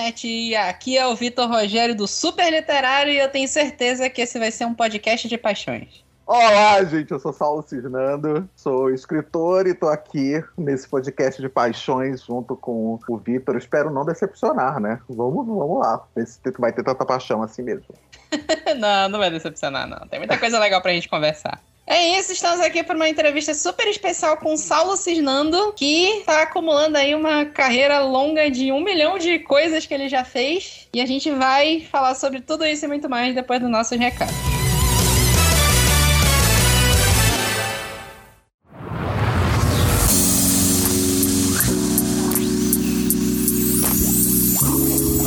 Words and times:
internet. 0.00 0.26
E 0.26 0.56
aqui 0.56 0.96
é 0.96 1.06
o 1.06 1.14
Vitor 1.14 1.48
Rogério 1.48 1.94
do 1.94 2.06
Super 2.06 2.50
Literário 2.50 3.12
e 3.12 3.18
eu 3.18 3.28
tenho 3.28 3.46
certeza 3.46 4.08
que 4.08 4.22
esse 4.22 4.38
vai 4.38 4.50
ser 4.50 4.64
um 4.64 4.74
podcast 4.74 5.28
de 5.28 5.36
paixões. 5.36 6.02
Olá, 6.26 6.82
gente, 6.84 7.10
eu 7.10 7.18
sou 7.18 7.32
Saulo 7.32 7.62
Cisnando, 7.66 8.48
sou 8.54 8.90
escritor 8.90 9.66
e 9.66 9.74
tô 9.74 9.88
aqui 9.88 10.42
nesse 10.56 10.88
podcast 10.88 11.42
de 11.42 11.48
paixões 11.48 12.24
junto 12.24 12.56
com 12.56 13.00
o 13.08 13.18
Vitor. 13.18 13.56
Espero 13.56 13.90
não 13.90 14.04
decepcionar, 14.04 14.78
né? 14.78 15.00
Vamos, 15.08 15.44
vamos 15.44 15.80
lá, 15.80 16.04
ver 16.14 16.26
se 16.26 16.40
vai 16.56 16.72
ter 16.72 16.84
tanta 16.84 17.04
paixão 17.04 17.42
assim 17.42 17.62
mesmo. 17.62 17.94
não, 18.78 19.08
não 19.08 19.18
vai 19.18 19.30
decepcionar, 19.30 19.88
não. 19.88 20.06
Tem 20.06 20.20
muita 20.20 20.38
coisa 20.38 20.58
legal 20.60 20.80
pra 20.80 20.92
gente 20.92 21.08
conversar. 21.08 21.60
É 21.90 22.16
isso, 22.16 22.30
estamos 22.30 22.60
aqui 22.60 22.84
para 22.84 22.94
uma 22.94 23.08
entrevista 23.08 23.52
super 23.52 23.88
especial 23.88 24.36
com 24.36 24.56
Saulo 24.56 24.96
Cisnando, 24.96 25.72
que 25.72 26.20
está 26.20 26.42
acumulando 26.42 26.96
aí 26.96 27.16
uma 27.16 27.44
carreira 27.44 27.98
longa 27.98 28.48
de 28.48 28.70
um 28.70 28.80
milhão 28.80 29.18
de 29.18 29.40
coisas 29.40 29.84
que 29.86 29.92
ele 29.92 30.08
já 30.08 30.24
fez. 30.24 30.86
E 30.94 31.00
a 31.00 31.06
gente 31.06 31.32
vai 31.32 31.80
falar 31.80 32.14
sobre 32.14 32.40
tudo 32.40 32.64
isso 32.64 32.84
e 32.84 32.88
muito 32.88 33.10
mais 33.10 33.34
depois 33.34 33.60
do 33.60 33.68
nosso 33.68 33.96
recado. 33.96 34.49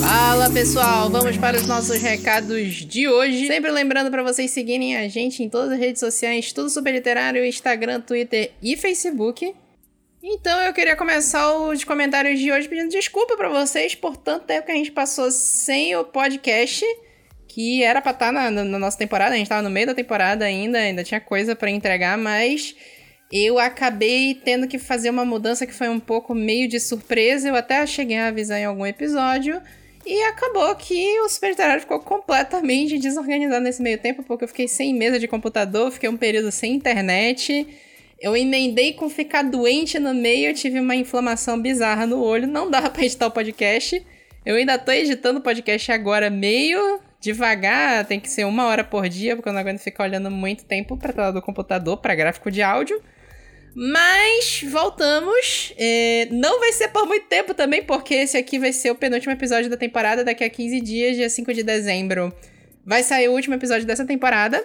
Fala 0.06 0.52
pessoal, 0.52 1.10
vamos 1.10 1.38
para 1.38 1.56
os 1.56 1.66
nossos 1.66 2.02
recados 2.02 2.74
de 2.74 3.08
hoje. 3.08 3.48
Sempre 3.48 3.72
lembrando 3.72 4.12
para 4.12 4.22
vocês 4.22 4.52
seguirem 4.52 4.98
a 4.98 5.08
gente 5.08 5.42
em 5.42 5.48
todas 5.48 5.72
as 5.72 5.80
redes 5.80 6.02
sociais, 6.02 6.52
tudo 6.52 6.70
super 6.70 6.94
literário, 6.94 7.46
Instagram, 7.46 8.02
Twitter 8.02 8.52
e 8.62 8.76
Facebook. 8.76 9.56
Então 10.22 10.62
eu 10.62 10.74
queria 10.74 10.98
começar 10.98 11.56
os 11.56 11.86
comentários 11.86 12.38
de 12.38 12.52
hoje 12.52 12.68
pedindo 12.68 12.90
desculpa 12.90 13.38
para 13.38 13.48
vocês 13.48 13.96
por 13.96 14.18
tanto 14.18 14.46
tempo 14.46 14.66
que 14.66 14.74
a 14.74 14.76
gente 14.76 14.92
passou 14.92 15.32
sem 15.32 15.96
o 15.96 16.04
podcast, 16.04 16.84
que 17.48 17.82
era 17.82 18.02
para 18.02 18.12
estar 18.12 18.26
tá 18.26 18.32
na, 18.34 18.52
na, 18.52 18.78
nossa 18.78 18.98
temporada, 18.98 19.36
a 19.36 19.38
gente 19.38 19.48
tava 19.48 19.62
no 19.62 19.70
meio 19.70 19.88
da 19.88 19.96
temporada 19.96 20.44
ainda, 20.44 20.80
ainda 20.80 21.02
tinha 21.06 21.22
coisa 21.22 21.56
para 21.56 21.72
entregar, 21.72 22.18
mas 22.18 22.76
eu 23.32 23.58
acabei 23.58 24.36
tendo 24.36 24.68
que 24.68 24.78
fazer 24.78 25.10
uma 25.10 25.24
mudança 25.24 25.66
que 25.66 25.74
foi 25.74 25.88
um 25.88 26.00
pouco 26.00 26.36
meio 26.36 26.68
de 26.68 26.78
surpresa. 26.78 27.48
Eu 27.48 27.56
até 27.56 27.88
cheguei 27.88 28.18
a 28.18 28.28
avisar 28.28 28.60
em 28.60 28.66
algum 28.66 28.86
episódio. 28.86 29.62
E 30.06 30.22
acabou 30.24 30.76
que 30.76 31.20
o 31.22 31.30
Super 31.30 31.52
Literário 31.52 31.82
ficou 31.82 32.00
completamente 32.00 32.98
desorganizado 32.98 33.64
nesse 33.64 33.82
meio 33.82 33.98
tempo, 33.98 34.22
porque 34.24 34.44
eu 34.44 34.48
fiquei 34.48 34.68
sem 34.68 34.94
mesa 34.94 35.18
de 35.18 35.28
computador, 35.28 35.92
fiquei 35.92 36.10
um 36.10 36.18
período 36.18 36.52
sem 36.52 36.74
internet. 36.74 37.66
Eu 38.20 38.36
emendei 38.36 38.94
com 38.94 39.10
ficar 39.10 39.44
doente 39.44 40.00
no 40.00 40.14
meio, 40.14 40.50
eu 40.50 40.54
tive 40.54 40.80
uma 40.80 40.96
inflamação 40.96 41.62
bizarra 41.62 42.06
no 42.06 42.22
olho, 42.22 42.48
não 42.48 42.70
dava 42.70 42.90
pra 42.90 43.04
editar 43.04 43.28
o 43.28 43.32
podcast. 43.32 44.06
Eu 44.46 44.56
ainda 44.56 44.78
tô 44.78 44.92
editando 44.92 45.40
o 45.40 45.42
podcast 45.42 45.90
agora 45.92 46.30
meio 46.30 47.00
devagar, 47.22 48.06
tem 48.06 48.20
que 48.20 48.30
ser 48.30 48.44
uma 48.44 48.66
hora 48.66 48.84
por 48.84 49.08
dia, 49.08 49.38
porque 49.38 49.48
eu 49.48 49.54
não 49.54 49.62
aguento 49.62 49.80
ficar 49.80 50.04
olhando 50.04 50.30
muito 50.30 50.66
tempo 50.66 50.98
pra 50.98 51.14
tela 51.14 51.32
do 51.32 51.42
computador, 51.42 51.96
para 51.98 52.14
gráfico 52.14 52.52
de 52.52 52.62
áudio. 52.62 53.02
Mas 53.76 54.64
voltamos. 54.70 55.74
É, 55.78 56.28
não 56.32 56.60
vai 56.60 56.72
ser 56.74 56.90
por 56.90 57.08
muito 57.08 57.28
tempo 57.28 57.54
também, 57.54 57.84
porque 57.84 58.14
esse 58.14 58.38
aqui 58.38 58.60
vai 58.60 58.72
ser 58.72 58.92
o 58.92 58.96
penúltimo 58.96 59.34
episódio 59.34 59.70
da 59.70 59.78
temporada. 59.78 60.24
Daqui 60.24 60.44
a 60.44 60.50
15 60.50 60.80
dias, 60.82 61.16
dia 61.16 61.30
5 61.30 61.54
de 61.54 61.64
dezembro, 61.64 62.34
vai 62.86 63.02
sair 63.04 63.30
o 63.30 63.34
último 63.34 63.56
episódio 63.56 63.86
dessa 63.86 64.06
temporada. 64.06 64.64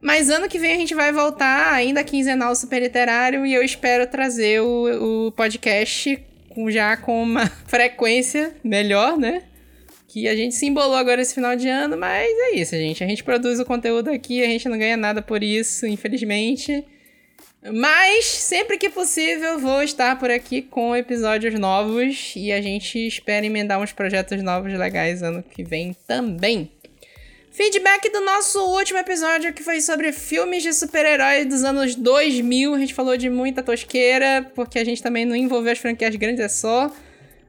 Mas 0.00 0.30
ano 0.30 0.48
que 0.48 0.58
vem 0.58 0.72
a 0.72 0.76
gente 0.76 0.94
vai 0.94 1.12
voltar 1.12 1.72
ainda 1.72 2.04
quinzenal 2.04 2.54
super 2.54 2.80
literário 2.80 3.44
e 3.44 3.52
eu 3.52 3.64
espero 3.64 4.06
trazer 4.06 4.60
o, 4.60 5.26
o 5.26 5.32
podcast 5.32 6.24
com, 6.48 6.70
já 6.70 6.96
com 6.96 7.22
uma 7.22 7.46
frequência 7.66 8.54
melhor, 8.62 9.18
né? 9.18 9.42
Que 10.06 10.28
a 10.28 10.34
gente 10.34 10.54
se 10.54 10.66
embolou 10.66 10.96
agora 10.96 11.20
esse 11.20 11.34
final 11.34 11.54
de 11.54 11.68
ano, 11.68 11.96
mas 11.96 12.26
é 12.26 12.56
isso, 12.56 12.74
gente. 12.76 13.02
A 13.04 13.06
gente 13.06 13.24
produz 13.24 13.60
o 13.60 13.64
conteúdo 13.64 14.08
aqui, 14.08 14.42
a 14.42 14.46
gente 14.46 14.68
não 14.68 14.78
ganha 14.78 14.96
nada 14.96 15.20
por 15.20 15.42
isso, 15.42 15.86
infelizmente. 15.86 16.84
Mas 17.62 18.24
sempre 18.24 18.78
que 18.78 18.88
possível 18.88 19.58
vou 19.58 19.82
estar 19.82 20.18
por 20.18 20.30
aqui 20.30 20.62
com 20.62 20.94
episódios 20.94 21.58
novos 21.58 22.32
e 22.36 22.52
a 22.52 22.62
gente 22.62 23.06
espera 23.06 23.44
emendar 23.44 23.80
uns 23.80 23.92
projetos 23.92 24.42
novos 24.42 24.72
legais 24.72 25.22
ano 25.22 25.42
que 25.42 25.64
vem 25.64 25.94
também. 26.06 26.70
Feedback 27.50 28.08
do 28.12 28.20
nosso 28.20 28.60
último 28.60 29.00
episódio 29.00 29.52
que 29.52 29.64
foi 29.64 29.80
sobre 29.80 30.12
filmes 30.12 30.62
de 30.62 30.72
super-heróis 30.72 31.44
dos 31.46 31.64
anos 31.64 31.96
2000. 31.96 32.74
A 32.74 32.78
gente 32.78 32.94
falou 32.94 33.16
de 33.16 33.28
muita 33.28 33.64
tosqueira, 33.64 34.48
porque 34.54 34.78
a 34.78 34.84
gente 34.84 35.02
também 35.02 35.24
não 35.24 35.34
envolveu 35.34 35.72
as 35.72 35.78
franquias 35.78 36.14
grandes, 36.14 36.44
é 36.44 36.48
só 36.48 36.92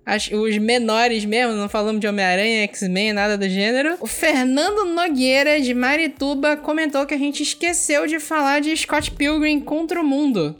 as, 0.09 0.27
os 0.31 0.57
menores 0.57 1.23
mesmo, 1.23 1.53
não 1.53 1.69
falamos 1.69 2.01
de 2.01 2.07
Homem-Aranha, 2.07 2.63
X-Men, 2.63 3.13
nada 3.13 3.37
do 3.37 3.47
gênero. 3.47 3.95
O 3.99 4.07
Fernando 4.07 4.83
Nogueira, 4.85 5.61
de 5.61 5.71
Marituba, 5.73 6.57
comentou 6.57 7.05
que 7.05 7.13
a 7.13 7.17
gente 7.17 7.43
esqueceu 7.43 8.07
de 8.07 8.19
falar 8.19 8.59
de 8.59 8.75
Scott 8.75 9.11
Pilgrim 9.11 9.59
contra 9.59 10.01
o 10.01 10.03
Mundo. 10.03 10.55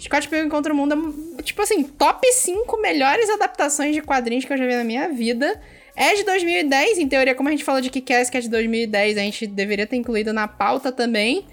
Scott 0.00 0.26
Pilgrim 0.28 0.48
contra 0.48 0.72
o 0.72 0.76
Mundo 0.76 1.14
é, 1.38 1.42
tipo 1.42 1.60
assim, 1.60 1.82
top 1.82 2.26
5 2.32 2.80
melhores 2.80 3.28
adaptações 3.28 3.94
de 3.94 4.00
quadrinhos 4.00 4.46
que 4.46 4.52
eu 4.52 4.56
já 4.56 4.66
vi 4.66 4.74
na 4.74 4.84
minha 4.84 5.10
vida. 5.10 5.60
É 5.94 6.14
de 6.14 6.24
2010, 6.24 6.98
em 6.98 7.08
teoria, 7.08 7.34
como 7.34 7.50
a 7.50 7.52
gente 7.52 7.64
falou 7.64 7.82
de 7.82 7.90
Kick-Ass, 7.90 8.30
que 8.30 8.38
é 8.38 8.40
de 8.40 8.48
2010, 8.48 9.18
a 9.18 9.20
gente 9.20 9.46
deveria 9.46 9.86
ter 9.86 9.96
incluído 9.96 10.32
na 10.32 10.48
pauta 10.48 10.90
também. 10.90 11.46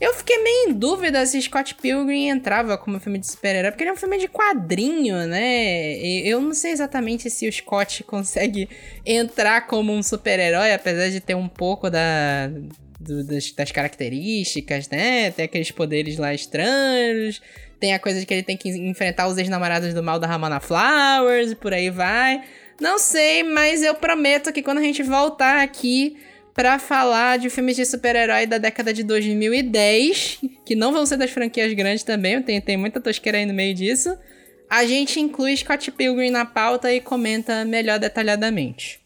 Eu 0.00 0.14
fiquei 0.14 0.40
meio 0.42 0.70
em 0.70 0.72
dúvida 0.72 1.26
se 1.26 1.40
Scott 1.42 1.74
Pilgrim 1.74 2.28
entrava 2.28 2.78
como 2.78 3.00
filme 3.00 3.18
de 3.18 3.26
super-herói, 3.26 3.72
porque 3.72 3.82
ele 3.82 3.90
é 3.90 3.92
um 3.92 3.96
filme 3.96 4.16
de 4.16 4.28
quadrinho, 4.28 5.26
né? 5.26 5.96
Eu 6.24 6.40
não 6.40 6.54
sei 6.54 6.70
exatamente 6.70 7.28
se 7.28 7.48
o 7.48 7.52
Scott 7.52 8.04
consegue 8.04 8.68
entrar 9.04 9.66
como 9.66 9.92
um 9.92 10.02
super-herói, 10.02 10.72
apesar 10.72 11.08
de 11.10 11.20
ter 11.20 11.34
um 11.34 11.48
pouco 11.48 11.90
da, 11.90 12.46
do, 13.00 13.24
das, 13.24 13.50
das, 13.50 13.72
características, 13.72 14.88
né? 14.88 15.32
Tem 15.32 15.46
aqueles 15.46 15.72
poderes 15.72 16.16
lá 16.16 16.32
estranhos. 16.32 17.42
Tem 17.80 17.92
a 17.92 17.98
coisa 17.98 18.20
de 18.20 18.26
que 18.26 18.34
ele 18.34 18.42
tem 18.44 18.56
que 18.56 18.68
enfrentar 18.68 19.26
os 19.26 19.36
ex-namorados 19.36 19.92
do 19.94 20.02
mal 20.02 20.20
da 20.20 20.28
Ramona 20.28 20.60
Flowers 20.60 21.52
e 21.52 21.56
por 21.56 21.74
aí 21.74 21.90
vai. 21.90 22.42
Não 22.80 23.00
sei, 23.00 23.42
mas 23.42 23.82
eu 23.82 23.96
prometo 23.96 24.52
que 24.52 24.62
quando 24.62 24.78
a 24.78 24.82
gente 24.82 25.02
voltar 25.02 25.60
aqui 25.60 26.16
para 26.58 26.76
falar 26.80 27.38
de 27.38 27.48
filmes 27.48 27.76
de 27.76 27.86
super-herói 27.86 28.44
da 28.44 28.58
década 28.58 28.92
de 28.92 29.04
2010, 29.04 30.40
que 30.66 30.74
não 30.74 30.92
vão 30.92 31.06
ser 31.06 31.16
das 31.16 31.30
franquias 31.30 31.72
grandes 31.72 32.02
também, 32.02 32.42
tem, 32.42 32.60
tem 32.60 32.76
muita 32.76 33.00
tosqueira 33.00 33.38
aí 33.38 33.46
no 33.46 33.54
meio 33.54 33.72
disso. 33.72 34.18
A 34.68 34.84
gente 34.84 35.20
inclui 35.20 35.56
Scott 35.56 35.88
Pilgrim 35.92 36.30
na 36.30 36.44
pauta 36.44 36.92
e 36.92 37.00
comenta 37.00 37.64
melhor 37.64 38.00
detalhadamente. 38.00 39.00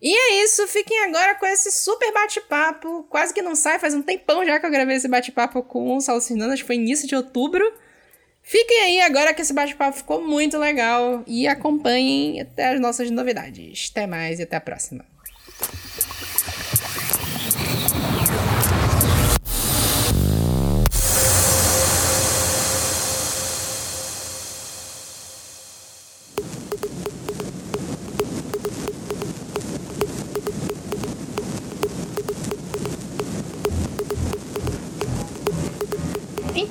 E 0.00 0.16
é 0.16 0.44
isso, 0.44 0.64
fiquem 0.68 1.06
agora 1.06 1.34
com 1.34 1.44
esse 1.44 1.72
super 1.72 2.12
bate-papo. 2.12 3.02
Quase 3.10 3.34
que 3.34 3.42
não 3.42 3.56
sai, 3.56 3.80
faz 3.80 3.92
um 3.92 4.00
tempão 4.00 4.46
já 4.46 4.60
que 4.60 4.66
eu 4.66 4.70
gravei 4.70 4.94
esse 4.94 5.08
bate-papo 5.08 5.64
com 5.64 5.96
o 5.96 6.00
Salsinando, 6.00 6.52
acho 6.52 6.62
que 6.62 6.68
foi 6.68 6.76
início 6.76 7.08
de 7.08 7.16
outubro. 7.16 7.64
Fiquem 8.44 8.82
aí 8.82 9.00
agora 9.00 9.34
que 9.34 9.42
esse 9.42 9.52
bate-papo 9.52 9.98
ficou 9.98 10.22
muito 10.22 10.56
legal 10.56 11.24
e 11.26 11.48
acompanhem 11.48 12.40
até 12.40 12.68
as 12.68 12.80
nossas 12.80 13.10
novidades. 13.10 13.88
Até 13.90 14.06
mais 14.06 14.38
e 14.38 14.44
até 14.44 14.54
a 14.54 14.60
próxima. 14.60 15.04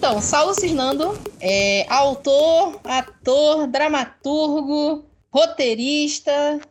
Então, 0.08 0.22
Saulo 0.22 0.54
Cisnando 0.54 1.20
é 1.42 1.86
autor, 1.90 2.80
ator, 2.86 3.68
dramaturgo, 3.68 5.04
roteirista. 5.30 6.62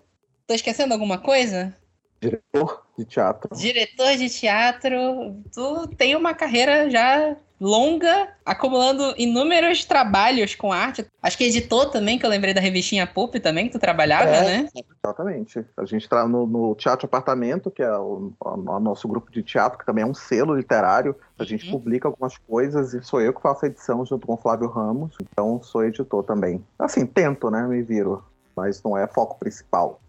Tô 0.47 0.55
esquecendo 0.55 0.95
alguma 0.95 1.19
coisa? 1.19 1.77
Diretor 2.19 2.87
de 2.97 3.05
teatro. 3.05 3.55
Diretor 3.55 4.17
de 4.17 4.31
teatro. 4.31 5.37
Tu 5.53 5.87
tem 5.99 6.17
uma 6.17 6.33
carreira 6.33 6.89
já 6.89 7.37
longa, 7.61 8.29
acumulando 8.45 9.15
inúmeros 9.17 9.85
trabalhos 9.85 10.55
com 10.55 10.73
arte. 10.73 11.07
Acho 11.23 11.39
que 11.39 11.45
editou 11.45 11.87
também, 11.87 12.19
que 12.19 12.27
eu 12.27 12.31
lembrei 12.31 12.53
da 12.53 12.61
revistinha 12.61 13.07
Pulp 13.07 13.37
também, 13.37 13.67
que 13.67 13.73
tu 13.73 13.79
trabalhava, 13.79 14.31
é, 14.31 14.43
né? 14.43 14.69
Exatamente. 15.05 15.65
A 15.77 15.85
gente 15.85 16.09
tá 16.09 16.27
no, 16.29 16.47
no, 16.47 16.75
Teatro 16.75 17.07
Apartamento, 17.07 17.71
que 17.71 17.83
é 17.83 17.97
o, 17.97 18.33
o, 18.39 18.81
nosso 18.81 19.09
grupo 19.09 19.31
de 19.31 19.43
teatro, 19.43 19.79
que 19.79 19.87
também 19.87 20.03
é 20.05 20.07
um 20.07 20.15
selo 20.15 20.55
literário. 20.55 21.17
A 21.39 21.45
gente 21.45 21.67
uhum. 21.67 21.73
publica 21.73 22.09
algumas 22.09 22.37
coisas 22.39 22.95
e 22.95 23.03
sou 23.03 23.21
eu 23.21 23.33
que 23.33 23.41
faço 23.41 23.65
a 23.65 23.69
edição 23.69 24.05
junto 24.05 24.27
com 24.27 24.35
o 24.35 24.39
Flávio 24.39 24.69
Ramos. 24.69 25.17
Então 25.23 25.63
sou 25.63 25.85
editor 25.85 26.23
também. 26.25 26.65
Assim, 26.79 27.07
tento, 27.07 27.51
né? 27.51 27.63
Me 27.63 27.83
viro. 27.83 28.25
Mas 28.55 28.83
não 28.83 28.97
é 28.97 29.07
foco 29.07 29.39
principal. 29.39 30.01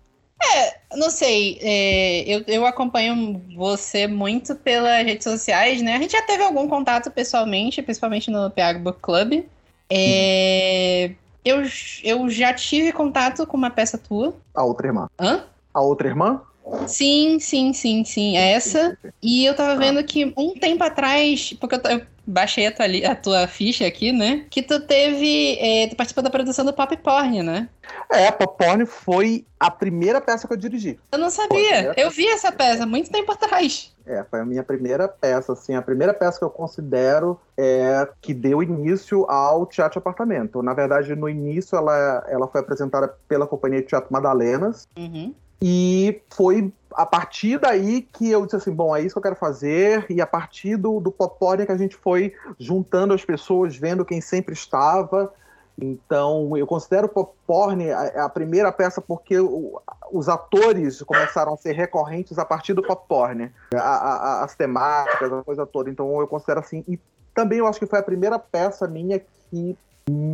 É, 0.42 0.96
não 0.96 1.10
sei. 1.10 1.58
É, 1.62 2.24
eu, 2.28 2.44
eu 2.48 2.66
acompanho 2.66 3.42
você 3.56 4.08
muito 4.08 4.56
pelas 4.56 5.04
redes 5.06 5.24
sociais, 5.24 5.82
né? 5.82 5.96
A 5.96 6.00
gente 6.00 6.12
já 6.12 6.22
teve 6.22 6.44
algum 6.44 6.68
contato 6.68 7.12
pessoalmente, 7.12 7.82
principalmente 7.82 8.30
no 8.30 8.50
PH 8.52 8.80
Book 8.80 9.00
Club. 9.02 9.46
É, 9.90 11.12
eu, 11.44 11.64
eu 12.04 12.30
já 12.30 12.54
tive 12.54 12.92
contato 12.92 13.48
com 13.48 13.58
uma 13.58 13.70
peça 13.70 13.98
tua. 13.98 14.36
A 14.54 14.64
outra 14.64 14.88
irmã. 14.88 15.08
Hã? 15.20 15.44
A 15.74 15.82
outra 15.82 16.08
irmã? 16.08 16.42
Sim, 16.86 17.40
sim, 17.40 17.74
sim, 17.74 18.04
sim. 18.04 18.38
É 18.38 18.52
essa. 18.52 18.98
E 19.22 19.46
eu 19.46 19.56
tava 19.56 19.78
vendo 19.78 20.04
que 20.04 20.34
um 20.38 20.54
tempo 20.54 20.84
atrás, 20.84 21.54
porque 21.54 21.76
eu, 21.76 21.82
eu 21.92 22.02
baixei 22.28 22.68
a 22.68 22.72
tua, 22.72 22.86
a 22.86 23.16
tua, 23.16 23.48
ficha 23.48 23.88
aqui, 23.88 24.12
né? 24.12 24.46
Que 24.50 24.62
tu 24.62 24.80
teve. 24.82 25.58
É, 25.60 25.88
tu 25.88 25.96
participou 25.96 26.24
da 26.24 26.30
produção 26.30 26.66
do 26.66 26.74
Pop 26.74 26.96
Porn, 26.98 27.42
né? 27.42 27.70
É, 28.12 28.30
Pop 28.32 28.58
Porn 28.58 28.86
foi 28.86 29.46
a 29.60 29.72
primeira 29.72 30.20
peça 30.20 30.48
que 30.48 30.54
eu 30.54 30.58
dirigi. 30.58 31.00
Eu 31.12 31.18
não 31.18 31.30
sabia. 31.30 31.94
Eu 31.96 32.12
vi 32.12 32.28
essa 32.28 32.52
peça 32.52 32.86
muito 32.86 33.10
tempo 33.10 33.32
atrás. 33.32 33.96
É, 34.06 34.24
foi 34.24 34.40
a 34.40 34.46
minha 34.46 34.64
primeira 34.64 35.08
peça, 35.08 35.54
assim, 35.54 35.76
a 35.76 35.82
primeira 35.82 36.14
peça 36.14 36.40
que 36.40 36.46
eu 36.46 36.50
considero 36.50 37.40
é, 37.58 38.08
que 38.22 38.34
deu 38.34 38.64
início 38.64 39.30
ao 39.30 39.66
Teatro 39.66 40.00
Apartamento. 40.00 40.62
Na 40.62 40.74
verdade, 40.74 41.16
no 41.16 41.28
início 41.28 41.78
ela, 41.78 42.26
ela 42.30 42.48
foi 42.48 42.62
apresentada 42.62 43.14
pela 43.28 43.48
Companhia 43.48 43.82
de 43.82 43.88
Teatro 43.88 44.12
Madalenas. 44.12 44.88
Uhum. 44.98 45.34
E 45.62 46.22
foi 46.30 46.72
a 46.94 47.06
partir 47.06 47.60
daí 47.60 48.02
que 48.02 48.30
eu 48.30 48.44
disse 48.44 48.56
assim, 48.56 48.74
bom, 48.74 48.96
é 48.96 49.02
isso 49.02 49.14
que 49.14 49.20
eu 49.20 49.24
quero 49.24 49.36
fazer, 49.36 50.06
e 50.10 50.20
a 50.20 50.26
partir 50.26 50.78
do, 50.78 51.00
do 51.00 51.12
Popórnia 51.12 51.66
que 51.66 51.72
a 51.72 51.78
gente 51.78 51.96
foi 51.96 52.34
juntando 52.60 53.14
as 53.14 53.24
pessoas, 53.24 53.76
vendo 53.76 54.04
quem 54.04 54.20
sempre 54.20 54.54
estava. 54.54 55.32
Então, 55.80 56.58
eu 56.58 56.66
considero 56.66 57.08
Popcorn 57.08 57.92
a, 57.92 58.26
a 58.26 58.30
primeira 58.30 58.72
peça 58.72 59.00
porque 59.00 59.40
o, 59.40 59.80
os 60.12 60.28
atores 60.28 61.04
começaram 61.04 61.54
a 61.54 61.58
ser 61.58 61.74
recorrentes 61.74 62.40
a 62.40 62.46
partir 62.46 62.74
do 62.74 62.82
Popcorn. 62.82 63.52
as 63.76 64.56
temáticas, 64.56 65.32
a 65.32 65.44
coisa 65.44 65.68
toda. 65.68 65.92
Então, 65.92 66.20
eu 66.20 66.28
considero 66.28 66.62
assim. 66.62 66.84
E 66.88 67.00
também 67.32 67.60
eu 67.60 67.68
acho 67.68 67.78
que 67.78 67.86
foi 67.86 68.00
a 68.00 68.04
primeira 68.04 68.40
peça 68.40 68.88
minha 68.88 69.20
que 69.20 69.78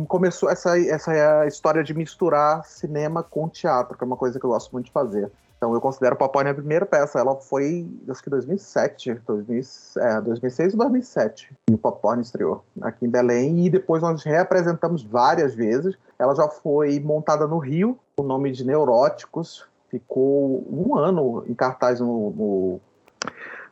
começou 0.08 0.48
essa, 0.48 0.78
essa 0.78 1.46
história 1.46 1.82
de 1.82 1.94
misturar 1.94 2.64
cinema 2.64 3.22
com 3.22 3.48
teatro, 3.48 3.96
que 3.96 4.04
é 4.04 4.06
uma 4.06 4.16
coisa 4.16 4.38
que 4.38 4.46
eu 4.46 4.50
gosto 4.50 4.72
muito 4.72 4.86
de 4.86 4.92
fazer. 4.92 5.30
Então 5.56 5.72
eu 5.72 5.80
considero 5.80 6.14
Papai 6.14 6.46
a 6.48 6.54
primeira 6.54 6.84
peça. 6.84 7.18
Ela 7.18 7.36
foi, 7.36 7.88
acho 8.08 8.22
que 8.22 8.28
2007, 8.28 9.14
2000, 9.26 9.62
é, 9.96 10.20
2006 10.20 10.74
ou 10.74 10.78
2007. 10.80 11.56
E 11.70 11.74
o 11.74 11.78
Papai 11.78 12.20
estreou 12.20 12.62
aqui 12.82 13.06
em 13.06 13.08
Belém. 13.08 13.64
E 13.64 13.70
depois 13.70 14.02
nós 14.02 14.22
reapresentamos 14.22 15.02
várias 15.02 15.54
vezes. 15.54 15.96
Ela 16.18 16.34
já 16.34 16.48
foi 16.48 17.00
montada 17.00 17.46
no 17.46 17.58
Rio, 17.58 17.98
o 18.18 18.22
nome 18.22 18.52
de 18.52 18.64
Neuróticos. 18.64 19.66
Ficou 19.88 20.66
um 20.70 20.96
ano 20.96 21.44
em 21.48 21.54
cartaz 21.54 21.98
no, 21.98 22.30
no 22.30 22.80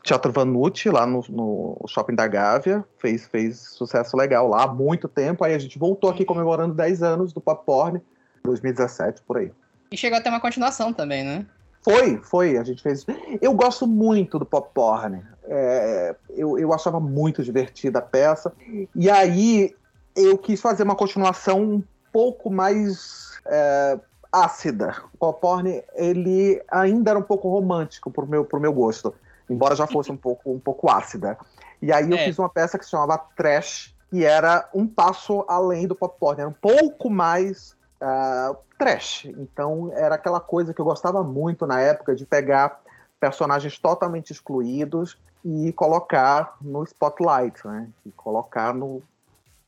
Teatro 0.03 0.33
Vanucci, 0.33 0.91
lá 0.91 1.07
no, 1.07 1.25
no, 1.29 1.85
Shopping 1.87 2.15
da 2.15 2.27
Gávea, 2.27 2.85
fez, 2.99 3.27
fez 3.27 3.59
sucesso 3.59 4.17
legal 4.17 4.49
lá 4.49 4.65
há 4.65 4.67
muito 4.67 5.07
tempo. 5.07 5.45
Aí 5.45 5.55
a 5.55 5.59
gente 5.59 5.79
voltou 5.79 6.11
aqui 6.11 6.25
comemorando 6.25 6.75
10 6.75 7.03
anos 7.03 7.33
do 7.33 7.41
Pop 7.41 7.65
Porn, 7.65 8.01
2017, 8.43 9.23
por 9.23 9.39
aí. 9.39 9.53
E 9.91 9.97
chegou 9.97 10.19
a 10.19 10.21
ter 10.21 10.29
uma 10.29 10.41
continuação 10.41 10.93
também, 10.93 11.25
né? 11.25 11.47
Foi, 11.83 12.19
foi. 12.19 12.57
A 12.57 12.65
gente 12.65 12.83
fez. 12.83 13.07
Eu 13.41 13.53
gosto 13.55 13.87
muito 13.87 14.39
do 14.39 14.47
Pop 14.47 14.71
Porn. 14.75 15.23
É, 15.45 16.17
eu, 16.31 16.59
eu 16.59 16.73
achava 16.73 16.99
muito 16.99 17.43
divertida 17.43 18.01
a 18.01 18.03
peça. 18.03 18.53
E 18.95 19.09
aí 19.09 19.75
eu 20.17 20.37
quis 20.37 20.61
fazer 20.61 20.83
uma 20.83 20.97
continuação 20.97 21.61
um 21.61 21.83
pouco 22.13 22.51
mais 22.51 23.39
é, 23.47 23.99
ácida. 24.33 24.97
O 25.15 25.19
Pop 25.19 25.41
Porn, 25.41 25.83
ele 25.95 26.61
ainda 26.69 27.11
era 27.11 27.19
um 27.19 27.25
pouco 27.25 27.49
romântico 27.49 28.11
pro 28.11 28.27
meu, 28.27 28.45
pro 28.45 28.61
meu 28.61 28.73
gosto 28.73 29.15
embora 29.49 29.77
já 29.77 29.87
fosse 29.87 30.11
um 30.11 30.17
pouco, 30.17 30.53
um 30.53 30.59
pouco 30.59 30.91
ácida. 30.91 31.37
E 31.81 31.93
aí 31.93 32.11
eu 32.11 32.17
é. 32.17 32.25
fiz 32.25 32.39
uma 32.39 32.49
peça 32.49 32.79
que 32.79 32.85
se 32.85 32.91
chamava 32.91 33.19
Trash, 33.37 33.95
que 34.11 34.25
era 34.25 34.69
um 34.75 34.87
passo 34.87 35.45
além 35.49 35.87
do 35.87 35.95
pop 35.95 36.19
porn, 36.19 36.41
era 36.41 36.49
um 36.49 36.53
pouco 36.53 37.09
mais 37.09 37.75
uh, 38.03 38.57
trash. 38.79 39.27
Então 39.39 39.91
era 39.95 40.17
aquela 40.17 40.41
coisa 40.41 40.75
que 40.75 40.81
eu 40.81 40.85
gostava 40.85 41.23
muito 41.23 41.67
na 41.67 41.81
época 41.81 42.15
de 42.15 42.27
pegar 42.27 42.81
personagens 43.19 43.79
totalmente 43.79 44.31
excluídos 44.31 45.17
e 45.45 45.73
colocar 45.73 46.57
no 46.61 46.83
spotlight, 46.85 47.67
né? 47.67 47.89
E 48.05 48.11
colocar 48.11 48.75
no. 48.75 49.03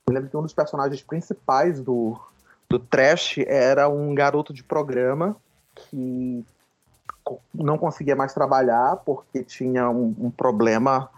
Eu 0.06 0.14
lembro 0.14 0.28
que 0.28 0.36
um 0.36 0.42
dos 0.42 0.52
personagens 0.52 1.02
principais 1.02 1.80
do, 1.80 2.18
do 2.68 2.78
Trash 2.78 3.38
era 3.46 3.88
um 3.88 4.14
garoto 4.14 4.52
de 4.52 4.62
programa 4.62 5.36
que 5.74 6.44
não 7.54 7.78
conseguia 7.78 8.16
mais 8.16 8.34
trabalhar 8.34 8.96
porque 9.04 9.42
tinha 9.42 9.88
um, 9.88 10.14
um 10.18 10.30
problema 10.30 11.08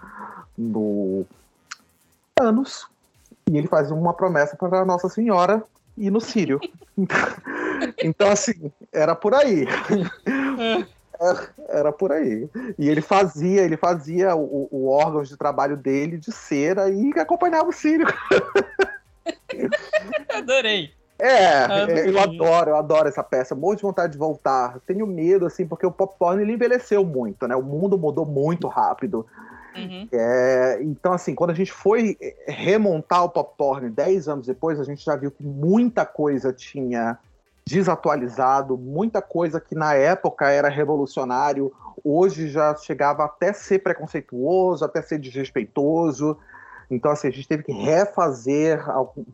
no 0.57 1.27
anos 2.41 2.89
e 3.49 3.57
ele 3.57 3.69
fazia 3.69 3.95
uma 3.95 4.13
promessa 4.13 4.57
para 4.57 4.85
Nossa 4.85 5.09
Senhora 5.09 5.63
e 5.97 6.11
no 6.11 6.21
Sírio. 6.21 6.61
então, 8.03 8.31
assim, 8.31 8.73
era 8.93 9.15
por 9.15 9.35
aí. 9.35 9.67
Era, 11.19 11.49
era, 11.69 11.93
por 11.93 12.13
aí. 12.13 12.49
E 12.79 12.89
ele 12.89 13.01
fazia, 13.01 13.63
ele 13.63 13.77
fazia 13.77 14.35
o, 14.35 14.69
o 14.71 14.89
órgão 14.89 15.23
de 15.23 15.37
trabalho 15.37 15.77
dele 15.77 16.19
de 16.19 16.33
cera 16.33 16.91
e 16.91 17.13
acompanhava 17.19 17.69
o 17.69 17.73
Sírio. 17.73 18.07
Adorei. 20.35 20.93
É, 21.19 21.47
ah, 21.65 21.87
é, 21.89 22.09
eu 22.09 22.19
adoro, 22.19 22.71
eu 22.71 22.77
adoro 22.77 23.09
essa 23.09 23.23
peça. 23.23 23.55
Morro 23.55 23.77
de 23.77 23.83
vontade 23.83 24.13
de 24.13 24.19
voltar. 24.19 24.79
Tenho 24.87 25.07
medo, 25.07 25.47
assim, 25.47 25.67
porque 25.67 25.87
o 25.87 25.91
popcorn 25.91 26.43
ele 26.43 26.53
envelheceu 26.53 27.05
muito, 27.05 27.49
né? 27.49 27.57
O 27.57 27.63
mundo 27.63 27.97
mudou 27.97 28.27
muito 28.27 28.69
rápido. 28.69 29.27
Uhum. 29.75 30.09
É, 30.13 30.79
então, 30.83 31.13
assim, 31.13 31.35
quando 31.35 31.51
a 31.51 31.55
gente 31.55 31.73
foi 31.73 32.17
remontar 32.47 33.25
o 33.25 33.29
popcorn 33.29 33.91
10 33.91 34.29
anos 34.29 34.47
depois, 34.47 34.79
a 34.81 34.85
gente 34.85 35.05
já 35.05 35.17
viu 35.17 35.31
que 35.31 35.43
muita 35.43 36.05
coisa 36.05 36.53
tinha 36.53 37.19
desatualizado, 37.67 38.79
muita 38.79 39.21
coisa 39.21 39.61
que 39.61 39.75
na 39.75 39.95
época 39.95 40.49
era 40.51 40.69
revolucionário, 40.69 41.73
hoje 42.05 42.49
já 42.49 42.77
chegava 42.77 43.25
até 43.25 43.53
ser 43.53 43.81
preconceituoso, 43.81 44.85
até 44.85 45.03
ser 45.03 45.19
desrespeitoso. 45.19 46.39
Então, 46.91 47.11
assim, 47.11 47.29
a 47.29 47.31
gente 47.31 47.49
teve 47.49 47.63
que 47.63 47.73
refazer 47.73 48.85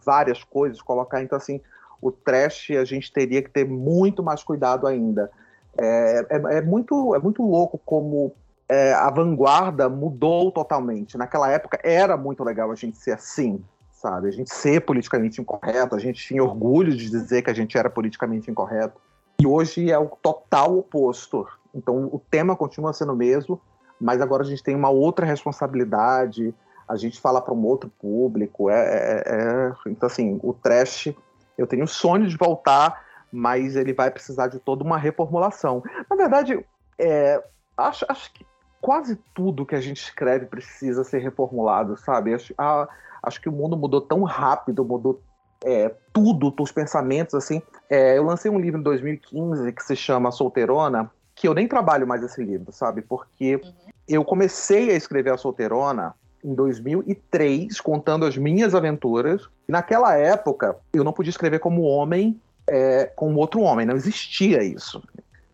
várias 0.04 0.42
coisas, 0.42 0.80
colocar. 0.80 1.22
Então, 1.22 1.36
assim, 1.36 1.60
o 2.00 2.10
trash 2.10 2.70
a 2.72 2.84
gente 2.84 3.12
teria 3.12 3.42
que 3.42 3.50
ter 3.50 3.64
muito 3.64 4.22
mais 4.22 4.42
cuidado 4.42 4.86
ainda. 4.86 5.30
É, 5.78 6.26
é, 6.28 6.58
é 6.58 6.60
muito, 6.62 7.14
é 7.14 7.18
muito 7.18 7.42
louco 7.42 7.80
como 7.84 8.34
é, 8.68 8.92
a 8.94 9.10
vanguarda 9.10 9.88
mudou 9.88 10.50
totalmente. 10.50 11.16
Naquela 11.16 11.50
época 11.50 11.78
era 11.82 12.16
muito 12.16 12.42
legal 12.42 12.70
a 12.70 12.74
gente 12.74 12.96
ser 12.96 13.12
assim, 13.12 13.62
sabe? 13.92 14.28
A 14.28 14.32
gente 14.32 14.52
ser 14.52 14.80
politicamente 14.80 15.40
incorreto, 15.40 15.94
a 15.94 15.98
gente 15.98 16.26
tinha 16.26 16.42
orgulho 16.42 16.96
de 16.96 17.08
dizer 17.08 17.42
que 17.42 17.50
a 17.50 17.54
gente 17.54 17.76
era 17.76 17.88
politicamente 17.88 18.50
incorreto. 18.50 19.00
E 19.40 19.46
hoje 19.46 19.90
é 19.90 19.98
o 19.98 20.06
total 20.06 20.78
oposto. 20.78 21.46
Então 21.74 22.08
o 22.12 22.20
tema 22.30 22.56
continua 22.56 22.92
sendo 22.92 23.12
o 23.12 23.16
mesmo, 23.16 23.60
mas 24.00 24.20
agora 24.20 24.42
a 24.42 24.46
gente 24.46 24.62
tem 24.62 24.74
uma 24.74 24.90
outra 24.90 25.24
responsabilidade, 25.24 26.54
a 26.92 26.96
gente 26.96 27.18
fala 27.18 27.40
para 27.40 27.54
um 27.54 27.64
outro 27.64 27.90
público. 27.98 28.68
É, 28.68 28.74
é, 28.74 29.22
é, 29.26 29.72
então, 29.86 30.06
assim, 30.06 30.38
o 30.42 30.52
trash, 30.52 31.14
eu 31.56 31.66
tenho 31.66 31.88
sonho 31.88 32.28
de 32.28 32.36
voltar, 32.36 33.02
mas 33.32 33.76
ele 33.76 33.94
vai 33.94 34.10
precisar 34.10 34.48
de 34.48 34.58
toda 34.58 34.84
uma 34.84 34.98
reformulação. 34.98 35.82
Na 36.08 36.14
verdade, 36.14 36.62
é, 36.98 37.42
acho, 37.78 38.04
acho 38.06 38.30
que 38.34 38.44
quase 38.78 39.16
tudo 39.34 39.64
que 39.64 39.74
a 39.74 39.80
gente 39.80 40.02
escreve 40.02 40.44
precisa 40.44 41.02
ser 41.02 41.20
reformulado, 41.20 41.96
sabe? 41.96 42.34
Acho, 42.34 42.52
a, 42.58 42.86
acho 43.22 43.40
que 43.40 43.48
o 43.48 43.52
mundo 43.52 43.74
mudou 43.74 44.02
tão 44.02 44.22
rápido, 44.24 44.84
mudou 44.84 45.22
é, 45.64 45.94
tudo, 46.12 46.54
os 46.60 46.72
pensamentos, 46.72 47.34
assim. 47.34 47.62
É, 47.88 48.18
eu 48.18 48.24
lancei 48.24 48.50
um 48.50 48.60
livro 48.60 48.78
em 48.78 48.82
2015 48.82 49.72
que 49.72 49.82
se 49.82 49.96
chama 49.96 50.30
Solteirona, 50.30 51.10
que 51.34 51.48
eu 51.48 51.54
nem 51.54 51.66
trabalho 51.66 52.06
mais 52.06 52.22
esse 52.22 52.44
livro, 52.44 52.70
sabe? 52.70 53.00
Porque 53.00 53.56
uhum. 53.56 53.72
eu 54.06 54.22
comecei 54.26 54.90
a 54.90 54.94
escrever 54.94 55.32
a 55.32 55.38
Solteirona 55.38 56.14
em 56.44 56.54
2003, 56.54 57.80
contando 57.80 58.24
as 58.24 58.36
minhas 58.36 58.74
aventuras. 58.74 59.48
E 59.68 59.72
naquela 59.72 60.16
época, 60.16 60.76
eu 60.92 61.04
não 61.04 61.12
podia 61.12 61.30
escrever 61.30 61.58
como 61.58 61.82
homem 61.82 62.40
é, 62.68 63.10
com 63.16 63.34
outro 63.34 63.60
homem, 63.60 63.86
não 63.86 63.96
existia 63.96 64.62
isso. 64.62 65.02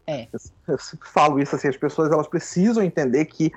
É. 0.06 0.26
Eu, 0.32 0.40
eu 0.68 0.78
falo 1.12 1.40
isso 1.40 1.54
assim, 1.54 1.68
as 1.68 1.76
pessoas 1.76 2.10
elas 2.10 2.28
precisam 2.28 2.82
entender 2.82 3.24
que 3.26 3.52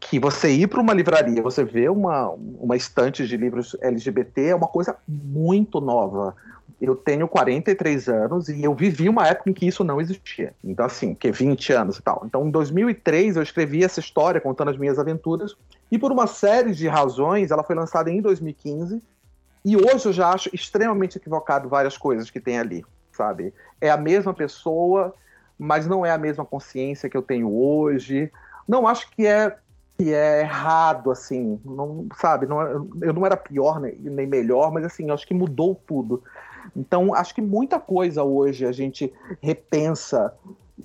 que 0.00 0.18
você 0.18 0.50
ir 0.50 0.66
para 0.66 0.80
uma 0.80 0.94
livraria, 0.94 1.42
você 1.42 1.62
vê 1.62 1.86
uma, 1.90 2.30
uma 2.30 2.74
estante 2.74 3.26
de 3.26 3.36
livros 3.36 3.76
LGBT 3.82 4.46
é 4.46 4.54
uma 4.54 4.66
coisa 4.66 4.96
muito 5.06 5.78
nova. 5.78 6.34
Eu 6.80 6.96
tenho 6.96 7.28
43 7.28 8.08
anos 8.08 8.48
e 8.48 8.64
eu 8.64 8.74
vivi 8.74 9.10
uma 9.10 9.28
época 9.28 9.50
em 9.50 9.52
que 9.52 9.66
isso 9.66 9.84
não 9.84 10.00
existia. 10.00 10.54
Então, 10.64 10.86
assim, 10.86 11.14
que 11.14 11.30
20 11.30 11.74
anos 11.74 11.98
e 11.98 12.02
tal. 12.02 12.22
Então, 12.24 12.46
em 12.46 12.50
2003, 12.50 13.36
eu 13.36 13.42
escrevi 13.42 13.84
essa 13.84 14.00
história 14.00 14.40
contando 14.40 14.70
as 14.70 14.78
minhas 14.78 14.98
aventuras 14.98 15.54
e 15.90 15.98
por 15.98 16.12
uma 16.12 16.26
série 16.26 16.72
de 16.72 16.86
razões, 16.88 17.50
ela 17.50 17.64
foi 17.64 17.74
lançada 17.74 18.10
em 18.10 18.20
2015. 18.20 19.02
E 19.64 19.76
hoje 19.76 20.06
eu 20.06 20.12
já 20.12 20.30
acho 20.30 20.48
extremamente 20.54 21.18
equivocado 21.18 21.68
várias 21.68 21.98
coisas 21.98 22.30
que 22.30 22.40
tem 22.40 22.58
ali, 22.58 22.84
sabe? 23.12 23.52
É 23.80 23.90
a 23.90 23.96
mesma 23.96 24.32
pessoa, 24.32 25.14
mas 25.58 25.86
não 25.86 26.06
é 26.06 26.10
a 26.10 26.18
mesma 26.18 26.44
consciência 26.44 27.10
que 27.10 27.16
eu 27.16 27.22
tenho 27.22 27.52
hoje. 27.52 28.30
Não 28.66 28.86
acho 28.86 29.10
que 29.10 29.26
é 29.26 29.56
que 29.98 30.14
é 30.14 30.40
errado, 30.40 31.10
assim, 31.10 31.60
não 31.62 32.06
sabe? 32.16 32.46
Não, 32.46 32.62
é, 32.62 32.72
eu 33.02 33.12
não 33.12 33.26
era 33.26 33.36
pior 33.36 33.78
nem, 33.78 33.94
nem 33.96 34.26
melhor, 34.26 34.72
mas 34.72 34.82
assim, 34.82 35.10
acho 35.10 35.26
que 35.26 35.34
mudou 35.34 35.74
tudo. 35.74 36.22
Então, 36.74 37.14
acho 37.14 37.34
que 37.34 37.42
muita 37.42 37.78
coisa 37.78 38.22
hoje 38.24 38.64
a 38.64 38.72
gente 38.72 39.12
repensa 39.42 40.32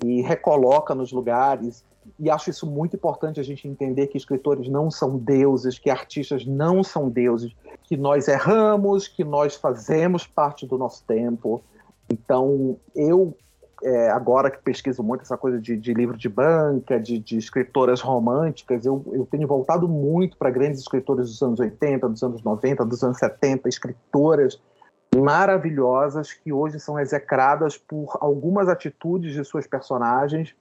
e 0.04 0.20
recoloca 0.20 0.94
nos 0.94 1.12
lugares. 1.12 1.82
E 2.18 2.30
acho 2.30 2.48
isso 2.48 2.66
muito 2.66 2.96
importante 2.96 3.38
a 3.38 3.42
gente 3.42 3.68
entender 3.68 4.06
que 4.06 4.16
escritores 4.16 4.68
não 4.68 4.90
são 4.90 5.18
deuses, 5.18 5.78
que 5.78 5.90
artistas 5.90 6.46
não 6.46 6.82
são 6.82 7.10
deuses, 7.10 7.54
que 7.82 7.96
nós 7.96 8.26
erramos, 8.26 9.06
que 9.06 9.22
nós 9.22 9.54
fazemos 9.54 10.26
parte 10.26 10.66
do 10.66 10.78
nosso 10.78 11.04
tempo. 11.04 11.62
Então, 12.10 12.78
eu 12.94 13.36
é, 13.82 14.10
agora 14.10 14.50
que 14.50 14.58
pesquiso 14.62 15.02
muito 15.02 15.22
essa 15.22 15.36
coisa 15.36 15.60
de, 15.60 15.76
de 15.76 15.92
livro 15.92 16.16
de 16.16 16.28
banca, 16.28 16.98
de, 16.98 17.18
de, 17.18 17.36
escritoras 17.36 18.00
românticas, 18.00 18.86
eu, 18.86 19.04
eu 19.12 19.26
tenho 19.26 19.46
voltado 19.46 19.86
muito 19.86 20.36
para 20.36 20.50
grandes 20.50 20.80
escritores 20.80 21.28
dos 21.28 21.42
anos 21.42 21.60
80, 21.60 22.08
dos 22.08 22.22
anos 22.22 22.42
90, 22.42 22.84
dos 22.84 23.02
anos 23.04 23.18
70, 23.18 23.68
escritoras 23.68 24.60
maravilhosas 25.14 26.32
que 26.32 26.52
hoje 26.52 26.80
são 26.80 26.98
execradas 26.98 27.76
por 27.76 28.16
algumas 28.20 28.68
atitudes 28.68 29.34
de 29.34 29.44
suas 29.44 29.66
personagens. 29.66 30.54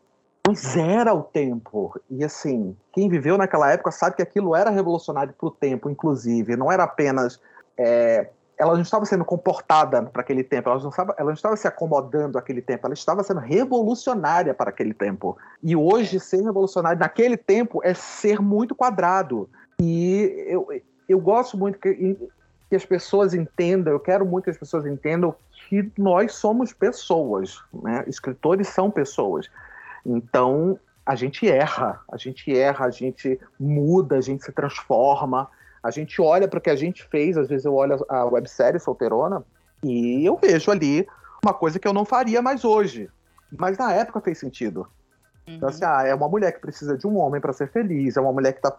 Mas 0.46 0.75
era 0.75 1.14
o 1.14 1.24
tempo. 1.24 2.00
E 2.10 2.24
assim, 2.24 2.75
quem 2.92 3.10
viveu 3.10 3.38
naquela 3.38 3.72
época 3.72 3.92
sabe 3.92 4.16
que 4.16 4.22
aquilo 4.22 4.56
era 4.56 4.70
revolucionário 4.70 5.34
para 5.34 5.48
o 5.48 5.52
tempo, 5.52 5.90
inclusive. 5.90 6.56
Não 6.56 6.72
era 6.72 6.84
apenas 6.84 7.42
é, 7.78 8.30
ela 8.58 8.74
não 8.74 8.82
estava 8.82 9.06
sendo 9.06 9.25
comportada 9.25 10.04
para 10.04 10.22
aquele 10.22 10.44
tempo, 10.44 10.70
ela 10.70 10.80
não, 10.80 10.90
estava, 10.90 11.16
ela 11.18 11.28
não 11.28 11.34
estava 11.34 11.58
se 11.58 11.68
acomodando 11.68 12.38
àquele 12.38 12.62
tempo, 12.62 12.88
ela 12.88 12.94
estava 12.94 13.24
sendo 13.24 13.40
revolucionária 13.40 14.54
para 14.54 14.70
aquele 14.70 14.94
tempo. 14.94 15.38
E 15.62 15.75
hoje, 15.75 16.20
ser 16.20 16.42
revolucionário 16.42 17.00
naquele 17.00 17.38
tempo 17.38 17.82
é 17.84 17.94
ser 17.94 18.40
muito 18.40 18.74
quadrado. 18.74 19.50
E 19.80 20.46
eu, 20.48 20.68
eu 21.08 21.20
gosto 21.20 21.58
muito 21.58 21.78
que, 21.80 22.18
que 22.70 22.75
as 22.75 22.86
pessoas 22.86 23.34
entendam, 23.34 23.92
eu 23.92 24.00
quero 24.00 24.25
muito 24.25 24.46
que 24.46 24.52
as 24.52 24.58
pessoas 24.58 24.86
entendam 24.86 25.36
que 25.68 25.92
nós 25.98 26.34
somos 26.34 26.72
pessoas, 26.72 27.62
né? 27.74 28.06
escritores 28.08 28.70
são 28.70 28.90
pessoas. 28.90 29.50
Então, 30.06 30.80
a 31.06 31.16
gente 31.16 31.48
erra, 31.50 32.02
a 32.12 32.18
gente 32.18 32.56
erra, 32.56 32.86
a 32.86 32.90
gente 32.90 33.40
muda, 33.60 34.18
a 34.18 34.22
gente 34.22 34.44
se 34.44 34.52
transforma. 34.52 35.50
A 35.84 35.92
gente 35.92 36.20
olha 36.22 36.48
para 36.48 36.58
o 36.58 36.62
que 36.62 36.70
a 36.70 36.76
gente 36.76 37.04
fez, 37.10 37.38
às 37.38 37.48
vezes 37.48 37.66
eu 37.66 37.76
olho 37.76 38.04
a 38.10 38.26
websérie 38.26 38.80
Solteirona 38.80 39.44
e 39.84 40.26
eu 40.26 40.36
vejo 40.36 40.72
ali 40.72 41.08
uma 41.44 41.54
coisa 41.54 41.78
que 41.78 41.88
eu 41.88 41.94
não 41.94 42.04
faria 42.04 42.42
mais 42.42 42.66
hoje. 42.66 43.08
Mas 43.56 43.78
na 43.78 43.94
época 43.94 44.20
fez 44.20 44.40
sentido. 44.40 44.88
Uhum. 45.48 45.56
Então, 45.56 45.70
assim, 45.70 45.86
ah, 45.86 46.04
é 46.04 46.16
uma 46.16 46.28
mulher 46.28 46.54
que 46.54 46.60
precisa 46.60 46.98
de 46.98 47.06
um 47.06 47.18
homem 47.18 47.40
para 47.40 47.54
ser 47.54 47.70
feliz, 47.70 48.18
é 48.18 48.22
uma 48.22 48.34
mulher 48.34 48.54
que 48.54 48.62
tá, 48.62 48.76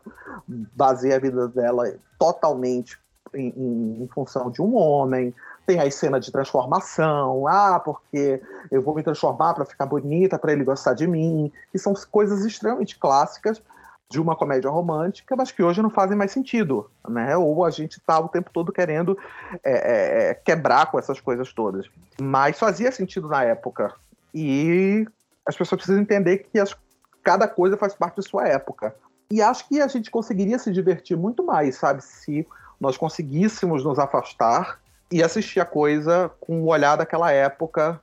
baseia 0.49 1.15
a 1.15 1.21
vida 1.21 1.47
dela 1.47 1.95
totalmente 2.19 2.99
em, 3.33 3.53
em, 3.57 4.03
em 4.03 4.09
função 4.09 4.51
de 4.51 4.61
um 4.61 4.75
homem. 4.75 5.33
Tem 5.67 5.81
aí 5.81 5.91
cena 5.91 6.21
de 6.21 6.31
transformação, 6.31 7.47
ah, 7.49 7.81
porque 7.85 8.41
eu 8.71 8.81
vou 8.81 8.95
me 8.95 9.03
transformar 9.03 9.53
para 9.53 9.65
ficar 9.65 9.85
bonita, 9.85 10.39
para 10.39 10.53
ele 10.53 10.63
gostar 10.63 10.95
de 10.95 11.07
mim, 11.07 11.53
que 11.73 11.79
são 11.79 11.93
coisas 12.11 12.45
extremamente 12.45 12.99
clássicas, 12.99 13.61
de 14.09 14.21
uma 14.21 14.37
comédia 14.37 14.71
romântica, 14.71 15.35
mas 15.35 15.51
que 15.51 15.63
hoje 15.63 15.83
não 15.83 15.91
fazem 15.91 16.17
mais 16.17 16.31
sentido, 16.31 16.89
né? 17.09 17.37
Ou 17.37 17.65
a 17.65 17.71
gente 17.71 18.01
tá 18.01 18.19
o 18.21 18.29
tempo 18.29 18.51
todo 18.53 18.73
querendo 18.73 19.19
é, 19.65 19.73
é, 19.73 20.31
é, 20.31 20.35
quebrar 20.35 20.91
com 20.91 20.99
essas 20.99 21.21
coisas 21.21 21.53
todas. 21.53 21.87
Mas 22.21 22.59
fazia 22.59 22.93
sentido 22.93 23.29
na 23.29 23.43
época. 23.43 23.93
E 24.33 25.07
as 25.45 25.57
pessoas 25.57 25.81
precisam 25.81 26.01
entender 26.01 26.47
que 26.51 26.59
as, 26.59 26.77
cada 27.23 27.49
coisa 27.49 27.77
faz 27.77 27.95
parte 27.95 28.21
de 28.21 28.29
sua 28.29 28.47
época. 28.47 28.95
E 29.29 29.43
acho 29.43 29.67
que 29.67 29.81
a 29.81 29.89
gente 29.89 30.09
conseguiria 30.09 30.59
se 30.59 30.71
divertir 30.71 31.17
muito 31.17 31.45
mais, 31.45 31.75
sabe? 31.77 32.03
Se 32.03 32.47
nós 32.81 32.97
conseguíssemos 32.97 33.85
nos 33.85 33.99
afastar 33.99 34.79
e 35.11 35.23
assistir 35.23 35.61
a 35.61 35.65
coisa 35.65 36.31
com 36.41 36.63
o 36.63 36.67
olhar 36.67 36.97
daquela 36.97 37.31
época. 37.33 38.01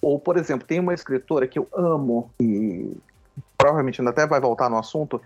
Ou, 0.00 0.18
por 0.18 0.36
exemplo, 0.36 0.66
tem 0.66 0.80
uma 0.80 0.94
escritora 0.94 1.46
que 1.46 1.58
eu 1.58 1.68
amo 1.72 2.30
e 2.40 2.96
provavelmente 3.56 4.00
ainda 4.00 4.10
até 4.10 4.26
vai 4.26 4.40
voltar 4.40 4.68
no 4.68 4.76
assunto, 4.76 5.20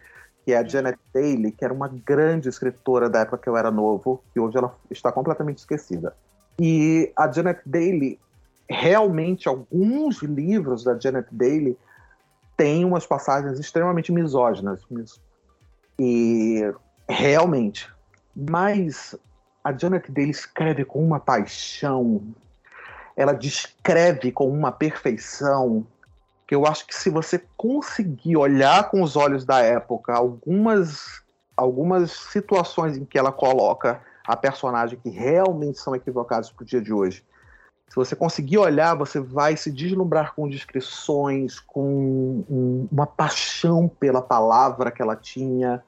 que 0.44 0.52
é 0.52 0.58
a 0.58 0.64
Janet 0.64 0.98
Daly, 1.12 1.50
que 1.50 1.64
era 1.64 1.72
uma 1.72 1.88
grande 1.88 2.48
escritora 2.48 3.08
da 3.08 3.20
época 3.20 3.38
que 3.38 3.48
eu 3.48 3.56
era 3.56 3.70
novo, 3.70 4.22
e 4.34 4.40
hoje 4.40 4.58
ela 4.58 4.76
está 4.90 5.10
completamente 5.10 5.58
esquecida. 5.58 6.14
E 6.60 7.10
a 7.16 7.30
Janet 7.30 7.60
Daly, 7.64 8.18
realmente, 8.68 9.48
alguns 9.48 10.22
livros 10.22 10.84
da 10.84 10.98
Janet 10.98 11.26
Daly 11.32 11.76
têm 12.56 12.84
umas 12.84 13.06
passagens 13.06 13.58
extremamente 13.58 14.12
misóginas. 14.12 14.80
E 15.98 16.72
realmente. 17.08 17.90
Mas 18.34 19.16
a 19.66 19.76
Janet 19.76 20.12
Daly 20.12 20.30
escreve 20.30 20.84
com 20.84 21.04
uma 21.04 21.18
paixão, 21.18 22.22
ela 23.16 23.32
descreve 23.32 24.30
com 24.30 24.48
uma 24.48 24.70
perfeição 24.70 25.84
que 26.46 26.54
eu 26.54 26.64
acho 26.64 26.86
que 26.86 26.94
se 26.94 27.10
você 27.10 27.42
conseguir 27.56 28.36
olhar 28.36 28.88
com 28.88 29.02
os 29.02 29.16
olhos 29.16 29.44
da 29.44 29.60
época 29.60 30.14
algumas, 30.14 31.20
algumas 31.56 32.12
situações 32.12 32.96
em 32.96 33.04
que 33.04 33.18
ela 33.18 33.32
coloca 33.32 34.00
a 34.24 34.36
personagem 34.36 35.00
que 35.02 35.10
realmente 35.10 35.80
são 35.80 35.96
equivocadas 35.96 36.48
para 36.48 36.62
o 36.62 36.66
dia 36.66 36.80
de 36.80 36.92
hoje, 36.92 37.24
se 37.88 37.96
você 37.96 38.14
conseguir 38.14 38.58
olhar, 38.58 38.94
você 38.94 39.18
vai 39.18 39.56
se 39.56 39.72
deslumbrar 39.72 40.32
com 40.32 40.48
descrições, 40.48 41.58
com 41.58 42.44
um, 42.48 42.88
uma 42.92 43.06
paixão 43.06 43.88
pela 43.88 44.22
palavra 44.22 44.92
que 44.92 45.02
ela 45.02 45.16
tinha, 45.16 45.82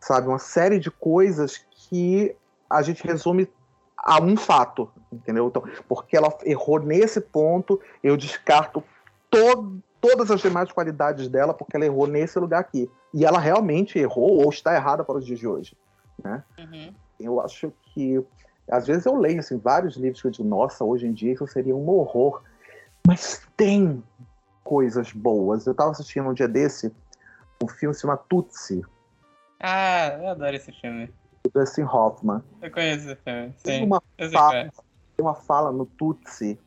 sabe? 0.00 0.28
Uma 0.28 0.38
série 0.38 0.78
de 0.78 0.90
coisas 0.90 1.62
que 1.70 2.34
a 2.68 2.82
gente 2.82 3.06
resume 3.06 3.48
a 3.96 4.20
um 4.22 4.36
fato, 4.36 4.90
entendeu? 5.12 5.48
Então, 5.48 5.62
porque 5.88 6.16
ela 6.16 6.36
errou 6.44 6.78
nesse 6.80 7.20
ponto, 7.20 7.80
eu 8.02 8.16
descarto 8.16 8.82
todo, 9.30 9.82
todas 10.00 10.30
as 10.30 10.40
demais 10.40 10.70
qualidades 10.70 11.28
dela 11.28 11.52
porque 11.52 11.76
ela 11.76 11.86
errou 11.86 12.06
nesse 12.06 12.38
lugar 12.38 12.60
aqui. 12.60 12.90
E 13.12 13.24
ela 13.24 13.38
realmente 13.38 13.98
errou 13.98 14.42
ou 14.42 14.50
está 14.50 14.74
errada 14.74 15.02
para 15.02 15.16
os 15.16 15.24
dias 15.24 15.38
de 15.38 15.46
hoje. 15.46 15.76
Né? 16.22 16.42
Uhum. 16.58 16.94
Eu 17.18 17.40
acho 17.40 17.72
que. 17.82 18.24
Às 18.70 18.86
vezes 18.86 19.06
eu 19.06 19.16
leio 19.16 19.40
assim, 19.40 19.56
vários 19.56 19.96
livros 19.96 20.20
que 20.20 20.26
eu 20.26 20.30
digo, 20.30 20.46
nossa, 20.46 20.84
hoje 20.84 21.06
em 21.06 21.12
dia 21.12 21.32
isso 21.32 21.46
seria 21.46 21.74
um 21.74 21.88
horror. 21.88 22.42
Mas 23.06 23.40
tem 23.56 24.02
coisas 24.62 25.10
boas. 25.10 25.66
Eu 25.66 25.72
estava 25.72 25.90
assistindo 25.90 26.28
um 26.28 26.34
dia 26.34 26.46
desse 26.46 26.92
um 27.62 27.68
filme 27.68 27.94
se 27.94 28.02
chama 28.02 28.16
Tutsi. 28.16 28.82
Ah, 29.60 30.18
eu 30.20 30.28
adoro 30.28 30.54
esse 30.54 30.70
filme. 30.72 31.12
Do 31.52 31.60
Dustin 31.60 31.82
Hoffman. 31.82 32.42
Eu 32.60 32.70
conheço 32.70 33.10
esse 33.10 33.16
filme. 33.22 33.54
Sim. 33.56 33.62
Tem 33.62 33.84
uma, 33.84 34.02
fala, 34.32 34.56
é. 34.56 34.70
tem 35.16 35.24
uma 35.24 35.34
fala 35.34 35.72
no 35.72 35.86
Tutsi 35.86 36.58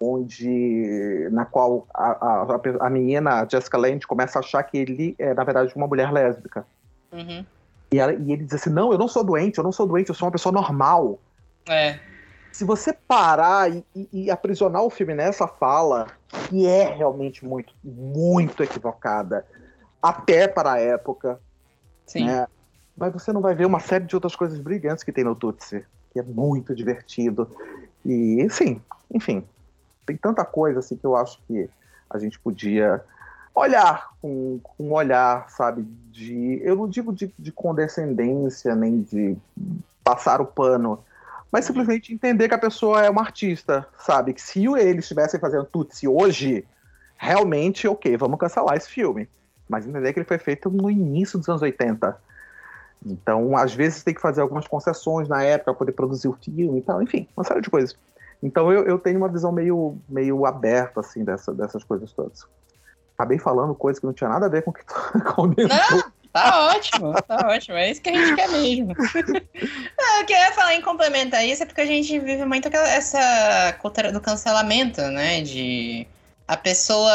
onde 0.00 1.28
na 1.32 1.44
qual 1.44 1.86
a, 1.92 2.44
a, 2.44 2.86
a 2.86 2.90
menina 2.90 3.46
Jessica 3.50 3.76
Lange 3.76 4.06
começa 4.06 4.38
a 4.38 4.40
achar 4.40 4.62
que 4.62 4.78
ele 4.78 5.16
é 5.18 5.34
na 5.34 5.42
verdade 5.42 5.72
uma 5.74 5.86
mulher 5.86 6.12
lésbica. 6.12 6.64
Uhum. 7.12 7.44
E, 7.90 7.98
ela, 7.98 8.12
e, 8.12 8.32
ele 8.32 8.44
diz 8.44 8.54
assim, 8.54 8.70
não, 8.70 8.92
eu 8.92 8.98
não 8.98 9.08
sou 9.08 9.24
doente, 9.24 9.58
eu 9.58 9.64
não 9.64 9.72
sou 9.72 9.86
doente, 9.86 10.08
eu 10.08 10.14
sou 10.14 10.26
uma 10.26 10.32
pessoa 10.32 10.52
normal. 10.52 11.18
É. 11.68 11.98
Se 12.52 12.64
você 12.64 12.92
parar 12.92 13.70
e, 13.70 13.84
e, 13.94 14.08
e 14.12 14.30
aprisionar 14.30 14.82
o 14.82 14.90
filme 14.90 15.14
nessa 15.14 15.48
fala, 15.48 16.06
que 16.48 16.66
é 16.66 16.94
realmente 16.94 17.44
muito, 17.44 17.74
muito 17.82 18.62
equivocada, 18.62 19.44
até 20.00 20.46
para 20.46 20.72
a 20.72 20.80
época, 20.80 21.40
Sim. 22.08 22.24
Né? 22.24 22.46
Mas 22.98 23.12
você 23.12 23.32
não 23.32 23.40
vai 23.40 23.54
ver 23.54 23.66
uma 23.66 23.80
série 23.80 24.04
de 24.04 24.14
outras 24.14 24.34
coisas 24.34 24.58
brilhantes 24.58 25.04
que 25.04 25.12
tem 25.12 25.24
no 25.24 25.34
Tutsi, 25.34 25.84
que 26.12 26.18
é 26.18 26.22
muito 26.22 26.74
divertido. 26.74 27.48
E, 28.04 28.46
sim, 28.50 28.80
enfim, 29.12 29.44
tem 30.04 30.16
tanta 30.16 30.44
coisa 30.44 30.80
assim 30.80 30.96
que 30.96 31.04
eu 31.04 31.16
acho 31.16 31.40
que 31.46 31.70
a 32.10 32.18
gente 32.18 32.38
podia 32.40 33.02
olhar 33.54 34.10
com, 34.20 34.58
com 34.62 34.88
um 34.88 34.92
olhar, 34.92 35.48
sabe, 35.50 35.82
de. 36.10 36.60
Eu 36.62 36.76
não 36.76 36.88
digo 36.88 37.12
de, 37.12 37.32
de 37.38 37.52
condescendência, 37.52 38.74
nem 38.74 39.02
de 39.02 39.36
passar 40.02 40.40
o 40.40 40.46
pano, 40.46 41.04
mas 41.52 41.64
simplesmente 41.64 42.12
entender 42.12 42.48
que 42.48 42.54
a 42.54 42.58
pessoa 42.58 43.04
é 43.04 43.10
uma 43.10 43.22
artista, 43.22 43.86
sabe? 43.98 44.32
Que 44.32 44.42
se 44.42 44.64
eles 44.66 45.04
estivessem 45.04 45.38
fazendo 45.38 45.64
Tutsi 45.64 46.08
hoje, 46.08 46.64
realmente, 47.16 47.86
ok, 47.86 48.16
vamos 48.16 48.38
cancelar 48.38 48.76
esse 48.76 48.88
filme. 48.88 49.28
Mas 49.68 49.86
entender 49.86 50.12
que 50.12 50.18
ele 50.18 50.26
foi 50.26 50.38
feito 50.38 50.70
no 50.70 50.90
início 50.90 51.38
dos 51.38 51.48
anos 51.48 51.60
80. 51.60 52.27
Então, 53.04 53.56
às 53.56 53.72
vezes, 53.72 54.02
tem 54.02 54.14
que 54.14 54.20
fazer 54.20 54.40
algumas 54.40 54.66
concessões 54.66 55.28
na 55.28 55.42
época 55.42 55.72
para 55.72 55.78
poder 55.78 55.92
produzir 55.92 56.28
o 56.28 56.32
filme 56.42 56.78
e 56.78 56.82
tal, 56.82 57.02
enfim, 57.02 57.28
uma 57.36 57.44
série 57.44 57.60
de 57.60 57.70
coisas. 57.70 57.96
Então 58.42 58.72
eu, 58.72 58.84
eu 58.84 58.98
tenho 58.98 59.18
uma 59.18 59.28
visão 59.28 59.50
meio, 59.50 59.98
meio 60.08 60.46
aberta, 60.46 61.00
assim, 61.00 61.24
dessa, 61.24 61.52
dessas 61.52 61.82
coisas 61.82 62.12
todas. 62.12 62.46
Acabei 63.14 63.38
falando 63.38 63.74
coisas 63.74 63.98
que 63.98 64.06
não 64.06 64.12
tinha 64.12 64.30
nada 64.30 64.46
a 64.46 64.48
ver 64.48 64.62
com 64.62 64.70
o 64.70 64.74
que 64.74 64.84
tu 64.84 64.94
comentou. 65.34 65.66
Não, 65.66 66.04
tá 66.32 66.68
ótimo, 66.68 67.12
tá 67.22 67.48
ótimo. 67.48 67.76
É 67.76 67.90
isso 67.90 68.00
que 68.00 68.10
a 68.10 68.14
gente 68.14 68.36
quer 68.36 68.48
mesmo. 68.48 68.94
não, 69.98 70.20
eu 70.20 70.26
queria 70.26 70.52
falar 70.52 70.74
em 70.74 70.82
complemento 70.82 71.34
a 71.34 71.44
isso, 71.44 71.62
é 71.64 71.66
porque 71.66 71.80
a 71.80 71.86
gente 71.86 72.16
vive 72.20 72.44
muito 72.44 72.68
essa 72.68 73.76
cultura 73.80 74.12
do 74.12 74.20
cancelamento, 74.20 75.00
né? 75.00 75.40
De 75.42 76.06
a 76.46 76.56
pessoa. 76.56 77.12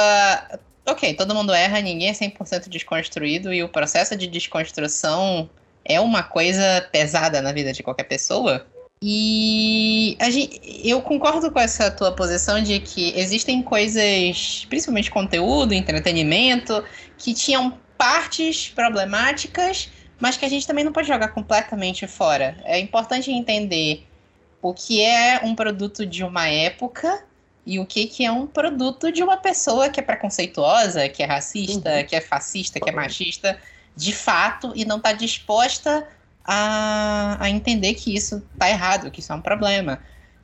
Ok, 0.86 1.13
todo 1.13 1.34
mundo 1.34 1.54
erra, 1.54 1.80
ninguém 1.80 2.10
é 2.10 2.13
100% 2.13 2.68
desconstruído, 2.68 3.54
e 3.54 3.63
o 3.63 3.70
processo 3.70 4.18
de 4.18 4.28
desconstrução 4.28 5.50
é 5.86 6.00
uma 6.00 6.24
coisa 6.24 6.88
pesada 6.92 7.42
na 7.42 7.52
vida 7.52 7.74
de 7.74 7.84
qualquer 7.84 8.04
pessoa. 8.04 8.66
E 9.02 10.18
gente, 10.32 10.62
eu 10.84 11.02
concordo 11.02 11.52
com 11.52 11.60
essa 11.60 11.92
tua 11.92 12.13
posição 12.13 12.62
de 12.62 12.80
que 12.80 13.13
existem 13.20 13.62
coisas, 13.62 14.66
principalmente 14.70 15.12
conteúdo, 15.12 15.74
entretenimento, 15.74 16.84
que 17.18 17.34
tinham 17.34 17.78
partes 17.98 18.70
problemáticas, 18.70 19.90
mas 20.20 20.38
que 20.38 20.46
a 20.46 20.50
gente 20.50 20.66
também 20.66 20.86
não 20.86 20.94
pode 20.94 21.08
jogar 21.08 21.30
completamente 21.30 22.08
fora. 22.08 22.56
É 22.63 22.80
importante 22.80 23.30
entender 23.30 24.06
o 24.62 24.74
que 24.74 25.02
é 25.02 25.42
um 25.44 25.54
produto 25.54 26.06
de 26.06 26.24
uma 26.24 26.48
época 26.48 27.25
e 27.66 27.80
o 27.80 27.86
que, 27.86 28.08
que 28.08 28.25
é 28.25 28.32
um 28.32 28.48
produto 28.48 29.12
de 29.12 29.22
uma 29.22 29.36
pessoa 29.36 29.90
que 29.90 30.00
é 30.00 30.04
preconceituosa, 30.04 31.10
que 31.10 31.22
é 31.22 31.25
racista, 31.25 31.98
uhum. 31.98 32.06
que 32.06 32.16
é 32.16 32.22
fascista, 32.22 32.80
que 32.80 32.90
é 32.90 32.94
machista, 32.94 33.60
de 33.95 34.13
fato, 34.13 34.71
e 34.75 34.85
não 34.85 34.97
está 34.97 35.12
disposta 35.12 36.07
a, 36.43 37.38
a 37.39 37.50
entender 37.50 37.93
que 37.93 38.15
isso 38.15 38.41
tá 38.57 38.69
errado, 38.69 39.12
que 39.12 39.19
isso 39.19 39.31
é 39.31 39.35
um 39.35 39.41
problema. 39.41 40.00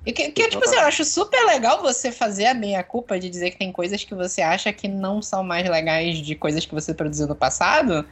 E 0.06 0.14
que, 0.14 0.32
que 0.32 0.48
tipo 0.48 0.64
assim, 0.64 0.76
eu 0.76 0.84
acho 0.84 1.04
super 1.04 1.46
legal 1.46 1.82
você 1.82 2.12
fazer 2.12 2.46
a 2.48 2.54
meia-culpa 2.54 3.20
de 3.20 3.30
dizer 3.30 3.52
que 3.52 3.60
tem 3.60 3.72
coisas 3.72 4.04
que 4.04 4.16
você 4.16 4.42
acha 4.42 4.72
que 4.72 4.88
não 4.88 5.22
são 5.22 5.44
mais 5.44 5.68
legais 5.70 6.18
de 6.18 6.36
coisas 6.36 6.66
que 6.66 6.74
você 6.74 6.94
produziu 6.94 7.28
no 7.28 7.36
passado, 7.36 8.06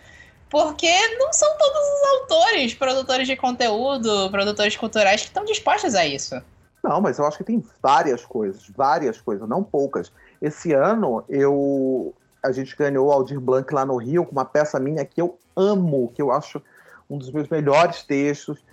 porque 0.50 0.92
não 1.18 1.32
são 1.32 1.50
todos 1.58 1.80
os 1.80 2.22
autores, 2.22 2.74
produtores 2.74 3.28
de 3.28 3.36
conteúdo, 3.36 4.30
produtores 4.30 4.76
culturais 4.76 5.22
que 5.22 5.28
estão 5.28 5.46
dispostos 5.46 5.96
a 5.96 6.06
isso. 6.06 6.42
Não, 6.84 7.02
mas 7.02 7.20
eu 7.20 7.26
acho 7.26 7.38
que 7.38 7.44
tem 7.44 7.64
várias 7.82 8.26
coisas, 8.26 8.64
várias 8.76 9.20
coisas, 9.20 9.48
não 9.48 9.64
poucas. 9.64 10.12
Esse 10.42 10.74
ano 10.74 11.24
eu 11.28 12.14
a 12.48 12.52
gente 12.52 12.76
ganhou 12.76 13.08
o 13.08 13.12
Aldir 13.12 13.40
Blanc 13.40 13.74
lá 13.74 13.86
no 13.86 13.98
Rio 13.98 14.26
com 14.26 14.32
uma 14.32 14.46
peça 14.46 14.80
minha 14.80 15.04
que 15.04 15.22
eu 15.22 15.38
amo, 15.56 16.12
que 16.16 16.22
eu 16.22 16.32
acho 16.32 16.62
um 17.10 17.18
dos 17.18 17.30
meus 17.32 17.48
melhores 17.50 18.04
textos, 18.04 18.64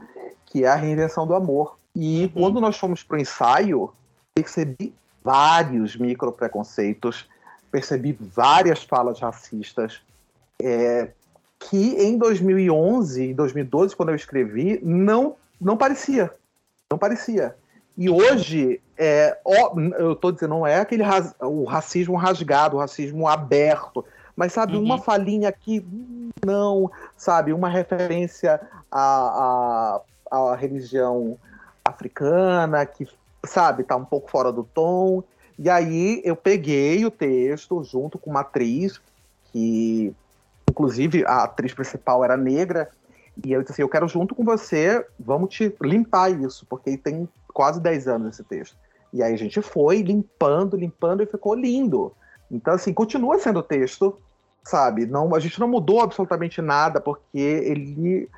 que 0.47 0.65
é 0.65 0.69
a 0.69 0.77
reinvenção 0.77 1.27
do 1.27 1.35
amor. 1.35 1.77
E 1.95 2.25
uhum. 2.25 2.43
quando 2.43 2.61
nós 2.61 2.77
fomos 2.77 3.03
para 3.03 3.17
o 3.17 3.21
ensaio, 3.21 3.93
percebi 4.35 4.95
vários 5.23 5.97
micro 5.97 6.31
preconceitos, 6.33 7.29
percebi 7.71 8.13
várias 8.13 8.83
falas 8.85 9.19
racistas, 9.19 10.01
é, 10.63 11.11
que 11.59 11.97
em 11.97 12.17
2011 12.17 13.31
e 13.31 13.35
2012, 13.35 13.97
quando 13.97 14.11
eu 14.11 14.15
escrevi, 14.15 14.81
não, 14.83 15.37
não 15.61 15.77
parecia. 15.77 16.31
Não 16.91 16.99
parecia. 16.99 17.57
E 17.97 18.11
hoje, 18.11 18.81
é, 18.99 19.39
ó, 19.45 19.79
eu 19.99 20.13
estou 20.13 20.33
dizendo, 20.33 20.51
não 20.51 20.67
é 20.67 20.81
aquele 20.81 21.05
o 21.41 21.65
racismo 21.65 22.17
rasgado, 22.17 22.77
o 22.77 22.81
racismo 22.81 23.29
aberto, 23.29 24.05
mas 24.37 24.53
sabe, 24.53 24.77
uhum. 24.77 24.83
uma 24.83 24.99
falinha 24.99 25.49
aqui, 25.49 25.87
não, 26.45 26.91
sabe, 27.17 27.53
uma 27.53 27.69
referência 27.69 28.61
à, 28.91 30.01
à, 30.31 30.41
à 30.51 30.57
religião 30.57 31.39
africana, 31.85 32.85
que, 32.85 33.07
sabe, 33.47 33.85
tá 33.85 33.95
um 33.95 34.05
pouco 34.05 34.31
fora 34.31 34.51
do 34.51 34.65
tom. 34.65 35.23
E 35.57 35.71
aí 35.71 36.21
eu 36.25 36.35
peguei 36.35 37.05
o 37.07 37.11
texto 37.13 37.85
junto 37.85 38.19
com 38.19 38.31
uma 38.31 38.41
atriz, 38.41 39.01
que 39.53 40.13
inclusive 40.69 41.25
a 41.27 41.45
atriz 41.45 41.73
principal 41.73 42.25
era 42.25 42.37
negra, 42.37 42.91
e 43.45 43.53
eu 43.53 43.61
disse 43.61 43.73
assim, 43.73 43.83
eu 43.83 43.89
quero 43.89 44.09
junto 44.09 44.35
com 44.35 44.45
você, 44.45 45.07
vamos 45.19 45.51
te 45.55 45.73
limpar 45.81 46.31
isso, 46.31 46.67
porque 46.69 46.97
tem 46.97 47.29
quase 47.55 47.81
10 47.81 48.09
anos 48.09 48.35
esse 48.35 48.45
texto. 48.45 48.77
E 49.13 49.23
aí 49.23 49.33
a 49.33 49.39
gente 49.39 49.63
foi 49.63 50.03
limpando, 50.03 50.77
limpando 50.77 51.23
e 51.23 51.27
ficou 51.27 51.55
lindo. 51.55 52.13
Então, 52.51 52.75
assim, 52.75 52.93
continua 52.93 53.39
sendo 53.39 53.63
texto, 53.63 54.19
sabe? 54.65 55.07
Não, 55.07 55.35
a 55.35 55.39
gente 55.39 55.61
não 55.61 55.69
mudou 55.69 56.01
absolutamente 56.01 56.61
nada, 56.61 57.01
porque 57.01 57.39
ele 57.39 58.29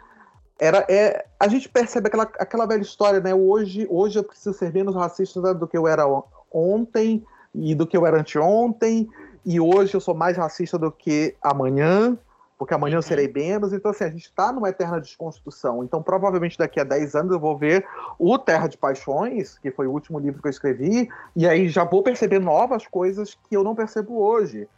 era 0.58 0.86
é, 0.88 1.26
a 1.38 1.48
gente 1.48 1.68
percebe 1.68 2.08
aquela, 2.08 2.24
aquela 2.38 2.66
velha 2.66 2.82
história, 2.82 3.20
né? 3.20 3.34
Hoje, 3.34 3.86
hoje 3.90 4.18
eu 4.18 4.24
preciso 4.24 4.56
ser 4.56 4.72
menos 4.72 4.94
racista 4.94 5.54
do 5.54 5.66
que 5.66 5.76
eu 5.76 5.88
era 5.88 6.04
ontem 6.52 7.24
e 7.54 7.74
do 7.74 7.86
que 7.86 7.96
eu 7.96 8.06
era 8.06 8.20
anteontem, 8.20 9.08
e 9.44 9.60
hoje 9.60 9.94
eu 9.94 10.00
sou 10.00 10.14
mais 10.14 10.36
racista 10.36 10.78
do 10.78 10.90
que 10.90 11.34
amanhã, 11.42 12.18
porque 12.58 12.74
amanhã 12.74 12.94
eu 12.94 12.98
uhum. 12.98 13.02
serei 13.02 13.30
menos. 13.32 13.72
Então, 13.72 13.90
assim, 13.90 14.04
a 14.04 14.10
gente 14.10 14.24
está 14.24 14.52
numa 14.52 14.68
eterna 14.68 15.00
desconstrução. 15.00 15.84
Então, 15.84 16.02
provavelmente 16.02 16.58
daqui 16.58 16.80
a 16.80 16.84
10 16.84 17.14
anos 17.14 17.32
eu 17.32 17.40
vou 17.40 17.56
ver 17.56 17.86
o 18.18 18.38
Terra 18.38 18.66
de 18.66 18.78
Paixões, 18.78 19.58
que 19.58 19.70
foi 19.70 19.86
o 19.86 19.92
último 19.92 20.18
livro 20.18 20.40
que 20.40 20.48
eu 20.48 20.50
escrevi, 20.50 21.08
e 21.34 21.46
aí 21.46 21.68
já 21.68 21.84
vou 21.84 22.02
perceber 22.02 22.38
novas 22.38 22.86
coisas 22.86 23.34
que 23.34 23.56
eu 23.56 23.62
não 23.62 23.74
percebo 23.74 24.18
hoje. 24.18 24.68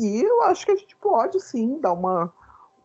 E 0.00 0.22
eu 0.22 0.42
acho 0.42 0.66
que 0.66 0.72
a 0.72 0.76
gente 0.76 0.94
pode 0.96 1.40
sim 1.40 1.80
dar 1.80 1.92
uma, 1.92 2.32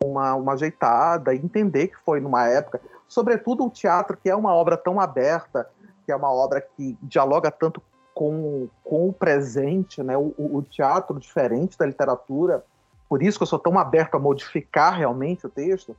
uma, 0.02 0.34
uma 0.34 0.52
ajeitada, 0.54 1.34
entender 1.34 1.88
que 1.88 1.96
foi 2.04 2.18
numa 2.20 2.48
época, 2.48 2.80
sobretudo 3.06 3.64
o 3.64 3.70
teatro, 3.70 4.16
que 4.16 4.28
é 4.28 4.34
uma 4.34 4.52
obra 4.52 4.76
tão 4.76 4.98
aberta, 4.98 5.68
que 6.04 6.10
é 6.10 6.16
uma 6.16 6.32
obra 6.32 6.60
que 6.60 6.98
dialoga 7.02 7.50
tanto 7.50 7.80
com, 8.14 8.68
com 8.82 9.08
o 9.08 9.12
presente, 9.12 10.02
né? 10.02 10.16
o, 10.16 10.34
o 10.38 10.62
teatro 10.62 11.18
diferente 11.18 11.76
da 11.76 11.86
literatura, 11.86 12.64
por 13.08 13.22
isso 13.22 13.38
que 13.38 13.42
eu 13.42 13.46
sou 13.46 13.58
tão 13.58 13.78
aberto 13.78 14.14
a 14.14 14.18
modificar 14.18 14.96
realmente 14.96 15.46
o 15.46 15.50
texto. 15.50 15.96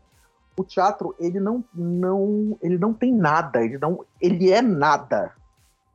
O 0.58 0.64
teatro 0.64 1.16
ele 1.20 1.40
não, 1.40 1.64
não 1.74 2.58
ele 2.62 2.78
não 2.78 2.94
tem 2.94 3.14
nada, 3.14 3.62
ele 3.62 3.78
não 3.78 4.06
ele 4.22 4.52
é 4.52 4.62
nada, 4.62 5.34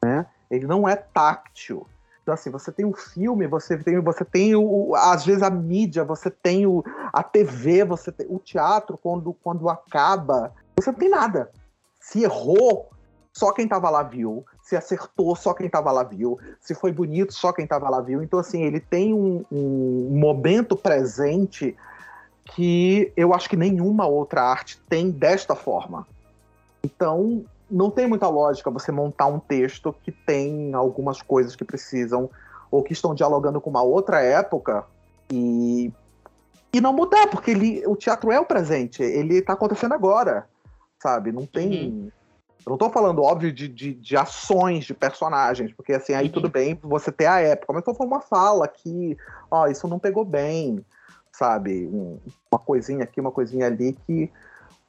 né? 0.04 0.26
Ele 0.50 0.66
não 0.66 0.88
é 0.88 0.96
táctil. 0.96 1.86
Então, 2.22 2.34
assim, 2.34 2.50
você 2.50 2.70
tem 2.70 2.84
o 2.84 2.92
filme, 2.92 3.46
você 3.46 3.78
tem, 3.78 3.98
você 4.00 4.24
tem 4.24 4.54
o, 4.54 4.94
às 4.94 5.24
vezes 5.24 5.42
a 5.42 5.50
mídia, 5.50 6.04
você 6.04 6.30
tem 6.30 6.66
o, 6.66 6.84
a 7.12 7.22
TV, 7.22 7.84
você 7.84 8.12
tem 8.12 8.26
o 8.28 8.38
teatro, 8.38 8.98
quando, 8.98 9.32
quando 9.42 9.68
acaba, 9.68 10.52
você 10.78 10.92
não 10.92 10.98
tem 10.98 11.08
nada. 11.08 11.50
Se 11.98 12.22
errou, 12.22 12.90
só 13.32 13.52
quem 13.52 13.64
estava 13.64 13.88
lá 13.90 14.02
viu. 14.02 14.44
Se 14.70 14.76
acertou, 14.76 15.34
só 15.34 15.52
quem 15.52 15.66
estava 15.66 15.90
lá 15.90 16.04
viu. 16.04 16.38
Se 16.60 16.76
foi 16.76 16.92
bonito, 16.92 17.32
só 17.32 17.52
quem 17.52 17.64
estava 17.64 17.90
lá 17.90 18.00
viu. 18.00 18.22
Então, 18.22 18.38
assim, 18.38 18.62
ele 18.62 18.78
tem 18.78 19.12
um, 19.12 19.44
um 19.50 20.16
momento 20.16 20.76
presente 20.76 21.76
que 22.44 23.12
eu 23.16 23.34
acho 23.34 23.50
que 23.50 23.56
nenhuma 23.56 24.06
outra 24.06 24.44
arte 24.44 24.80
tem 24.88 25.10
desta 25.10 25.56
forma. 25.56 26.06
Então, 26.84 27.44
não 27.68 27.90
tem 27.90 28.06
muita 28.06 28.28
lógica 28.28 28.70
você 28.70 28.92
montar 28.92 29.26
um 29.26 29.40
texto 29.40 29.92
que 30.04 30.12
tem 30.12 30.72
algumas 30.72 31.20
coisas 31.20 31.56
que 31.56 31.64
precisam 31.64 32.30
ou 32.70 32.84
que 32.84 32.92
estão 32.92 33.12
dialogando 33.12 33.60
com 33.60 33.70
uma 33.70 33.82
outra 33.82 34.22
época 34.22 34.84
e, 35.32 35.92
e 36.72 36.80
não 36.80 36.92
mudar, 36.92 37.26
porque 37.26 37.50
ele, 37.50 37.84
o 37.88 37.96
teatro 37.96 38.30
é 38.30 38.38
o 38.38 38.44
presente, 38.44 39.02
ele 39.02 39.38
está 39.38 39.54
acontecendo 39.54 39.94
agora, 39.94 40.46
sabe? 41.02 41.32
Não 41.32 41.44
tem. 41.44 41.88
Uhum. 41.88 42.10
Eu 42.64 42.70
não 42.70 42.74
estou 42.74 42.90
falando, 42.90 43.22
óbvio, 43.22 43.52
de, 43.52 43.66
de, 43.66 43.94
de, 43.94 44.16
ações 44.16 44.84
de 44.84 44.94
personagens, 44.94 45.72
porque 45.72 45.92
assim, 45.92 46.12
aí 46.12 46.26
uhum. 46.26 46.32
tudo 46.32 46.48
bem 46.48 46.78
você 46.82 47.10
ter 47.10 47.26
a 47.26 47.40
época, 47.40 47.72
mas 47.72 47.80
estou 47.80 47.94
falando 47.94 48.12
uma 48.12 48.20
fala 48.20 48.68
que, 48.68 49.16
ó, 49.50 49.66
isso 49.66 49.88
não 49.88 49.98
pegou 49.98 50.24
bem, 50.24 50.84
sabe? 51.32 51.88
Uma 52.50 52.58
coisinha 52.58 53.04
aqui, 53.04 53.20
uma 53.20 53.30
coisinha 53.32 53.66
ali 53.66 53.96
que 54.06 54.30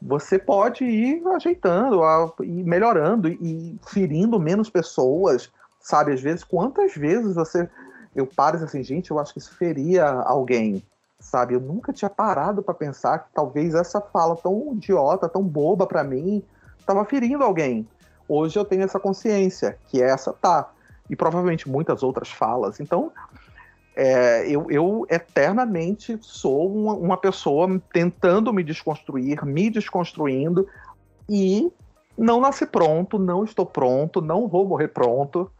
você 0.01 0.39
pode 0.39 0.83
ir 0.83 1.25
ajeitando, 1.27 2.01
ir 2.41 2.63
melhorando 2.63 3.27
e 3.27 3.79
ferindo 3.87 4.39
menos 4.39 4.69
pessoas, 4.69 5.51
sabe? 5.79 6.11
Às 6.13 6.21
vezes, 6.21 6.43
quantas 6.43 6.95
vezes 6.95 7.35
você. 7.35 7.69
Eu 8.15 8.27
paro 8.27 8.57
assim, 8.57 8.83
gente, 8.83 9.11
eu 9.11 9.19
acho 9.19 9.31
que 9.31 9.39
isso 9.39 9.55
feria 9.55 10.05
alguém, 10.05 10.83
sabe? 11.19 11.53
Eu 11.53 11.61
nunca 11.61 11.93
tinha 11.93 12.09
parado 12.09 12.61
para 12.61 12.73
pensar 12.73 13.19
que 13.19 13.29
talvez 13.33 13.73
essa 13.73 14.01
fala 14.01 14.35
tão 14.35 14.73
idiota, 14.73 15.29
tão 15.29 15.43
boba 15.43 15.87
para 15.87 16.03
mim, 16.03 16.43
estava 16.91 17.05
ferindo 17.05 17.43
alguém. 17.43 17.87
Hoje 18.27 18.57
eu 18.57 18.65
tenho 18.65 18.83
essa 18.83 18.99
consciência, 18.99 19.77
que 19.87 20.01
essa 20.01 20.33
tá. 20.33 20.71
E 21.09 21.15
provavelmente 21.15 21.69
muitas 21.69 22.03
outras 22.03 22.29
falas. 22.29 22.79
Então, 22.79 23.11
é, 23.95 24.47
eu, 24.47 24.67
eu, 24.69 25.05
eternamente 25.09 26.17
sou 26.21 26.73
uma, 26.73 26.93
uma, 26.93 27.17
pessoa 27.17 27.81
tentando 27.91 28.53
me 28.53 28.63
desconstruir, 28.63 29.43
me 29.45 29.69
desconstruindo, 29.69 30.67
e 31.29 31.69
não 32.17 32.39
nasci 32.39 32.65
pronto, 32.65 33.19
não 33.19 33.43
estou 33.43 33.65
pronto, 33.65 34.21
não 34.21 34.47
vou 34.47 34.65
morrer 34.65 34.89
pronto. 34.89 35.51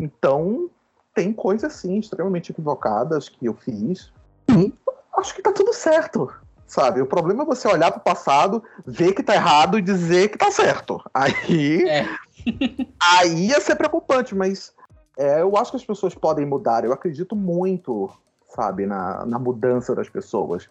Então, 0.00 0.68
tem 1.14 1.32
coisas, 1.32 1.72
sim, 1.74 1.98
extremamente 1.98 2.50
equivocadas 2.50 3.28
que 3.28 3.46
eu 3.46 3.54
fiz. 3.54 4.12
E 4.50 4.72
acho 5.16 5.34
que 5.34 5.42
tá 5.42 5.52
tudo 5.52 5.72
certo, 5.72 6.32
sabe? 6.72 7.02
O 7.02 7.06
problema 7.06 7.42
é 7.42 7.46
você 7.46 7.68
olhar 7.68 7.90
para 7.90 8.00
o 8.00 8.02
passado, 8.02 8.64
ver 8.86 9.12
que 9.12 9.22
tá 9.22 9.34
errado 9.34 9.78
e 9.78 9.82
dizer 9.82 10.28
que 10.30 10.38
tá 10.38 10.50
certo. 10.50 11.02
Aí. 11.12 11.86
É. 11.86 12.08
aí 12.98 13.48
ia 13.48 13.60
ser 13.60 13.76
preocupante, 13.76 14.34
mas 14.34 14.72
é, 15.18 15.42
eu 15.42 15.54
acho 15.58 15.70
que 15.70 15.76
as 15.76 15.84
pessoas 15.84 16.14
podem 16.14 16.46
mudar. 16.46 16.82
Eu 16.82 16.92
acredito 16.94 17.36
muito, 17.36 18.10
sabe, 18.56 18.86
na, 18.86 19.26
na 19.26 19.38
mudança 19.38 19.94
das 19.94 20.08
pessoas. 20.08 20.66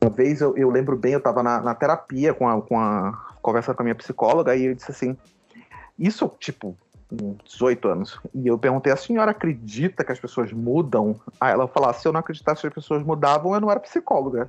Uma 0.00 0.10
vez 0.10 0.40
eu, 0.40 0.56
eu 0.56 0.70
lembro 0.70 0.96
bem, 0.96 1.14
eu 1.14 1.18
estava 1.18 1.42
na, 1.42 1.60
na, 1.60 1.74
terapia 1.74 2.32
com 2.32 2.48
a, 2.48 2.62
com 2.62 2.78
a 2.78 3.12
conversa 3.42 3.74
com 3.74 3.82
a 3.82 3.84
minha 3.84 3.96
psicóloga 3.96 4.54
e 4.54 4.66
eu 4.66 4.74
disse 4.76 4.92
assim: 4.92 5.16
Isso, 5.98 6.30
tipo, 6.38 6.76
18 7.44 7.88
anos. 7.88 8.20
E 8.32 8.46
eu 8.46 8.56
perguntei: 8.56 8.92
A 8.92 8.96
senhora 8.96 9.32
acredita 9.32 10.04
que 10.04 10.12
as 10.12 10.20
pessoas 10.20 10.52
mudam? 10.52 11.20
Aí 11.40 11.52
ela 11.52 11.66
falou: 11.66 11.92
Se 11.92 12.06
eu 12.06 12.12
não 12.12 12.20
acreditasse 12.20 12.60
que 12.60 12.68
as 12.68 12.74
pessoas 12.74 13.02
mudavam, 13.02 13.54
eu 13.54 13.60
não 13.60 13.70
era 13.70 13.80
psicóloga. 13.80 14.48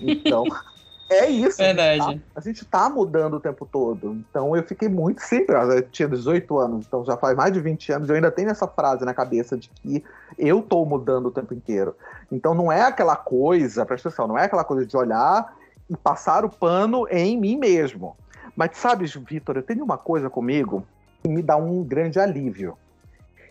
Então. 0.00 0.44
É 1.10 1.28
isso. 1.28 1.58
Verdade. 1.58 2.00
A 2.00 2.10
gente, 2.12 2.20
tá, 2.20 2.30
a 2.36 2.40
gente 2.40 2.64
tá 2.64 2.88
mudando 2.88 3.34
o 3.34 3.40
tempo 3.40 3.66
todo. 3.66 4.12
Então 4.12 4.54
eu 4.54 4.62
fiquei 4.62 4.88
muito 4.88 5.20
sempre. 5.22 5.56
Eu 5.56 5.82
tinha 5.82 6.08
18 6.08 6.56
anos, 6.56 6.86
então 6.86 7.04
já 7.04 7.16
faz 7.16 7.36
mais 7.36 7.52
de 7.52 7.60
20 7.60 7.92
anos. 7.92 8.08
Eu 8.08 8.14
ainda 8.14 8.30
tenho 8.30 8.48
essa 8.48 8.68
frase 8.68 9.04
na 9.04 9.12
cabeça 9.12 9.56
de 9.58 9.68
que 9.70 10.04
eu 10.38 10.62
tô 10.62 10.84
mudando 10.84 11.26
o 11.26 11.30
tempo 11.32 11.52
inteiro. 11.52 11.96
Então 12.30 12.54
não 12.54 12.70
é 12.70 12.82
aquela 12.82 13.16
coisa, 13.16 13.84
presta 13.84 14.08
atenção, 14.08 14.28
não 14.28 14.38
é 14.38 14.44
aquela 14.44 14.62
coisa 14.62 14.86
de 14.86 14.96
olhar 14.96 15.52
e 15.90 15.96
passar 15.96 16.44
o 16.44 16.48
pano 16.48 17.08
em 17.10 17.36
mim 17.36 17.56
mesmo. 17.56 18.16
Mas 18.54 18.76
sabes, 18.76 19.12
Vitor, 19.12 19.56
eu 19.56 19.64
tenho 19.64 19.82
uma 19.82 19.98
coisa 19.98 20.30
comigo 20.30 20.86
que 21.20 21.28
me 21.28 21.42
dá 21.42 21.56
um 21.56 21.82
grande 21.82 22.20
alívio. 22.20 22.78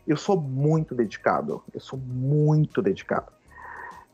Eu 0.08 0.16
sou 0.16 0.40
muito 0.40 0.96
dedicado. 0.96 1.62
Eu 1.74 1.82
sou 1.82 2.00
muito 2.00 2.82
dedicado. 2.82 3.28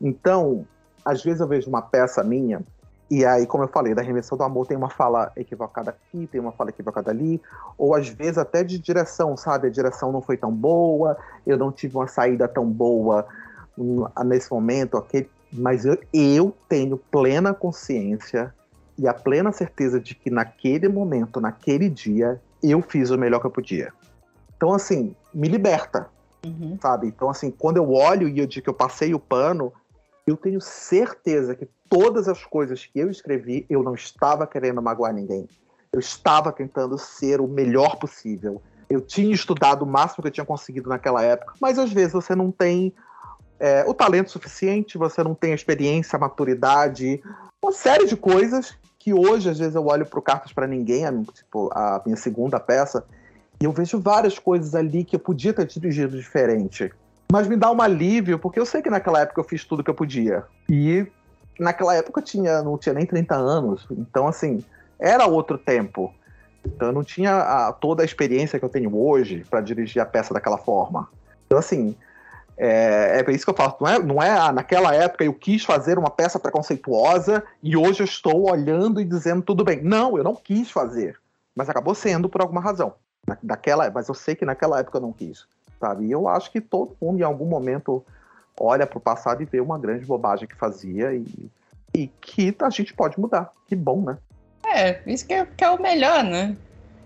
Então, 0.00 0.66
às 1.06 1.22
vezes 1.22 1.40
eu 1.40 1.46
vejo 1.46 1.68
uma 1.68 1.80
peça 1.80 2.22
minha 2.22 2.62
e 3.08 3.24
aí, 3.24 3.46
como 3.46 3.62
eu 3.62 3.68
falei, 3.68 3.94
da 3.94 4.02
Reinvenção 4.02 4.36
do 4.36 4.42
Amor 4.42 4.66
tem 4.66 4.76
uma 4.76 4.90
fala 4.90 5.30
equivocada 5.36 5.90
aqui, 5.90 6.26
tem 6.26 6.40
uma 6.40 6.50
fala 6.50 6.70
equivocada 6.70 7.10
ali, 7.10 7.40
ou 7.78 7.94
às 7.94 8.08
vezes 8.08 8.36
até 8.36 8.64
de 8.64 8.78
direção, 8.78 9.36
sabe? 9.36 9.68
A 9.68 9.70
direção 9.70 10.10
não 10.10 10.20
foi 10.20 10.36
tão 10.36 10.52
boa, 10.52 11.16
eu 11.46 11.56
não 11.56 11.70
tive 11.70 11.96
uma 11.96 12.08
saída 12.08 12.48
tão 12.48 12.66
boa 12.66 13.24
nesse 14.24 14.50
momento, 14.50 14.96
ok? 14.96 15.28
Mas 15.52 15.84
eu, 15.84 15.96
eu 16.12 16.52
tenho 16.68 16.96
plena 16.96 17.54
consciência 17.54 18.52
e 18.98 19.06
a 19.06 19.14
plena 19.14 19.52
certeza 19.52 20.00
de 20.00 20.14
que 20.14 20.28
naquele 20.28 20.88
momento, 20.88 21.40
naquele 21.40 21.88
dia, 21.88 22.40
eu 22.60 22.82
fiz 22.82 23.10
o 23.10 23.18
melhor 23.18 23.38
que 23.38 23.46
eu 23.46 23.50
podia. 23.52 23.92
Então, 24.56 24.72
assim, 24.72 25.14
me 25.32 25.46
liberta, 25.46 26.08
uhum. 26.44 26.76
sabe? 26.82 27.06
Então, 27.06 27.30
assim, 27.30 27.52
quando 27.52 27.76
eu 27.76 27.92
olho 27.92 28.26
e 28.28 28.40
eu 28.40 28.46
digo 28.46 28.64
que 28.64 28.70
eu 28.70 28.74
passei 28.74 29.14
o 29.14 29.20
pano, 29.20 29.72
eu 30.26 30.36
tenho 30.36 30.60
certeza 30.60 31.54
que 31.54 31.68
todas 31.88 32.28
as 32.28 32.44
coisas 32.44 32.84
que 32.84 32.98
eu 32.98 33.08
escrevi, 33.10 33.64
eu 33.70 33.82
não 33.82 33.94
estava 33.94 34.46
querendo 34.46 34.82
magoar 34.82 35.14
ninguém. 35.14 35.48
Eu 35.92 36.00
estava 36.00 36.52
tentando 36.52 36.98
ser 36.98 37.40
o 37.40 37.46
melhor 37.46 37.96
possível. 37.96 38.60
Eu 38.90 39.00
tinha 39.00 39.34
estudado 39.34 39.82
o 39.82 39.86
máximo 39.86 40.22
que 40.22 40.28
eu 40.28 40.32
tinha 40.32 40.46
conseguido 40.46 40.88
naquela 40.88 41.22
época, 41.22 41.54
mas 41.60 41.78
às 41.78 41.92
vezes 41.92 42.12
você 42.12 42.34
não 42.34 42.50
tem 42.50 42.92
é, 43.58 43.84
o 43.86 43.94
talento 43.94 44.30
suficiente, 44.30 44.98
você 44.98 45.22
não 45.22 45.34
tem 45.34 45.52
a 45.52 45.54
experiência, 45.54 46.16
a 46.16 46.20
maturidade, 46.20 47.22
uma 47.62 47.72
série 47.72 48.06
de 48.06 48.16
coisas 48.16 48.76
que 48.98 49.14
hoje, 49.14 49.48
às 49.48 49.58
vezes, 49.58 49.76
eu 49.76 49.86
olho 49.86 50.04
para 50.04 50.18
o 50.18 50.22
Cartas 50.22 50.52
para 50.52 50.66
Ninguém, 50.66 51.06
a, 51.06 51.12
tipo, 51.32 51.70
a 51.72 52.02
minha 52.04 52.16
segunda 52.16 52.58
peça, 52.58 53.04
e 53.60 53.64
eu 53.64 53.70
vejo 53.70 54.00
várias 54.00 54.36
coisas 54.38 54.74
ali 54.74 55.04
que 55.04 55.14
eu 55.14 55.20
podia 55.20 55.54
ter 55.54 55.64
dirigido 55.66 56.16
diferente. 56.16 56.92
Mas 57.30 57.48
me 57.48 57.56
dá 57.56 57.70
um 57.70 57.82
alívio, 57.82 58.38
porque 58.38 58.58
eu 58.58 58.66
sei 58.66 58.80
que 58.80 58.90
naquela 58.90 59.20
época 59.20 59.40
eu 59.40 59.44
fiz 59.44 59.64
tudo 59.64 59.82
que 59.82 59.90
eu 59.90 59.94
podia. 59.94 60.44
E 60.68 61.06
naquela 61.58 61.94
época 61.94 62.20
eu 62.20 62.24
tinha, 62.24 62.62
não 62.62 62.78
tinha 62.78 62.94
nem 62.94 63.04
30 63.04 63.34
anos. 63.34 63.86
Então, 63.90 64.28
assim, 64.28 64.64
era 64.98 65.26
outro 65.26 65.58
tempo. 65.58 66.14
Então 66.64 66.88
eu 66.88 66.92
não 66.92 67.04
tinha 67.04 67.36
a, 67.36 67.72
toda 67.72 68.02
a 68.02 68.04
experiência 68.04 68.58
que 68.58 68.64
eu 68.64 68.68
tenho 68.68 68.96
hoje 68.96 69.44
para 69.48 69.60
dirigir 69.60 70.00
a 70.00 70.06
peça 70.06 70.32
daquela 70.32 70.58
forma. 70.58 71.08
Então, 71.46 71.58
assim, 71.58 71.96
é, 72.56 73.24
é 73.26 73.32
isso 73.32 73.44
que 73.44 73.50
eu 73.50 73.56
falo. 73.56 73.76
Não 73.80 73.88
é, 73.88 73.98
não 73.98 74.22
é 74.22 74.30
ah, 74.30 74.52
naquela 74.52 74.94
época 74.94 75.24
eu 75.24 75.34
quis 75.34 75.64
fazer 75.64 75.98
uma 75.98 76.10
peça 76.10 76.38
preconceituosa 76.38 77.42
e 77.60 77.76
hoje 77.76 78.02
eu 78.02 78.04
estou 78.04 78.50
olhando 78.50 79.00
e 79.00 79.04
dizendo 79.04 79.42
tudo 79.42 79.64
bem. 79.64 79.82
Não, 79.82 80.16
eu 80.16 80.22
não 80.22 80.34
quis 80.34 80.70
fazer. 80.70 81.18
Mas 81.54 81.68
acabou 81.68 81.94
sendo 81.94 82.28
por 82.28 82.40
alguma 82.40 82.60
razão. 82.60 82.94
daquela, 83.42 83.90
mas 83.90 84.08
eu 84.08 84.14
sei 84.14 84.36
que 84.36 84.44
naquela 84.44 84.78
época 84.78 84.98
eu 84.98 85.02
não 85.02 85.12
quis 85.12 85.46
sabe? 85.80 86.06
E 86.06 86.12
eu 86.12 86.28
acho 86.28 86.50
que 86.50 86.60
todo 86.60 86.96
mundo 87.00 87.20
em 87.20 87.22
algum 87.22 87.46
momento 87.46 88.04
olha 88.58 88.86
para 88.86 88.98
o 88.98 89.00
passado 89.00 89.42
e 89.42 89.46
vê 89.46 89.60
uma 89.60 89.78
grande 89.78 90.04
bobagem 90.04 90.48
que 90.48 90.56
fazia 90.56 91.12
e, 91.14 91.50
e 91.94 92.08
que 92.20 92.54
a 92.60 92.70
gente 92.70 92.94
pode 92.94 93.18
mudar. 93.20 93.52
Que 93.66 93.76
bom, 93.76 94.02
né? 94.02 94.18
É, 94.66 95.00
isso 95.06 95.26
que 95.26 95.34
é, 95.34 95.46
que 95.46 95.64
é 95.64 95.70
o 95.70 95.80
melhor, 95.80 96.24
né? 96.24 96.56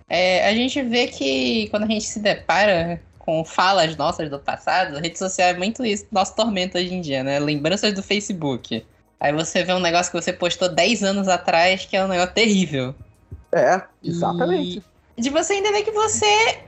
É, 0.09 0.48
a 0.48 0.54
gente 0.54 0.83
vê 0.83 1.06
que 1.06 1.68
quando 1.70 1.85
a 1.85 1.87
gente 1.87 2.04
se 2.04 2.18
depara 2.18 3.00
com 3.18 3.44
falas 3.44 3.96
nossas 3.96 4.28
do 4.28 4.38
passado, 4.38 4.96
a 4.96 5.00
rede 5.00 5.18
social 5.18 5.48
é 5.48 5.54
muito 5.54 5.85
isso, 5.85 6.06
nosso 6.11 6.35
tormento 6.35 6.78
hoje 6.78 6.92
em 6.92 7.00
dia, 7.00 7.22
né? 7.22 7.38
Lembranças 7.38 7.92
do 7.92 8.02
Facebook. 8.02 8.85
Aí 9.20 9.33
você 9.33 9.62
vê 9.62 9.72
um 9.72 9.80
negócio 9.80 10.11
que 10.11 10.20
você 10.20 10.33
postou 10.33 10.68
10 10.68 11.04
anos 11.04 11.28
atrás 11.28 11.85
que 11.85 11.96
é 11.96 12.04
um 12.04 12.09
negócio 12.09 12.35
terrível. 12.35 12.94
É, 13.52 13.83
exatamente. 14.02 14.83
E 15.16 15.22
de 15.22 15.30
você 15.30 15.54
entender 15.54 15.83
que 15.83 15.90
você 15.90 16.61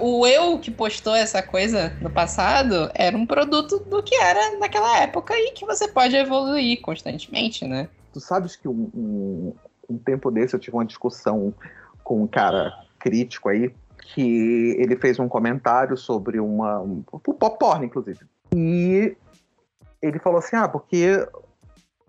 o 0.00 0.26
eu 0.26 0.58
que 0.58 0.70
postou 0.70 1.14
essa 1.14 1.42
coisa 1.42 1.92
no 2.00 2.10
passado 2.10 2.90
era 2.94 3.16
um 3.16 3.26
produto 3.26 3.78
do 3.80 4.02
que 4.02 4.14
era 4.14 4.58
naquela 4.58 4.98
época 5.00 5.34
e 5.34 5.52
que 5.52 5.64
você 5.64 5.88
pode 5.88 6.16
evoluir 6.16 6.80
constantemente, 6.80 7.66
né? 7.66 7.88
Tu 8.12 8.20
sabes 8.20 8.56
que 8.56 8.68
um, 8.68 8.90
um, 8.94 9.54
um 9.88 9.98
tempo 9.98 10.30
desse 10.30 10.54
eu 10.54 10.60
tive 10.60 10.76
uma 10.76 10.84
discussão 10.84 11.54
com 12.02 12.22
um 12.22 12.26
cara 12.26 12.72
crítico 12.98 13.48
aí, 13.48 13.74
que 14.14 14.76
ele 14.78 14.96
fez 14.96 15.18
um 15.18 15.28
comentário 15.28 15.96
sobre 15.96 16.38
uma. 16.40 16.80
Um, 16.80 17.02
pop 17.02 17.58
porn, 17.58 17.86
inclusive. 17.86 18.20
E 18.54 19.16
ele 20.00 20.18
falou 20.18 20.38
assim: 20.38 20.56
ah, 20.56 20.68
porque. 20.68 21.26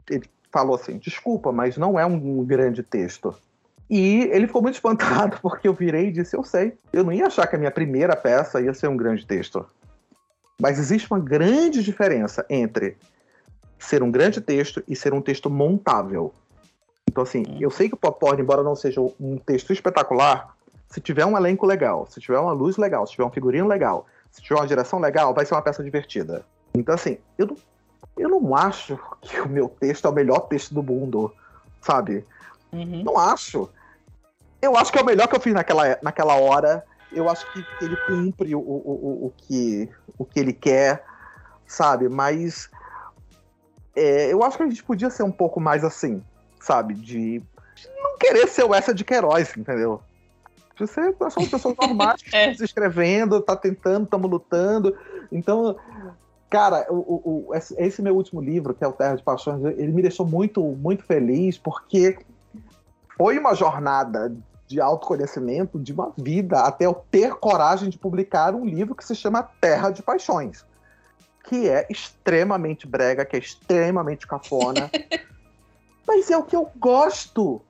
Ele 0.09 0.25
falou 0.51 0.75
assim: 0.75 0.97
desculpa, 0.97 1.51
mas 1.51 1.77
não 1.77 1.99
é 1.99 2.05
um 2.05 2.43
grande 2.43 2.83
texto. 2.83 3.35
E 3.93 4.23
ele 4.31 4.47
ficou 4.47 4.63
muito 4.63 4.73
espantado 4.73 5.37
porque 5.43 5.67
eu 5.67 5.73
virei 5.73 6.07
e 6.07 6.11
disse: 6.11 6.35
Eu 6.35 6.43
sei, 6.43 6.75
eu 6.91 7.03
não 7.03 7.13
ia 7.13 7.27
achar 7.27 7.45
que 7.45 7.55
a 7.55 7.59
minha 7.59 7.69
primeira 7.69 8.15
peça 8.15 8.59
ia 8.59 8.73
ser 8.73 8.87
um 8.87 8.97
grande 8.97 9.23
texto. 9.23 9.63
Mas 10.59 10.79
existe 10.79 11.11
uma 11.11 11.19
grande 11.19 11.83
diferença 11.83 12.43
entre 12.49 12.97
ser 13.77 14.01
um 14.01 14.09
grande 14.09 14.41
texto 14.41 14.83
e 14.87 14.95
ser 14.95 15.13
um 15.13 15.21
texto 15.21 15.47
montável. 15.47 16.33
Então, 17.07 17.21
assim, 17.21 17.43
eu 17.59 17.69
sei 17.69 17.87
que 17.87 17.93
o 17.93 17.97
Pop 17.97 18.19
Porn, 18.19 18.41
embora 18.41 18.63
não 18.63 18.75
seja 18.75 18.99
um 18.99 19.37
texto 19.37 19.71
espetacular, 19.71 20.55
se 20.89 20.99
tiver 20.99 21.25
um 21.27 21.37
elenco 21.37 21.67
legal, 21.67 22.07
se 22.09 22.19
tiver 22.19 22.39
uma 22.39 22.51
luz 22.51 22.77
legal, 22.77 23.05
se 23.05 23.11
tiver 23.11 23.25
um 23.25 23.31
figurino 23.31 23.67
legal, 23.67 24.07
se 24.31 24.41
tiver 24.41 24.55
uma 24.55 24.65
direção 24.65 24.97
legal, 24.97 25.35
vai 25.35 25.45
ser 25.45 25.53
uma 25.53 25.61
peça 25.61 25.83
divertida. 25.83 26.43
Então, 26.73 26.95
assim, 26.95 27.19
eu 27.37 27.45
não, 27.45 27.55
eu 28.17 28.29
não 28.29 28.55
acho 28.55 28.97
que 29.21 29.39
o 29.39 29.47
meu 29.47 29.69
texto 29.69 30.07
é 30.07 30.09
o 30.09 30.13
melhor 30.13 30.47
texto 30.47 30.73
do 30.73 30.81
mundo, 30.81 31.31
sabe? 31.79 32.25
Uhum. 32.71 33.03
Não 33.03 33.19
acho. 33.19 33.69
Eu 34.63 34.77
acho 34.77 34.93
que 34.93 34.97
é 34.97 35.01
o 35.01 35.05
melhor 35.05 35.27
que 35.27 35.35
eu 35.35 35.41
fiz 35.41 35.53
naquela, 35.53 35.99
naquela 36.01 36.35
hora. 36.35 36.85
Eu 37.11 37.29
acho 37.29 37.45
que 37.51 37.65
ele 37.81 37.97
cumpre 38.07 38.55
o, 38.55 38.59
o, 38.59 38.63
o, 38.63 39.25
o, 39.25 39.33
que, 39.35 39.89
o 40.17 40.23
que 40.23 40.39
ele 40.39 40.53
quer, 40.53 41.03
sabe? 41.67 42.07
Mas 42.07 42.69
é, 43.93 44.31
eu 44.31 44.41
acho 44.41 44.55
que 44.55 44.63
a 44.63 44.67
gente 44.69 44.81
podia 44.81 45.09
ser 45.09 45.23
um 45.23 45.31
pouco 45.31 45.59
mais 45.59 45.83
assim, 45.83 46.23
sabe? 46.61 46.93
De, 46.93 47.43
não 48.01 48.17
querer 48.17 48.47
ser 48.47 48.63
o 48.63 48.73
essa 48.73 48.93
de 48.93 49.03
Queiroz, 49.03 49.53
entendeu? 49.57 49.99
Você, 50.79 51.13
nós 51.19 51.33
somos 51.33 51.49
pessoas 51.49 51.75
normais 51.81 52.21
que 52.21 52.33
é. 52.33 52.39
estamos 52.39 52.61
escrevendo, 52.61 53.41
tá 53.41 53.57
tentando, 53.57 54.05
estamos 54.05 54.31
lutando. 54.31 54.97
Então, 55.29 55.75
cara, 56.49 56.87
o, 56.89 57.49
o, 57.49 57.53
esse 57.53 58.01
meu 58.01 58.15
último 58.15 58.39
livro, 58.39 58.73
que 58.73 58.85
é 58.85 58.87
o 58.87 58.93
Terra 58.93 59.15
de 59.15 59.23
Paixões, 59.23 59.61
ele 59.77 59.91
me 59.91 60.01
deixou 60.01 60.25
muito, 60.25 60.61
muito 60.63 61.03
feliz, 61.03 61.57
porque 61.57 62.17
foi 63.17 63.37
uma 63.37 63.53
jornada 63.53 64.33
de 64.73 64.81
autoconhecimento 64.81 65.79
de 65.79 65.93
uma 65.93 66.11
vida 66.17 66.61
até 66.61 66.87
eu 66.87 66.95
ter 66.95 67.35
coragem 67.35 67.89
de 67.89 67.97
publicar 67.97 68.55
um 68.55 68.65
livro 68.65 68.95
que 68.95 69.05
se 69.05 69.13
chama 69.13 69.43
Terra 69.61 69.91
de 69.91 70.01
Paixões, 70.01 70.65
que 71.43 71.69
é 71.69 71.85
extremamente 71.91 72.87
brega, 72.87 73.23
que 73.23 73.35
é 73.35 73.39
extremamente 73.39 74.25
cafona, 74.25 74.89
mas 76.07 76.31
é 76.31 76.35
o 76.35 76.43
que 76.43 76.55
eu 76.55 76.71
gosto, 76.79 77.61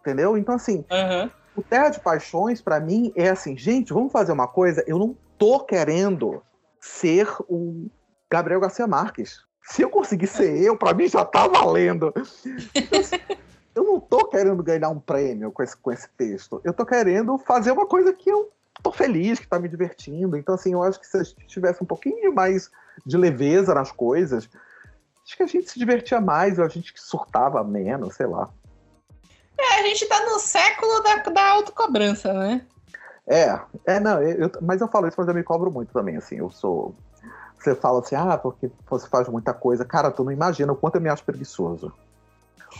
entendeu? 0.00 0.36
Então 0.36 0.56
assim, 0.56 0.84
uhum. 0.90 1.30
o 1.54 1.62
Terra 1.62 1.90
de 1.90 2.00
Paixões 2.00 2.60
para 2.60 2.80
mim 2.80 3.12
é 3.14 3.28
assim, 3.28 3.56
gente, 3.56 3.92
vamos 3.92 4.10
fazer 4.10 4.32
uma 4.32 4.48
coisa. 4.48 4.82
Eu 4.88 4.98
não 4.98 5.16
tô 5.38 5.60
querendo 5.60 6.42
ser 6.80 7.28
o 7.48 7.86
Gabriel 8.28 8.60
Garcia 8.60 8.88
Marques. 8.88 9.38
Se 9.62 9.82
eu 9.82 9.88
conseguir 9.88 10.26
ser 10.26 10.60
eu, 10.60 10.76
para 10.76 10.92
mim 10.92 11.06
já 11.06 11.24
tá 11.24 11.46
valendo. 11.46 12.12
Então, 12.74 13.00
eu 13.74 13.82
não 13.82 13.98
tô 13.98 14.26
querendo 14.26 14.62
ganhar 14.62 14.88
um 14.88 15.00
prêmio 15.00 15.50
com 15.50 15.62
esse, 15.62 15.76
com 15.76 15.90
esse 15.90 16.08
texto. 16.16 16.60
Eu 16.64 16.72
tô 16.72 16.86
querendo 16.86 17.36
fazer 17.38 17.72
uma 17.72 17.86
coisa 17.86 18.12
que 18.12 18.30
eu 18.30 18.52
tô 18.82 18.92
feliz, 18.92 19.40
que 19.40 19.48
tá 19.48 19.58
me 19.58 19.68
divertindo. 19.68 20.36
Então, 20.36 20.54
assim, 20.54 20.72
eu 20.72 20.82
acho 20.82 21.00
que 21.00 21.06
se 21.06 21.16
a 21.16 21.22
gente 21.22 21.46
tivesse 21.46 21.82
um 21.82 21.86
pouquinho 21.86 22.32
mais 22.32 22.70
de 23.04 23.16
leveza 23.16 23.74
nas 23.74 23.90
coisas, 23.90 24.48
acho 25.24 25.36
que 25.36 25.42
a 25.42 25.46
gente 25.46 25.70
se 25.70 25.78
divertia 25.78 26.20
mais, 26.20 26.60
a 26.60 26.68
gente 26.68 26.92
surtava 26.96 27.64
menos, 27.64 28.14
sei 28.14 28.26
lá. 28.26 28.48
É, 29.58 29.80
a 29.80 29.82
gente 29.82 30.06
tá 30.06 30.24
no 30.24 30.38
século 30.38 31.00
da, 31.02 31.16
da 31.16 31.48
autocobrança, 31.50 32.32
né? 32.32 32.66
É, 33.26 33.58
é, 33.86 33.98
não, 33.98 34.22
eu, 34.22 34.50
mas 34.60 34.80
eu 34.80 34.88
falo 34.88 35.08
isso, 35.08 35.16
mas 35.18 35.28
eu 35.28 35.34
me 35.34 35.42
cobro 35.42 35.70
muito 35.70 35.92
também, 35.92 36.16
assim, 36.16 36.36
eu 36.36 36.50
sou... 36.50 36.94
Você 37.58 37.74
fala 37.74 38.00
assim, 38.00 38.14
ah, 38.14 38.36
porque 38.36 38.70
você 38.86 39.08
faz 39.08 39.26
muita 39.26 39.54
coisa. 39.54 39.86
Cara, 39.86 40.10
tu 40.10 40.22
não 40.22 40.30
imagina 40.30 40.70
o 40.70 40.76
quanto 40.76 40.96
eu 40.96 41.00
me 41.00 41.08
acho 41.08 41.24
preguiçoso. 41.24 41.90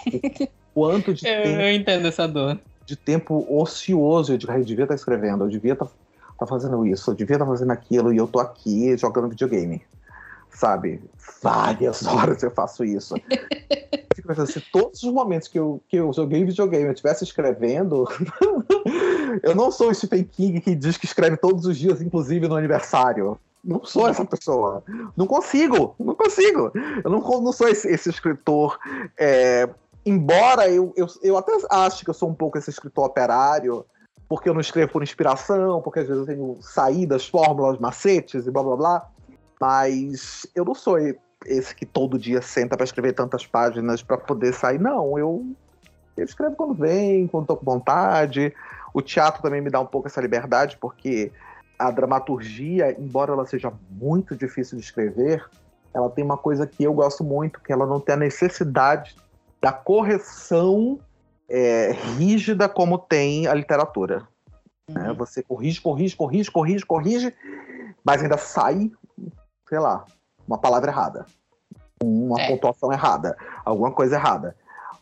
quanto 0.74 1.14
de 1.14 1.26
eu, 1.26 1.42
tempo. 1.42 1.60
Eu 1.60 1.72
entendo 1.72 2.08
essa 2.08 2.26
dor. 2.26 2.58
De 2.84 2.96
tempo 2.96 3.46
ocioso. 3.48 4.32
Eu, 4.32 4.38
eu 4.54 4.64
devia 4.64 4.84
estar 4.84 4.94
escrevendo, 4.94 5.44
eu 5.44 5.48
devia 5.48 5.72
estar 5.72 5.86
tá 6.38 6.46
fazendo 6.46 6.84
isso, 6.86 7.10
eu 7.10 7.14
devia 7.14 7.36
estar 7.36 7.46
fazendo 7.46 7.70
aquilo, 7.70 8.12
e 8.12 8.16
eu 8.16 8.26
tô 8.26 8.40
aqui 8.40 8.96
jogando 8.96 9.28
videogame. 9.28 9.80
sabe? 10.54 11.00
Várias 11.42 12.04
horas 12.06 12.42
eu 12.42 12.50
faço 12.50 12.84
isso. 12.84 13.14
eu 13.16 13.98
fico 14.14 14.28
pensando, 14.28 14.50
se 14.50 14.60
todos 14.60 15.02
os 15.02 15.12
momentos 15.12 15.48
que 15.48 15.58
eu, 15.58 15.80
que 15.88 15.96
eu 15.96 16.12
joguei 16.12 16.44
videogame 16.44 16.86
eu 16.86 16.92
estivesse 16.92 17.24
escrevendo, 17.24 18.08
eu 19.42 19.54
não 19.54 19.70
sou 19.70 19.90
o 19.90 19.94
Stephen 19.94 20.24
King 20.24 20.60
que 20.60 20.74
diz 20.74 20.96
que 20.96 21.06
escreve 21.06 21.36
todos 21.36 21.66
os 21.66 21.76
dias, 21.76 22.00
inclusive 22.00 22.48
no 22.48 22.56
aniversário. 22.56 23.38
Não 23.62 23.82
sou 23.82 24.06
essa 24.06 24.26
pessoa. 24.26 24.82
Não 25.16 25.26
consigo, 25.26 25.94
não 25.98 26.14
consigo. 26.14 26.70
Eu 27.02 27.10
não, 27.10 27.20
não 27.40 27.50
sou 27.50 27.66
esse, 27.66 27.88
esse 27.88 28.10
escritor. 28.10 28.78
É, 29.16 29.66
embora 30.04 30.68
eu, 30.68 30.92
eu, 30.96 31.06
eu 31.22 31.36
até 31.36 31.52
acho 31.70 32.04
que 32.04 32.10
eu 32.10 32.14
sou 32.14 32.28
um 32.28 32.34
pouco 32.34 32.58
esse 32.58 32.70
escritor 32.70 33.06
operário, 33.06 33.84
porque 34.28 34.48
eu 34.48 34.54
não 34.54 34.60
escrevo 34.60 34.92
por 34.92 35.02
inspiração, 35.02 35.80
porque 35.82 36.00
às 36.00 36.06
vezes 36.06 36.20
eu 36.20 36.26
tenho 36.26 36.56
saídas, 36.60 37.26
fórmulas, 37.26 37.78
macetes 37.78 38.46
e 38.46 38.50
blá 38.50 38.62
blá 38.62 38.76
blá. 38.76 39.08
Mas 39.60 40.46
eu 40.54 40.64
não 40.64 40.74
sou 40.74 40.98
esse 41.46 41.74
que 41.74 41.86
todo 41.86 42.18
dia 42.18 42.42
senta 42.42 42.76
para 42.76 42.84
escrever 42.84 43.12
tantas 43.12 43.46
páginas 43.46 44.02
para 44.02 44.18
poder 44.18 44.52
sair. 44.52 44.80
Não, 44.80 45.18
eu, 45.18 45.46
eu 46.16 46.24
escrevo 46.24 46.56
quando 46.56 46.74
vem, 46.74 47.26
quando 47.26 47.44
estou 47.44 47.56
com 47.56 47.64
vontade. 47.64 48.52
O 48.92 49.00
teatro 49.02 49.42
também 49.42 49.60
me 49.60 49.70
dá 49.70 49.80
um 49.80 49.86
pouco 49.86 50.08
essa 50.08 50.20
liberdade, 50.20 50.76
porque 50.80 51.32
a 51.78 51.90
dramaturgia, 51.90 52.94
embora 52.98 53.32
ela 53.32 53.46
seja 53.46 53.72
muito 53.90 54.36
difícil 54.36 54.78
de 54.78 54.84
escrever, 54.84 55.44
ela 55.92 56.10
tem 56.10 56.24
uma 56.24 56.36
coisa 56.36 56.66
que 56.66 56.84
eu 56.84 56.92
gosto 56.92 57.22
muito, 57.22 57.60
que 57.60 57.72
ela 57.72 57.86
não 57.86 58.00
tem 58.00 58.14
a 58.14 58.18
necessidade 58.18 59.16
da 59.64 59.72
correção 59.72 61.00
é, 61.48 61.92
rígida 62.18 62.68
como 62.68 62.98
tem 62.98 63.46
a 63.46 63.54
literatura. 63.54 64.28
Né? 64.86 65.08
Uhum. 65.08 65.14
Você 65.14 65.42
corrige, 65.42 65.80
corrige, 65.80 66.14
corrige, 66.14 66.50
corrige, 66.50 66.84
corrige, 66.84 67.34
mas 68.04 68.22
ainda 68.22 68.36
sai, 68.36 68.92
sei 69.66 69.78
lá, 69.78 70.04
uma 70.46 70.58
palavra 70.58 70.90
errada, 70.90 71.24
uma 72.02 72.38
é. 72.42 72.48
pontuação 72.48 72.92
errada, 72.92 73.38
alguma 73.64 73.90
coisa 73.90 74.16
errada. 74.16 74.54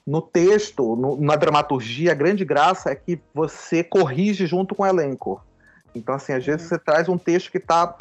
No 0.07 0.23
texto, 0.23 0.95
no, 0.95 1.21
na 1.21 1.35
dramaturgia, 1.35 2.13
a 2.13 2.15
grande 2.15 2.45
graça 2.45 2.93
é 2.93 2.95
que 2.95 3.21
você 3.35 3.83
corrige 3.83 4.47
junto 4.47 4.77
com 4.77 4.85
o 4.85 4.87
elenco. 4.87 5.43
Então, 5.93 6.15
assim, 6.15 6.35
às 6.35 6.47
vezes 6.47 6.63
uhum. 6.63 6.69
você 6.69 6.79
traz 6.79 7.09
um 7.09 7.19
texto 7.19 7.51
que 7.51 7.59
tá, 7.59 7.97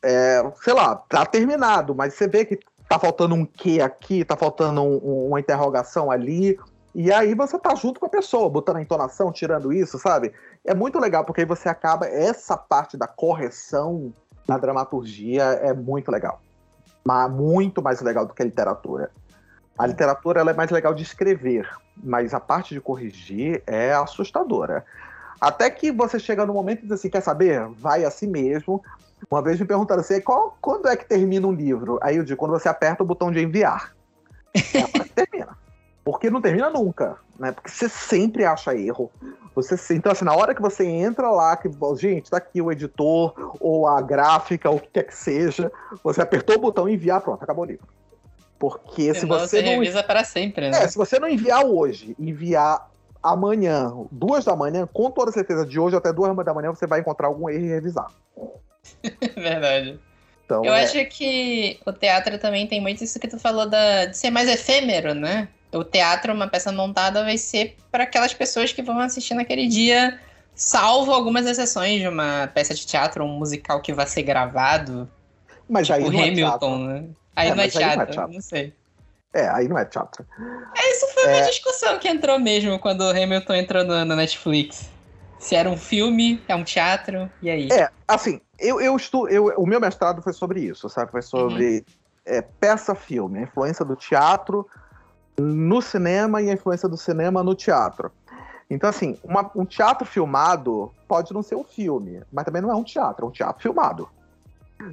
é, 0.00 0.48
sei 0.62 0.74
lá, 0.74 0.94
tá 0.94 1.26
terminado, 1.26 1.92
mas 1.92 2.14
você 2.14 2.28
vê 2.28 2.44
que 2.44 2.60
tá 2.94 2.98
faltando 2.98 3.34
um 3.34 3.44
que 3.44 3.80
aqui, 3.80 4.24
tá 4.24 4.36
faltando 4.36 4.80
um, 4.80 5.00
um, 5.02 5.28
uma 5.28 5.40
interrogação 5.40 6.10
ali, 6.10 6.58
e 6.94 7.12
aí 7.12 7.34
você 7.34 7.58
tá 7.58 7.74
junto 7.74 7.98
com 7.98 8.06
a 8.06 8.08
pessoa, 8.08 8.48
botando 8.48 8.76
a 8.76 8.82
entonação, 8.82 9.32
tirando 9.32 9.72
isso, 9.72 9.98
sabe? 9.98 10.32
É 10.64 10.72
muito 10.74 11.00
legal, 11.00 11.24
porque 11.24 11.40
aí 11.40 11.46
você 11.46 11.68
acaba, 11.68 12.06
essa 12.06 12.56
parte 12.56 12.96
da 12.96 13.08
correção 13.08 14.12
na 14.46 14.56
dramaturgia 14.58 15.42
é 15.42 15.72
muito 15.72 16.10
legal. 16.10 16.40
Mas 17.04 17.30
muito 17.32 17.82
mais 17.82 18.00
legal 18.00 18.24
do 18.24 18.32
que 18.32 18.42
a 18.42 18.44
literatura. 18.44 19.10
A 19.76 19.86
literatura 19.86 20.40
ela 20.40 20.52
é 20.52 20.54
mais 20.54 20.70
legal 20.70 20.94
de 20.94 21.02
escrever, 21.02 21.68
mas 21.96 22.32
a 22.32 22.38
parte 22.38 22.74
de 22.74 22.80
corrigir 22.80 23.60
é 23.66 23.92
assustadora. 23.92 24.84
Até 25.40 25.68
que 25.68 25.90
você 25.90 26.20
chega 26.20 26.46
no 26.46 26.54
momento 26.54 26.80
e 26.80 26.82
diz 26.82 26.92
assim, 26.92 27.10
quer 27.10 27.22
saber? 27.22 27.66
Vai 27.70 28.04
assim 28.04 28.28
mesmo. 28.28 28.80
Uma 29.30 29.42
vez 29.42 29.58
me 29.58 29.66
perguntaram 29.66 30.00
assim, 30.00 30.20
qual, 30.20 30.56
quando 30.60 30.88
é 30.88 30.96
que 30.96 31.06
termina 31.06 31.46
um 31.46 31.52
livro? 31.52 31.98
Aí 32.02 32.16
eu 32.16 32.24
digo, 32.24 32.38
quando 32.38 32.52
você 32.52 32.68
aperta 32.68 33.02
o 33.02 33.06
botão 33.06 33.30
de 33.30 33.40
enviar. 33.40 33.94
É 34.54 34.60
que 34.60 35.08
termina. 35.14 35.56
Porque 36.04 36.28
não 36.28 36.40
termina 36.40 36.68
nunca, 36.68 37.16
né? 37.38 37.52
Porque 37.52 37.70
você 37.70 37.88
sempre 37.88 38.44
acha 38.44 38.76
erro. 38.76 39.10
Você 39.54 39.94
então 39.94 40.12
assim, 40.12 40.24
na 40.24 40.34
hora 40.34 40.54
que 40.54 40.60
você 40.60 40.84
entra 40.84 41.30
lá, 41.30 41.56
que 41.56 41.70
gente, 41.96 42.30
tá 42.30 42.36
aqui 42.36 42.60
o 42.60 42.70
editor 42.70 43.56
ou 43.58 43.86
a 43.86 44.02
gráfica 44.02 44.68
ou 44.68 44.76
o 44.76 44.80
que 44.80 44.88
quer 44.88 45.04
que 45.04 45.14
seja, 45.14 45.72
você 46.02 46.20
apertou 46.20 46.56
o 46.56 46.60
botão 46.60 46.88
enviar, 46.88 47.20
pronto, 47.20 47.42
acabou 47.42 47.64
o 47.64 47.68
livro. 47.68 47.86
Porque 48.58 49.14
se 49.14 49.26
você, 49.26 49.62
você 49.62 49.62
não 49.62 49.70
revisa 49.72 50.02
para 50.02 50.24
sempre, 50.24 50.70
né? 50.70 50.82
É, 50.82 50.88
se 50.88 50.96
você 50.96 51.18
não 51.18 51.28
enviar 51.28 51.64
hoje, 51.64 52.14
enviar 52.18 52.90
amanhã, 53.22 53.92
duas 54.10 54.44
da 54.44 54.54
manhã, 54.54 54.86
com 54.92 55.10
toda 55.10 55.32
certeza, 55.32 55.64
de 55.64 55.80
hoje 55.80 55.96
até 55.96 56.12
duas 56.12 56.34
da 56.44 56.54
manhã, 56.54 56.70
você 56.70 56.86
vai 56.86 57.00
encontrar 57.00 57.28
algum 57.28 57.48
erro 57.48 57.64
e 57.64 57.68
revisar. 57.68 58.08
Verdade. 59.36 59.98
Então, 60.44 60.64
Eu 60.64 60.74
é... 60.74 60.84
acho 60.84 61.04
que 61.06 61.78
o 61.86 61.92
teatro 61.92 62.38
também 62.38 62.66
tem 62.66 62.80
muito 62.80 63.02
isso 63.02 63.18
que 63.18 63.28
tu 63.28 63.38
falou 63.38 63.68
da, 63.68 64.06
de 64.06 64.16
ser 64.16 64.30
mais 64.30 64.48
efêmero, 64.48 65.14
né? 65.14 65.48
O 65.72 65.82
teatro, 65.82 66.32
uma 66.32 66.46
peça 66.46 66.70
montada, 66.70 67.24
vai 67.24 67.36
ser 67.36 67.76
para 67.90 68.04
aquelas 68.04 68.32
pessoas 68.32 68.72
que 68.72 68.82
vão 68.82 69.00
assistir 69.00 69.34
naquele 69.34 69.66
dia, 69.66 70.20
salvo 70.54 71.12
algumas 71.12 71.46
exceções 71.46 72.00
de 72.00 72.06
uma 72.06 72.48
peça 72.54 72.74
de 72.74 72.86
teatro, 72.86 73.24
um 73.24 73.38
musical 73.38 73.80
que 73.80 73.92
vai 73.92 74.06
ser 74.06 74.22
gravado. 74.22 75.08
Mas 75.68 75.86
tipo 75.86 75.98
aí 75.98 76.04
não 76.04 76.22
Hamilton, 76.22 76.74
é 76.74 76.86
né? 76.86 77.04
Aí, 77.34 77.48
é, 77.48 77.54
não, 77.54 77.64
é 77.64 77.68
teatro, 77.68 77.90
aí 77.90 77.96
não 77.96 78.02
é 78.02 78.06
teatro, 78.06 78.34
não 78.34 78.40
sei. 78.40 78.72
É, 79.34 79.48
aí 79.48 79.66
não 79.66 79.76
é 79.76 79.84
teatro. 79.84 80.24
É, 80.76 80.92
isso 80.92 81.08
foi 81.08 81.24
uma 81.24 81.38
é... 81.38 81.46
discussão 81.48 81.98
que 81.98 82.08
entrou 82.08 82.38
mesmo 82.38 82.78
quando 82.78 83.00
o 83.00 83.10
Hamilton 83.10 83.54
entrou 83.54 83.84
no, 83.84 84.04
Netflix. 84.04 84.88
Se 85.44 85.54
era 85.54 85.68
um 85.68 85.76
filme, 85.76 86.42
é 86.48 86.56
um 86.56 86.64
teatro, 86.64 87.30
e 87.42 87.50
aí? 87.50 87.68
É, 87.70 87.90
assim, 88.08 88.40
eu, 88.58 88.80
eu 88.80 88.96
estudo. 88.96 89.28
Eu, 89.28 89.48
o 89.58 89.66
meu 89.66 89.78
mestrado 89.78 90.22
foi 90.22 90.32
sobre 90.32 90.60
isso, 90.60 90.88
sabe? 90.88 91.10
Foi 91.10 91.20
sobre 91.20 91.76
uhum. 91.76 91.84
é, 92.24 92.40
peça-filme, 92.40 93.40
a 93.40 93.42
influência 93.42 93.84
do 93.84 93.94
teatro 93.94 94.66
no 95.38 95.82
cinema 95.82 96.40
e 96.40 96.48
a 96.48 96.54
influência 96.54 96.88
do 96.88 96.96
cinema 96.96 97.42
no 97.42 97.54
teatro. 97.54 98.10
Então, 98.70 98.88
assim, 98.88 99.18
uma, 99.22 99.50
um 99.54 99.66
teatro 99.66 100.06
filmado 100.06 100.90
pode 101.06 101.34
não 101.34 101.42
ser 101.42 101.56
um 101.56 101.64
filme, 101.64 102.22
mas 102.32 102.46
também 102.46 102.62
não 102.62 102.70
é 102.70 102.74
um 102.74 102.82
teatro, 102.82 103.26
é 103.26 103.28
um 103.28 103.30
teatro 103.30 103.60
filmado. 103.60 104.08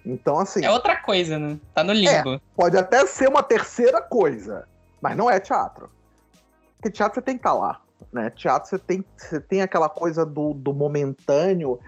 Então, 0.05 0.37
assim. 0.37 0.65
É 0.65 0.69
outra 0.69 0.97
coisa, 0.97 1.39
né? 1.39 1.57
Tá 1.73 1.81
no 1.81 1.93
limbo. 1.93 2.33
É, 2.33 2.41
pode 2.57 2.77
até 2.77 3.05
ser 3.05 3.29
uma 3.29 3.41
terceira 3.41 4.01
coisa, 4.01 4.67
mas 5.01 5.15
não 5.15 5.31
é 5.31 5.39
teatro. 5.39 5.89
Porque 6.75 6.91
teatro 6.91 7.15
você 7.15 7.21
tem 7.21 7.35
que 7.35 7.39
estar 7.39 7.51
tá 7.51 7.55
lá. 7.55 7.81
Né? 8.11 8.29
Teatro 8.29 8.69
você 8.69 8.79
tem, 8.79 9.05
você 9.17 9.39
tem 9.39 9.61
aquela 9.61 9.89
coisa 9.89 10.25
do, 10.25 10.53
do 10.53 10.73
momentâneo 10.73 11.79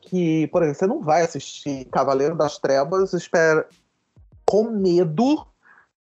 que, 0.00 0.46
por 0.48 0.62
exemplo, 0.62 0.78
você 0.78 0.86
não 0.86 1.00
vai 1.02 1.22
assistir 1.22 1.84
Cavaleiro 1.86 2.36
das 2.36 2.58
Trevas 2.58 3.12
espera, 3.12 3.66
com 4.46 4.70
medo 4.70 5.46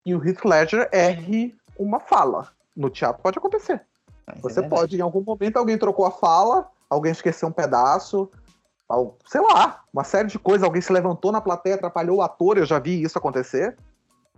e 0.06 0.13
o 0.13 0.24
Heath 0.24 0.44
Ledger 0.44 0.89
erre 0.91 1.56
uma 1.78 2.00
fala. 2.00 2.50
No 2.76 2.89
teatro 2.89 3.22
pode 3.24 3.38
acontecer. 3.38 3.82
Mas 4.28 4.41
você 4.41 4.60
é 4.60 4.68
pode, 4.68 4.98
em 4.98 5.02
algum 5.02 5.22
momento, 5.22 5.58
alguém 5.58 5.78
trocou 5.78 6.06
a 6.06 6.12
fala, 6.12 6.70
alguém 6.89 7.12
esqueceu 7.12 7.48
um 7.48 7.52
pedaço, 7.52 8.30
sei 9.26 9.41
lá, 9.41 9.84
uma 9.94 10.04
série 10.04 10.28
de 10.28 10.38
coisas. 10.38 10.63
Alguém 10.63 10.82
se 10.82 10.91
levantou 10.91 11.32
na 11.32 11.41
plateia, 11.41 11.76
atrapalhou 11.76 12.18
o 12.18 12.22
ator, 12.22 12.58
eu 12.58 12.65
já 12.65 12.80
vi 12.80 13.02
isso 13.02 13.18
acontecer. 13.18 13.78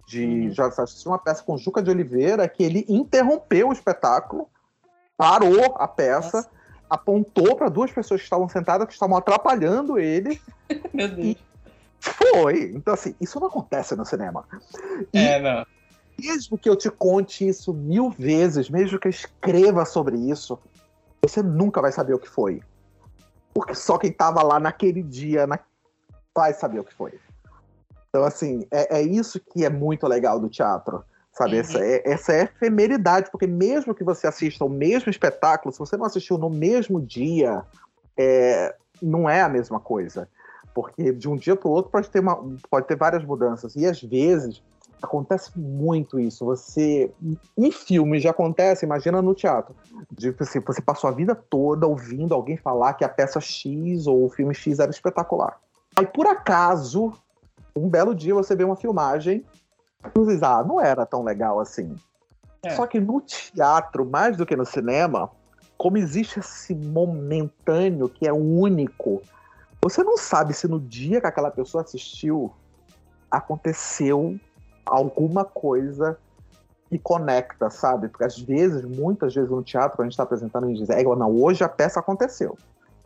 De, 0.07 0.25
uhum. 0.25 0.51
Já 0.51 0.67
assisti 0.67 1.07
uma 1.07 1.19
peça 1.19 1.43
com 1.43 1.57
Juca 1.57 1.81
de 1.81 1.89
Oliveira 1.89 2.47
que 2.47 2.63
ele 2.63 2.85
interrompeu 2.87 3.69
o 3.69 3.73
espetáculo, 3.73 4.47
parou 5.17 5.75
a 5.77 5.87
peça, 5.87 6.37
Nossa. 6.37 6.49
apontou 6.89 7.55
para 7.55 7.69
duas 7.69 7.91
pessoas 7.91 8.21
que 8.21 8.25
estavam 8.25 8.47
sentadas, 8.47 8.87
que 8.87 8.93
estavam 8.93 9.17
atrapalhando 9.17 9.97
ele. 9.97 10.39
Meu 10.93 11.09
Deus. 11.09 11.35
Foi. 11.99 12.71
Então, 12.75 12.93
assim, 12.93 13.15
isso 13.19 13.39
não 13.39 13.47
acontece 13.47 13.95
no 13.95 14.05
cinema. 14.05 14.45
E, 15.11 15.17
é, 15.17 15.41
não. 15.41 15.65
Mesmo 16.19 16.57
que 16.57 16.69
eu 16.69 16.75
te 16.75 16.89
conte 16.89 17.47
isso 17.47 17.73
mil 17.73 18.09
vezes, 18.09 18.69
mesmo 18.69 18.99
que 18.99 19.07
eu 19.07 19.11
escreva 19.11 19.85
sobre 19.85 20.17
isso, 20.17 20.59
você 21.21 21.41
nunca 21.41 21.81
vai 21.81 21.91
saber 21.91 22.13
o 22.13 22.19
que 22.19 22.29
foi. 22.29 22.61
Porque 23.53 23.73
só 23.73 23.97
quem 23.97 24.11
tava 24.11 24.43
lá 24.43 24.59
naquele 24.59 25.01
dia 25.01 25.47
na... 25.47 25.59
vai 26.35 26.53
saber 26.53 26.79
o 26.79 26.83
que 26.83 26.93
foi. 26.93 27.19
Então, 28.09 28.23
assim, 28.23 28.65
é, 28.71 28.99
é 28.99 29.01
isso 29.01 29.39
que 29.39 29.65
é 29.65 29.69
muito 29.69 30.07
legal 30.07 30.39
do 30.39 30.49
teatro. 30.49 31.03
Sabe? 31.37 31.53
Uhum. 31.53 31.59
Essa, 31.59 31.79
é, 31.79 32.01
essa 32.03 32.33
é 32.33 32.43
efemeridade, 32.43 33.29
porque 33.29 33.45
mesmo 33.45 33.93
que 33.93 34.03
você 34.03 34.25
assista 34.25 34.65
o 34.65 34.69
mesmo 34.69 35.11
espetáculo, 35.11 35.71
se 35.71 35.77
você 35.77 35.95
não 35.95 36.05
assistiu 36.05 36.35
no 36.35 36.49
mesmo 36.49 36.99
dia, 36.99 37.63
é, 38.17 38.75
não 38.99 39.29
é 39.29 39.41
a 39.41 39.49
mesma 39.49 39.79
coisa. 39.79 40.27
Porque 40.73 41.13
de 41.13 41.29
um 41.29 41.35
dia 41.35 41.55
para 41.55 41.67
o 41.67 41.71
outro 41.71 41.91
pode 41.91 42.09
ter, 42.09 42.21
uma, 42.21 42.43
pode 42.71 42.87
ter 42.87 42.97
várias 42.97 43.23
mudanças. 43.23 43.75
E 43.75 43.85
às 43.85 44.01
vezes 44.01 44.63
acontece 44.99 45.51
muito 45.55 46.19
isso. 46.19 46.43
Você. 46.43 47.11
Em 47.55 47.71
filme 47.71 48.19
já 48.19 48.31
acontece, 48.31 48.83
imagina 48.83 49.21
no 49.21 49.35
teatro. 49.35 49.75
De, 50.11 50.35
assim, 50.39 50.59
você 50.59 50.81
passou 50.81 51.07
a 51.07 51.13
vida 51.13 51.35
toda 51.35 51.85
ouvindo 51.85 52.33
alguém 52.33 52.57
falar 52.57 52.95
que 52.95 53.05
a 53.05 53.09
peça 53.09 53.39
X 53.39 54.07
ou 54.07 54.25
o 54.25 54.29
filme 54.29 54.55
X 54.55 54.79
era 54.79 54.89
espetacular. 54.89 55.59
Aí, 55.95 56.05
por 56.07 56.25
acaso, 56.25 57.13
um 57.75 57.87
belo 57.87 58.15
dia 58.15 58.33
você 58.33 58.55
vê 58.55 58.63
uma 58.63 58.75
filmagem 58.75 59.45
ah, 60.41 60.63
não 60.63 60.79
era 60.79 61.05
tão 61.05 61.23
legal 61.23 61.59
assim. 61.59 61.95
É. 62.63 62.71
Só 62.71 62.85
que 62.85 62.99
no 62.99 63.21
teatro, 63.21 64.05
mais 64.05 64.37
do 64.37 64.45
que 64.45 64.55
no 64.55 64.65
cinema, 64.65 65.29
como 65.77 65.97
existe 65.97 66.39
esse 66.39 66.73
momentâneo 66.73 68.09
que 68.09 68.27
é 68.27 68.33
único, 68.33 69.21
você 69.81 70.03
não 70.03 70.17
sabe 70.17 70.53
se 70.53 70.67
no 70.67 70.79
dia 70.79 71.21
que 71.21 71.27
aquela 71.27 71.51
pessoa 71.51 71.83
assistiu 71.83 72.51
aconteceu 73.29 74.39
alguma 74.85 75.43
coisa 75.43 76.17
que 76.89 76.97
conecta, 76.97 77.69
sabe? 77.69 78.07
Porque 78.07 78.23
às 78.23 78.39
vezes, 78.39 78.83
muitas 78.85 79.35
vezes 79.35 79.49
no 79.49 79.61
teatro, 79.61 80.01
a 80.01 80.05
gente 80.05 80.13
está 80.13 80.23
apresentando 80.23 80.65
a 80.65 80.67
gente 80.67 80.79
diz, 80.79 80.89
é, 80.89 81.03
não, 81.03 81.35
hoje 81.35 81.63
a 81.63 81.69
peça 81.69 81.99
aconteceu. 81.99 82.57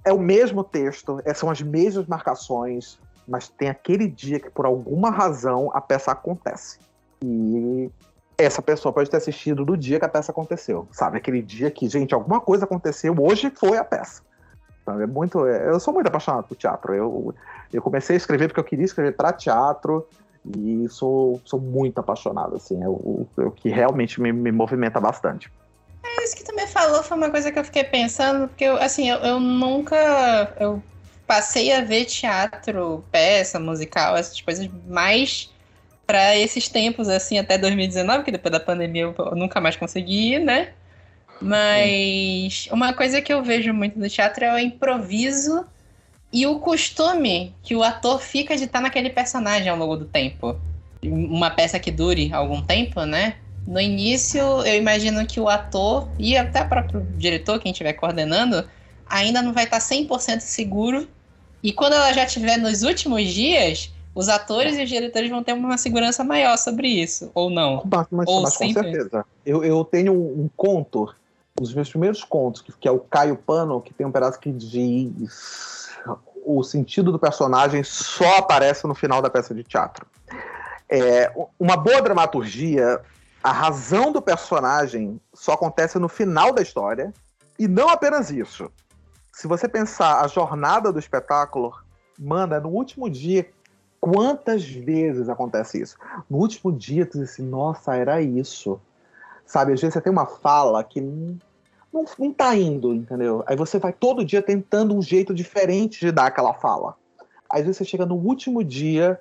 É 0.06 0.14
o 0.14 0.20
mesmo 0.20 0.64
texto, 0.64 1.20
é, 1.26 1.34
são 1.34 1.50
as 1.50 1.62
mesmas 1.62 2.08
marcações, 2.08 3.00
mas 3.28 3.48
tem 3.50 3.70
aquele 3.70 4.08
dia 4.08 4.40
que 4.40 4.50
por 4.50 4.66
alguma 4.66 5.10
razão 5.10 5.70
a 5.74 5.82
peça 5.82 6.12
acontece. 6.12 6.80
E 7.24 7.90
essa 8.38 8.62
pessoa 8.62 8.92
pode 8.92 9.10
ter 9.10 9.18
assistido 9.18 9.66
no 9.66 9.78
dia 9.78 10.00
que 10.00 10.06
a 10.06 10.10
peça 10.10 10.32
aconteceu, 10.32 10.88
sabe? 10.92 11.18
Aquele 11.18 11.42
dia 11.42 11.70
que, 11.70 11.88
gente, 11.88 12.14
alguma 12.14 12.40
coisa 12.40 12.66
aconteceu, 12.66 13.16
hoje 13.20 13.52
foi 13.56 13.78
a 13.78 13.84
peça. 13.84 14.24
Então, 14.82 15.00
é 15.00 15.06
muito, 15.06 15.46
é, 15.46 15.70
eu 15.70 15.80
sou 15.80 15.94
muito 15.94 16.08
apaixonado 16.08 16.48
por 16.48 16.56
teatro. 16.56 16.94
Eu, 16.94 17.36
eu 17.72 17.82
comecei 17.82 18.16
a 18.16 18.18
escrever 18.18 18.48
porque 18.48 18.60
eu 18.60 18.64
queria 18.64 18.86
escrever 18.86 19.16
para 19.16 19.32
teatro 19.32 20.08
e 20.58 20.88
sou, 20.90 21.40
sou 21.46 21.60
muito 21.60 22.00
apaixonado, 22.00 22.56
assim, 22.56 22.82
é 22.84 22.90
o, 22.90 23.28
é 23.38 23.44
o 23.44 23.52
que 23.52 23.70
realmente 23.70 24.20
me, 24.20 24.34
me 24.34 24.52
movimenta 24.52 25.00
bastante. 25.00 25.52
É 26.04 26.24
isso 26.24 26.36
que 26.36 26.44
tu 26.44 26.56
me 26.56 26.66
falou 26.66 27.04
foi 27.04 27.16
uma 27.16 27.30
coisa 27.30 27.52
que 27.52 27.60
eu 27.60 27.64
fiquei 27.64 27.84
pensando, 27.84 28.48
porque 28.48 28.64
eu, 28.64 28.76
assim, 28.78 29.10
eu, 29.10 29.18
eu 29.20 29.40
nunca 29.40 30.56
eu 30.60 30.82
passei 31.32 31.72
a 31.72 31.80
ver 31.80 32.04
teatro, 32.04 33.06
peça, 33.10 33.58
musical, 33.58 34.18
essas 34.18 34.42
coisas 34.42 34.70
mais 34.86 35.50
para 36.06 36.36
esses 36.36 36.68
tempos, 36.68 37.08
assim, 37.08 37.40
até 37.40 37.58
2019, 37.58 38.26
que 38.26 38.34
depois 38.34 38.52
da 38.52 38.60
pandemia 38.60 39.04
eu 39.04 39.16
nunca 39.34 39.62
mais 39.62 39.78
consegui, 39.78 40.40
né? 40.40 40.74
Mas 41.42 42.68
uma 42.70 42.92
coisa 42.92 43.22
que 43.22 43.32
eu 43.32 43.42
vejo 43.42 43.74
muito 43.74 43.98
no 43.98 44.10
teatro 44.10 44.44
é 44.44 44.54
o 44.54 44.60
improviso 44.60 45.66
e 46.34 46.46
o 46.46 46.60
costume 46.60 47.56
que 47.64 47.78
o 47.78 47.82
ator 47.82 48.20
fica 48.20 48.58
de 48.58 48.66
estar 48.66 48.82
naquele 48.82 49.10
personagem 49.10 49.70
ao 49.70 49.78
longo 49.78 49.96
do 49.96 50.04
tempo. 50.04 50.60
Uma 51.02 51.50
peça 51.50 51.80
que 51.80 51.92
dure 51.92 52.30
algum 52.34 52.62
tempo, 52.62 53.06
né? 53.06 53.38
No 53.66 53.80
início, 53.80 54.42
eu 54.66 54.76
imagino 54.76 55.26
que 55.26 55.40
o 55.40 55.48
ator 55.48 56.10
e 56.20 56.36
até 56.36 56.62
o 56.62 56.68
próprio 56.68 57.08
diretor, 57.16 57.58
quem 57.58 57.72
estiver 57.72 57.94
coordenando, 57.94 58.68
ainda 59.08 59.42
não 59.42 59.54
vai 59.54 59.64
estar 59.64 59.80
100% 59.80 60.42
seguro. 60.42 61.08
E 61.64 61.72
quando 61.72 61.94
ela 61.94 62.12
já 62.14 62.24
estiver 62.24 62.58
nos 62.58 62.84
últimos 62.84 63.26
dias, 63.28 63.92
os 64.14 64.30
atores 64.30 64.78
e 64.78 64.84
os 64.84 64.90
diretores 64.90 65.30
vão 65.30 65.44
ter 65.44 65.54
uma 65.54 65.78
segurança 65.78 66.24
maior 66.24 66.58
sobre 66.58 66.88
isso, 66.88 67.32
ou 67.34 67.50
não? 67.50 67.84
Mas, 67.90 68.08
mas, 68.12 68.28
ou 68.28 68.42
mas 68.42 68.58
com 68.58 68.74
certeza. 68.74 69.26
Eu, 69.46 69.64
eu 69.64 69.84
tenho 69.86 70.14
um, 70.14 70.50
conto, 70.56 71.14
um 71.60 71.64
dos 71.64 71.74
meus 71.74 71.90
primeiros 71.90 72.24
contos, 72.24 72.62
que, 72.62 72.72
que 72.74 72.88
é 72.88 72.92
o 72.92 73.00
Caio 73.00 73.36
Pano, 73.36 73.82
que 73.82 73.94
tem 73.94 74.06
um 74.06 74.12
pedaço 74.12 74.40
que 74.40 74.52
diz 74.52 75.90
o 76.44 76.64
sentido 76.64 77.12
do 77.12 77.20
personagem 77.20 77.84
só 77.84 78.38
aparece 78.38 78.88
no 78.88 78.96
final 78.96 79.22
da 79.22 79.30
peça 79.30 79.54
de 79.54 79.64
teatro. 79.64 80.08
É, 80.90 81.32
uma 81.60 81.78
boa 81.78 82.02
dramaturgia 82.02 83.00
a 83.44 83.52
razão 83.52 84.12
do 84.12 84.22
personagem 84.22 85.20
só 85.34 85.54
acontece 85.54 85.98
no 85.98 86.08
final 86.08 86.54
da 86.54 86.62
história. 86.62 87.14
E 87.58 87.68
não 87.68 87.90
apenas 87.90 88.30
isso. 88.30 88.72
Se 89.42 89.48
você 89.48 89.68
pensar 89.68 90.24
a 90.24 90.28
jornada 90.28 90.94
do 90.94 91.00
espetáculo, 91.00 91.74
mano, 92.16 92.54
é 92.54 92.60
no 92.60 92.70
último 92.70 93.10
dia. 93.10 93.50
Quantas 94.00 94.64
vezes 94.64 95.28
acontece 95.30 95.82
isso? 95.82 95.98
No 96.30 96.38
último 96.38 96.72
dia, 96.72 97.08
tu 97.08 97.18
diz 97.18 97.32
assim, 97.32 97.42
nossa, 97.42 97.96
era 97.96 98.22
isso. 98.22 98.80
Sabe, 99.44 99.74
às 99.74 99.82
vezes 99.82 99.96
você 99.96 100.02
tem 100.02 100.14
uma 100.14 100.28
fala 100.28 100.84
que 100.84 101.02
não, 101.02 101.40
não, 101.92 102.06
não 102.20 102.32
tá 102.32 102.56
indo, 102.56 102.94
entendeu? 102.94 103.44
Aí 103.48 103.56
você 103.56 103.80
vai 103.80 103.92
todo 103.92 104.24
dia 104.24 104.44
tentando 104.44 104.96
um 104.96 105.02
jeito 105.02 105.34
diferente 105.34 106.02
de 106.02 106.12
dar 106.12 106.28
aquela 106.28 106.54
fala. 106.54 106.96
Às 107.50 107.62
vezes 107.62 107.78
você 107.78 107.86
chega 107.86 108.06
no 108.06 108.14
último 108.14 108.64
dia 108.64 109.20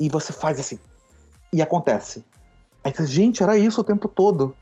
e 0.00 0.08
você 0.08 0.32
faz 0.32 0.58
assim. 0.58 0.78
E 1.52 1.60
acontece. 1.60 2.24
Aí 2.82 2.94
você, 2.94 3.06
gente, 3.06 3.42
era 3.42 3.58
isso 3.58 3.82
o 3.82 3.84
tempo 3.84 4.08
todo. 4.08 4.56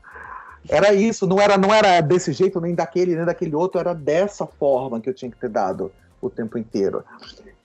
Era 0.69 0.93
isso, 0.93 1.25
não 1.25 1.41
era, 1.41 1.57
não 1.57 1.73
era 1.73 1.99
desse 1.99 2.31
jeito, 2.31 2.61
nem 2.61 2.75
daquele, 2.75 3.15
nem 3.15 3.25
daquele 3.25 3.55
outro, 3.55 3.79
era 3.79 3.93
dessa 3.93 4.45
forma 4.45 5.01
que 5.01 5.09
eu 5.09 5.13
tinha 5.13 5.31
que 5.31 5.37
ter 5.37 5.49
dado 5.49 5.91
o 6.21 6.29
tempo 6.29 6.57
inteiro. 6.57 7.03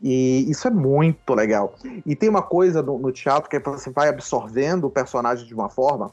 E 0.02 0.50
isso 0.50 0.66
é 0.66 0.70
muito 0.70 1.34
legal. 1.34 1.74
E 2.04 2.16
tem 2.16 2.28
uma 2.28 2.42
coisa 2.42 2.82
no, 2.82 2.98
no 2.98 3.12
teatro 3.12 3.48
que 3.48 3.56
é 3.56 3.60
você 3.60 3.90
vai 3.90 4.08
absorvendo 4.08 4.86
o 4.86 4.90
personagem 4.90 5.46
de 5.46 5.54
uma 5.54 5.68
forma 5.68 6.10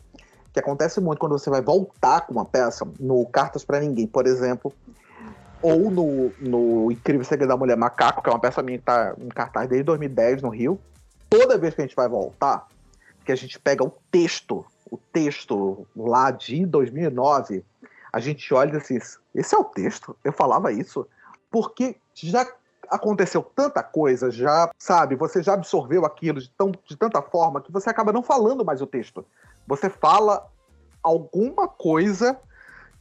que 0.54 0.60
acontece 0.60 1.00
muito 1.00 1.20
quando 1.20 1.38
você 1.38 1.50
vai 1.50 1.62
voltar 1.62 2.22
com 2.22 2.34
uma 2.34 2.46
peça, 2.46 2.86
no 3.00 3.26
Cartas 3.26 3.64
para 3.64 3.80
Ninguém, 3.80 4.06
por 4.06 4.28
exemplo, 4.28 4.74
ou 5.62 5.90
no, 5.90 6.32
no 6.40 6.92
Incrível 6.92 7.24
Segredo 7.24 7.50
da 7.50 7.58
Mulher 7.58 7.78
Macaco, 7.78 8.22
que 8.22 8.30
é 8.30 8.34
uma 8.34 8.40
peça 8.40 8.62
minha 8.62 8.78
que 8.78 8.84
tá 8.84 9.14
em 9.18 9.30
cartaz 9.30 9.70
desde 9.70 9.86
2010 9.86 10.42
no 10.42 10.50
Rio. 10.50 10.80
Toda 11.30 11.58
vez 11.58 11.74
que 11.74 11.82
a 11.82 11.86
gente 11.86 11.96
vai 11.96 12.10
voltar, 12.10 12.68
que 13.24 13.32
a 13.32 13.36
gente 13.36 13.60
pega 13.60 13.84
o 13.84 13.94
texto, 14.12 14.66
o 14.92 14.98
texto 14.98 15.88
lá 15.96 16.30
de 16.30 16.66
2009, 16.66 17.64
a 18.12 18.20
gente 18.20 18.54
olha 18.54 18.68
e 18.68 18.72
diz 18.74 18.84
assim, 18.84 19.00
esse 19.34 19.56
é 19.56 19.58
o 19.58 19.64
texto? 19.64 20.16
Eu 20.22 20.34
falava 20.34 20.72
isso? 20.72 21.08
Porque 21.50 21.96
já 22.14 22.46
aconteceu 22.90 23.42
tanta 23.42 23.82
coisa, 23.82 24.30
já, 24.30 24.70
sabe, 24.78 25.16
você 25.16 25.42
já 25.42 25.54
absorveu 25.54 26.06
aquilo 26.06 26.42
de, 26.42 26.50
tão, 26.50 26.72
de 26.72 26.98
tanta 26.98 27.22
forma 27.22 27.62
que 27.62 27.72
você 27.72 27.90
acaba 27.90 28.12
não 28.12 28.22
falando 28.22 28.66
mais 28.66 28.82
o 28.82 28.86
texto. 28.86 29.26
Você 29.66 29.90
fala 29.90 30.46
alguma 31.02 31.70
coisa 31.70 32.38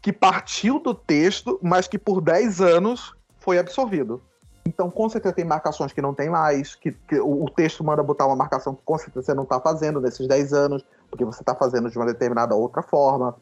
que 0.01 0.13
partiu 0.13 0.79
do 0.79 0.95
texto, 0.95 1.59
mas 1.61 1.89
que 1.89 1.99
por 1.99 2.21
10 2.21 2.61
anos 2.61 3.15
foi 3.41 3.59
absorvido. 3.59 4.23
Então, 4.65 4.91
com 4.91 5.09
certeza, 5.09 5.35
tem 5.35 5.45
marcações 5.45 5.93
que 5.93 6.01
não 6.01 6.15
tem 6.15 6.31
mais, 6.31 6.77
que, 6.77 6.93
que 6.93 7.19
o, 7.19 7.45
o, 7.45 7.51
texto 7.51 7.83
manda 7.83 8.03
botar 8.03 8.27
uma 8.27 8.37
marcação 8.37 8.75
que 8.75 8.83
com 8.85 8.97
certeza 8.97 9.27
você 9.27 9.35
não 9.35 9.43
está 9.43 9.59
fazendo 9.59 10.01
nesses 10.01 10.29
10 10.29 10.53
anos, 10.53 10.85
porque 11.11 11.25
você 11.25 11.43
está 11.43 11.55
fazendo 11.55 11.91
de 11.91 11.99
uma 11.99 12.07
determinada 12.07 12.55
outra 12.55 12.83
forma. 12.83 13.37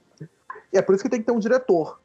E 0.72 0.78
é 0.78 0.82
por 0.82 0.94
isso 0.94 1.04
que 1.04 1.10
tem 1.10 1.20
que 1.20 1.26
ter 1.26 1.32
um 1.32 1.38
diretor. 1.38 2.00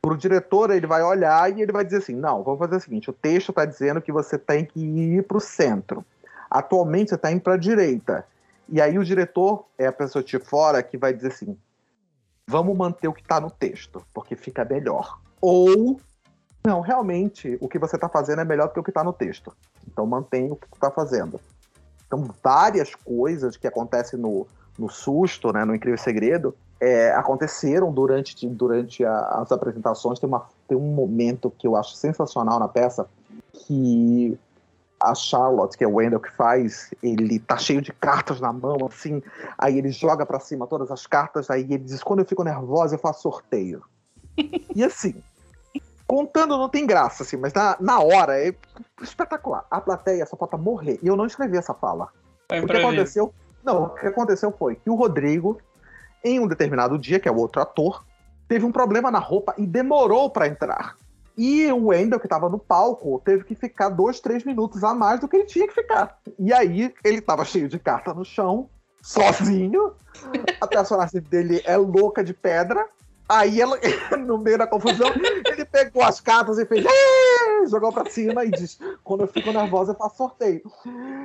Para 0.00 0.12
o 0.12 0.16
diretor, 0.16 0.70
ele 0.70 0.86
vai 0.86 1.02
olhar 1.02 1.50
e 1.50 1.60
ele 1.60 1.72
vai 1.72 1.84
dizer 1.84 1.98
assim: 1.98 2.14
não, 2.14 2.42
vamos 2.42 2.60
fazer 2.60 2.76
o 2.76 2.80
seguinte: 2.80 3.10
o 3.10 3.12
texto 3.12 3.50
está 3.50 3.64
dizendo 3.64 4.00
que 4.00 4.12
você 4.12 4.38
tem 4.38 4.64
que 4.64 4.80
ir 4.80 5.26
para 5.26 5.36
o 5.36 5.40
centro. 5.40 6.04
Atualmente, 6.48 7.10
você 7.10 7.16
está 7.16 7.30
indo 7.30 7.42
para 7.42 7.54
a 7.54 7.58
direita. 7.58 8.24
E 8.68 8.80
aí, 8.80 8.98
o 8.98 9.04
diretor 9.04 9.66
é 9.76 9.86
a 9.86 9.92
pessoa 9.92 10.22
de 10.22 10.38
fora 10.38 10.82
que 10.82 10.96
vai 10.96 11.12
dizer 11.12 11.28
assim: 11.28 11.58
vamos 12.46 12.76
manter 12.76 13.08
o 13.08 13.12
que 13.12 13.22
está 13.22 13.40
no 13.40 13.50
texto, 13.50 14.04
porque 14.14 14.36
fica 14.36 14.64
melhor. 14.64 15.18
Ou 15.40 16.00
não, 16.64 16.80
realmente, 16.80 17.56
o 17.60 17.68
que 17.68 17.78
você 17.78 17.96
está 17.96 18.08
fazendo 18.08 18.40
é 18.40 18.44
melhor 18.44 18.68
do 18.68 18.74
que 18.74 18.80
o 18.80 18.84
que 18.84 18.90
está 18.90 19.02
no 19.02 19.12
texto. 19.12 19.52
Então 19.86 20.06
mantenha 20.06 20.52
o 20.52 20.56
que 20.56 20.66
está 20.72 20.90
fazendo. 20.90 21.40
Então, 22.06 22.26
várias 22.42 22.94
coisas 22.94 23.56
que 23.56 23.66
acontecem 23.66 24.18
no, 24.18 24.46
no 24.78 24.88
susto, 24.88 25.52
né, 25.52 25.64
no 25.64 25.74
Incrível 25.74 25.98
Segredo, 25.98 26.54
é, 26.80 27.10
aconteceram 27.12 27.92
durante, 27.92 28.46
durante 28.48 29.04
a, 29.04 29.18
as 29.40 29.50
apresentações. 29.50 30.18
Tem, 30.18 30.28
uma, 30.28 30.46
tem 30.68 30.76
um 30.76 30.94
momento 30.94 31.52
que 31.58 31.66
eu 31.66 31.74
acho 31.74 31.94
sensacional 31.94 32.58
na 32.58 32.68
peça, 32.68 33.06
que 33.52 34.38
a 35.00 35.14
Charlotte, 35.14 35.76
que 35.76 35.84
é 35.84 35.86
o 35.86 35.94
Wendell 35.94 36.20
que 36.20 36.30
faz, 36.30 36.92
ele 37.02 37.38
tá 37.38 37.56
cheio 37.56 37.80
de 37.80 37.92
cartas 37.92 38.40
na 38.40 38.52
mão, 38.52 38.76
assim, 38.86 39.22
aí 39.56 39.78
ele 39.78 39.90
joga 39.90 40.26
para 40.26 40.40
cima 40.40 40.66
todas 40.66 40.90
as 40.90 41.06
cartas, 41.06 41.50
aí 41.50 41.62
ele 41.62 41.78
diz, 41.78 42.02
quando 42.02 42.20
eu 42.20 42.26
fico 42.26 42.42
nervosa, 42.42 42.96
eu 42.96 42.98
faço 42.98 43.22
sorteio. 43.22 43.82
e 44.74 44.82
assim, 44.82 45.14
contando 46.06 46.56
não 46.56 46.68
tem 46.68 46.86
graça, 46.86 47.22
assim, 47.22 47.36
mas 47.36 47.52
na, 47.52 47.76
na 47.78 48.00
hora 48.00 48.40
é 48.40 48.54
espetacular. 49.02 49.64
A 49.70 49.80
plateia 49.80 50.26
só 50.26 50.36
falta 50.36 50.56
morrer. 50.56 50.98
E 51.02 51.06
eu 51.06 51.16
não 51.16 51.26
escrevi 51.26 51.56
essa 51.56 51.74
fala. 51.74 52.08
É 52.48 52.60
o 52.60 52.66
que 52.66 52.76
aconteceu? 52.76 53.32
Não, 53.68 53.82
o 53.82 53.90
que 53.90 54.06
aconteceu 54.06 54.50
foi 54.50 54.76
que 54.76 54.88
o 54.88 54.94
Rodrigo, 54.94 55.60
em 56.24 56.40
um 56.40 56.48
determinado 56.48 56.98
dia, 56.98 57.20
que 57.20 57.28
é 57.28 57.30
o 57.30 57.36
outro 57.36 57.60
ator, 57.60 58.02
teve 58.48 58.64
um 58.64 58.72
problema 58.72 59.10
na 59.10 59.18
roupa 59.18 59.54
e 59.58 59.66
demorou 59.66 60.30
para 60.30 60.48
entrar. 60.48 60.96
E 61.36 61.70
o 61.70 61.88
Wendell, 61.88 62.18
que 62.18 62.24
estava 62.24 62.48
no 62.48 62.58
palco, 62.58 63.20
teve 63.22 63.44
que 63.44 63.54
ficar 63.54 63.90
dois, 63.90 64.20
três 64.20 64.42
minutos 64.42 64.82
a 64.82 64.94
mais 64.94 65.20
do 65.20 65.28
que 65.28 65.36
ele 65.36 65.44
tinha 65.44 65.68
que 65.68 65.74
ficar. 65.74 66.18
E 66.38 66.50
aí 66.50 66.94
ele 67.04 67.18
estava 67.18 67.44
cheio 67.44 67.68
de 67.68 67.78
carta 67.78 68.14
no 68.14 68.24
chão, 68.24 68.70
sozinho. 69.02 69.92
A 70.62 70.66
personagem 70.66 71.20
dele 71.20 71.60
é 71.66 71.76
louca 71.76 72.24
de 72.24 72.32
pedra. 72.32 72.88
Aí 73.28 73.60
ela, 73.60 73.78
no 74.18 74.38
meio 74.38 74.56
da 74.56 74.66
confusão, 74.66 75.12
ele 75.46 75.64
pegou 75.64 76.02
as 76.02 76.20
cartas 76.20 76.58
e 76.58 76.64
fez. 76.64 76.84
Jogou 77.68 77.92
pra 77.92 78.08
cima 78.08 78.44
e 78.44 78.50
diz: 78.50 78.78
Quando 79.04 79.22
eu 79.22 79.28
fico 79.28 79.52
nervosa, 79.52 79.92
eu 79.92 79.96
faço 79.96 80.16
sorteio. 80.16 80.62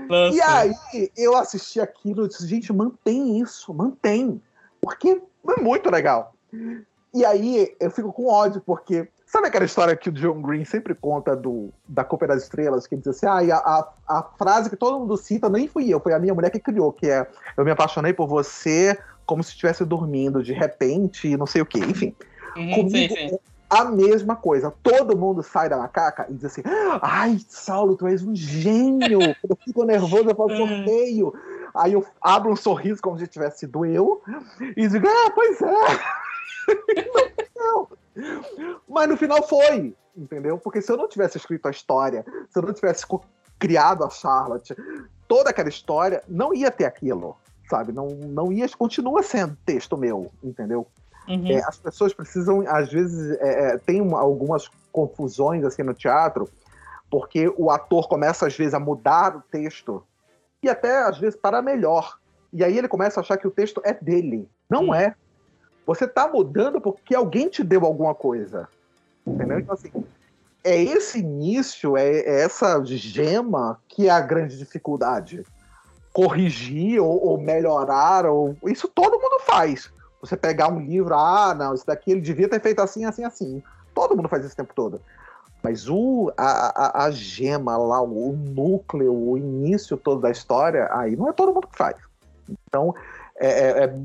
Nossa. 0.09 0.35
E 0.35 0.41
aí 0.41 1.11
eu 1.15 1.35
assisti 1.37 1.79
aquilo 1.79 2.25
e 2.25 2.27
disse: 2.27 2.45
Gente, 2.45 2.73
mantém 2.73 3.39
isso, 3.39 3.73
mantém. 3.73 4.41
Porque 4.81 5.21
é 5.47 5.61
muito 5.61 5.89
legal. 5.89 6.35
E 7.13 7.23
aí 7.23 7.73
eu 7.79 7.89
fico 7.89 8.11
com 8.11 8.27
ódio, 8.27 8.61
porque 8.65 9.07
Sabe 9.33 9.47
aquela 9.47 9.65
história 9.65 9.95
que 9.95 10.09
o 10.09 10.11
John 10.11 10.43
Green 10.43 10.63
sempre 10.63 10.93
conta 10.93 11.35
do, 11.35 11.73
da 11.87 12.03
Copa 12.03 12.27
das 12.27 12.43
Estrelas, 12.43 12.85
que 12.85 12.95
diz 12.95 13.07
assim, 13.07 13.25
ah, 13.25 13.39
a, 13.55 13.79
a, 14.07 14.19
a, 14.19 14.23
frase 14.37 14.69
que 14.69 14.75
todo 14.75 14.99
mundo 14.99 15.17
cita 15.17 15.49
nem 15.49 15.67
fui 15.67 15.89
eu, 15.89 15.99
foi 15.99 16.13
a 16.13 16.19
minha 16.19 16.35
mulher 16.35 16.51
que 16.51 16.59
criou, 16.59 16.93
que 16.93 17.09
é 17.09 17.27
eu 17.57 17.65
me 17.65 17.71
apaixonei 17.71 18.13
por 18.13 18.27
você 18.27 18.95
como 19.25 19.43
se 19.43 19.51
estivesse 19.51 19.85
dormindo 19.85 20.43
de 20.43 20.53
repente 20.53 21.27
e 21.27 21.37
não 21.37 21.45
sei 21.45 21.61
o 21.61 21.65
que, 21.65 21.79
enfim. 21.79 22.15
Uhum, 22.55 22.71
Comigo, 22.71 23.15
sim, 23.15 23.29
sim. 23.29 23.39
a 23.69 23.85
mesma 23.85 24.35
coisa. 24.35 24.73
Todo 24.83 25.17
mundo 25.17 25.41
sai 25.41 25.69
da 25.69 25.77
macaca 25.77 26.27
e 26.29 26.33
diz 26.33 26.45
assim, 26.45 26.61
ai, 27.01 27.39
Saulo, 27.47 27.95
tu 27.95 28.07
és 28.07 28.23
um 28.23 28.35
gênio. 28.35 29.19
Eu 29.47 29.57
fico 29.63 29.83
nervoso, 29.83 30.29
eu 30.29 30.35
faço 30.35 30.53
uhum. 30.53 30.67
sorteio. 30.67 31.33
Aí 31.75 31.93
eu 31.93 32.05
abro 32.21 32.51
um 32.51 32.55
sorriso 32.55 33.01
como 33.01 33.17
se 33.17 33.25
tivesse 33.25 33.59
sido 33.59 33.83
eu 33.83 34.21
e 34.77 34.87
digo, 34.87 35.07
ah, 35.07 35.31
pois 35.33 35.59
é. 35.59 35.65
não, 37.09 37.27
não. 37.57 37.87
Mas 38.87 39.09
no 39.09 39.17
final 39.17 39.41
foi, 39.41 39.95
entendeu? 40.15 40.59
Porque 40.59 40.81
se 40.81 40.91
eu 40.91 40.97
não 40.97 41.09
tivesse 41.09 41.37
escrito 41.37 41.67
a 41.67 41.71
história, 41.71 42.23
se 42.49 42.59
eu 42.59 42.61
não 42.61 42.73
tivesse 42.73 43.05
criado 43.57 44.03
a 44.03 44.09
Charlotte, 44.09 44.75
toda 45.27 45.49
aquela 45.49 45.69
história, 45.69 46.23
não 46.27 46.53
ia 46.53 46.69
ter 46.69 46.85
aquilo, 46.85 47.35
sabe? 47.69 47.91
Não, 47.91 48.07
não 48.07 48.51
ia, 48.51 48.67
continua 48.69 49.23
sendo 49.23 49.57
texto 49.65 49.97
meu, 49.97 50.31
entendeu? 50.43 50.87
Uhum. 51.27 51.47
É, 51.47 51.63
as 51.63 51.77
pessoas 51.77 52.13
precisam, 52.13 52.63
às 52.67 52.91
vezes, 52.91 53.37
é, 53.39 53.73
é, 53.73 53.77
tem 53.77 54.01
uma, 54.01 54.19
algumas 54.19 54.69
confusões 54.91 55.63
assim 55.63 55.83
no 55.83 55.93
teatro, 55.93 56.49
porque 57.09 57.51
o 57.57 57.69
ator 57.69 58.07
começa, 58.07 58.47
às 58.47 58.57
vezes, 58.57 58.73
a 58.73 58.79
mudar 58.79 59.37
o 59.37 59.41
texto, 59.41 60.03
e 60.61 60.69
até, 60.69 61.03
às 61.03 61.17
vezes, 61.17 61.35
para 61.35 61.61
melhor. 61.61 62.17
E 62.51 62.63
aí 62.63 62.77
ele 62.77 62.87
começa 62.87 63.19
a 63.19 63.21
achar 63.21 63.37
que 63.37 63.47
o 63.47 63.51
texto 63.51 63.81
é 63.83 63.93
dele. 63.93 64.47
Não 64.69 64.87
uhum. 64.87 64.95
é. 64.95 65.15
Você 65.85 66.05
está 66.05 66.27
mudando 66.27 66.79
porque 66.79 67.13
alguém 67.13 67.49
te 67.49 67.63
deu 67.63 67.85
alguma 67.85 68.15
coisa. 68.15 68.69
Entendeu? 69.25 69.59
Então, 69.59 69.73
assim, 69.73 69.91
é 70.63 70.81
esse 70.81 71.19
início, 71.19 71.97
é, 71.97 72.19
é 72.19 72.41
essa 72.41 72.81
gema 72.85 73.79
que 73.87 74.07
é 74.07 74.11
a 74.11 74.21
grande 74.21 74.57
dificuldade. 74.57 75.45
Corrigir 76.13 77.01
ou, 77.01 77.25
ou 77.25 77.37
melhorar, 77.37 78.25
ou 78.25 78.55
isso 78.65 78.87
todo 78.87 79.19
mundo 79.19 79.39
faz. 79.41 79.91
Você 80.21 80.37
pegar 80.37 80.69
um 80.69 80.79
livro, 80.79 81.13
ah, 81.15 81.53
não, 81.53 81.73
isso 81.73 81.85
daqui 81.85 82.11
ele 82.11 82.21
devia 82.21 82.47
ter 82.47 82.61
feito 82.61 82.79
assim, 82.79 83.03
assim, 83.03 83.25
assim. 83.25 83.61
Todo 83.93 84.15
mundo 84.15 84.29
faz 84.29 84.45
isso 84.45 84.53
o 84.53 84.57
tempo 84.57 84.73
todo. 84.73 85.01
Mas 85.63 85.89
o, 85.89 86.31
a, 86.37 87.01
a, 87.01 87.05
a 87.05 87.11
gema 87.11 87.77
lá, 87.77 88.01
o 88.01 88.33
núcleo, 88.33 89.13
o 89.13 89.37
início 89.37 89.95
todo 89.95 90.19
da 90.19 90.29
história, 90.29 90.89
aí 90.91 91.15
não 91.15 91.29
é 91.29 91.33
todo 91.33 91.53
mundo 91.53 91.67
que 91.67 91.77
faz. 91.77 91.95
Então, 92.67 92.93
é, 93.37 93.47
é, 93.47 93.83
é, 93.85 93.95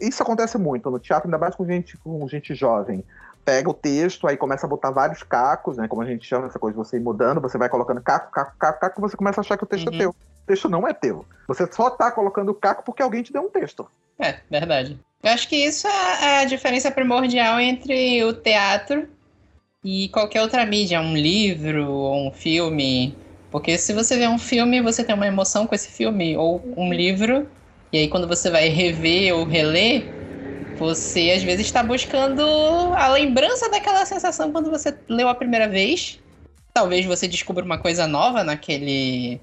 isso 0.00 0.22
acontece 0.22 0.56
muito 0.56 0.90
no 0.90 0.98
teatro, 0.98 1.28
ainda 1.28 1.36
mais 1.36 1.54
com 1.54 1.66
gente, 1.66 1.98
com 1.98 2.26
gente 2.26 2.54
jovem. 2.54 3.04
Pega 3.44 3.68
o 3.68 3.74
texto, 3.74 4.26
aí 4.26 4.36
começa 4.36 4.64
a 4.66 4.68
botar 4.68 4.90
vários 4.90 5.22
cacos, 5.22 5.76
né? 5.76 5.86
Como 5.86 6.00
a 6.00 6.06
gente 6.06 6.26
chama 6.26 6.46
essa 6.46 6.58
coisa, 6.58 6.76
você 6.76 6.96
ir 6.96 7.00
mudando, 7.00 7.40
você 7.40 7.58
vai 7.58 7.68
colocando 7.68 8.00
caco, 8.00 8.30
caco, 8.30 8.56
caco, 8.58 8.80
caco, 8.80 9.00
você 9.00 9.16
começa 9.16 9.40
a 9.40 9.42
achar 9.42 9.58
que 9.58 9.64
o 9.64 9.66
texto 9.66 9.88
é 9.88 9.90
uhum. 9.90 9.96
é 9.96 10.00
teu. 10.00 10.14
O 10.42 10.46
texto 10.46 10.68
não 10.68 10.86
é 10.86 10.92
teu. 10.92 11.24
Você 11.46 11.70
só 11.70 11.90
tá 11.90 12.10
colocando 12.10 12.54
caco 12.54 12.84
porque 12.84 13.02
alguém 13.02 13.22
te 13.22 13.32
deu 13.32 13.42
um 13.42 13.50
texto. 13.50 13.88
É, 14.18 14.36
verdade. 14.50 14.98
Eu 15.22 15.30
acho 15.30 15.48
que 15.48 15.56
isso 15.56 15.86
é 15.86 16.40
a 16.40 16.44
diferença 16.44 16.90
primordial 16.90 17.60
entre 17.60 18.24
o 18.24 18.32
teatro 18.32 19.08
e 19.84 20.08
qualquer 20.08 20.42
outra 20.42 20.64
mídia, 20.66 21.00
um 21.00 21.16
livro 21.16 21.88
ou 21.88 22.28
um 22.28 22.32
filme. 22.32 23.14
Porque 23.50 23.76
se 23.76 23.92
você 23.92 24.16
vê 24.16 24.26
um 24.26 24.38
filme, 24.38 24.80
você 24.80 25.04
tem 25.04 25.14
uma 25.14 25.26
emoção 25.26 25.66
com 25.66 25.74
esse 25.74 25.88
filme, 25.88 26.36
ou 26.36 26.62
um 26.76 26.92
livro, 26.92 27.46
e 27.92 27.98
aí 27.98 28.08
quando 28.08 28.26
você 28.26 28.50
vai 28.50 28.68
rever 28.68 29.34
ou 29.34 29.44
reler, 29.44 30.04
você 30.78 31.32
às 31.36 31.42
vezes 31.42 31.66
está 31.66 31.82
buscando 31.82 32.42
a 32.96 33.08
lembrança 33.08 33.68
daquela 33.68 34.06
sensação 34.06 34.50
quando 34.50 34.70
você 34.70 34.96
leu 35.08 35.28
a 35.28 35.34
primeira 35.34 35.68
vez. 35.68 36.18
Talvez 36.72 37.04
você 37.04 37.28
descubra 37.28 37.64
uma 37.64 37.76
coisa 37.76 38.06
nova 38.06 38.42
naquele 38.42 39.38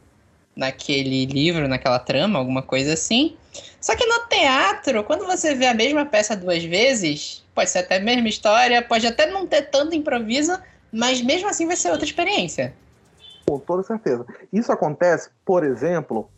naquele 0.56 1.26
livro, 1.26 1.68
naquela 1.68 2.00
trama, 2.00 2.40
alguma 2.40 2.62
coisa 2.62 2.94
assim. 2.94 3.36
Só 3.80 3.96
que 3.96 4.06
no 4.06 4.28
teatro, 4.28 5.04
quando 5.04 5.26
você 5.26 5.56
vê 5.56 5.68
a 5.68 5.74
mesma 5.74 6.06
peça 6.06 6.36
duas 6.36 6.64
vezes, 6.64 7.46
pode 7.56 7.70
ser 7.70 7.80
até 7.80 7.98
a 7.98 8.02
mesma 8.02 8.28
história, 8.28 8.82
pode 8.82 9.08
até 9.08 9.26
não 9.26 9.48
ter 9.48 9.64
tanto 9.64 9.96
improviso, 9.96 10.58
mas 10.92 11.22
mesmo 11.22 11.48
assim 11.48 11.66
vai 11.66 11.76
ser 11.76 11.92
outra 11.92 12.06
experiência. 12.06 12.74
Com 13.48 13.58
toda 13.60 13.84
certeza. 13.84 14.26
Isso 14.52 14.72
acontece, 14.72 15.30
por 15.46 15.64
exemplo, 15.64 16.30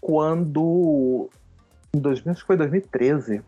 quando 0.00 1.30
em 1.94 1.98
2000, 1.98 2.32
acho 2.32 2.40
que 2.42 2.46
foi 2.46 2.56
2013, 2.56 3.42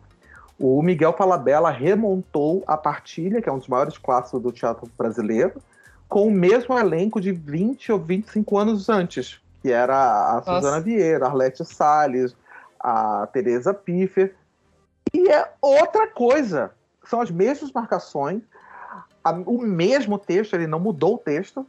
o 0.58 0.82
Miguel 0.82 1.12
Falabella 1.12 1.70
remontou 1.70 2.62
a 2.66 2.76
Partilha, 2.76 3.42
que 3.42 3.48
é 3.48 3.52
um 3.52 3.58
dos 3.58 3.68
maiores 3.68 3.98
clássicos 3.98 4.42
do 4.42 4.52
teatro 4.52 4.88
brasileiro, 4.96 5.60
com 6.08 6.26
o 6.26 6.30
mesmo 6.30 6.78
elenco 6.78 7.20
de 7.20 7.32
20 7.32 7.92
ou 7.92 7.98
25 7.98 8.58
anos 8.58 8.88
antes 8.88 9.40
que 9.62 9.70
era 9.70 9.96
a 9.96 10.34
Nossa. 10.36 10.54
Suzana 10.54 10.80
Vieira, 10.80 11.26
a 11.26 11.28
Arlete 11.28 11.64
Salles, 11.64 12.34
a 12.78 13.26
Teresa 13.32 13.74
Piffer. 13.74 14.34
E 15.12 15.28
é 15.28 15.52
outra 15.60 16.08
coisa. 16.08 16.72
São 17.04 17.20
as 17.20 17.30
mesmas 17.30 17.72
marcações, 17.72 18.42
a, 19.24 19.32
o 19.32 19.60
mesmo 19.60 20.18
texto, 20.18 20.54
ele 20.54 20.66
não 20.66 20.80
mudou 20.80 21.14
o 21.14 21.18
texto, 21.18 21.66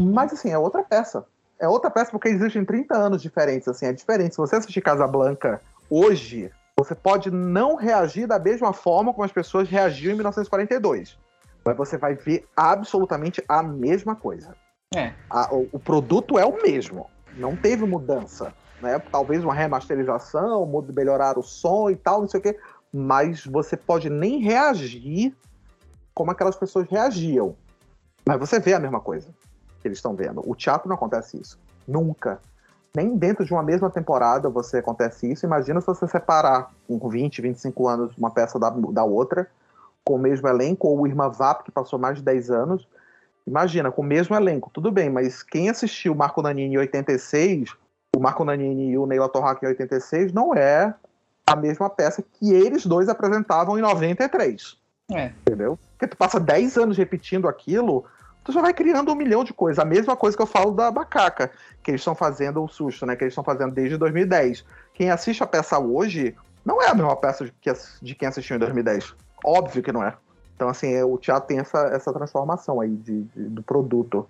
mas 0.00 0.32
assim, 0.32 0.50
é 0.50 0.58
outra 0.58 0.82
peça. 0.82 1.24
É 1.58 1.68
outra 1.68 1.90
peça 1.90 2.10
porque 2.10 2.28
existem 2.28 2.64
30 2.64 2.96
anos 2.96 3.22
diferentes, 3.22 3.66
assim, 3.66 3.86
é 3.86 3.92
diferente. 3.92 4.34
Se 4.34 4.38
você 4.38 4.56
assistir 4.56 4.80
Casablanca 4.80 5.60
hoje, 5.90 6.52
você 6.76 6.94
pode 6.94 7.30
não 7.30 7.74
reagir 7.74 8.26
da 8.26 8.38
mesma 8.38 8.72
forma 8.72 9.12
como 9.12 9.24
as 9.24 9.32
pessoas 9.32 9.68
reagiam 9.68 10.12
em 10.12 10.16
1942. 10.16 11.18
Mas 11.64 11.76
você 11.76 11.98
vai 11.98 12.14
ver 12.14 12.46
absolutamente 12.56 13.42
a 13.48 13.62
mesma 13.62 14.14
coisa. 14.14 14.54
É. 14.94 15.12
A, 15.28 15.54
o, 15.54 15.68
o, 15.72 15.78
produto 15.78 16.38
é 16.38 16.44
o 16.44 16.62
mesmo. 16.62 17.10
Não 17.36 17.54
teve 17.54 17.84
mudança. 17.84 18.52
Né? 18.80 18.98
Talvez 18.98 19.44
uma 19.44 19.54
remasterização, 19.54 20.66
melhorar 20.94 21.38
o 21.38 21.42
som 21.42 21.90
e 21.90 21.96
tal, 21.96 22.20
não 22.20 22.28
sei 22.28 22.40
o 22.40 22.42
quê. 22.42 22.58
Mas 22.92 23.44
você 23.44 23.76
pode 23.76 24.08
nem 24.08 24.40
reagir 24.40 25.36
como 26.14 26.30
aquelas 26.30 26.56
pessoas 26.56 26.88
reagiam. 26.88 27.54
Mas 28.24 28.38
você 28.38 28.58
vê 28.58 28.74
a 28.74 28.80
mesma 28.80 29.00
coisa 29.00 29.28
que 29.80 29.88
eles 29.88 29.98
estão 29.98 30.14
vendo. 30.16 30.42
O 30.44 30.54
teatro 30.54 30.88
não 30.88 30.96
acontece 30.96 31.40
isso. 31.40 31.58
Nunca. 31.86 32.40
Nem 32.96 33.16
dentro 33.16 33.44
de 33.44 33.52
uma 33.52 33.62
mesma 33.62 33.90
temporada 33.90 34.48
você 34.48 34.78
acontece 34.78 35.30
isso. 35.30 35.44
Imagina 35.44 35.80
se 35.80 35.86
você 35.86 36.08
separar 36.08 36.70
com 36.86 37.08
20, 37.08 37.42
25 37.42 37.88
anos 37.88 38.16
uma 38.16 38.30
peça 38.30 38.58
da, 38.58 38.70
da 38.70 39.04
outra, 39.04 39.46
com 40.02 40.14
o 40.14 40.18
mesmo 40.18 40.48
elenco, 40.48 40.88
ou 40.88 41.00
o 41.00 41.06
Irma 41.06 41.28
Vap, 41.28 41.62
que 41.62 41.70
passou 41.70 41.98
mais 41.98 42.16
de 42.16 42.22
10 42.22 42.50
anos, 42.50 42.88
Imagina, 43.48 43.90
com 43.90 44.02
o 44.02 44.04
mesmo 44.04 44.36
elenco, 44.36 44.70
tudo 44.70 44.92
bem, 44.92 45.08
mas 45.08 45.42
quem 45.42 45.70
assistiu 45.70 46.12
o 46.12 46.16
Marco 46.16 46.42
Nanini 46.42 46.74
em 46.74 46.78
86, 46.78 47.74
o 48.14 48.20
Marco 48.20 48.44
Nanini 48.44 48.90
e 48.90 48.98
o 48.98 49.06
Neila 49.06 49.28
Torraca 49.28 49.64
em 49.64 49.70
86, 49.70 50.34
não 50.34 50.54
é 50.54 50.94
a 51.46 51.56
mesma 51.56 51.88
peça 51.88 52.22
que 52.22 52.52
eles 52.52 52.84
dois 52.84 53.08
apresentavam 53.08 53.78
em 53.78 53.80
93. 53.80 54.76
É. 55.10 55.32
Entendeu? 55.46 55.78
Porque 55.92 56.06
tu 56.08 56.16
passa 56.16 56.38
10 56.38 56.76
anos 56.76 56.98
repetindo 56.98 57.48
aquilo, 57.48 58.04
tu 58.44 58.52
já 58.52 58.60
vai 58.60 58.74
criando 58.74 59.10
um 59.10 59.14
milhão 59.14 59.42
de 59.42 59.54
coisas. 59.54 59.78
A 59.78 59.84
mesma 59.86 60.14
coisa 60.14 60.36
que 60.36 60.42
eu 60.42 60.46
falo 60.46 60.72
da 60.72 60.92
Macaca, 60.92 61.50
que 61.82 61.90
eles 61.90 62.02
estão 62.02 62.14
fazendo 62.14 62.62
o 62.62 62.68
susto, 62.68 63.06
né? 63.06 63.16
Que 63.16 63.24
eles 63.24 63.32
estão 63.32 63.42
fazendo 63.42 63.72
desde 63.72 63.96
2010. 63.96 64.62
Quem 64.92 65.10
assiste 65.10 65.42
a 65.42 65.46
peça 65.46 65.78
hoje 65.78 66.36
não 66.66 66.82
é 66.82 66.88
a 66.88 66.94
mesma 66.94 67.16
peça 67.16 67.46
de, 67.46 67.52
de 68.02 68.14
quem 68.14 68.28
assistiu 68.28 68.56
em 68.56 68.58
2010. 68.58 69.14
Óbvio 69.42 69.82
que 69.82 69.90
não 69.90 70.04
é. 70.04 70.14
Então, 70.58 70.68
assim, 70.68 70.92
é, 70.92 71.04
o 71.04 71.16
teatro 71.16 71.46
tem 71.46 71.60
essa, 71.60 71.78
essa 71.94 72.12
transformação 72.12 72.80
aí 72.80 72.90
de, 72.90 73.22
de, 73.22 73.44
do 73.44 73.62
produto, 73.62 74.28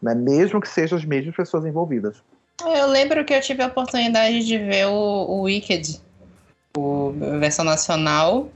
né? 0.00 0.14
mesmo 0.14 0.58
que 0.58 0.66
sejam 0.66 0.96
as 0.96 1.04
mesmas 1.04 1.36
pessoas 1.36 1.66
envolvidas. 1.66 2.16
Eu 2.64 2.86
lembro 2.86 3.22
que 3.26 3.34
eu 3.34 3.40
tive 3.42 3.62
a 3.62 3.66
oportunidade 3.66 4.46
de 4.46 4.56
ver 4.56 4.86
o, 4.86 4.90
o 4.92 5.42
Wicked, 5.42 6.00
o, 6.74 7.14
a 7.20 7.36
versão 7.36 7.62
nacional. 7.62 8.48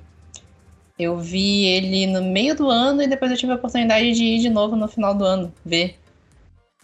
Eu 0.99 1.18
vi 1.18 1.66
ele 1.66 2.07
no 2.07 2.23
meio 2.23 2.57
do 2.57 2.71
ano 2.71 3.03
e 3.03 3.07
depois 3.07 3.31
eu 3.31 3.37
tive 3.37 3.53
a 3.53 3.57
oportunidade 3.57 4.12
de 4.12 4.25
ir 4.25 4.39
de 4.39 4.49
novo 4.49 4.75
no 4.75 4.89
final 4.89 5.14
do 5.14 5.23
ano, 5.23 5.53
ver. 5.62 5.99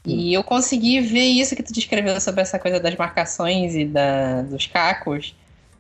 E 0.05 0.35
eu 0.35 0.45
consegui 0.45 1.01
ver 1.01 1.25
isso 1.25 1.57
que 1.57 1.63
tu 1.63 1.73
descreveu 1.73 2.21
sobre 2.21 2.43
essa 2.43 2.59
coisa 2.59 2.79
das 2.79 2.95
marcações 2.95 3.75
e 3.75 3.87
da, 3.87 4.43
dos 4.43 4.67
cacos. 4.67 5.35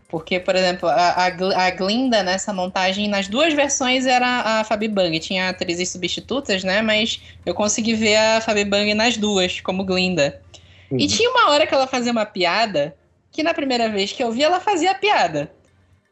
Porque, 0.08 0.38
por 0.38 0.54
exemplo, 0.54 0.88
a, 0.88 1.26
a, 1.26 1.70
Glinda 1.70 2.22
nessa 2.22 2.52
montagem, 2.52 3.08
nas 3.08 3.26
duas 3.26 3.52
versões 3.52 4.06
era 4.06 4.60
a 4.60 4.64
Fabi 4.64 4.86
Bang. 4.86 5.18
Tinha 5.18 5.48
atrizes 5.48 5.90
substitutas, 5.90 6.62
né? 6.62 6.80
Mas 6.80 7.20
eu 7.44 7.54
consegui 7.54 7.94
ver 7.94 8.16
a 8.16 8.40
Fabi 8.40 8.64
Bang 8.64 8.94
nas 8.94 9.16
duas, 9.16 9.60
como 9.60 9.84
Glinda. 9.84 10.40
Uhum. 10.90 10.98
E 11.00 11.08
tinha 11.08 11.28
uma 11.30 11.50
hora 11.50 11.66
que 11.66 11.74
ela 11.74 11.88
fazia 11.88 12.12
uma 12.12 12.24
piada, 12.24 12.96
que 13.32 13.42
na 13.42 13.52
primeira 13.52 13.88
vez 13.88 14.12
que 14.12 14.22
eu 14.22 14.30
vi, 14.30 14.44
ela 14.44 14.60
fazia 14.60 14.92
a 14.92 14.94
piada. 14.94 15.50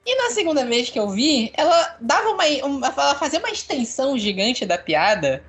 E 0.05 0.17
na 0.17 0.31
segunda 0.31 0.67
vez 0.67 0.91
que 0.91 0.99
eu 0.99 1.09
vi, 1.09 1.53
ela 1.57 1.97
dava 2.01 2.31
uma, 2.31 2.45
uma. 2.65 2.89
Ela 2.89 3.15
fazia 3.15 3.39
uma 3.39 3.51
extensão 3.51 4.19
gigante 4.19 4.67
da 4.67 4.77
piada. 4.77 5.43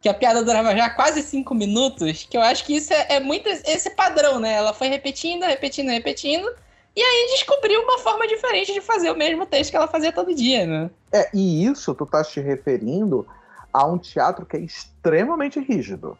Que 0.00 0.08
a 0.08 0.14
piada 0.14 0.44
durava 0.44 0.76
já 0.76 0.90
quase 0.90 1.22
cinco 1.22 1.54
minutos. 1.54 2.26
Que 2.28 2.36
eu 2.36 2.42
acho 2.42 2.64
que 2.64 2.76
isso 2.76 2.92
é, 2.92 3.06
é 3.10 3.20
muito 3.20 3.48
esse 3.48 3.90
padrão, 3.90 4.40
né? 4.40 4.54
Ela 4.54 4.74
foi 4.74 4.88
repetindo, 4.88 5.44
repetindo, 5.44 5.90
repetindo 5.90 6.52
e 6.96 7.02
aí 7.02 7.28
descobriu 7.32 7.82
uma 7.82 7.98
forma 7.98 8.26
diferente 8.26 8.72
de 8.72 8.80
fazer 8.80 9.10
o 9.10 9.16
mesmo 9.16 9.44
texto 9.44 9.70
que 9.70 9.76
ela 9.76 9.86
fazia 9.86 10.10
todo 10.10 10.34
dia, 10.34 10.66
né? 10.66 10.90
É, 11.12 11.28
e 11.34 11.66
isso 11.66 11.94
tu 11.94 12.06
tá 12.06 12.24
te 12.24 12.40
referindo 12.40 13.26
a 13.70 13.86
um 13.86 13.98
teatro 13.98 14.46
que 14.46 14.56
é 14.56 14.60
extremamente 14.60 15.60
rígido. 15.60 16.16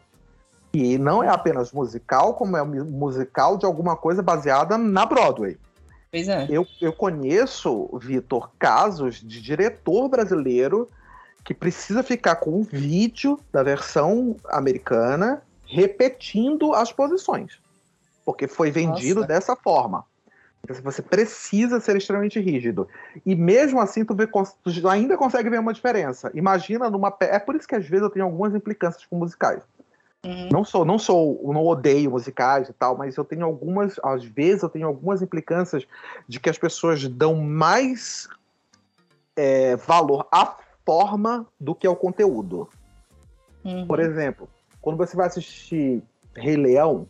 E 0.71 0.99
não 0.99 1.23
é 1.23 1.29
apenas 1.29 1.71
musical, 1.71 2.35
como 2.35 2.55
é 2.55 2.63
musical 2.63 3.57
de 3.57 3.65
alguma 3.65 3.95
coisa 3.95 4.21
baseada 4.21 4.77
na 4.77 5.07
Broadway. 5.07 5.57
Pois 6.11 6.29
é. 6.29 6.45
Eu, 6.47 6.67
eu 6.79 6.93
conheço, 6.93 7.89
Vitor, 7.99 8.51
casos 8.59 9.15
de 9.15 9.41
diretor 9.41 10.07
brasileiro 10.07 10.87
que 11.43 11.55
precisa 11.55 12.03
ficar 12.03 12.35
com 12.35 12.51
um 12.51 12.61
vídeo 12.61 13.39
da 13.51 13.63
versão 13.63 14.35
americana 14.49 15.41
repetindo 15.65 16.73
as 16.73 16.91
posições. 16.91 17.59
Porque 18.23 18.47
foi 18.47 18.69
vendido 18.69 19.21
Nossa. 19.21 19.27
dessa 19.27 19.55
forma. 19.55 20.05
Você 20.83 21.01
precisa 21.01 21.79
ser 21.79 21.95
extremamente 21.95 22.39
rígido. 22.39 22.87
E 23.25 23.35
mesmo 23.35 23.79
assim, 23.79 24.03
tu, 24.03 24.13
vê, 24.13 24.27
tu 24.27 24.89
ainda 24.89 25.15
consegue 25.15 25.49
ver 25.49 25.59
uma 25.59 25.73
diferença. 25.73 26.29
Imagina 26.33 26.89
numa. 26.89 27.15
É 27.21 27.39
por 27.39 27.55
isso 27.55 27.67
que 27.67 27.75
às 27.75 27.87
vezes 27.87 28.03
eu 28.03 28.09
tenho 28.09 28.25
algumas 28.25 28.53
implicâncias 28.53 29.05
com 29.05 29.17
musicais. 29.17 29.63
Uhum. 30.25 30.49
Não 30.51 30.63
sou, 30.63 30.83
não 30.83 30.99
sou, 30.99 31.39
não 31.53 31.65
odeio 31.65 32.11
musicais 32.11 32.67
e 32.67 32.73
tal, 32.73 32.97
mas 32.97 33.15
eu 33.15 33.23
tenho 33.23 33.45
algumas, 33.45 33.99
às 34.03 34.25
vezes 34.25 34.63
eu 34.63 34.69
tenho 34.69 34.87
algumas 34.87 35.21
implicâncias 35.21 35.87
de 36.27 36.39
que 36.39 36.49
as 36.49 36.57
pessoas 36.57 37.07
dão 37.07 37.35
mais 37.35 38.27
é, 39.35 39.75
valor 39.75 40.27
à 40.31 40.57
forma 40.85 41.45
do 41.59 41.73
que 41.73 41.87
ao 41.87 41.95
conteúdo. 41.95 42.67
Uhum. 43.63 43.85
Por 43.87 43.99
exemplo, 43.99 44.49
quando 44.81 44.97
você 44.97 45.15
vai 45.15 45.27
assistir 45.27 46.03
Rei 46.35 46.57
Leão, 46.57 47.07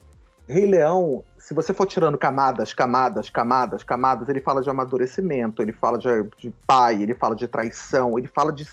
Rei 0.48 0.66
Leão, 0.66 1.24
se 1.48 1.54
você 1.54 1.74
for 1.74 1.86
tirando 1.86 2.18
camadas, 2.18 2.74
camadas, 2.74 3.30
camadas, 3.30 3.82
camadas, 3.82 4.28
ele 4.28 4.42
fala 4.42 4.62
de 4.62 4.70
amadurecimento, 4.70 5.62
ele 5.62 5.72
fala 5.72 5.98
de, 5.98 6.10
de 6.38 6.54
pai, 6.68 7.02
ele 7.02 7.16
fala 7.16 7.38
de 7.38 7.48
traição, 7.48 8.20
ele 8.20 8.28
fala 8.28 8.52
de, 8.52 8.68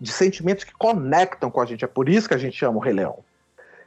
de 0.00 0.10
sentimentos 0.10 0.64
que 0.64 0.72
conectam 0.72 1.50
com 1.50 1.60
a 1.60 1.66
gente. 1.66 1.84
É 1.84 1.86
por 1.86 2.08
isso 2.08 2.26
que 2.26 2.32
a 2.32 2.38
gente 2.38 2.64
ama 2.64 2.78
o 2.78 2.80
Rei 2.80 2.94
Leão. 2.94 3.18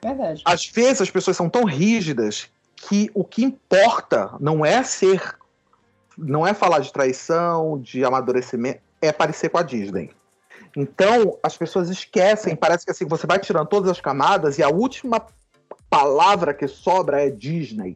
Verdade. 0.03 0.43
Às 0.45 0.67
vezes 0.67 1.01
as 1.01 1.09
pessoas 1.09 1.35
são 1.35 1.49
tão 1.49 1.63
rígidas 1.63 2.51
que 2.75 3.09
o 3.15 3.23
que 3.23 3.43
importa 3.43 4.29
não 4.39 4.63
é 4.63 4.83
ser. 4.83 5.35
Não 6.15 6.45
é 6.45 6.53
falar 6.53 6.81
de 6.81 6.93
traição, 6.93 7.79
de 7.81 8.05
amadurecimento, 8.05 8.79
é 9.01 9.11
parecer 9.11 9.49
com 9.49 9.57
a 9.57 9.63
Disney. 9.63 10.11
Então, 10.77 11.39
as 11.41 11.57
pessoas 11.57 11.89
esquecem, 11.89 12.55
parece 12.55 12.85
que 12.85 12.91
assim, 12.91 13.07
você 13.07 13.25
vai 13.25 13.39
tirando 13.39 13.69
todas 13.69 13.89
as 13.89 13.99
camadas 13.99 14.59
e 14.59 14.63
a 14.63 14.69
última 14.69 15.19
palavra 15.93 16.55
que 16.55 16.67
sobra 16.67 17.23
é 17.23 17.29
Disney. 17.29 17.95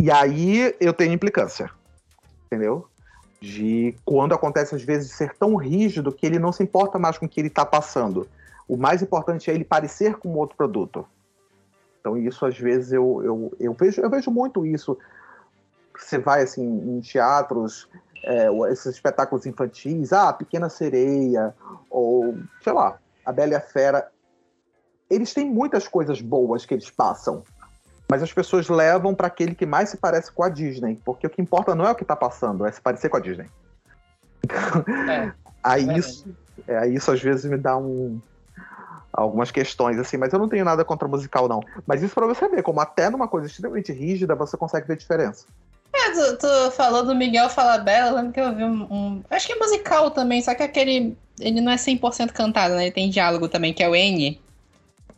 E 0.00 0.10
aí 0.10 0.74
eu 0.80 0.94
tenho 0.94 1.12
implicância. 1.12 1.70
Entendeu? 2.46 2.88
De 3.38 3.94
quando 4.02 4.34
acontece 4.34 4.74
às 4.74 4.82
vezes 4.82 5.12
ser 5.12 5.34
tão 5.34 5.54
rígido 5.56 6.10
que 6.10 6.24
ele 6.24 6.38
não 6.38 6.52
se 6.52 6.62
importa 6.62 6.98
mais 6.98 7.18
com 7.18 7.26
o 7.26 7.28
que 7.28 7.38
ele 7.38 7.48
está 7.48 7.66
passando. 7.66 8.26
O 8.66 8.78
mais 8.78 9.02
importante 9.02 9.50
é 9.50 9.54
ele 9.54 9.64
parecer 9.64 10.16
com 10.16 10.34
outro 10.36 10.56
produto. 10.56 11.06
Então 12.00 12.16
isso 12.16 12.46
às 12.46 12.58
vezes 12.58 12.92
eu, 12.92 13.20
eu, 13.22 13.52
eu, 13.60 13.74
vejo, 13.74 14.00
eu 14.00 14.08
vejo 14.08 14.30
muito 14.30 14.64
isso. 14.64 14.96
Você 15.98 16.18
vai 16.18 16.42
assim 16.42 16.64
em 16.64 17.00
teatros, 17.00 17.88
é, 18.24 18.48
esses 18.70 18.86
espetáculos 18.86 19.44
infantis, 19.44 20.14
ah, 20.14 20.32
Pequena 20.32 20.70
Sereia, 20.70 21.54
ou 21.90 22.38
sei 22.62 22.72
lá, 22.72 22.98
A 23.26 23.32
Bela 23.32 23.52
e 23.52 23.56
a 23.56 23.60
Fera. 23.60 24.10
Eles 25.12 25.34
têm 25.34 25.44
muitas 25.44 25.86
coisas 25.86 26.22
boas 26.22 26.64
que 26.64 26.72
eles 26.72 26.88
passam, 26.88 27.42
mas 28.08 28.22
as 28.22 28.32
pessoas 28.32 28.68
levam 28.70 29.14
para 29.14 29.26
aquele 29.26 29.54
que 29.54 29.66
mais 29.66 29.90
se 29.90 29.98
parece 29.98 30.32
com 30.32 30.42
a 30.42 30.48
Disney, 30.48 30.98
porque 31.04 31.26
o 31.26 31.30
que 31.30 31.42
importa 31.42 31.74
não 31.74 31.84
é 31.84 31.90
o 31.90 31.94
que 31.94 32.02
está 32.02 32.16
passando, 32.16 32.64
é 32.64 32.72
se 32.72 32.80
parecer 32.80 33.10
com 33.10 33.18
a 33.18 33.20
Disney. 33.20 33.46
É, 35.10 35.32
aí, 35.62 35.88
é 35.88 35.98
isso, 35.98 36.26
é, 36.66 36.88
isso 36.88 37.10
às 37.10 37.20
vezes 37.20 37.44
me 37.44 37.58
dá 37.58 37.76
um, 37.76 38.18
algumas 39.12 39.50
questões, 39.50 39.98
assim, 39.98 40.16
mas 40.16 40.32
eu 40.32 40.38
não 40.38 40.48
tenho 40.48 40.64
nada 40.64 40.82
contra 40.82 41.06
musical, 41.06 41.46
não. 41.46 41.60
Mas 41.86 42.02
isso 42.02 42.14
para 42.14 42.26
você 42.26 42.48
ver, 42.48 42.62
como 42.62 42.80
até 42.80 43.10
numa 43.10 43.28
coisa 43.28 43.46
extremamente 43.46 43.92
rígida 43.92 44.34
você 44.34 44.56
consegue 44.56 44.88
ver 44.88 44.96
diferença. 44.96 45.44
É, 45.92 46.10
tu, 46.12 46.38
tu 46.38 46.70
falou 46.70 47.04
do 47.04 47.14
Miguel 47.14 47.50
Falabella, 47.50 48.08
eu 48.08 48.16
lembro 48.16 48.32
que 48.32 48.40
eu 48.40 48.54
vi 48.54 48.64
um, 48.64 48.82
um, 48.90 49.24
Acho 49.30 49.46
que 49.46 49.52
é 49.52 49.56
musical 49.56 50.10
também, 50.10 50.40
só 50.40 50.54
que 50.54 50.62
aquele. 50.62 51.14
Ele 51.38 51.60
não 51.60 51.70
é 51.70 51.76
100% 51.76 52.32
cantado, 52.32 52.74
né? 52.74 52.84
Ele 52.84 52.92
tem 52.92 53.10
diálogo 53.10 53.46
também, 53.48 53.74
que 53.74 53.82
é 53.82 53.88
o 53.88 53.94
N. 53.94 54.40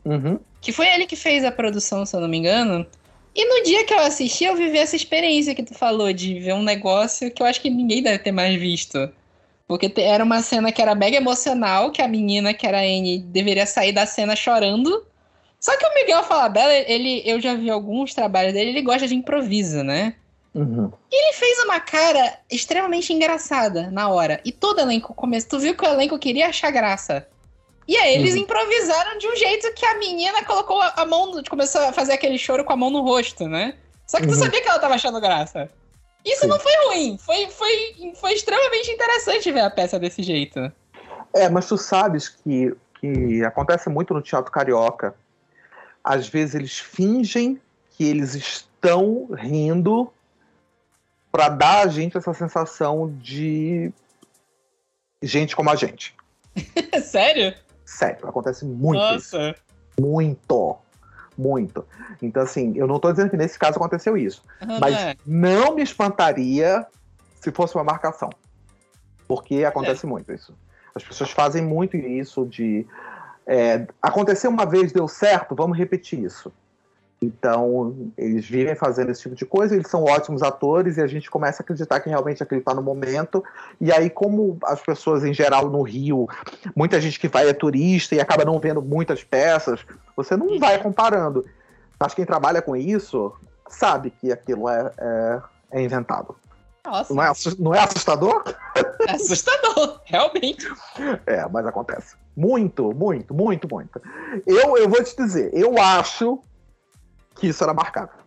Uhum. 0.05 0.39
Que 0.61 0.73
foi 0.73 0.89
ele 0.89 1.07
que 1.07 1.17
fez 1.17 1.45
a 1.45 1.53
produção, 1.53 2.05
se 2.05 2.15
eu 2.15 2.21
não 2.21 2.29
me 2.29 2.39
engano. 2.39 2.87
E 3.35 3.45
no 3.47 3.65
dia 3.65 3.85
que 3.85 3.93
eu 3.93 3.99
assisti, 3.99 4.45
eu 4.45 4.55
vivi 4.55 4.79
essa 4.79 4.95
experiência 4.95 5.55
que 5.55 5.63
tu 5.63 5.75
falou, 5.75 6.13
de 6.13 6.39
ver 6.39 6.55
um 6.55 6.63
negócio 6.63 7.31
que 7.31 7.43
eu 7.43 7.47
acho 7.47 7.61
que 7.61 7.69
ninguém 7.69 8.03
deve 8.03 8.19
ter 8.19 8.31
mais 8.31 8.59
visto. 8.59 9.11
Porque 9.67 9.93
era 9.97 10.23
uma 10.23 10.43
cena 10.43 10.71
que 10.71 10.81
era 10.81 10.95
mega 10.95 11.17
emocional, 11.17 11.91
que 11.91 12.03
a 12.03 12.07
menina, 12.07 12.55
que 12.55 12.67
era 12.67 12.79
a 12.79 12.83
Anne, 12.83 13.19
deveria 13.19 13.67
sair 13.67 13.93
da 13.93 14.07
cena 14.07 14.37
chorando. 14.37 15.05
Só 15.59 15.77
que 15.77 15.87
o 15.87 15.95
Miguel 15.95 16.23
Falabella, 16.23 16.75
ele, 16.75 17.23
eu 17.25 17.41
já 17.41 17.55
vi 17.55 17.71
alguns 17.71 18.15
trabalhos 18.15 18.53
dele, 18.53 18.71
ele 18.71 18.83
gosta 18.83 19.09
de 19.09 19.15
improviso, 19.15 19.83
né? 19.83 20.15
Uhum. 20.55 20.93
E 21.11 21.25
ele 21.25 21.33
fez 21.33 21.59
uma 21.65 21.81
cara 21.81 22.39
extremamente 22.51 23.13
engraçada 23.13 23.91
na 23.91 24.09
hora. 24.09 24.41
E 24.45 24.53
todo 24.53 24.81
elenco 24.81 25.13
começou. 25.15 25.51
Tu 25.51 25.59
viu 25.61 25.75
que 25.75 25.85
o 25.85 25.89
elenco 25.89 26.19
queria 26.19 26.49
achar 26.49 26.71
graça. 26.71 27.27
E 27.87 27.97
aí 27.97 28.15
eles 28.15 28.35
uhum. 28.35 28.41
improvisaram 28.41 29.19
de 29.19 29.29
um 29.29 29.37
jeito 29.37 29.73
que 29.75 29.85
a 29.85 29.99
menina 29.99 30.45
colocou 30.45 30.81
a 30.81 31.05
mão. 31.05 31.43
Começou 31.49 31.83
a 31.83 31.93
fazer 31.93 32.13
aquele 32.13 32.39
choro 32.39 32.65
com 32.65 32.73
a 32.73 32.77
mão 32.77 32.91
no 32.91 33.03
rosto, 33.03 33.47
né? 33.47 33.77
Só 34.07 34.19
que 34.19 34.27
tu 34.27 34.33
uhum. 34.35 34.39
sabia 34.39 34.63
que 34.63 34.69
ela 34.69 34.79
tava 34.79 34.95
achando 34.95 35.21
graça. 35.21 35.71
Isso 36.25 36.43
Sim. 36.43 36.47
não 36.47 36.59
foi 36.59 36.73
ruim. 36.87 37.19
Foi, 37.19 37.49
foi, 37.49 38.13
foi 38.15 38.33
extremamente 38.33 38.91
interessante 38.91 39.53
ver 39.53 39.61
a 39.61 39.71
peça 39.71 39.99
desse 39.99 40.23
jeito. 40.23 40.73
É, 41.35 41.49
mas 41.51 41.69
tu 41.69 41.77
sabes 41.77 42.29
que, 42.29 42.75
que 43.01 43.45
acontece 43.45 43.91
muito 43.91 44.15
no 44.15 44.23
teatro 44.23 44.51
carioca. 44.51 45.15
Às 46.03 46.29
vezes 46.29 46.55
eles 46.55 46.79
fingem 46.79 47.61
que 47.91 48.05
eles 48.05 48.35
estão 48.35 49.29
rindo 49.33 50.11
para 51.31 51.49
dar 51.49 51.85
a 51.85 51.89
gente 51.89 52.17
essa 52.17 52.33
sensação 52.33 53.13
de 53.21 53.93
gente 55.23 55.55
como 55.55 55.71
a 55.71 55.75
gente. 55.75 56.15
Sério? 57.03 57.55
Sério, 57.95 58.29
acontece 58.29 58.65
muito 58.65 58.99
Nossa. 58.99 59.51
isso. 59.51 59.63
Muito 60.01 60.79
muito. 61.37 61.85
Então, 62.23 62.43
assim, 62.43 62.73
eu 62.77 62.87
não 62.87 62.97
estou 62.97 63.11
dizendo 63.13 63.31
que 63.31 63.37
nesse 63.37 63.59
caso 63.59 63.77
aconteceu 63.77 64.17
isso. 64.17 64.43
Uhum, 64.63 64.79
mas 64.81 64.95
é. 64.95 65.17
não 65.27 65.75
me 65.75 65.83
espantaria 65.83 66.87
se 67.41 67.51
fosse 67.51 67.75
uma 67.75 67.85
marcação. 67.85 68.31
Porque 69.27 69.65
acontece 69.65 70.07
é. 70.07 70.09
muito 70.09 70.33
isso. 70.33 70.55
As 70.95 71.03
pessoas 71.03 71.31
fazem 71.31 71.63
muito 71.63 71.97
isso 71.97 72.47
de. 72.47 72.87
É, 73.47 73.87
aconteceu 74.01 74.51
uma 74.51 74.65
vez, 74.65 74.93
deu 74.93 75.09
certo, 75.09 75.55
vamos 75.55 75.77
repetir 75.77 76.21
isso. 76.21 76.53
Então, 77.25 78.13
eles 78.19 78.47
vivem 78.47 78.75
fazendo 78.75 79.11
esse 79.11 79.23
tipo 79.23 79.35
de 79.35 79.47
coisa, 79.47 79.75
eles 79.75 79.89
são 79.89 80.05
ótimos 80.05 80.43
atores 80.43 80.99
e 80.99 81.01
a 81.01 81.07
gente 81.07 81.31
começa 81.31 81.63
a 81.63 81.65
acreditar 81.65 82.01
que 82.01 82.09
realmente 82.11 82.43
aquele 82.43 82.61
está 82.61 82.75
no 82.75 82.83
momento. 82.83 83.43
E 83.81 83.91
aí, 83.91 84.11
como 84.11 84.59
as 84.65 84.81
pessoas 84.81 85.25
em 85.25 85.33
geral 85.33 85.71
no 85.71 85.83
Rio, 85.83 86.29
muita 86.77 87.01
gente 87.01 87.19
que 87.19 87.29
vai 87.29 87.49
é 87.49 87.55
turista 87.55 88.15
e 88.15 88.21
acaba 88.21 88.45
não 88.45 88.59
vendo 88.59 88.83
muitas 88.83 89.25
peças, 89.25 89.81
você 90.15 90.37
não 90.37 90.59
vai 90.59 90.79
comparando. 90.83 91.47
Mas 91.99 92.13
quem 92.13 92.27
trabalha 92.27 92.61
com 92.61 92.77
isso 92.77 93.33
sabe 93.69 94.11
que 94.11 94.31
aquilo 94.31 94.69
é, 94.69 94.93
é, 94.99 95.43
é 95.73 95.83
inventado. 95.83 96.37
Nossa. 96.85 97.15
Não 97.15 97.23
é, 97.23 97.33
não 97.59 97.75
é 97.75 97.81
assustador? 97.81 98.45
É 99.09 99.13
assustador, 99.13 100.01
realmente. 100.05 100.69
É, 101.25 101.49
mas 101.49 101.67
acontece. 101.67 102.17
Muito, 102.37 102.93
muito, 102.93 103.33
muito, 103.33 103.67
muito. 103.67 104.03
Eu, 104.47 104.77
eu 104.77 104.89
vou 104.89 105.03
te 105.03 105.17
dizer, 105.17 105.51
eu 105.55 105.79
acho 105.79 106.43
que 107.35 107.49
isso 107.49 107.63
era 107.63 107.75
marcado. 107.75 108.25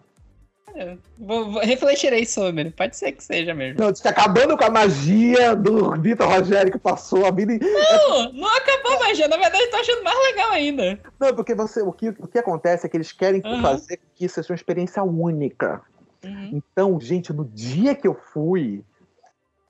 É, 0.76 0.96
vou, 1.18 1.52
vou, 1.52 1.62
refletirei 1.64 2.24
sobre. 2.24 2.70
Pode 2.70 2.96
ser 2.96 3.12
que 3.12 3.24
seja 3.24 3.52
mesmo. 3.54 3.80
Não, 3.80 3.92
que 3.92 4.08
acabando 4.08 4.56
com 4.56 4.64
a 4.64 4.70
magia 4.70 5.56
do 5.56 6.00
Vitor 6.00 6.28
Rogério 6.30 6.72
que 6.72 6.78
passou 6.78 7.26
a 7.26 7.32
vida. 7.32 7.58
Não, 7.60 8.32
não 8.32 8.56
acabou 8.56 8.94
a 8.94 9.00
magia. 9.00 9.28
Na 9.28 9.38
verdade, 9.38 9.64
eu 9.64 9.72
tô 9.72 9.78
achando 9.78 10.04
mais 10.04 10.18
legal 10.20 10.52
ainda. 10.52 11.00
Não, 11.20 11.34
porque 11.34 11.56
você, 11.56 11.82
o, 11.82 11.92
que, 11.92 12.10
o 12.10 12.28
que 12.28 12.38
acontece 12.38 12.86
é 12.86 12.90
que 12.90 12.96
eles 12.96 13.12
querem 13.12 13.42
uhum. 13.44 13.62
fazer 13.62 14.00
que 14.14 14.26
isso 14.26 14.36
seja 14.36 14.54
uma 14.54 14.56
experiência 14.56 15.02
única. 15.02 15.82
Uhum. 16.24 16.52
Então, 16.54 17.00
gente, 17.02 17.34
no 17.34 17.46
dia 17.46 17.96
que 17.96 18.08
eu 18.08 18.14
fui, 18.14 18.84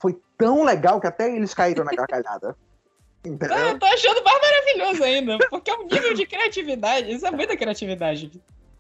foi 0.02 0.20
tão 0.38 0.64
legal 0.64 1.00
que 1.00 1.08
até 1.08 1.34
eles 1.34 1.54
caíram 1.54 1.86
na 1.86 1.92
gargalhada. 1.92 2.54
Entendeu? 3.26 3.58
eu 3.58 3.80
tô 3.80 3.86
achando 3.86 4.24
mais 4.24 4.42
maravilhoso 4.42 5.04
ainda, 5.04 5.38
porque 5.50 5.72
é 5.72 5.76
um 5.76 5.86
nível 5.86 6.14
de 6.14 6.26
criatividade. 6.26 7.12
Isso 7.12 7.26
é 7.26 7.32
muita 7.32 7.56
criatividade. 7.56 8.32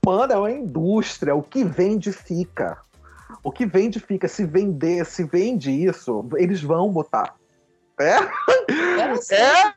Mano, 0.08 0.32
é 0.32 0.38
uma 0.38 0.52
indústria. 0.52 1.36
O 1.36 1.44
que 1.44 1.66
vende 1.66 2.14
fica. 2.14 2.78
O 3.44 3.52
que 3.52 3.66
vende 3.66 4.00
fica. 4.00 4.26
Se 4.26 4.46
vender, 4.46 5.06
se 5.06 5.26
vende 5.26 5.70
isso, 5.70 6.26
eles 6.38 6.62
vão 6.62 6.90
botar. 6.90 7.36
É? 8.00 8.16
É? 9.36 9.74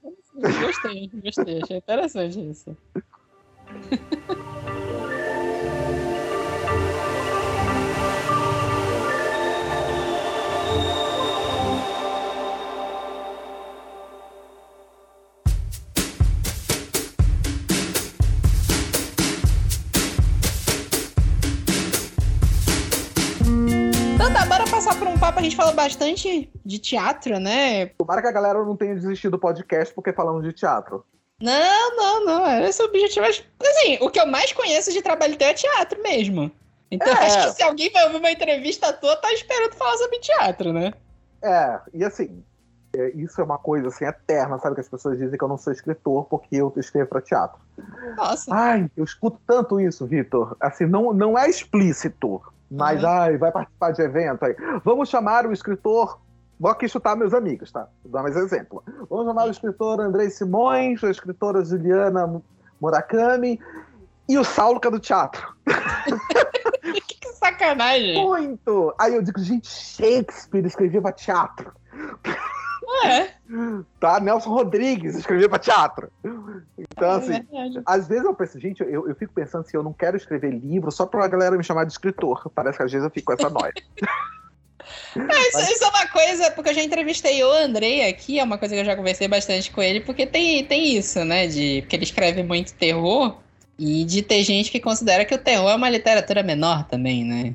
Gostei, 0.61 1.11
gostei. 1.15 1.61
Achei 1.61 1.77
interessante 1.79 2.49
isso. 2.49 2.77
a 25.41 25.43
gente 25.43 25.57
falou 25.57 25.75
bastante 25.75 26.51
de 26.65 26.79
teatro, 26.79 27.39
né? 27.41 27.87
Tomara 27.87 28.21
que 28.21 28.29
a 28.29 28.33
galera 28.33 28.63
não 28.63 28.77
tenha 28.77 28.95
desistido 28.95 29.33
do 29.33 29.39
podcast 29.39 29.93
porque 29.95 30.13
falamos 30.13 30.45
de 30.45 30.53
teatro. 30.53 31.05
Não, 31.41 31.97
não, 31.97 32.25
não. 32.25 32.65
Esse 32.65 32.83
é 32.83 32.85
o 32.85 32.89
objetivo. 32.89 33.27
Assim, 33.27 33.99
o 34.03 34.11
que 34.11 34.21
eu 34.21 34.27
mais 34.27 34.53
conheço 34.53 34.93
de 34.93 35.01
trabalho 35.01 35.37
teu 35.37 35.49
é 35.49 35.55
teatro 35.55 36.03
mesmo. 36.03 36.53
Então 36.91 37.09
é. 37.09 37.27
acho 37.27 37.47
que 37.47 37.55
se 37.55 37.63
alguém 37.63 37.91
vai 37.91 38.05
ouvir 38.05 38.19
uma 38.19 38.31
entrevista 38.31 38.93
tua, 38.93 39.17
tá 39.17 39.33
esperando 39.33 39.73
falar 39.75 39.97
sobre 39.97 40.19
teatro, 40.19 40.73
né? 40.73 40.93
É, 41.43 41.81
e 41.95 42.05
assim, 42.05 42.45
É, 42.95 43.11
isso 43.11 43.41
é 43.41 43.45
uma 43.45 43.57
coisa 43.57 43.89
assim 43.89 44.05
eterna, 44.05 44.59
sabe? 44.59 44.75
Que 44.75 44.81
as 44.81 44.89
pessoas 44.89 45.17
dizem 45.17 45.39
que 45.39 45.45
eu 45.45 45.49
não 45.49 45.57
sou 45.57 45.73
escritor 45.73 46.25
porque 46.27 46.57
eu 46.57 46.73
escrevo 46.77 47.09
para 47.09 47.23
teatro. 47.23 47.59
Nossa. 48.17 48.53
Ai, 48.53 48.91
eu 48.97 49.05
escuto 49.05 49.41
tanto 49.47 49.81
isso, 49.81 50.07
Vitor. 50.07 50.57
Assim, 50.61 50.87
não, 50.87 51.13
não 51.13 51.39
é 51.39 51.49
explícito, 51.49 52.43
mas 52.71 53.03
uhum. 53.03 53.09
ai, 53.09 53.37
vai 53.37 53.51
participar 53.51 53.91
de 53.93 54.03
evento 54.03 54.45
aí. 54.45 54.55
Vamos 54.85 55.09
chamar 55.09 55.47
o 55.47 55.53
escritor. 55.53 56.21
Vou 56.59 56.71
aqui 56.71 56.89
chutar 56.89 57.17
meus 57.17 57.35
amigos, 57.35 57.73
tá? 57.73 57.89
Vou 58.05 58.13
dar 58.13 58.23
mais 58.23 58.37
exemplo. 58.37 58.85
Vamos 59.09 59.27
chamar 59.27 59.47
o 59.47 59.51
escritor 59.51 60.01
Andrei 60.01 60.31
Simões, 60.31 61.03
a 61.03 61.11
escritora 61.11 61.65
Juliana 61.65 62.43
Murakami 62.81 63.59
e 64.29 64.39
o 64.39 64.45
Saulo, 64.45 64.79
que 64.79 64.87
é 64.87 64.91
do 64.91 65.01
teatro. 65.01 65.55
que 67.21 67.33
sacanagem! 67.33 68.23
Muito! 68.23 68.95
Aí 68.99 69.15
eu 69.15 69.23
digo, 69.23 69.41
gente, 69.41 69.69
Shakespeare 69.69 70.67
escrevia 70.67 71.01
pra 71.01 71.13
teatro. 71.13 71.73
É. 73.05 73.29
Tá? 73.99 74.21
Nelson 74.21 74.51
Rodrigues 74.51 75.17
escrevia 75.17 75.49
para 75.49 75.59
teatro. 75.59 76.11
Então, 76.79 77.13
é 77.13 77.17
assim, 77.17 77.47
às 77.87 78.09
vezes 78.09 78.25
eu 78.25 78.35
penso, 78.35 78.59
gente, 78.59 78.81
eu, 78.83 79.09
eu 79.09 79.15
fico 79.15 79.33
pensando 79.33 79.63
se 79.63 79.69
assim, 79.69 79.77
eu 79.77 79.83
não 79.83 79.93
quero 79.93 80.17
escrever 80.17 80.51
livro 80.51 80.91
só 80.91 81.07
pra 81.07 81.29
galera 81.29 81.57
me 81.57 81.65
chamar 81.65 81.85
de 81.85 81.93
escritor. 81.93 82.51
Parece 82.55 82.79
que 82.79 82.85
às 82.85 82.93
vezes 82.93 83.05
eu 83.05 83.11
fico 83.11 83.27
com 83.27 83.33
essa 83.33 83.51
noia. 83.51 83.73
É, 85.15 85.49
isso, 85.49 85.73
isso, 85.73 85.85
é 85.85 85.89
uma 85.89 86.07
coisa, 86.09 86.51
porque 86.53 86.71
eu 86.71 86.75
já 86.75 86.83
entrevistei 86.83 87.45
o 87.45 87.53
Andrei 87.53 88.09
aqui, 88.09 88.41
é 88.41 88.43
uma 88.43 88.59
coisa 88.59 88.75
que 88.75 88.81
eu 88.81 88.85
já 88.85 88.97
conversei 88.97 89.29
bastante 89.29 89.71
com 89.71 89.81
ele, 89.81 90.01
porque 90.01 90.27
tem, 90.27 90.65
tem 90.65 90.97
isso, 90.97 91.23
né? 91.25 91.47
De, 91.47 91.83
porque 91.83 91.95
ele 91.95 92.05
escreve 92.05 92.43
muito 92.43 92.75
terror, 92.75 93.37
e 93.81 94.05
de 94.05 94.21
ter 94.21 94.45
gente 94.45 94.71
que 94.71 94.79
considera 94.79 95.25
que 95.25 95.35
o 95.35 95.39
terror 95.39 95.71
é 95.71 95.75
uma 95.75 95.89
literatura 95.89 96.43
menor 96.43 96.85
também, 96.85 97.25
né? 97.25 97.55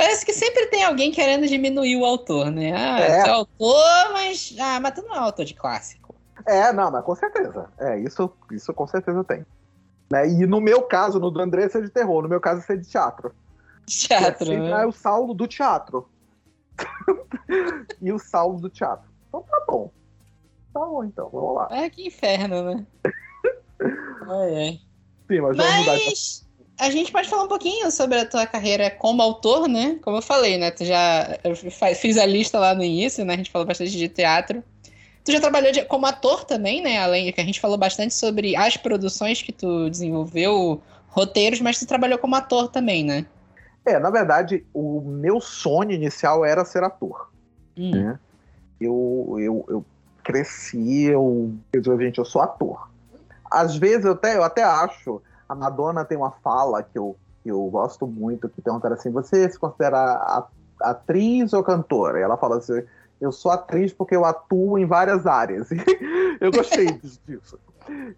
Parece 0.00 0.24
que 0.24 0.32
sempre 0.32 0.64
tem 0.68 0.82
alguém 0.82 1.12
querendo 1.12 1.46
diminuir 1.46 1.94
o 1.94 2.06
autor, 2.06 2.50
né? 2.50 2.72
Ah, 2.72 3.00
é. 3.02 3.10
é 3.18 3.28
autor, 3.28 4.12
mas. 4.14 4.56
Ah, 4.58 4.80
mas 4.80 4.94
tu 4.94 5.02
não 5.02 5.14
é 5.14 5.18
autor 5.18 5.44
de 5.44 5.52
clássico. 5.52 6.14
É, 6.46 6.72
não, 6.72 6.90
mas 6.90 7.04
com 7.04 7.14
certeza. 7.14 7.68
É, 7.78 7.98
isso, 7.98 8.32
isso 8.50 8.72
com 8.72 8.86
certeza 8.86 9.22
tem. 9.24 9.44
Né? 10.10 10.26
E 10.26 10.46
no 10.46 10.58
meu 10.58 10.80
caso, 10.84 11.20
no 11.20 11.30
do 11.30 11.38
André, 11.38 11.64
é 11.64 11.80
de 11.82 11.90
terror. 11.90 12.22
No 12.22 12.30
meu 12.30 12.40
caso, 12.40 12.64
é 12.66 12.76
de 12.76 12.88
teatro. 12.88 13.34
Teatro. 13.84 14.50
É, 14.50 14.70
é 14.70 14.86
o 14.86 14.92
Saulo 14.92 15.34
do 15.34 15.46
teatro. 15.46 16.08
e 18.00 18.10
o 18.10 18.18
Saulo 18.18 18.58
do 18.58 18.70
teatro. 18.70 19.06
Então 19.28 19.42
tá 19.42 19.64
bom. 19.68 19.90
Tá 20.72 20.80
bom, 20.80 21.04
então. 21.04 21.28
Vamos 21.30 21.56
lá. 21.56 21.68
É 21.72 21.90
que 21.90 22.06
inferno, 22.06 22.62
né? 22.62 22.86
ai, 24.26 24.56
ai. 24.56 24.80
Sim, 25.28 25.40
mas, 25.42 25.56
mas... 25.58 25.66
vamos 25.66 25.78
mudar. 25.80 26.49
A 26.80 26.88
gente 26.88 27.12
pode 27.12 27.28
falar 27.28 27.44
um 27.44 27.48
pouquinho 27.48 27.90
sobre 27.90 28.18
a 28.18 28.24
tua 28.24 28.46
carreira 28.46 28.90
como 28.90 29.20
autor, 29.20 29.68
né? 29.68 29.98
Como 30.02 30.16
eu 30.16 30.22
falei, 30.22 30.56
né? 30.56 30.70
Tu 30.70 30.86
já 30.86 31.38
fiz 31.94 32.16
a 32.16 32.24
lista 32.24 32.58
lá 32.58 32.74
no 32.74 32.82
início, 32.82 33.22
né? 33.22 33.34
A 33.34 33.36
gente 33.36 33.50
falou 33.50 33.66
bastante 33.66 33.90
de 33.90 34.08
teatro. 34.08 34.64
Tu 35.22 35.30
já 35.30 35.40
trabalhou 35.40 35.70
de, 35.70 35.84
como 35.84 36.06
ator 36.06 36.42
também, 36.42 36.82
né? 36.82 36.98
Além 36.98 37.26
de 37.26 37.32
que 37.32 37.40
a 37.40 37.44
gente 37.44 37.60
falou 37.60 37.76
bastante 37.76 38.14
sobre 38.14 38.56
as 38.56 38.78
produções 38.78 39.42
que 39.42 39.52
tu 39.52 39.90
desenvolveu, 39.90 40.80
roteiros, 41.08 41.60
mas 41.60 41.78
tu 41.78 41.86
trabalhou 41.86 42.18
como 42.18 42.34
ator 42.34 42.68
também, 42.68 43.04
né? 43.04 43.26
É, 43.84 43.98
na 43.98 44.08
verdade, 44.08 44.64
o 44.72 45.02
meu 45.02 45.38
sonho 45.38 45.90
inicial 45.90 46.46
era 46.46 46.64
ser 46.64 46.82
ator. 46.82 47.30
Hum. 47.76 47.90
Né? 47.90 48.18
Eu, 48.80 49.36
eu, 49.38 49.64
eu 49.68 49.84
cresci, 50.24 51.02
eu, 51.02 51.52
eu, 51.74 52.00
gente, 52.00 52.16
eu 52.16 52.24
sou 52.24 52.40
ator. 52.40 52.88
Às 53.50 53.76
vezes 53.76 54.06
eu 54.06 54.12
até, 54.12 54.36
eu 54.36 54.42
até 54.42 54.62
acho 54.62 55.20
a 55.50 55.54
Madonna 55.56 56.04
tem 56.04 56.16
uma 56.16 56.30
fala 56.30 56.80
que 56.80 56.96
eu, 56.96 57.16
que 57.42 57.50
eu 57.50 57.60
gosto 57.64 58.06
muito, 58.06 58.48
que 58.48 58.62
perguntaram 58.62 58.94
assim, 58.94 59.10
você 59.10 59.50
se 59.50 59.58
considera 59.58 60.46
atriz 60.80 61.52
ou 61.52 61.64
cantora? 61.64 62.20
E 62.20 62.22
ela 62.22 62.36
fala 62.36 62.58
assim, 62.58 62.84
eu 63.20 63.32
sou 63.32 63.50
atriz 63.50 63.92
porque 63.92 64.14
eu 64.14 64.24
atuo 64.24 64.78
em 64.78 64.86
várias 64.86 65.26
áreas. 65.26 65.68
eu 66.40 66.52
gostei 66.52 66.86
disso. 67.26 67.58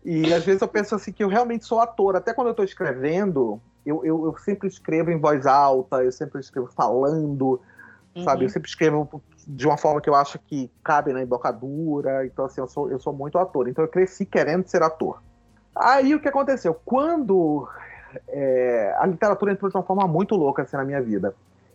E 0.05 0.31
às 0.35 0.45
vezes 0.45 0.61
eu 0.61 0.69
penso 0.69 0.95
assim 0.95 1.11
que 1.11 1.25
eu 1.25 1.29
realmente 1.29 1.65
sou 1.65 1.81
ator. 1.81 2.17
Até 2.17 2.35
quando 2.35 2.49
eu 2.49 2.53
estou 2.53 2.67
escrevendo, 2.67 3.59
eu, 3.87 4.05
eu, 4.05 4.27
eu, 4.27 4.37
sempre 4.37 4.69
escrevo 4.69 5.11
em 5.11 5.19
voz 5.19 5.47
alta, 5.47 6.05
eu 6.05 6.13
sempre 6.13 6.39
escrevo 6.39 6.67
falando, 6.67 7.59
uhum. 8.15 8.25
sabe? 8.25 8.45
Eu 8.45 8.51
sempre 8.51 8.69
escrevo 8.69 9.23
de 9.49 9.67
uma 9.67 9.79
forma 9.79 10.03
que 10.03 10.11
eu 10.11 10.15
acho 10.15 10.39
que 10.39 10.71
cabe 10.85 11.15
na 11.15 11.23
embocadura. 11.23 12.27
Então, 12.27 12.45
assim, 12.45 12.61
eu 12.61 12.69
sou, 12.69 12.91
eu 12.91 13.01
sou 13.01 13.15
muito 13.15 13.39
ator. 13.39 13.69
Então 13.69 13.83
eu 13.83 13.89
cresci 13.89 14.27
querendo 14.27 14.69
ser 14.69 14.83
ator. 14.83 15.23
Aí 15.75 16.15
o 16.15 16.21
que 16.21 16.29
aconteceu? 16.29 16.75
Quando 16.85 17.69
é, 18.29 18.95
a 18.99 19.07
literatura 19.07 19.53
entrou 19.53 19.71
de 19.71 19.77
uma 19.77 19.83
forma 19.83 20.07
muito 20.07 20.35
louca 20.35 20.63
assim, 20.63 20.77
na 20.77 20.85
minha 20.85 21.01
vida. 21.01 21.35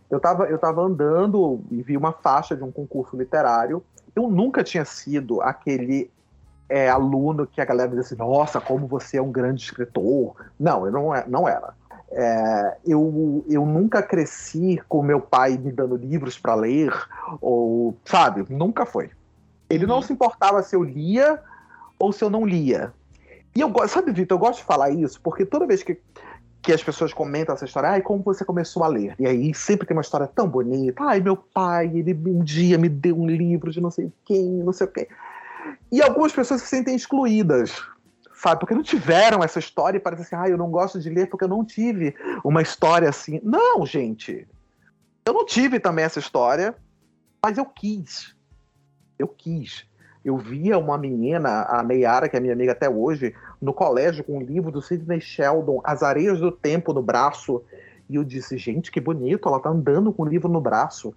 Eu 0.10 0.18
estava 0.18 0.46
eu 0.46 0.58
tava 0.58 0.82
andando 0.82 1.62
e 1.70 1.82
vi 1.82 1.98
uma 1.98 2.14
faixa 2.14 2.56
de 2.56 2.64
um 2.64 2.72
concurso 2.72 3.18
literário. 3.18 3.84
Eu 4.16 4.30
nunca 4.30 4.64
tinha 4.64 4.86
sido 4.86 5.42
aquele 5.42 6.10
é, 6.70 6.90
aluno 6.90 7.46
que 7.46 7.62
a 7.62 7.66
galera 7.66 7.90
dizia 7.90 8.02
assim, 8.02 8.16
nossa, 8.16 8.60
como 8.60 8.88
você 8.88 9.18
é 9.18 9.22
um 9.22 9.32
grande 9.32 9.64
escritor. 9.64 10.36
Não, 10.60 10.86
eu 10.86 10.92
não, 10.92 11.16
é, 11.16 11.26
não 11.28 11.48
era. 11.48 11.74
É, 12.10 12.78
eu, 12.86 13.44
eu 13.50 13.66
nunca 13.66 14.02
cresci 14.02 14.82
com 14.88 15.04
meu 15.04 15.20
pai 15.20 15.58
me 15.58 15.72
dando 15.72 15.98
livros 15.98 16.40
para 16.40 16.56
ler, 16.56 16.94
ou, 17.42 17.96
sabe, 18.06 18.46
nunca 18.50 18.86
foi. 18.86 19.12
Ele 19.70 19.86
não 19.86 19.98
uhum. 19.98 20.02
se 20.02 20.14
importava 20.14 20.64
se 20.64 20.74
eu 20.74 20.84
lia 20.84 21.42
ou 22.00 22.14
se 22.14 22.24
eu 22.24 22.30
não 22.30 22.46
lia. 22.46 22.94
E 23.58 23.62
eu 23.62 23.70
gosto, 23.70 23.96
sabe, 23.96 24.12
Vitor, 24.12 24.36
eu 24.36 24.40
gosto 24.40 24.60
de 24.60 24.66
falar 24.66 24.92
isso, 24.92 25.20
porque 25.20 25.44
toda 25.44 25.66
vez 25.66 25.82
que, 25.82 26.00
que 26.62 26.72
as 26.72 26.84
pessoas 26.84 27.12
comentam 27.12 27.56
essa 27.56 27.66
história, 27.66 27.90
ai, 27.90 28.04
como 28.04 28.22
você 28.22 28.46
começou 28.46 28.84
a 28.84 28.88
ler? 28.88 29.16
E 29.18 29.26
aí 29.26 29.52
sempre 29.52 29.88
tem 29.88 29.98
uma 29.98 30.04
história 30.04 30.28
tão 30.28 30.48
bonita, 30.48 31.04
ai, 31.04 31.20
meu 31.20 31.36
pai, 31.36 31.88
ele 31.88 32.14
um 32.14 32.44
dia 32.44 32.78
me 32.78 32.88
deu 32.88 33.20
um 33.20 33.26
livro 33.26 33.72
de 33.72 33.82
não 33.82 33.90
sei 33.90 34.12
quem, 34.24 34.46
não 34.48 34.72
sei 34.72 34.86
o 34.86 34.92
quê. 34.92 35.08
E 35.92 36.04
algumas 36.04 36.32
pessoas 36.32 36.62
se 36.62 36.68
sentem 36.68 36.96
excluídas, 36.96 37.82
sabe? 38.32 38.60
Porque 38.60 38.76
não 38.76 38.84
tiveram 38.84 39.44
essa 39.44 39.58
história 39.58 39.98
e 39.98 40.00
parece 40.00 40.22
assim, 40.22 40.36
ah, 40.36 40.48
eu 40.48 40.56
não 40.56 40.70
gosto 40.70 41.00
de 41.00 41.10
ler 41.10 41.28
porque 41.28 41.46
eu 41.46 41.50
não 41.50 41.66
tive 41.66 42.14
uma 42.44 42.62
história 42.62 43.10
assim. 43.10 43.42
Não, 43.44 43.84
gente. 43.88 44.48
Eu 45.26 45.34
não 45.34 45.44
tive 45.44 45.80
também 45.80 46.06
essa 46.06 46.20
história, 46.20 46.76
mas 47.44 47.58
eu 47.58 47.66
quis. 47.66 48.36
Eu 49.18 49.28
quis. 49.28 49.88
Eu 50.28 50.38
via 50.38 50.78
uma 50.78 50.98
menina, 50.98 51.62
a 51.64 51.82
Meiara, 51.82 52.28
que 52.28 52.36
é 52.36 52.40
minha 52.42 52.52
amiga 52.52 52.74
até 52.74 52.90
hoje, 52.90 53.34
no 53.62 53.74
colégio 53.74 54.24
com 54.24 54.38
um 54.38 54.42
livro 54.42 54.72
do 54.72 54.82
Sidney 54.82 55.20
Sheldon, 55.20 55.82
As 55.84 56.04
Areias 56.04 56.40
do 56.40 56.52
Tempo, 56.52 56.94
no 56.94 57.02
braço. 57.02 57.64
E 58.10 58.16
eu 58.16 58.24
disse, 58.24 58.58
gente, 58.58 58.92
que 58.92 59.00
bonito, 59.00 59.48
ela 59.48 59.60
tá 59.60 59.70
andando 59.70 60.14
com 60.14 60.24
o 60.24 60.28
livro 60.28 60.48
no 60.48 60.62
braço. 60.62 61.14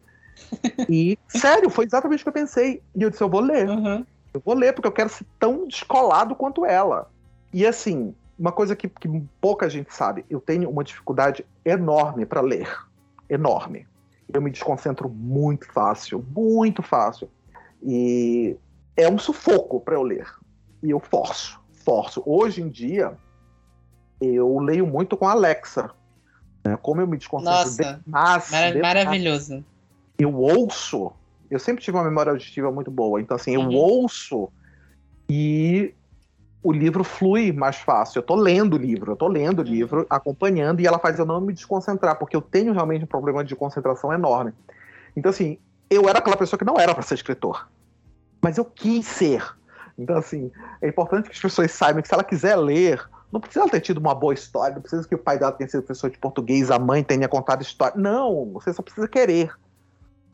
E, 0.89 1.19
sério, 1.29 1.71
foi 1.71 1.85
exatamente 1.85 2.21
o 2.21 2.23
que 2.25 2.29
eu 2.29 2.33
pensei. 2.33 2.83
E 2.95 3.03
eu 3.03 3.11
disse, 3.11 3.23
eu 3.23 3.29
vou 3.29 3.41
ler. 3.41 3.69
Uhum. 3.69 4.05
Eu 4.33 4.43
vou 4.45 4.55
ler, 4.55 4.73
porque 4.73 4.89
eu 4.89 4.93
quero 4.93 5.09
ser 5.09 5.27
tão 5.39 5.67
descolado 5.67 6.35
quanto 6.35 6.65
ela. 6.65 7.11
E 7.53 7.67
assim, 7.67 8.15
uma 8.39 8.53
coisa 8.53 8.75
que, 8.75 8.89
que 8.89 9.23
pouca 9.41 9.69
gente 9.69 9.93
sabe, 9.95 10.25
eu 10.31 10.41
tenho 10.41 10.71
uma 10.71 10.83
dificuldade 10.83 11.45
enorme 11.65 12.25
para 12.25 12.41
ler. 12.41 12.69
Enorme. 13.29 13.87
Eu 14.33 14.41
me 14.41 14.51
desconcentro 14.51 15.09
muito 15.09 15.71
fácil, 15.73 16.25
muito 16.35 16.83
fácil. 16.83 17.29
E 17.83 18.57
é 18.97 19.09
um 19.09 19.19
sufoco 19.19 19.81
para 19.81 19.95
eu 19.95 20.03
ler. 20.03 20.27
E 20.83 20.91
eu 20.91 21.01
forço, 21.01 21.60
forço. 21.91 22.23
Hoje 22.25 22.63
em 22.63 22.69
dia, 22.69 23.15
eu 24.21 24.61
leio 24.61 24.87
muito 24.87 25.17
com 25.17 25.27
a 25.27 25.33
Alexa. 25.33 25.91
Né? 26.65 26.79
Como 26.81 27.01
eu 27.01 27.07
me 27.07 27.17
desconcentro 27.17 27.53
Nossa, 27.53 28.01
demais, 28.05 28.47
demais, 28.47 28.77
maravilhoso. 28.77 29.65
Eu 30.17 30.33
ouço. 30.37 31.11
Eu 31.51 31.59
sempre 31.59 31.83
tive 31.83 31.97
uma 31.97 32.05
memória 32.05 32.31
auditiva 32.31 32.71
muito 32.71 32.93
boa. 32.93 33.21
Então, 33.21 33.35
assim, 33.35 33.55
eu 33.55 33.63
uhum. 33.63 33.75
ouço 33.75 34.49
e 35.29 35.93
o 36.63 36.71
livro 36.71 37.03
flui 37.03 37.51
mais 37.51 37.77
fácil. 37.77 38.21
Eu 38.21 38.23
tô 38.23 38.37
lendo 38.37 38.75
o 38.75 38.79
livro, 38.79 39.11
eu 39.11 39.17
tô 39.17 39.27
lendo 39.27 39.59
o 39.59 39.65
livro, 39.65 40.07
acompanhando, 40.09 40.81
e 40.81 40.87
ela 40.87 40.99
faz 40.99 41.19
eu 41.19 41.27
não 41.27 41.41
me 41.41 41.53
desconcentrar, 41.53 42.17
porque 42.21 42.37
eu 42.37 42.43
tenho 42.43 42.73
realmente 42.73 43.03
um 43.03 43.09
problema 43.09 43.43
de 43.43 43.57
concentração 43.57 44.13
enorme. 44.13 44.53
Então, 45.17 45.31
assim, 45.31 45.59
eu 45.89 46.09
era 46.09 46.21
aquela 46.21 46.37
pessoa 46.37 46.57
que 46.57 46.65
não 46.65 46.79
era 46.79 46.95
para 46.95 47.03
ser 47.03 47.15
escritor 47.15 47.67
mas 48.43 48.59
eu 48.59 48.65
quis 48.65 49.07
ser. 49.07 49.45
Então, 50.01 50.17
assim, 50.17 50.51
é 50.81 50.89
importante 50.89 51.27
que 51.27 51.33
as 51.33 51.41
pessoas 51.41 51.71
saibam 51.71 52.01
que 52.01 52.09
se 52.09 52.15
ela 52.15 52.25
quiser 52.25 52.57
ler, 52.57 53.07
não 53.31 53.39
precisa 53.39 53.69
ter 53.69 53.81
tido 53.81 53.99
uma 53.99 54.15
boa 54.15 54.33
história, 54.33 54.75
não 54.75 54.81
precisa 54.81 55.07
que 55.07 55.15
o 55.15 55.19
pai 55.19 55.39
dela 55.39 55.53
tenha 55.53 55.69
sido 55.69 55.83
professor 55.83 56.11
de 56.11 56.19
português, 56.19 56.71
a 56.71 56.79
mãe 56.79 57.05
tenha 57.05 57.29
contado 57.29 57.61
história. 57.61 57.95
Não, 58.01 58.51
você 58.53 58.73
só 58.73 58.83
precisa 58.83 59.07
querer. 59.07 59.53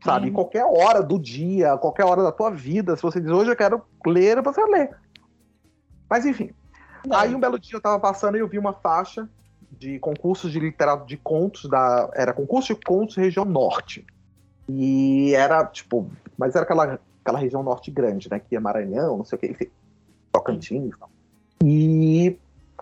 Sabe? 0.04 0.28
Em 0.28 0.32
qualquer 0.32 0.64
hora 0.64 1.02
do 1.02 1.18
dia, 1.18 1.76
qualquer 1.78 2.04
hora 2.04 2.22
da 2.22 2.30
tua 2.30 2.50
vida, 2.50 2.94
se 2.94 3.02
você 3.02 3.20
diz 3.20 3.30
hoje 3.30 3.50
eu 3.50 3.56
quero 3.56 3.82
ler, 4.06 4.40
você 4.40 4.64
lê. 4.64 4.88
Mas 6.08 6.24
enfim. 6.24 6.50
Não. 7.04 7.16
Aí 7.16 7.34
um 7.34 7.40
belo 7.40 7.58
dia 7.58 7.76
eu 7.76 7.80
tava 7.80 7.98
passando 7.98 8.36
e 8.36 8.40
eu 8.40 8.46
vi 8.46 8.58
uma 8.58 8.72
faixa 8.72 9.28
de 9.72 9.98
concursos 9.98 10.52
de 10.52 10.60
literatura 10.60 11.08
de 11.08 11.16
contos 11.16 11.68
da. 11.68 12.08
Era 12.14 12.32
concurso 12.32 12.72
de 12.72 12.80
contos 12.80 13.16
região 13.16 13.44
norte. 13.44 14.06
E 14.68 15.34
era, 15.34 15.64
tipo, 15.66 16.08
mas 16.38 16.54
era 16.54 16.64
aquela 16.64 17.00
aquela 17.26 17.40
região 17.40 17.62
norte 17.62 17.90
grande, 17.90 18.30
né? 18.30 18.38
Que 18.38 18.54
é 18.54 18.60
Maranhão, 18.60 19.18
não 19.18 19.24
sei 19.24 19.36
o 19.36 19.40
que, 19.40 19.46
enfim, 19.48 19.66
Tocantins. 20.30 20.94
E, 21.62 22.28
e 22.28 22.38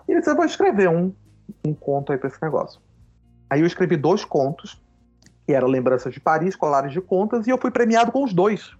ele 0.07 0.19
disse, 0.19 0.29
eu 0.29 0.35
vou 0.35 0.45
escrever 0.45 0.87
um, 0.87 1.11
um 1.65 1.73
conto 1.73 2.11
aí 2.11 2.17
pra 2.19 2.29
esse 2.29 2.41
negócio. 2.41 2.79
Aí 3.49 3.61
eu 3.61 3.65
escrevi 3.65 3.97
dois 3.97 4.23
contos, 4.23 4.79
que 5.45 5.53
eram 5.53 5.67
Lembranças 5.67 6.13
de 6.13 6.19
Paris, 6.19 6.55
Colares 6.55 6.93
de 6.93 7.01
Contas, 7.01 7.47
e 7.47 7.49
eu 7.49 7.57
fui 7.57 7.71
premiado 7.71 8.11
com 8.11 8.23
os 8.23 8.33
dois. 8.33 8.71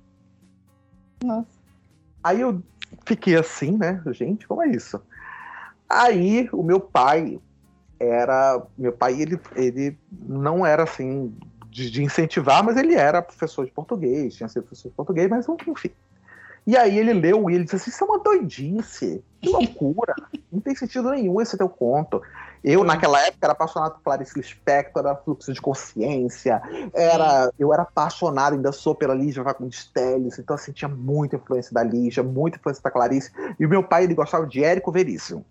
Nossa. 1.24 1.48
Aí 2.24 2.42
eu 2.42 2.62
fiquei 3.06 3.36
assim, 3.36 3.78
né? 3.78 4.02
Gente, 4.08 4.48
como 4.48 4.62
é 4.62 4.68
isso? 4.68 5.02
Aí 5.90 6.48
o 6.52 6.62
meu 6.62 6.80
pai 6.80 7.40
era. 8.00 8.62
Meu 8.78 8.92
pai, 8.92 9.20
ele, 9.22 9.40
ele 9.56 9.98
não 10.12 10.66
era 10.66 10.84
assim 10.84 11.36
de, 11.76 11.92
de 11.92 12.02
incentivar, 12.02 12.64
mas 12.64 12.78
ele 12.78 12.96
era 12.96 13.22
professor 13.22 13.66
de 13.66 13.72
português, 13.72 14.34
tinha 14.34 14.48
sido 14.48 14.64
professor 14.64 14.88
de 14.88 14.96
português, 14.96 15.30
mas 15.30 15.46
enfim. 15.68 15.92
E 16.66 16.76
aí 16.78 16.98
ele 16.98 17.12
leu 17.12 17.50
e 17.50 17.54
ele 17.54 17.66
disse 17.66 17.76
assim: 17.76 17.90
Isso 17.90 18.04
é 18.06 18.08
uma 18.08 18.20
doidice, 18.20 19.22
que 19.42 19.50
loucura, 19.50 20.16
não 20.50 20.62
tem 20.62 20.74
sentido 20.74 21.12
nenhum 21.12 21.42
esse 21.42 21.58
teu 21.58 21.68
conto. 21.68 22.22
Eu, 22.64 22.84
naquela 22.84 23.20
época, 23.22 23.40
era 23.46 23.52
apaixonado 23.52 23.96
por 23.96 24.04
Clarice 24.04 24.40
Lispector, 24.40 25.06
era 25.06 25.16
fluxo 25.18 25.54
de 25.54 25.62
consciência, 25.62 26.62
era, 26.94 27.52
eu 27.60 27.72
era 27.74 27.84
apaixonado, 27.84 28.54
ainda 28.54 28.72
sou 28.72 28.96
pela 28.96 29.14
Lígia 29.14 29.44
Fagundes 29.44 29.92
então 30.40 30.56
assim, 30.56 30.72
tinha 30.72 30.90
muita 30.90 31.36
influência 31.36 31.74
da 31.74 31.84
Lígia, 31.84 32.24
muita 32.24 32.58
influência 32.58 32.82
da 32.82 32.90
Clarice, 32.90 33.32
e 33.60 33.66
o 33.66 33.70
meu 33.70 33.84
pai, 33.84 34.06
ele 34.06 34.16
gostava 34.16 34.48
de 34.48 34.64
Érico 34.64 34.92
Veríssimo. 34.92 35.46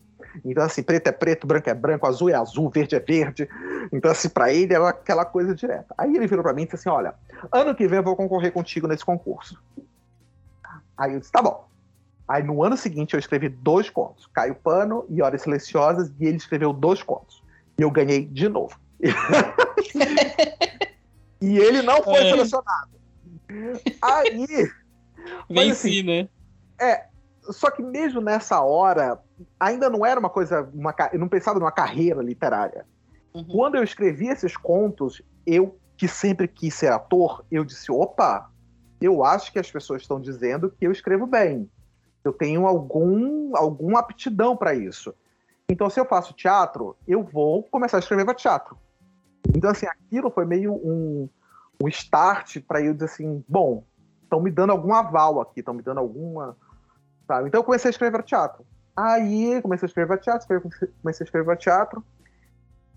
Então, 0.44 0.64
assim, 0.64 0.82
preto 0.82 1.08
é 1.08 1.12
preto, 1.12 1.46
branco 1.46 1.68
é 1.68 1.74
branco, 1.74 2.06
azul 2.06 2.30
é 2.30 2.34
azul, 2.34 2.70
verde 2.70 2.96
é 2.96 3.00
verde. 3.00 3.48
Então, 3.92 4.10
assim, 4.10 4.28
pra 4.28 4.52
ele 4.52 4.72
era 4.72 4.88
aquela 4.88 5.24
coisa 5.24 5.54
direta. 5.54 5.94
Aí 5.96 6.16
ele 6.16 6.26
virou 6.26 6.42
pra 6.42 6.52
mim 6.52 6.62
e 6.62 6.64
disse 6.64 6.76
assim: 6.76 6.88
Olha, 6.88 7.14
ano 7.52 7.74
que 7.74 7.86
vem 7.86 7.98
eu 7.98 8.02
vou 8.02 8.16
concorrer 8.16 8.52
contigo 8.52 8.88
nesse 8.88 9.04
concurso. 9.04 9.62
Aí 10.96 11.12
eu 11.12 11.20
disse: 11.20 11.30
Tá 11.30 11.42
bom. 11.42 11.68
Aí 12.26 12.42
no 12.42 12.64
ano 12.64 12.76
seguinte 12.76 13.12
eu 13.14 13.20
escrevi 13.20 13.50
dois 13.50 13.90
contos, 13.90 14.26
Caio 14.32 14.54
Pano 14.54 15.04
e 15.10 15.20
Horas 15.20 15.42
Silenciosas, 15.42 16.10
e 16.18 16.24
ele 16.24 16.38
escreveu 16.38 16.72
dois 16.72 17.02
contos. 17.02 17.42
E 17.78 17.82
eu 17.82 17.90
ganhei 17.90 18.24
de 18.24 18.48
novo. 18.48 18.78
e 21.40 21.58
ele 21.58 21.82
não 21.82 22.02
foi 22.02 22.14
é. 22.14 22.30
selecionado. 22.30 22.94
Aí. 24.00 24.70
Venci, 25.50 25.70
assim, 25.70 26.02
né? 26.02 26.28
É, 26.80 27.04
só 27.50 27.70
que 27.70 27.82
mesmo 27.82 28.20
nessa 28.20 28.60
hora, 28.60 29.20
ainda 29.58 29.90
não 29.90 30.04
era 30.04 30.18
uma 30.18 30.30
coisa. 30.30 30.68
Uma, 30.72 30.94
eu 31.12 31.18
não 31.18 31.28
pensava 31.28 31.58
numa 31.58 31.72
carreira 31.72 32.22
literária. 32.22 32.86
Uhum. 33.32 33.44
Quando 33.44 33.74
eu 33.76 33.82
escrevi 33.82 34.28
esses 34.28 34.56
contos, 34.56 35.22
eu, 35.46 35.78
que 35.96 36.06
sempre 36.06 36.46
quis 36.46 36.74
ser 36.74 36.92
ator, 36.92 37.44
eu 37.50 37.64
disse: 37.64 37.90
opa, 37.90 38.50
eu 39.00 39.24
acho 39.24 39.52
que 39.52 39.58
as 39.58 39.70
pessoas 39.70 40.02
estão 40.02 40.20
dizendo 40.20 40.70
que 40.70 40.86
eu 40.86 40.92
escrevo 40.92 41.26
bem. 41.26 41.68
Eu 42.24 42.32
tenho 42.32 42.66
algum, 42.66 43.54
alguma 43.56 44.00
aptidão 44.00 44.56
para 44.56 44.74
isso. 44.74 45.14
Então, 45.68 45.90
se 45.90 45.98
eu 45.98 46.04
faço 46.04 46.32
teatro, 46.32 46.96
eu 47.06 47.22
vou 47.22 47.62
começar 47.64 47.98
a 47.98 48.00
escrever 48.00 48.24
para 48.24 48.34
teatro. 48.34 48.78
Então, 49.54 49.70
assim, 49.70 49.86
aquilo 49.86 50.30
foi 50.30 50.44
meio 50.44 50.72
um, 50.72 51.28
um 51.82 51.88
start 51.88 52.60
para 52.66 52.80
eu 52.80 52.94
dizer 52.94 53.06
assim: 53.06 53.44
bom, 53.48 53.84
estão 54.22 54.40
me 54.40 54.50
dando 54.50 54.70
algum 54.70 54.94
aval 54.94 55.40
aqui, 55.40 55.60
estão 55.60 55.74
me 55.74 55.82
dando 55.82 55.98
alguma. 55.98 56.56
Sabe? 57.26 57.48
Então, 57.48 57.60
eu 57.60 57.64
comecei 57.64 57.88
a 57.88 57.92
escrever 57.92 58.22
teatro. 58.22 58.64
Aí, 58.96 59.60
comecei 59.60 59.86
a 59.86 59.88
escrever 59.88 60.18
teatro, 60.18 60.46
comecei 61.02 61.24
a 61.24 61.26
escrever 61.26 61.56
teatro. 61.56 62.04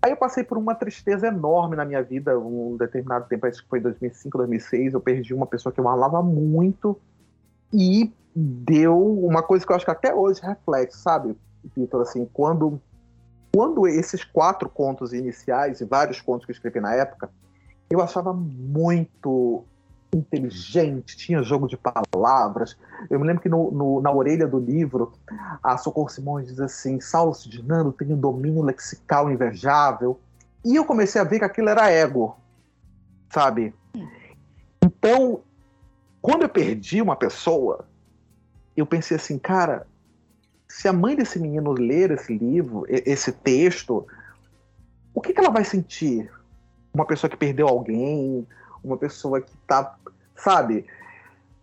Aí 0.00 0.12
eu 0.12 0.16
passei 0.16 0.44
por 0.44 0.56
uma 0.56 0.74
tristeza 0.74 1.26
enorme 1.26 1.74
na 1.74 1.84
minha 1.84 2.02
vida, 2.02 2.38
um 2.38 2.76
determinado 2.76 3.26
tempo, 3.26 3.46
acho 3.46 3.62
que 3.62 3.68
foi 3.68 3.80
2005, 3.80 4.38
2006, 4.38 4.94
eu 4.94 5.00
perdi 5.00 5.34
uma 5.34 5.46
pessoa 5.46 5.72
que 5.72 5.80
eu 5.80 5.88
amava 5.88 6.22
muito 6.22 6.98
e 7.72 8.12
deu 8.34 8.96
uma 9.24 9.42
coisa 9.42 9.66
que 9.66 9.72
eu 9.72 9.76
acho 9.76 9.84
que 9.84 9.90
até 9.90 10.14
hoje 10.14 10.40
reflete, 10.40 10.96
sabe, 10.96 11.36
Vitor, 11.76 12.02
assim, 12.02 12.28
quando 12.32 12.80
quando 13.52 13.88
esses 13.88 14.22
quatro 14.22 14.68
contos 14.68 15.12
iniciais 15.12 15.80
e 15.80 15.84
vários 15.84 16.20
contos 16.20 16.44
que 16.44 16.52
eu 16.52 16.54
escrevi 16.54 16.80
na 16.80 16.94
época, 16.94 17.30
eu 17.90 18.00
achava 18.00 18.32
muito 18.32 19.64
inteligente, 20.12 21.16
tinha 21.16 21.42
jogo 21.42 21.68
de 21.68 21.76
palavras. 21.76 22.76
Eu 23.10 23.20
me 23.20 23.26
lembro 23.26 23.42
que 23.42 23.48
no, 23.48 23.70
no, 23.70 24.00
na 24.00 24.10
orelha 24.10 24.46
do 24.46 24.58
livro, 24.58 25.12
a 25.62 25.76
Socorro 25.76 26.08
Simões 26.08 26.46
diz 26.46 26.60
assim: 26.60 27.00
Saulo 27.00 27.34
Sidinano 27.34 27.92
tem 27.92 28.12
um 28.12 28.18
domínio 28.18 28.62
lexical 28.62 29.30
invejável. 29.30 30.18
E 30.64 30.74
eu 30.76 30.84
comecei 30.84 31.20
a 31.20 31.24
ver 31.24 31.38
que 31.38 31.44
aquilo 31.44 31.68
era 31.68 31.90
ego, 31.90 32.36
sabe? 33.30 33.74
Então, 34.82 35.40
quando 36.20 36.42
eu 36.42 36.48
perdi 36.48 37.00
uma 37.00 37.16
pessoa, 37.16 37.86
eu 38.76 38.86
pensei 38.86 39.16
assim, 39.16 39.38
cara, 39.38 39.86
se 40.68 40.86
a 40.88 40.92
mãe 40.92 41.16
desse 41.16 41.38
menino 41.38 41.72
ler 41.72 42.10
esse 42.10 42.36
livro, 42.36 42.84
esse 42.88 43.32
texto, 43.32 44.06
o 45.14 45.20
que, 45.20 45.32
que 45.32 45.40
ela 45.40 45.50
vai 45.50 45.64
sentir? 45.64 46.30
Uma 46.92 47.06
pessoa 47.06 47.30
que 47.30 47.36
perdeu 47.36 47.66
alguém, 47.66 48.46
uma 48.82 48.96
pessoa 48.96 49.40
que 49.40 49.56
tá, 49.66 49.96
sabe? 50.36 50.86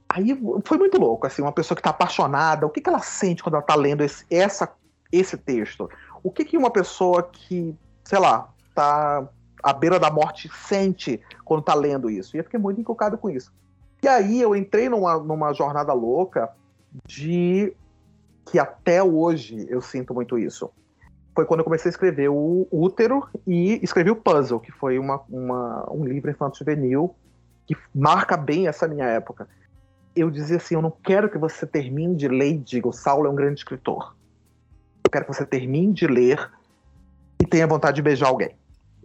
Aí 0.07 0.39
foi 0.63 0.77
muito 0.77 0.99
louco, 0.99 1.27
assim, 1.27 1.41
uma 1.41 1.51
pessoa 1.51 1.75
que 1.75 1.81
tá 1.81 1.89
apaixonada, 1.89 2.65
o 2.65 2.69
que, 2.69 2.81
que 2.81 2.89
ela 2.89 2.99
sente 2.99 3.43
quando 3.43 3.55
ela 3.55 3.63
tá 3.63 3.75
lendo 3.75 4.03
esse, 4.03 4.25
essa, 4.29 4.71
esse 5.11 5.37
texto? 5.37 5.89
O 6.23 6.31
que, 6.31 6.45
que 6.45 6.57
uma 6.57 6.71
pessoa 6.71 7.23
que, 7.23 7.75
sei 8.03 8.19
lá, 8.19 8.49
tá 8.73 9.27
à 9.63 9.73
beira 9.73 9.99
da 9.99 10.09
morte 10.11 10.49
sente 10.67 11.21
quando 11.43 11.63
tá 11.63 11.73
lendo 11.73 12.09
isso? 12.09 12.35
E 12.35 12.39
eu 12.39 12.43
fiquei 12.43 12.59
muito 12.59 12.79
encucado 12.79 13.17
com 13.17 13.29
isso. 13.29 13.51
E 14.01 14.07
aí 14.07 14.39
eu 14.39 14.55
entrei 14.55 14.87
numa, 14.87 15.17
numa 15.17 15.53
jornada 15.53 15.91
louca 15.91 16.51
de 17.05 17.75
que 18.45 18.59
até 18.59 19.03
hoje 19.03 19.65
eu 19.69 19.81
sinto 19.81 20.13
muito 20.13 20.37
isso 20.37 20.71
foi 21.35 21.45
quando 21.45 21.59
eu 21.59 21.65
comecei 21.65 21.89
a 21.89 21.91
escrever 21.91 22.29
o 22.29 22.65
Útero 22.71 23.27
e 23.45 23.77
escrevi 23.83 24.09
o 24.09 24.15
Puzzle, 24.15 24.61
que 24.61 24.71
foi 24.71 24.97
uma, 24.97 25.21
uma 25.29 25.85
um 25.91 26.05
livro 26.05 26.31
infanto-juvenil 26.31 27.13
que 27.67 27.75
marca 27.93 28.37
bem 28.37 28.67
essa 28.67 28.87
minha 28.87 29.05
época. 29.05 29.47
Eu 30.15 30.31
dizia 30.31 30.55
assim: 30.55 30.75
eu 30.75 30.81
não 30.81 30.91
quero 30.91 31.29
que 31.29 31.37
você 31.37 31.67
termine 31.67 32.15
de 32.15 32.29
ler 32.29 32.53
e 32.53 32.57
diga, 32.57 32.87
o 32.87 32.93
Saulo 32.93 33.27
é 33.27 33.29
um 33.29 33.35
grande 33.35 33.59
escritor. 33.59 34.15
Eu 35.03 35.11
quero 35.11 35.25
que 35.25 35.33
você 35.33 35.45
termine 35.45 35.91
de 35.91 36.07
ler 36.07 36.49
e 37.41 37.45
tenha 37.45 37.67
vontade 37.67 37.97
de 37.97 38.01
beijar 38.01 38.27
alguém. 38.27 38.55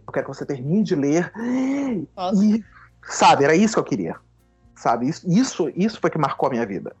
Eu 0.07 0.13
quero 0.13 0.25
que 0.25 0.33
você 0.33 0.45
termine 0.45 0.83
de 0.83 0.95
ler 0.95 1.31
Nossa. 2.15 2.43
e. 2.43 2.63
Sabe, 3.03 3.43
era 3.43 3.55
isso 3.55 3.73
que 3.73 3.79
eu 3.79 3.83
queria. 3.83 4.15
Sabe, 4.75 5.09
isso, 5.09 5.29
isso, 5.29 5.71
isso 5.75 5.99
foi 5.99 6.09
que 6.09 6.17
marcou 6.17 6.47
a 6.47 6.51
minha 6.51 6.65
vida. 6.65 6.95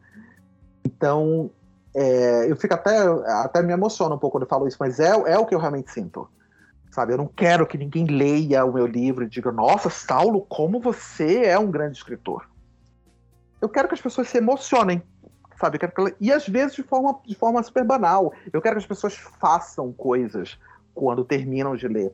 Então, 0.83 1.49
é, 1.93 2.49
eu 2.49 2.55
fico 2.55 2.73
até, 2.73 2.97
até 3.43 3.61
me 3.61 3.73
emociono 3.73 4.15
um 4.15 4.17
pouco 4.17 4.37
quando 4.37 4.43
eu 4.43 4.49
falo 4.49 4.67
isso, 4.67 4.77
mas 4.79 4.99
é, 4.99 5.09
é 5.09 5.37
o 5.37 5.45
que 5.45 5.53
eu 5.53 5.59
realmente 5.59 5.91
sinto. 5.91 6.29
Sabe, 6.91 7.13
eu 7.13 7.17
não 7.17 7.27
quero 7.27 7.65
que 7.65 7.77
ninguém 7.77 8.05
leia 8.05 8.65
o 8.65 8.73
meu 8.73 8.85
livro 8.85 9.23
e 9.23 9.29
diga, 9.29 9.49
nossa, 9.49 9.89
Saulo, 9.89 10.41
como 10.41 10.79
você 10.79 11.45
é 11.45 11.57
um 11.57 11.71
grande 11.71 11.97
escritor. 11.97 12.49
Eu 13.61 13.69
quero 13.69 13.87
que 13.87 13.93
as 13.93 14.01
pessoas 14.01 14.27
se 14.27 14.37
emocionem, 14.37 15.01
sabe? 15.57 15.79
Ela... 15.81 16.13
E 16.19 16.33
às 16.33 16.47
vezes 16.47 16.75
de 16.75 16.83
forma, 16.83 17.17
de 17.25 17.35
forma 17.35 17.63
super 17.63 17.85
banal. 17.85 18.33
Eu 18.51 18.61
quero 18.61 18.75
que 18.75 18.81
as 18.81 18.87
pessoas 18.87 19.15
façam 19.15 19.93
coisas 19.93 20.59
quando 20.93 21.23
terminam 21.23 21.77
de 21.77 21.87
ler 21.87 22.11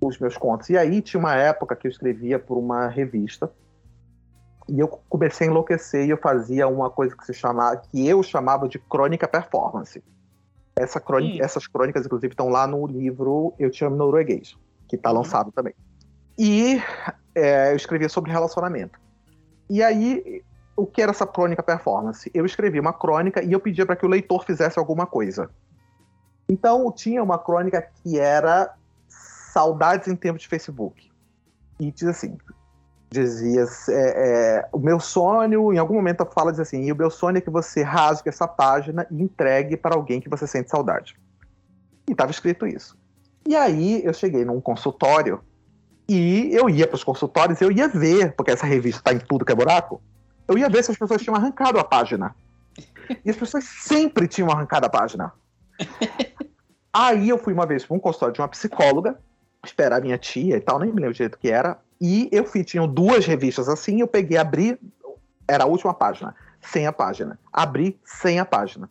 os 0.00 0.18
meus 0.18 0.36
contos. 0.36 0.70
E 0.70 0.78
aí 0.78 1.02
tinha 1.02 1.20
uma 1.20 1.34
época 1.34 1.76
que 1.76 1.86
eu 1.86 1.90
escrevia 1.90 2.38
por 2.38 2.56
uma 2.56 2.88
revista 2.88 3.52
e 4.70 4.78
eu 4.78 4.88
comecei 5.08 5.48
a 5.48 5.50
enlouquecer 5.50 6.06
e 6.06 6.10
eu 6.10 6.16
fazia 6.16 6.68
uma 6.68 6.88
coisa 6.88 7.16
que 7.16 7.26
se 7.26 7.34
chamava, 7.34 7.76
que 7.76 8.06
eu 8.06 8.22
chamava 8.22 8.68
de 8.68 8.78
crônica 8.78 9.26
performance. 9.26 10.02
Essa 10.76 11.00
crônica, 11.00 11.44
essas 11.44 11.66
crônicas, 11.66 12.06
inclusive, 12.06 12.32
estão 12.32 12.48
lá 12.48 12.66
no 12.66 12.86
livro 12.86 13.52
Eu 13.58 13.70
Te 13.70 13.84
Amo 13.84 13.96
Norueguês, 13.96 14.56
que 14.88 14.94
está 14.94 15.10
uhum. 15.10 15.16
lançado 15.16 15.50
também. 15.50 15.74
E 16.38 16.80
é, 17.34 17.72
eu 17.72 17.76
escrevia 17.76 18.08
sobre 18.08 18.30
relacionamento. 18.30 18.98
E 19.68 19.82
aí, 19.82 20.42
o 20.76 20.86
que 20.86 21.02
era 21.02 21.10
essa 21.10 21.26
crônica 21.26 21.62
performance? 21.62 22.30
Eu 22.32 22.46
escrevia 22.46 22.80
uma 22.80 22.92
crônica 22.92 23.42
e 23.42 23.52
eu 23.52 23.60
pedia 23.60 23.84
para 23.84 23.96
que 23.96 24.06
o 24.06 24.08
leitor 24.08 24.44
fizesse 24.44 24.78
alguma 24.78 25.06
coisa. 25.06 25.50
Então, 26.48 26.90
tinha 26.92 27.22
uma 27.22 27.38
crônica 27.38 27.82
que 28.02 28.18
era 28.18 28.72
Saudades 29.08 30.08
em 30.08 30.16
Tempo 30.16 30.38
de 30.38 30.48
Facebook. 30.48 31.10
E 31.78 31.90
diz 31.90 32.04
assim: 32.04 32.38
dizia 33.10 33.66
é, 33.88 33.92
é, 33.92 34.68
o 34.72 34.78
meu 34.78 35.00
sonho, 35.00 35.72
em 35.72 35.78
algum 35.78 35.94
momento 35.94 36.20
a 36.20 36.26
fala 36.26 36.52
diz 36.52 36.60
assim, 36.60 36.84
e 36.84 36.92
o 36.92 36.96
meu 36.96 37.10
sonho 37.10 37.38
é 37.38 37.40
que 37.40 37.50
você 37.50 37.82
rasgue 37.82 38.28
essa 38.28 38.46
página 38.46 39.06
e 39.10 39.20
entregue 39.20 39.76
para 39.76 39.96
alguém 39.96 40.20
que 40.20 40.28
você 40.28 40.46
sente 40.46 40.70
saudade. 40.70 41.18
E 42.08 42.12
estava 42.12 42.30
escrito 42.30 42.66
isso. 42.66 42.96
E 43.46 43.56
aí 43.56 44.04
eu 44.04 44.14
cheguei 44.14 44.44
num 44.44 44.60
consultório 44.60 45.40
e 46.08 46.50
eu 46.52 46.70
ia 46.70 46.86
para 46.86 46.94
os 46.94 47.04
consultórios, 47.04 47.60
eu 47.60 47.72
ia 47.72 47.88
ver, 47.88 48.32
porque 48.34 48.52
essa 48.52 48.66
revista 48.66 49.00
está 49.00 49.12
em 49.12 49.18
tudo 49.18 49.44
que 49.44 49.52
é 49.52 49.56
buraco, 49.56 50.00
eu 50.46 50.56
ia 50.56 50.68
ver 50.68 50.84
se 50.84 50.92
as 50.92 50.98
pessoas 50.98 51.20
tinham 51.20 51.36
arrancado 51.36 51.78
a 51.78 51.84
página. 51.84 52.34
E 53.24 53.30
as 53.30 53.36
pessoas 53.36 53.64
sempre 53.64 54.28
tinham 54.28 54.50
arrancado 54.50 54.86
a 54.86 54.88
página. 54.88 55.32
Aí 56.92 57.28
eu 57.28 57.38
fui 57.38 57.52
uma 57.52 57.66
vez 57.66 57.84
para 57.84 57.96
um 57.96 58.00
consultório 58.00 58.34
de 58.34 58.40
uma 58.40 58.48
psicóloga, 58.48 59.18
esperar 59.64 60.00
minha 60.00 60.18
tia 60.18 60.56
e 60.56 60.60
tal, 60.60 60.78
nem 60.78 60.92
me 60.92 61.00
lembro 61.00 61.26
o 61.26 61.38
que 61.38 61.50
era, 61.50 61.78
e 62.00 62.28
eu 62.32 62.44
fui, 62.44 62.64
tinham 62.64 62.88
duas 62.88 63.26
revistas 63.26 63.68
assim, 63.68 64.00
eu 64.00 64.08
peguei, 64.08 64.38
abri, 64.38 64.80
era 65.46 65.64
a 65.64 65.66
última 65.66 65.92
página, 65.92 66.34
sem 66.60 66.86
a 66.86 66.92
página. 66.92 67.38
Abri 67.52 68.00
sem 68.04 68.38
a 68.38 68.44
página. 68.44 68.88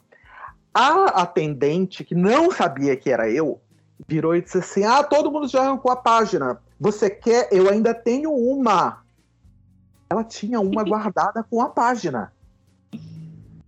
A 0.74 1.22
atendente, 1.22 2.04
que 2.04 2.14
não 2.14 2.52
sabia 2.52 2.96
que 2.96 3.10
era 3.10 3.30
eu, 3.30 3.60
virou 4.08 4.36
e 4.36 4.42
disse 4.42 4.60
assim: 4.60 4.84
Ah, 4.84 5.04
todo 5.04 5.32
mundo 5.32 5.48
já 5.48 5.62
arrancou 5.62 5.92
a 5.92 5.96
página. 5.96 6.62
Você 6.80 7.10
quer? 7.10 7.50
Eu 7.52 7.70
ainda 7.70 7.94
tenho 7.94 8.32
uma. 8.32 9.04
Ela 10.10 10.24
tinha 10.24 10.60
uma 10.60 10.84
guardada 10.86 11.44
com 11.44 11.62
a 11.62 11.70
página. 11.70 12.32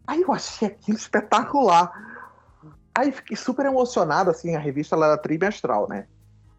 Aí 0.05 0.21
eu 0.21 0.31
achei 0.31 0.67
aquilo 0.67 0.97
espetacular. 0.97 1.91
Aí 2.93 3.11
fiquei 3.11 3.37
super 3.37 3.65
emocionado, 3.65 4.29
assim, 4.29 4.55
a 4.55 4.59
revista 4.59 4.95
ela 4.95 5.07
era 5.07 5.17
trimestral, 5.17 5.87
né? 5.87 6.07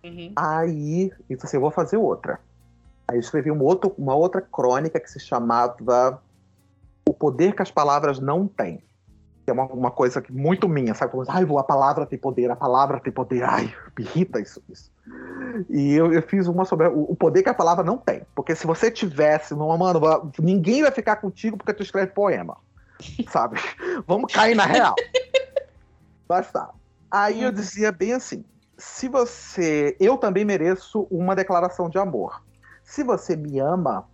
Uhum. 0.03 0.33
Aí 0.35 1.13
eu 1.29 1.39
falei 1.39 1.39
assim, 1.45 1.57
eu 1.57 1.61
vou 1.61 1.71
fazer 1.71 1.97
outra. 1.99 2.41
Aí 3.07 3.17
eu 3.17 3.21
escrevi 3.21 3.51
uma, 3.51 3.65
outro, 3.65 3.95
uma 3.99 4.15
outra 4.15 4.41
crônica 4.41 4.99
que 4.99 5.11
se 5.11 5.21
chamava 5.21 6.21
O 7.07 7.13
Poder 7.13 7.55
que 7.55 7.63
as 7.63 7.71
Palavras 7.71 8.21
Não 8.21 8.47
Têm. 8.47 8.83
Que 9.45 9.51
é 9.51 9.53
uma, 9.53 9.65
uma 9.67 9.91
coisa 9.91 10.23
que, 10.23 10.33
muito 10.33 10.69
minha, 10.69 10.95
sabe? 10.95 11.13
Ai, 11.29 11.45
a 11.45 11.63
palavra 11.65 12.07
tem 12.07 12.19
poder, 12.19 12.51
a 12.51 12.57
palavra 12.57 13.01
tem 13.01 13.13
poder. 13.13 13.43
Ai, 13.43 13.75
me 13.99 14.05
irrita 14.05 14.41
isso. 14.41 14.63
isso. 14.69 14.91
E 15.69 15.95
eu, 15.95 16.13
eu 16.13 16.23
fiz 16.23 16.47
uma 16.47 16.65
sobre 16.65 16.87
o, 16.87 17.11
o 17.11 17.17
poder 17.17 17.43
que 17.43 17.49
a 17.49 17.55
palavra 17.55 17.85
não 17.85 17.99
tem. 17.99 18.23
Porque 18.37 18.55
se 18.55 18.67
você 18.67 18.91
tivesse, 18.91 19.53
numa, 19.55 19.77
mano, 19.77 20.33
ninguém 20.39 20.83
vai 20.83 20.93
ficar 20.93 21.17
contigo 21.17 21.57
porque 21.57 21.75
tu 21.75 21.83
escreve 21.83 22.13
poema. 22.13 22.57
Sabe? 23.29 23.59
Vamos 24.07 24.33
cair 24.33 24.55
na 24.55 24.65
real. 24.65 24.95
Basta. 26.29 26.71
Aí 27.11 27.43
eu 27.43 27.51
dizia 27.51 27.91
bem 27.91 28.13
assim: 28.13 28.45
se 28.79 29.09
você. 29.09 29.97
Eu 30.01 30.17
também 30.17 30.45
mereço 30.45 31.07
uma 31.11 31.35
declaração 31.35 31.89
de 31.89 31.99
amor. 31.99 32.43
Se 32.93 33.03
você 33.03 33.35
me 33.35 33.59
ama, 33.59 34.07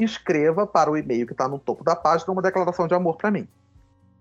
escreva 0.00 0.64
para 0.64 0.88
o 0.88 0.96
e-mail 0.96 1.26
que 1.26 1.32
está 1.32 1.48
no 1.48 1.58
topo 1.58 1.82
da 1.82 1.96
página 1.96 2.32
uma 2.32 2.40
declaração 2.40 2.86
de 2.86 2.94
amor 2.94 3.16
para 3.16 3.28
mim. 3.28 3.48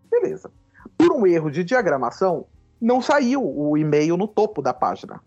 Beleza. 0.10 0.50
Por 0.98 1.12
um 1.12 1.28
erro 1.28 1.52
de 1.52 1.64
diagramação, 1.64 2.48
não 2.82 3.04
saiu 3.04 3.40
o 3.46 3.78
e-mail 3.78 4.18
no 4.18 4.28
topo 4.28 4.64
da 4.64 4.74
página. 4.74 5.22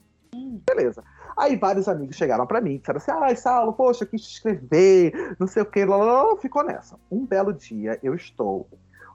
Beleza. 0.69 1.05
Aí 1.37 1.55
vários 1.55 1.87
amigos 1.87 2.17
chegaram 2.17 2.45
para 2.45 2.61
mim 2.61 2.73
e 2.73 2.79
disseram 2.79 2.97
assim: 2.97 3.13
ai, 3.13 3.35
ah, 3.35 3.37
Saulo, 3.37 3.73
poxa, 3.73 4.05
quis 4.05 4.21
te 4.21 4.33
escrever, 4.33 5.37
não 5.39 5.47
sei 5.47 5.63
o 5.63 5.67
que, 5.67 5.85
lá, 5.85 6.37
ficou 6.39 6.65
nessa. 6.65 6.99
Um 7.09 7.25
belo 7.25 7.53
dia 7.53 8.01
eu 8.03 8.17
estou 8.17 8.67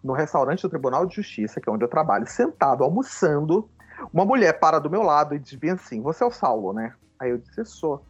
no 0.01 0.13
restaurante 0.13 0.61
do 0.61 0.69
Tribunal 0.69 1.05
de 1.05 1.17
Justiça, 1.17 1.59
que 1.59 1.67
é 1.67 1.73
onde 1.73 1.83
eu 1.83 1.89
trabalho, 1.89 2.25
sentado, 2.25 2.85
almoçando. 2.85 3.69
Uma 4.13 4.23
mulher 4.23 4.57
para 4.61 4.79
do 4.79 4.89
meu 4.89 5.03
lado 5.03 5.35
e 5.35 5.39
diz 5.39 5.55
bem 5.55 5.71
assim: 5.71 6.01
Você 6.01 6.23
é 6.23 6.25
o 6.25 6.31
Saulo, 6.31 6.71
né? 6.71 6.93
Aí 7.19 7.31
eu 7.31 7.37
disse: 7.37 7.65
Sou. 7.65 8.01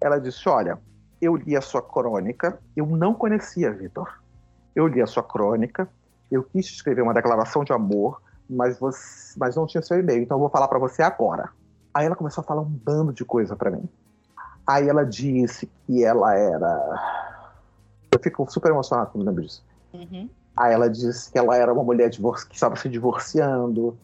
Ela 0.00 0.18
disse: 0.18 0.48
Olha, 0.48 0.78
eu 1.20 1.36
li 1.36 1.56
a 1.56 1.60
sua 1.60 1.82
crônica, 1.82 2.58
eu 2.74 2.86
não 2.86 3.14
conhecia 3.14 3.72
Vitor. 3.72 4.20
Eu 4.74 4.86
li 4.86 5.02
a 5.02 5.06
sua 5.06 5.22
crônica, 5.22 5.88
eu 6.30 6.42
quis 6.44 6.66
escrever 6.66 7.02
uma 7.02 7.12
declaração 7.12 7.64
de 7.64 7.72
amor, 7.72 8.22
mas, 8.48 8.78
você, 8.78 9.34
mas 9.38 9.56
não 9.56 9.66
tinha 9.66 9.82
seu 9.82 9.98
e-mail, 9.98 10.22
então 10.22 10.36
eu 10.36 10.40
vou 10.40 10.50
falar 10.50 10.68
para 10.68 10.78
você 10.78 11.02
agora. 11.02 11.50
Aí 11.92 12.06
ela 12.06 12.16
começou 12.16 12.42
a 12.42 12.44
falar 12.44 12.62
um 12.62 12.70
bando 12.70 13.12
de 13.12 13.24
coisa 13.24 13.56
para 13.56 13.70
mim. 13.70 13.88
Aí 14.66 14.88
ela 14.88 15.04
disse 15.04 15.68
que 15.86 16.04
ela 16.04 16.34
era. 16.34 17.52
Eu 18.12 18.18
fico 18.20 18.48
super 18.50 18.70
emocionado 18.70 19.10
quando 19.10 19.26
lembro 19.26 19.42
disso. 19.42 19.64
Uhum. 19.92 20.28
Aí 20.56 20.72
ela 20.72 20.88
disse 20.88 21.30
que 21.30 21.38
ela 21.38 21.56
era 21.56 21.72
uma 21.72 21.82
mulher 21.82 22.10
que 22.10 22.54
estava 22.54 22.76
se 22.76 22.88
divorciando, 22.88 23.98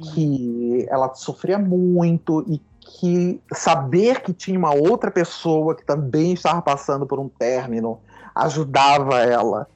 uhum. 0.00 0.12
que 0.14 0.86
ela 0.88 1.12
sofria 1.14 1.58
muito 1.58 2.44
e 2.48 2.58
que 2.86 3.40
saber 3.52 4.20
que 4.20 4.32
tinha 4.32 4.58
uma 4.58 4.74
outra 4.74 5.10
pessoa 5.10 5.74
que 5.74 5.84
também 5.84 6.32
estava 6.32 6.62
passando 6.62 7.06
por 7.06 7.18
um 7.18 7.28
término 7.28 8.00
ajudava 8.34 9.20
ela, 9.20 9.66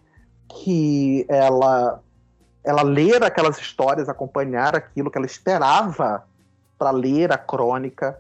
que 0.49 1.25
ela 1.29 2.01
ela 2.63 2.83
ler 2.83 3.23
aquelas 3.25 3.59
histórias, 3.59 4.09
acompanhar 4.09 4.77
aquilo 4.77 5.11
que 5.11 5.17
ela 5.17 5.27
esperava 5.27 6.25
para 6.79 6.91
ler 6.91 7.33
a 7.33 7.39
crônica. 7.39 8.19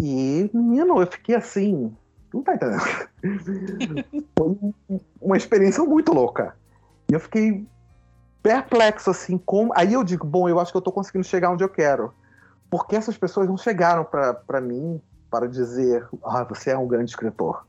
E, 0.00 0.48
menino, 0.54 1.00
eu 1.00 1.06
fiquei 1.06 1.34
assim. 1.34 1.92
Não 2.32 2.42
tá 2.42 2.54
entendendo? 2.54 2.82
Foi 4.38 4.56
uma 5.20 5.36
experiência 5.36 5.82
muito 5.82 6.12
louca. 6.12 6.54
E 7.10 7.14
eu 7.14 7.20
fiquei 7.20 7.66
perplexo, 8.40 9.10
assim, 9.10 9.36
com. 9.36 9.70
Aí 9.74 9.94
eu 9.94 10.04
digo, 10.04 10.24
bom, 10.24 10.48
eu 10.48 10.60
acho 10.60 10.70
que 10.70 10.76
eu 10.76 10.82
tô 10.82 10.92
conseguindo 10.92 11.26
chegar 11.26 11.50
onde 11.50 11.64
eu 11.64 11.68
quero. 11.68 12.14
Porque 12.70 12.96
essas 12.96 13.16
pessoas 13.16 13.48
não 13.48 13.56
chegaram 13.56 14.04
para 14.04 14.60
mim 14.60 15.00
para 15.30 15.46
dizer, 15.46 16.06
ah, 16.24 16.44
você 16.44 16.70
é 16.70 16.78
um 16.78 16.86
grande 16.86 17.10
escritor. 17.10 17.66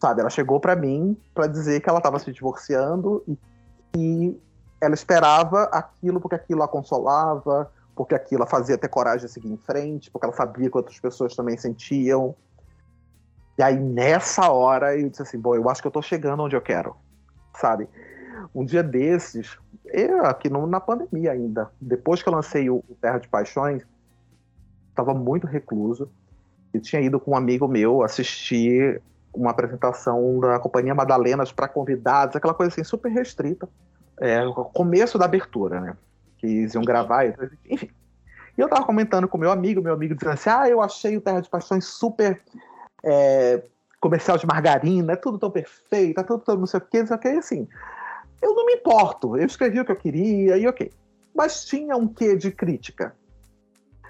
Sabe, 0.00 0.20
ela 0.20 0.30
chegou 0.30 0.60
para 0.60 0.76
mim 0.76 1.16
para 1.34 1.46
dizer 1.46 1.80
que 1.80 1.88
ela 1.88 1.98
estava 1.98 2.18
se 2.18 2.30
divorciando 2.32 3.22
e 3.26 3.38
que 3.92 4.40
ela 4.80 4.94
esperava 4.94 5.64
aquilo 5.64 6.20
porque 6.20 6.34
aquilo 6.34 6.62
a 6.62 6.68
consolava, 6.68 7.70
porque 7.94 8.14
aquilo 8.14 8.42
a 8.42 8.46
fazia 8.46 8.76
ter 8.76 8.88
coragem 8.88 9.26
de 9.26 9.32
seguir 9.32 9.50
em 9.50 9.56
frente, 9.56 10.10
porque 10.10 10.26
ela 10.26 10.34
sabia 10.34 10.68
que 10.68 10.76
outras 10.76 10.98
pessoas 10.98 11.34
também 11.34 11.56
sentiam. 11.56 12.34
E 13.56 13.62
aí, 13.62 13.78
nessa 13.78 14.50
hora, 14.50 14.98
eu 14.98 15.08
disse 15.08 15.22
assim: 15.22 15.38
bom, 15.38 15.54
eu 15.54 15.68
acho 15.70 15.80
que 15.80 15.86
eu 15.86 15.92
tô 15.92 16.02
chegando 16.02 16.42
onde 16.42 16.56
eu 16.56 16.60
quero, 16.60 16.96
sabe? 17.56 17.88
Um 18.54 18.64
dia 18.64 18.82
desses, 18.82 19.56
eu 19.86 20.26
aqui 20.26 20.50
no, 20.50 20.66
na 20.66 20.80
pandemia 20.80 21.32
ainda, 21.32 21.70
depois 21.80 22.22
que 22.22 22.28
eu 22.28 22.32
lancei 22.32 22.68
o, 22.68 22.76
o 22.88 22.96
Terra 23.00 23.18
de 23.18 23.28
Paixões, 23.28 23.84
estava 24.94 25.12
muito 25.12 25.46
recluso. 25.46 26.10
Eu 26.72 26.80
tinha 26.80 27.02
ido 27.02 27.20
com 27.20 27.32
um 27.32 27.36
amigo 27.36 27.68
meu 27.68 28.02
assistir 28.02 29.02
uma 29.32 29.50
apresentação 29.50 30.38
da 30.40 30.58
Companhia 30.58 30.94
Madalenas 30.94 31.52
para 31.52 31.68
convidados, 31.68 32.36
aquela 32.36 32.54
coisa 32.54 32.72
assim 32.72 32.84
super 32.84 33.10
restrita. 33.10 33.68
É, 34.20 34.40
começo 34.72 35.18
da 35.18 35.24
abertura, 35.24 35.80
né? 35.80 35.96
que 36.38 36.46
eles 36.46 36.74
iam 36.74 36.84
gravar, 36.84 37.26
enfim. 37.68 37.90
E 38.56 38.60
eu 38.60 38.68
tava 38.68 38.84
comentando 38.84 39.26
com 39.26 39.38
meu 39.38 39.50
amigo, 39.50 39.82
meu 39.82 39.94
amigo 39.94 40.14
dizendo 40.14 40.34
assim: 40.34 40.50
ah, 40.50 40.68
eu 40.68 40.80
achei 40.80 41.16
o 41.16 41.20
Terra 41.20 41.40
de 41.40 41.48
Paixões 41.48 41.84
super 41.84 42.40
é, 43.02 43.62
comercial 44.00 44.38
de 44.38 44.46
margarina, 44.46 45.14
é 45.14 45.16
tudo 45.16 45.38
tão 45.38 45.50
perfeito, 45.50 46.20
é 46.20 46.22
tudo 46.22 46.44
tão 46.44 46.56
não 46.56 46.66
sei 46.66 46.78
o 46.78 46.82
que, 46.82 47.00
não 47.00 47.06
sei 47.06 47.16
o 47.16 47.18
que, 47.18 47.28
assim. 47.28 47.68
Eu 48.40 48.54
não 48.54 48.66
me 48.66 48.74
importo, 48.74 49.36
eu 49.36 49.46
escrevi 49.46 49.80
o 49.80 49.84
que 49.84 49.92
eu 49.92 49.96
queria 49.96 50.56
e 50.56 50.66
ok. 50.68 50.92
Mas 51.34 51.64
tinha 51.64 51.96
um 51.96 52.06
quê 52.06 52.36
de 52.36 52.52
crítica. 52.52 53.14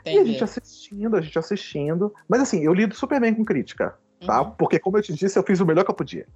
Entendi. 0.05 0.16
E 0.16 0.20
a 0.20 0.24
gente 0.24 0.44
assistindo, 0.44 1.16
a 1.16 1.20
gente 1.20 1.38
assistindo. 1.38 2.14
Mas 2.28 2.42
assim, 2.42 2.62
eu 2.62 2.74
lido 2.74 2.94
super 2.94 3.20
bem 3.20 3.34
com 3.34 3.44
crítica, 3.44 3.96
tá? 4.26 4.42
Uhum. 4.42 4.50
Porque, 4.52 4.78
como 4.78 4.98
eu 4.98 5.02
te 5.02 5.14
disse, 5.14 5.38
eu 5.38 5.42
fiz 5.42 5.61
o 5.61 5.66
melhor 5.66 5.84
que 5.84 5.90
eu 5.90 5.94
podia. 5.94 6.26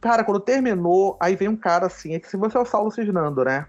Cara, 0.00 0.24
quando 0.24 0.40
terminou, 0.40 1.16
aí 1.20 1.36
vem 1.36 1.48
um 1.48 1.56
cara 1.56 1.86
assim, 1.86 2.14
é 2.14 2.20
que 2.20 2.28
se 2.28 2.36
você 2.36 2.56
é 2.56 2.60
o 2.60 2.64
Saulo 2.64 2.90
Cisnando, 2.90 3.44
né? 3.44 3.66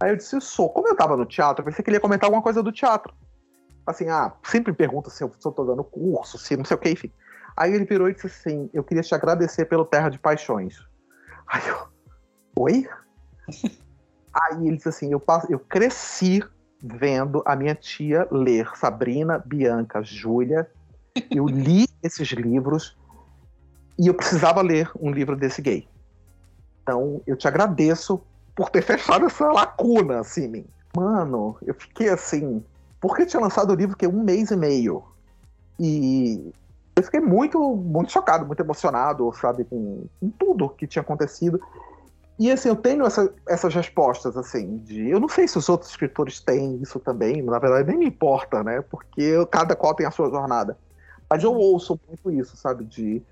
Aí 0.00 0.10
eu 0.10 0.16
disse, 0.16 0.40
sou. 0.40 0.68
Como 0.70 0.88
eu 0.88 0.96
tava 0.96 1.16
no 1.16 1.26
teatro, 1.26 1.62
eu 1.62 1.64
pensei 1.64 1.84
que 1.84 1.90
ele 1.90 1.96
ia 1.96 2.00
comentar 2.00 2.26
alguma 2.26 2.42
coisa 2.42 2.62
do 2.62 2.72
teatro. 2.72 3.14
Assim, 3.86 4.08
ah, 4.08 4.32
sempre 4.44 4.72
pergunta 4.72 5.10
se 5.10 5.22
eu, 5.22 5.32
se 5.38 5.46
eu 5.46 5.52
tô 5.52 5.64
dando 5.64 5.84
curso, 5.84 6.38
se 6.38 6.56
não 6.56 6.64
sei 6.64 6.76
o 6.76 6.80
que, 6.80 6.90
enfim. 6.90 7.12
Aí 7.56 7.72
ele 7.72 7.84
virou 7.84 8.08
e 8.08 8.14
disse 8.14 8.26
assim: 8.26 8.70
Eu 8.72 8.82
queria 8.82 9.02
te 9.02 9.14
agradecer 9.14 9.66
pelo 9.66 9.84
Terra 9.84 10.08
de 10.08 10.18
Paixões. 10.18 10.82
Aí 11.46 11.62
eu, 11.68 11.86
oi? 12.58 12.88
Aí 14.34 14.66
ele 14.66 14.76
disse 14.76 14.88
assim: 14.88 15.12
eu, 15.12 15.22
eu 15.48 15.58
cresci 15.60 16.42
vendo 16.84 17.42
a 17.46 17.56
minha 17.56 17.74
tia 17.74 18.28
ler 18.30 18.68
Sabrina, 18.76 19.42
Bianca, 19.44 20.02
Júlia. 20.02 20.68
Eu 21.30 21.46
li 21.46 21.88
esses 22.02 22.28
livros 22.28 22.94
e 23.98 24.08
eu 24.08 24.14
precisava 24.14 24.60
ler 24.60 24.90
um 25.00 25.10
livro 25.10 25.34
desse 25.34 25.62
gay. 25.62 25.88
Então, 26.82 27.22
eu 27.26 27.36
te 27.36 27.48
agradeço 27.48 28.20
por 28.54 28.68
ter 28.68 28.82
fechado 28.84 29.24
essa 29.24 29.46
lacuna, 29.50 30.20
assim. 30.20 30.66
Mano, 30.94 31.56
eu 31.64 31.74
fiquei 31.74 32.10
assim. 32.10 32.62
Porque 33.00 33.24
tinha 33.24 33.40
lançado 33.40 33.70
o 33.70 33.74
livro 33.74 33.96
que 33.96 34.04
é 34.04 34.08
um 34.08 34.22
mês 34.22 34.50
e 34.50 34.56
meio. 34.56 35.02
E 35.80 36.52
eu 36.94 37.02
fiquei 37.02 37.20
muito, 37.20 37.58
muito 37.74 38.12
chocado, 38.12 38.46
muito 38.46 38.60
emocionado, 38.60 39.32
sabe, 39.32 39.64
com, 39.64 40.04
com 40.20 40.30
tudo 40.30 40.68
que 40.68 40.86
tinha 40.86 41.02
acontecido. 41.02 41.60
E 42.38 42.50
assim, 42.50 42.68
eu 42.68 42.76
tenho 42.76 43.04
essa, 43.06 43.32
essas 43.48 43.74
respostas, 43.74 44.36
assim, 44.36 44.78
de. 44.78 45.08
Eu 45.08 45.20
não 45.20 45.28
sei 45.28 45.46
se 45.46 45.56
os 45.56 45.68
outros 45.68 45.90
escritores 45.90 46.40
têm 46.40 46.80
isso 46.82 46.98
também, 46.98 47.42
na 47.42 47.58
verdade 47.58 47.88
nem 47.88 47.98
me 47.98 48.06
importa, 48.06 48.62
né? 48.62 48.80
Porque 48.82 49.34
cada 49.50 49.76
qual 49.76 49.94
tem 49.94 50.06
a 50.06 50.10
sua 50.10 50.28
jornada. 50.28 50.76
Mas 51.30 51.42
eu 51.44 51.54
ouço 51.54 51.98
muito 52.08 52.30
isso, 52.30 52.56
sabe? 52.56 52.84
De 52.84 53.22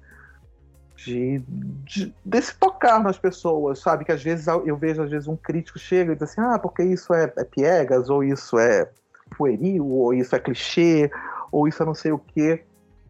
de, 1.05 1.42
de, 1.84 2.14
desse 2.24 2.55
tocar 2.57 3.03
nas 3.03 3.18
pessoas, 3.18 3.80
sabe? 3.80 4.05
Que 4.05 4.12
às 4.12 4.22
vezes 4.22 4.46
eu 4.46 4.76
vejo, 4.76 5.03
às 5.03 5.11
vezes, 5.11 5.28
um 5.28 5.36
crítico 5.36 5.78
chega 5.78 6.12
e 6.12 6.14
diz 6.14 6.22
assim, 6.22 6.40
ah, 6.40 6.59
porque 6.59 6.82
isso 6.82 7.12
é, 7.12 7.32
é 7.36 7.44
piegas, 7.44 8.09
ou 8.09 8.22
isso 8.22 8.59
é 8.59 8.88
pueril, 9.36 9.86
ou 9.86 10.14
isso 10.14 10.34
é 10.34 10.38
clichê, 10.38 11.11
ou 11.50 11.66
isso 11.66 11.82
é 11.82 11.86
não 11.86 11.94
sei 11.94 12.12
o 12.12 12.18
quê. 12.18 12.62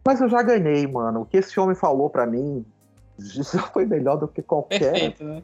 Mas 0.05 0.19
eu 0.21 0.27
já 0.27 0.41
ganhei, 0.41 0.87
mano. 0.87 1.21
O 1.21 1.25
que 1.25 1.37
esse 1.37 1.59
homem 1.59 1.75
falou 1.75 2.09
para 2.09 2.25
mim 2.25 2.65
já 3.19 3.59
foi 3.59 3.85
melhor 3.85 4.17
do 4.17 4.27
que 4.27 4.41
qualquer. 4.41 4.91
Perfeito, 4.91 5.23
né? 5.23 5.43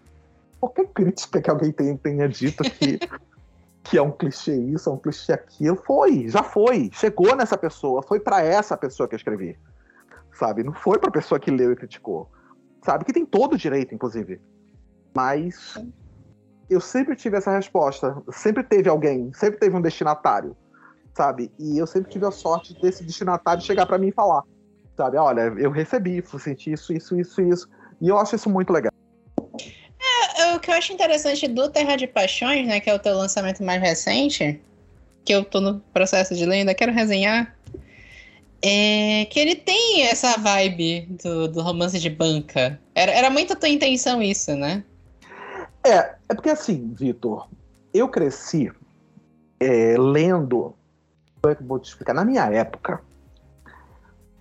Qualquer 0.60 0.88
crítica 0.88 1.42
que 1.42 1.50
alguém 1.50 1.72
tenha, 1.72 1.98
tenha 1.98 2.28
dito 2.28 2.64
que, 2.64 3.00
que 3.84 3.98
é 3.98 4.02
um 4.02 4.12
clichê 4.12 4.56
isso, 4.56 4.90
é 4.90 4.94
um 4.94 4.98
clichê 4.98 5.34
aquilo. 5.34 5.76
Foi, 5.76 6.28
já 6.28 6.44
foi. 6.44 6.90
Chegou 6.94 7.36
nessa 7.36 7.58
pessoa. 7.58 8.02
Foi 8.04 8.20
para 8.20 8.42
essa 8.42 8.76
pessoa 8.76 9.08
que 9.08 9.16
eu 9.16 9.18
escrevi. 9.18 9.58
Sabe? 10.34 10.64
Não 10.64 10.74
foi 10.74 10.98
pra 10.98 11.12
pessoa 11.12 11.40
que 11.40 11.52
leu 11.52 11.72
e 11.72 11.76
criticou 11.76 12.30
sabe? 12.84 13.06
Que 13.06 13.14
tem 13.14 13.26
todo 13.26 13.54
o 13.54 13.58
direito, 13.58 13.94
inclusive. 13.94 14.42
Mas 15.16 15.78
eu 16.70 16.80
sempre 16.80 17.16
tive 17.16 17.38
essa 17.38 17.52
resposta. 17.52 18.22
Sempre 18.32 18.64
teve 18.64 18.90
alguém, 18.90 19.32
sempre 19.34 19.60
teve 19.60 19.76
um 19.76 19.82
destinatário, 19.82 20.56
sabe? 21.14 21.52
E 21.60 21.78
eu 21.78 21.88
sempre 21.88 22.12
tive 22.12 22.26
a 22.26 22.32
sorte 22.32 22.80
desse 22.82 23.04
destinatário 23.04 23.64
chegar 23.64 23.86
para 23.86 23.98
mim 23.98 24.08
e 24.08 24.12
falar, 24.12 24.44
sabe? 24.96 25.18
Olha, 25.18 25.42
eu 25.58 25.72
recebi, 25.72 26.24
senti 26.40 26.72
isso, 26.72 26.94
isso, 26.94 27.20
isso, 27.20 27.42
isso. 27.42 27.70
E 28.02 28.08
eu 28.08 28.18
acho 28.18 28.36
isso 28.36 28.50
muito 28.50 28.72
legal. 28.72 28.92
Eu, 30.50 30.60
que 30.60 30.72
eu 30.72 30.76
acho 30.76 30.92
interessante 30.92 31.48
do 31.48 31.70
Terra 31.70 31.96
de 31.96 32.08
Paixões, 32.08 32.68
né, 32.68 32.80
que 32.80 32.90
é 32.90 32.94
o 32.94 33.00
teu 33.00 33.16
lançamento 33.16 33.64
mais 33.64 33.82
recente, 33.82 34.60
que 35.24 35.34
eu 35.34 35.44
tô 35.44 35.62
no 35.62 35.80
processo 35.94 36.36
de 36.36 36.46
ler, 36.46 36.58
ainda 36.58 36.74
quero 36.74 36.92
resenhar, 36.92 37.56
é 38.62 39.26
que 39.30 39.40
ele 39.40 39.56
tem 39.56 40.04
essa 40.04 40.38
vibe 40.38 41.08
do, 41.24 41.48
do 41.48 41.62
romance 41.62 42.00
de 42.00 42.10
banca. 42.10 42.80
Era, 42.94 43.12
era 43.12 43.30
muito 43.30 43.54
a 43.54 43.56
tua 43.56 43.70
intenção 43.70 44.22
isso, 44.22 44.56
né? 44.56 44.84
É, 45.84 46.16
é 46.28 46.34
porque 46.34 46.50
assim, 46.50 46.94
Vitor, 46.94 47.48
eu 47.94 48.10
cresci 48.10 48.72
é, 49.60 49.96
lendo. 49.98 50.76
Como 51.42 51.54
é 51.54 51.56
que 51.56 51.64
eu 51.64 51.68
vou 51.68 51.80
te 51.80 51.90
explicar? 51.90 52.14
Na 52.14 52.26
minha 52.26 52.46
época, 52.52 53.02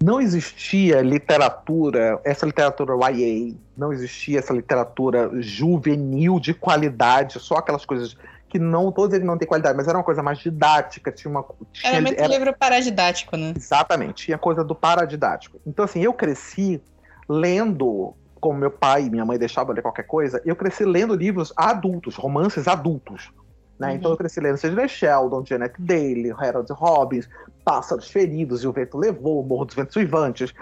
não 0.02 0.20
existia 0.20 1.00
literatura, 1.00 2.20
essa 2.24 2.46
literatura 2.46 2.94
YA, 3.10 3.54
não 3.76 3.92
existia 3.92 4.38
essa 4.38 4.52
literatura 4.52 5.30
juvenil 5.40 6.38
de 6.38 6.54
qualidade, 6.54 7.40
só 7.40 7.56
aquelas 7.56 7.84
coisas 7.84 8.16
que 8.48 8.58
não, 8.58 8.90
todos 8.90 9.14
eles 9.14 9.26
não 9.26 9.36
têm 9.36 9.46
qualidade, 9.46 9.76
mas 9.76 9.86
era 9.88 9.98
uma 9.98 10.04
coisa 10.04 10.22
mais 10.22 10.38
didática, 10.38 11.12
tinha 11.12 11.30
uma... 11.30 11.44
Tinha, 11.72 11.92
era 11.92 12.00
muito 12.00 12.18
era, 12.18 12.28
livro 12.28 12.56
paradidático, 12.56 13.36
né? 13.36 13.52
Exatamente, 13.54 14.26
tinha 14.26 14.38
coisa 14.38 14.64
do 14.64 14.74
paradidático. 14.74 15.60
Então, 15.66 15.84
assim, 15.84 16.00
eu 16.00 16.14
cresci 16.14 16.80
lendo, 17.28 18.14
como 18.40 18.58
meu 18.58 18.70
pai 18.70 19.04
e 19.04 19.10
minha 19.10 19.24
mãe 19.24 19.36
deixavam 19.36 19.74
ler 19.74 19.82
qualquer 19.82 20.04
coisa, 20.04 20.40
eu 20.46 20.56
cresci 20.56 20.84
lendo 20.84 21.14
livros 21.14 21.52
adultos, 21.56 22.14
romances 22.14 22.66
adultos. 22.66 23.30
Né? 23.78 23.90
Uhum. 23.90 23.94
Então 23.94 24.10
eu 24.10 24.16
cresci 24.16 24.40
lendo 24.40 24.56
Sidney 24.56 24.88
Sheldon, 24.88 25.44
Janet 25.44 25.74
Daly, 25.78 26.32
Harold 26.32 26.72
Robbins, 26.72 27.28
Pássaros 27.68 28.08
Feridos 28.08 28.64
e 28.64 28.66
o 28.66 28.72
Vento 28.72 28.96
Levou, 28.96 29.44
Morro 29.44 29.66
dos 29.66 29.74
Ventos 29.74 29.94
Uivantes. 29.96 30.54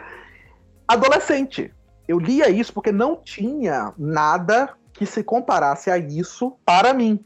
Adolescente. 0.88 1.72
Eu 2.09 2.18
lia 2.18 2.48
isso 2.50 2.72
porque 2.72 2.90
não 2.90 3.16
tinha 3.16 3.92
nada 3.96 4.74
que 4.92 5.07
se 5.07 5.22
comparasse 5.22 5.88
a 5.88 5.98
isso 5.98 6.57
para 6.64 6.92
mim 6.92 7.24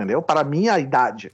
entendeu? 0.00 0.22
Para 0.22 0.40
a 0.40 0.44
minha 0.44 0.78
idade. 0.78 1.32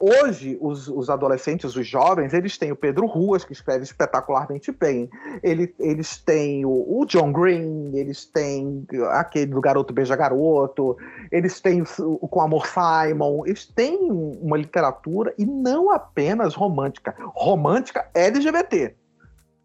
Hoje, 0.00 0.56
os, 0.60 0.86
os, 0.86 1.10
adolescentes, 1.10 1.74
os 1.74 1.86
jovens, 1.86 2.32
eles 2.32 2.56
têm 2.56 2.70
o 2.70 2.76
Pedro 2.76 3.06
Ruas, 3.06 3.44
que 3.44 3.52
escreve 3.52 3.82
espetacularmente 3.82 4.70
bem. 4.70 5.10
Ele, 5.42 5.74
eles 5.78 6.18
têm 6.18 6.64
o, 6.64 7.00
o, 7.00 7.04
John 7.04 7.32
Green, 7.32 7.90
eles 7.94 8.24
têm 8.24 8.86
aquele 9.10 9.46
do 9.46 9.60
Garoto 9.60 9.92
Beija 9.92 10.14
Garoto, 10.14 10.96
eles 11.32 11.60
têm 11.60 11.82
o, 11.82 11.86
o 11.98 12.28
Com 12.28 12.40
Amor 12.40 12.66
Simon, 12.66 13.44
eles 13.44 13.66
têm 13.66 14.10
uma 14.10 14.56
literatura 14.56 15.34
e 15.36 15.44
não 15.44 15.90
apenas 15.90 16.54
romântica, 16.54 17.16
romântica 17.34 18.08
LGBT. 18.14 18.94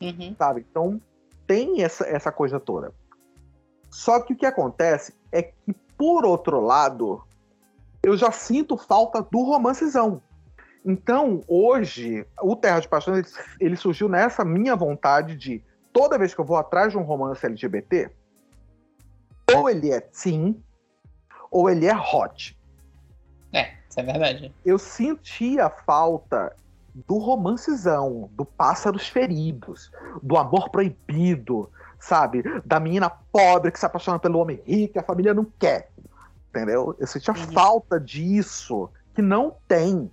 Uhum. 0.02 0.36
Sabe? 0.38 0.66
Então, 0.70 1.00
tem 1.46 1.84
essa, 1.84 2.06
essa 2.06 2.32
coisa 2.32 2.60
toda. 2.60 2.92
Só 3.92 4.20
que 4.20 4.34
o 4.34 4.36
que 4.36 4.48
acontece 4.48 5.14
é 5.32 5.44
que, 5.44 5.74
por 5.96 6.26
outro 6.26 6.60
lado, 6.60 7.22
eu 8.04 8.18
já 8.18 8.32
sinto 8.32 8.78
falta 8.78 9.22
do 9.22 9.42
romancezão. 9.44 10.22
Então, 10.86 11.42
hoje, 11.48 12.28
o 12.42 12.56
Terra 12.56 12.82
de 12.82 12.90
Paixões, 12.90 13.18
ele, 13.18 13.28
ele 13.60 13.76
surgiu 13.78 14.10
nessa 14.10 14.44
minha 14.44 14.76
vontade 14.76 15.38
de, 15.38 15.64
toda 15.94 16.18
vez 16.18 16.34
que 16.34 16.42
eu 16.42 16.46
vou 16.46 16.58
atrás 16.58 16.92
de 16.92 16.98
um 16.98 17.04
romance 17.04 17.46
LGBT, 17.46 18.12
ou 19.56 19.70
ele 19.70 19.92
é 19.92 20.06
sim, 20.12 20.62
ou 21.50 21.70
ele 21.70 21.86
é 21.86 21.96
hot. 21.96 22.60
É, 23.54 23.74
isso 23.90 24.00
é 24.00 24.04
verdade. 24.04 24.54
Eu 24.66 24.78
sentia 24.78 25.70
falta 25.70 26.54
do 27.08 27.18
romancezão, 27.18 28.30
do 28.34 28.44
Pássaros 28.44 29.08
Feridos, 29.08 29.90
do 30.22 30.38
Amor 30.38 30.70
Proibido, 30.70 31.72
sabe? 31.98 32.44
Da 32.66 32.80
menina 32.80 33.10
pobre 33.10 33.72
que 33.72 33.80
se 33.80 33.86
apaixona 33.86 34.20
pelo 34.20 34.40
homem 34.40 34.62
rico 34.66 34.98
e 34.98 35.00
a 35.00 35.04
família 35.04 35.34
não 35.34 35.46
quer 35.58 35.93
entendeu? 36.54 36.96
Eu 37.00 37.08
sentia 37.08 37.34
uhum. 37.34 37.52
falta 37.52 38.00
disso, 38.00 38.90
que 39.16 39.22
não 39.22 39.56
tem. 39.68 40.10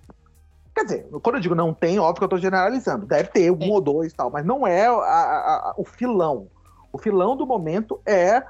Quer 0.73 0.83
dizer, 0.83 1.07
quando 1.21 1.35
eu 1.35 1.41
digo 1.41 1.53
não 1.53 1.73
tem, 1.73 1.99
óbvio 1.99 2.15
que 2.15 2.23
eu 2.23 2.37
estou 2.37 2.39
generalizando. 2.39 3.05
Deve 3.05 3.29
ter 3.29 3.51
um 3.51 3.69
ou 3.69 3.79
dois 3.79 4.11
e 4.11 4.15
tal, 4.15 4.31
mas 4.31 4.43
não 4.43 4.65
é 4.65 4.87
a, 4.87 4.91
a, 4.91 5.55
a, 5.69 5.73
o 5.77 5.85
filão. 5.85 6.47
O 6.91 6.97
filão 6.97 7.37
do 7.37 7.45
momento 7.45 8.01
é 8.05 8.43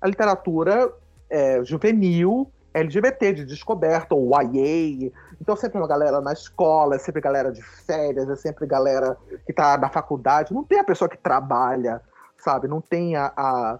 a 0.00 0.06
literatura 0.06 0.90
é, 1.28 1.62
juvenil, 1.64 2.50
LGBT, 2.72 3.32
de 3.34 3.44
descoberta, 3.44 4.14
ou 4.14 4.30
YA. 4.30 5.12
Então, 5.40 5.56
sempre 5.56 5.78
uma 5.78 5.86
galera 5.86 6.20
na 6.20 6.32
escola, 6.32 6.96
é 6.96 6.98
sempre 6.98 7.20
galera 7.20 7.52
de 7.52 7.62
férias, 7.62 8.28
é 8.28 8.36
sempre 8.36 8.66
galera 8.66 9.16
que 9.44 9.52
está 9.52 9.76
na 9.76 9.88
faculdade. 9.88 10.54
Não 10.54 10.64
tem 10.64 10.78
a 10.78 10.84
pessoa 10.84 11.08
que 11.08 11.18
trabalha, 11.18 12.00
sabe? 12.36 12.66
Não 12.66 12.80
tem 12.80 13.16
a, 13.16 13.32
a 13.36 13.78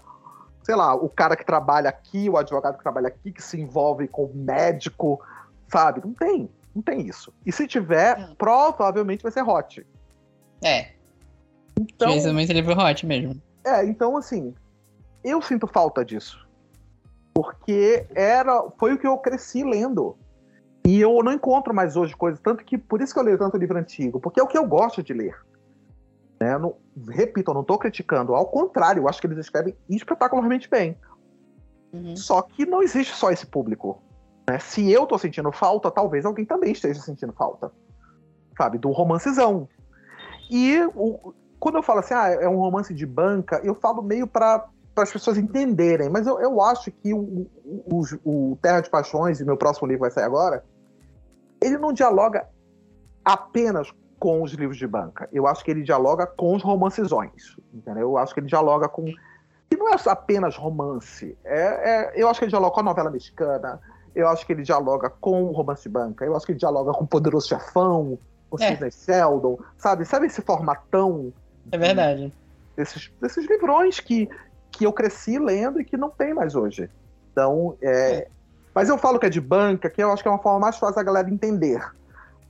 sei 0.64 0.74
lá, 0.74 0.94
o 0.94 1.08
cara 1.08 1.36
que 1.36 1.44
trabalha 1.44 1.90
aqui, 1.90 2.28
o 2.28 2.38
advogado 2.38 2.78
que 2.78 2.82
trabalha 2.82 3.08
aqui, 3.08 3.30
que 3.30 3.42
se 3.42 3.60
envolve 3.60 4.08
com 4.08 4.24
o 4.24 4.34
médico, 4.34 5.20
sabe? 5.68 6.00
Não 6.02 6.14
tem, 6.14 6.48
não 6.74 6.82
tem 6.82 7.06
isso. 7.06 7.32
E 7.44 7.52
se 7.52 7.66
tiver, 7.66 8.18
é. 8.18 8.34
provavelmente 8.36 9.22
vai 9.22 9.30
ser 9.30 9.42
hot. 9.42 9.86
É. 10.64 10.92
Então, 11.78 12.08
Precisamente 12.08 12.52
livro 12.52 12.74
hot 12.76 13.04
mesmo. 13.04 13.40
É, 13.62 13.84
então 13.84 14.16
assim, 14.16 14.54
eu 15.22 15.42
sinto 15.42 15.66
falta 15.66 16.02
disso. 16.02 16.42
Porque 17.34 18.06
era, 18.14 18.64
foi 18.78 18.94
o 18.94 18.98
que 18.98 19.06
eu 19.06 19.18
cresci 19.18 19.62
lendo. 19.62 20.16
E 20.86 21.00
eu 21.00 21.22
não 21.22 21.32
encontro 21.32 21.74
mais 21.74 21.96
hoje 21.96 22.14
coisas, 22.16 22.40
tanto 22.40 22.64
que 22.64 22.78
por 22.78 23.02
isso 23.02 23.12
que 23.12 23.18
eu 23.18 23.24
leio 23.24 23.38
tanto 23.38 23.56
livro 23.56 23.78
antigo, 23.78 24.20
porque 24.20 24.40
é 24.40 24.42
o 24.42 24.46
que 24.46 24.56
eu 24.56 24.66
gosto 24.66 25.02
de 25.02 25.12
ler. 25.12 25.36
Né? 26.40 26.58
Não, 26.58 26.76
repito, 27.08 27.50
eu 27.50 27.54
não 27.54 27.62
estou 27.62 27.78
criticando, 27.78 28.34
ao 28.34 28.46
contrário, 28.46 29.02
eu 29.02 29.08
acho 29.08 29.20
que 29.20 29.26
eles 29.26 29.38
escrevem 29.38 29.76
espetacularmente 29.88 30.68
bem. 30.68 30.96
Uhum. 31.92 32.16
Só 32.16 32.42
que 32.42 32.66
não 32.66 32.82
existe 32.82 33.14
só 33.14 33.30
esse 33.30 33.46
público. 33.46 34.02
Né? 34.48 34.58
Se 34.58 34.90
eu 34.90 35.04
estou 35.04 35.18
sentindo 35.18 35.50
falta, 35.52 35.90
talvez 35.90 36.24
alguém 36.24 36.44
também 36.44 36.72
esteja 36.72 37.00
sentindo 37.00 37.32
falta. 37.32 37.70
Sabe? 38.56 38.78
Do 38.78 38.90
romancezão. 38.90 39.68
E 40.50 40.80
o, 40.94 41.32
quando 41.58 41.76
eu 41.76 41.82
falo 41.82 42.00
assim, 42.00 42.14
ah, 42.14 42.28
é 42.28 42.48
um 42.48 42.58
romance 42.58 42.92
de 42.92 43.06
banca, 43.06 43.60
eu 43.64 43.74
falo 43.74 44.02
meio 44.02 44.26
para 44.26 44.66
as 44.96 45.12
pessoas 45.12 45.38
entenderem, 45.38 46.10
mas 46.10 46.26
eu, 46.26 46.38
eu 46.40 46.60
acho 46.60 46.90
que 46.90 47.14
o, 47.14 47.48
o, 47.64 48.02
o 48.24 48.58
Terra 48.60 48.80
de 48.80 48.90
Paixões, 48.90 49.40
e 49.40 49.44
meu 49.44 49.56
próximo 49.56 49.88
livro 49.88 50.02
vai 50.02 50.10
sair 50.10 50.24
agora, 50.24 50.64
ele 51.62 51.78
não 51.78 51.92
dialoga 51.92 52.46
apenas 53.24 53.90
com 54.24 54.42
os 54.42 54.52
livros 54.52 54.78
de 54.78 54.86
banca. 54.86 55.28
Eu 55.30 55.46
acho 55.46 55.62
que 55.62 55.70
ele 55.70 55.82
dialoga 55.82 56.26
com 56.26 56.56
os 56.56 56.62
romancezões, 56.62 57.58
entendeu? 57.74 58.12
Eu 58.12 58.16
acho 58.16 58.32
que 58.32 58.40
ele 58.40 58.46
dialoga 58.46 58.88
com 58.88 59.06
e 59.06 59.76
não 59.76 59.86
é 59.90 59.96
apenas 60.06 60.56
romance. 60.56 61.36
É, 61.44 61.58
é, 61.60 62.12
eu 62.16 62.26
acho 62.30 62.40
que 62.40 62.46
ele 62.46 62.50
dialoga 62.50 62.72
com 62.72 62.80
a 62.80 62.84
novela 62.84 63.10
mexicana. 63.10 63.78
Eu 64.14 64.26
acho 64.28 64.46
que 64.46 64.54
ele 64.54 64.62
dialoga 64.62 65.10
com 65.10 65.42
o 65.42 65.52
romance 65.52 65.82
de 65.82 65.90
banca. 65.90 66.24
Eu 66.24 66.34
acho 66.34 66.46
que 66.46 66.52
ele 66.52 66.58
dialoga 66.58 66.92
com 66.92 67.04
o 67.04 67.06
Poderoso 67.06 67.48
Chefão, 67.48 68.18
o 68.50 68.56
é. 68.58 68.68
Sidney 68.68 68.90
Sheldon, 68.92 69.58
sabe? 69.76 70.06
Sabe 70.06 70.24
esse 70.24 70.40
formatão? 70.40 71.30
É 71.70 71.76
verdade. 71.76 72.32
Desses, 72.78 73.12
desses 73.20 73.46
livrões 73.46 74.00
que, 74.00 74.26
que 74.70 74.86
eu 74.86 74.92
cresci 74.94 75.38
lendo 75.38 75.82
e 75.82 75.84
que 75.84 75.98
não 75.98 76.08
tem 76.08 76.32
mais 76.32 76.54
hoje. 76.54 76.88
Então, 77.30 77.76
é, 77.82 77.90
é. 77.90 78.28
Mas 78.74 78.88
eu 78.88 78.96
falo 78.96 79.18
que 79.18 79.26
é 79.26 79.30
de 79.30 79.40
banca, 79.42 79.90
que 79.90 80.02
eu 80.02 80.10
acho 80.10 80.22
que 80.22 80.28
é 80.30 80.32
uma 80.32 80.42
forma 80.42 80.60
mais 80.60 80.78
fácil 80.78 80.96
da 80.96 81.02
galera 81.02 81.28
entender 81.28 81.78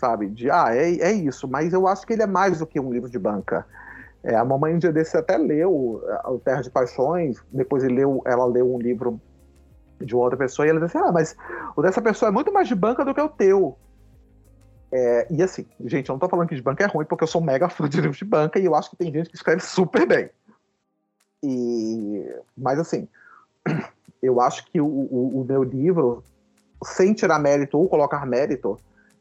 sabe? 0.05 0.29
De, 0.29 0.51
ah, 0.51 0.69
é, 0.71 0.97
é 1.01 1.13
isso, 1.13 1.49
mas 1.49 1.73
eu 1.73 1.89
acho 1.89 2.07
que 2.07 2.13
ele 2.13 2.23
é 2.23 2.27
mais 2.27 2.59
do 2.59 2.67
que 2.67 2.79
um 2.79 2.93
livro 2.93 3.09
de 3.09 3.19
banca. 3.19 3.67
É, 4.23 4.37
a 4.37 4.45
mamãe 4.45 4.75
um 4.75 4.79
dia 4.79 4.93
desse 4.93 5.17
até 5.17 5.39
leu 5.39 6.03
é, 6.07 6.29
o 6.29 6.39
Terra 6.39 6.61
de 6.61 6.71
Paixões, 6.71 7.43
depois 7.51 7.83
leu, 7.83 8.23
ela 8.27 8.45
leu 8.45 8.75
um 8.75 8.79
livro 8.79 9.19
de 9.99 10.15
outra 10.15 10.37
pessoa 10.37 10.67
e 10.67 10.71
ela 10.71 10.81
disse 10.81 10.99
ah, 10.99 11.11
mas 11.11 11.35
o 11.75 11.81
dessa 11.81 12.03
pessoa 12.03 12.29
é 12.29 12.33
muito 12.33 12.53
mais 12.53 12.69
de 12.69 12.75
banca 12.75 13.03
do 13.03 13.15
que 13.15 13.21
o 13.21 13.29
teu. 13.31 13.79
É, 14.93 15.27
e 15.31 15.43
assim, 15.43 15.67
gente, 15.87 16.11
eu 16.11 16.13
não 16.13 16.21
tô 16.21 16.29
falando 16.29 16.49
que 16.49 16.55
de 16.55 16.63
banca 16.63 16.85
é 16.85 16.87
ruim, 16.87 17.07
porque 17.07 17.25
eu 17.25 17.29
sou 17.29 17.41
mega 17.41 17.69
fã 17.71 17.89
de 17.89 17.97
livros 18.01 18.19
de 18.19 18.27
banca 18.27 18.59
e 18.59 18.67
eu 18.67 18.75
acho 18.75 18.91
que 18.91 18.97
tem 18.97 19.11
gente 19.11 19.31
que 19.31 19.37
escreve 19.37 19.63
super 19.63 20.07
bem. 20.07 20.29
E, 21.43 22.31
mas 22.57 22.79
assim, 22.79 23.09
eu 24.23 24.39
acho 24.39 24.67
que 24.67 24.81
o, 24.81 24.87
o, 24.87 25.41
o 25.41 25.45
meu 25.47 25.63
livro, 25.63 26.23
sem 26.83 27.15
tirar 27.15 27.39
mérito 27.39 27.79
ou 27.79 27.89
colocar 27.89 28.27
mérito, 28.27 28.79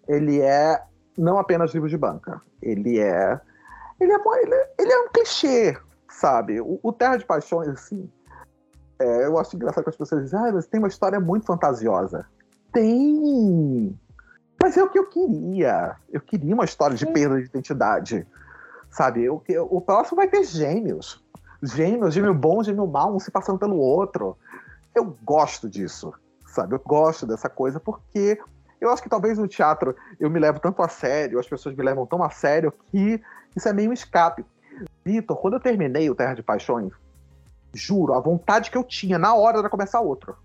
ele 0.07 0.41
é 0.41 0.81
não 1.17 1.37
apenas 1.37 1.73
livro 1.73 1.89
de 1.89 1.97
banca. 1.97 2.41
Ele 2.61 2.99
é. 2.99 3.39
Ele 3.99 4.11
é, 4.11 4.15
ele 4.15 4.53
é, 4.53 4.73
ele 4.79 4.91
é 4.91 4.99
um 4.99 5.09
clichê, 5.09 5.77
sabe? 6.09 6.59
O, 6.59 6.79
o, 6.81 6.91
Terra 6.91 7.17
de 7.17 7.25
Paixões, 7.25 7.69
assim. 7.69 8.09
É, 8.99 9.25
eu 9.25 9.37
acho 9.37 9.55
engraçado 9.55 9.83
que 9.83 9.89
as 9.89 9.95
pessoas 9.95 10.23
dizem, 10.23 10.39
ah, 10.39 10.51
mas 10.51 10.65
tem 10.65 10.79
uma 10.79 10.87
história 10.87 11.19
muito 11.19 11.45
fantasiosa. 11.45 12.25
Tem! 12.71 13.97
Mas 14.61 14.77
é 14.77 14.83
o 14.83 14.89
que 14.89 14.97
eu 14.97 15.07
queria. 15.09 15.95
Eu 16.11 16.21
queria 16.21 16.53
uma 16.53 16.65
história 16.65 16.95
de 16.95 17.05
perda 17.05 17.39
de 17.39 17.45
identidade. 17.45 18.25
Sabe? 18.89 19.23
Eu, 19.23 19.43
o 19.69 19.81
próximo 19.81 20.17
vai 20.17 20.27
ter 20.27 20.43
gêmeos. 20.43 21.23
Gêmeos, 21.61 22.13
gêmeo 22.13 22.33
bom, 22.33 22.63
gêmeo 22.63 22.87
mal, 22.87 23.15
um 23.15 23.19
se 23.19 23.31
passando 23.31 23.59
pelo 23.59 23.77
outro. 23.77 24.37
Eu 24.93 25.17
gosto 25.23 25.69
disso, 25.69 26.13
sabe? 26.45 26.75
Eu 26.75 26.79
gosto 26.79 27.25
dessa 27.25 27.49
coisa 27.49 27.79
porque 27.79 28.39
eu 28.83 28.91
acho 28.91 29.01
que 29.01 29.09
talvez 29.09 29.37
no 29.37 29.47
teatro 29.47 29.95
eu 30.19 30.29
me 30.29 30.37
levo 30.39 30.59
tanto 30.59 30.81
a 30.81 30.89
sério, 30.89 31.39
as 31.39 31.47
pessoas 31.47 31.73
me 31.73 31.83
levam 31.83 32.05
tão 32.05 32.21
a 32.21 32.29
sério, 32.29 32.73
que 32.91 33.21
isso 33.55 33.69
é 33.69 33.71
meio 33.71 33.89
um 33.89 33.93
escape. 33.93 34.45
Vitor, 35.05 35.37
quando 35.37 35.53
eu 35.53 35.59
terminei 35.59 36.09
o 36.09 36.15
Terra 36.15 36.33
de 36.33 36.43
Paixões, 36.43 36.91
juro, 37.73 38.13
a 38.13 38.19
vontade 38.19 38.69
que 38.69 38.77
eu 38.77 38.83
tinha 38.83 39.17
na 39.17 39.33
hora 39.33 39.59
era 39.59 39.69
começar 39.69 40.01
outro. 40.01 40.35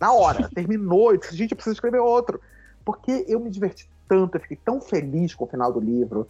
Na 0.00 0.12
hora, 0.12 0.48
terminou, 0.52 1.12
eu 1.12 1.18
disse, 1.18 1.36
gente, 1.36 1.52
eu 1.52 1.56
preciso 1.56 1.74
escrever 1.74 2.00
outro. 2.00 2.40
Porque 2.84 3.24
eu 3.28 3.38
me 3.38 3.50
diverti 3.50 3.88
tanto, 4.08 4.36
eu 4.36 4.40
fiquei 4.40 4.56
tão 4.56 4.80
feliz 4.80 5.34
com 5.34 5.44
o 5.44 5.48
final 5.48 5.72
do 5.72 5.80
livro. 5.80 6.26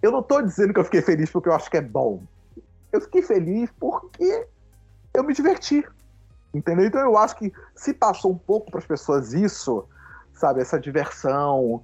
Eu 0.00 0.12
não 0.12 0.20
estou 0.20 0.42
dizendo 0.42 0.72
que 0.72 0.78
eu 0.78 0.84
fiquei 0.84 1.02
feliz 1.02 1.28
porque 1.30 1.48
eu 1.48 1.54
acho 1.54 1.68
que 1.68 1.76
é 1.76 1.82
bom. 1.82 2.22
Eu 2.92 3.00
fiquei 3.00 3.22
feliz 3.22 3.68
porque 3.78 4.46
eu 5.12 5.24
me 5.24 5.34
diverti. 5.34 5.84
Entendeu? 6.54 6.86
Então 6.86 7.00
eu 7.00 7.16
acho 7.16 7.36
que 7.36 7.52
se 7.74 7.94
passou 7.94 8.30
um 8.30 8.38
pouco 8.38 8.70
para 8.70 8.78
as 8.78 8.86
pessoas 8.86 9.32
isso, 9.32 9.88
sabe, 10.42 10.60
essa 10.60 10.78
diversão, 10.78 11.80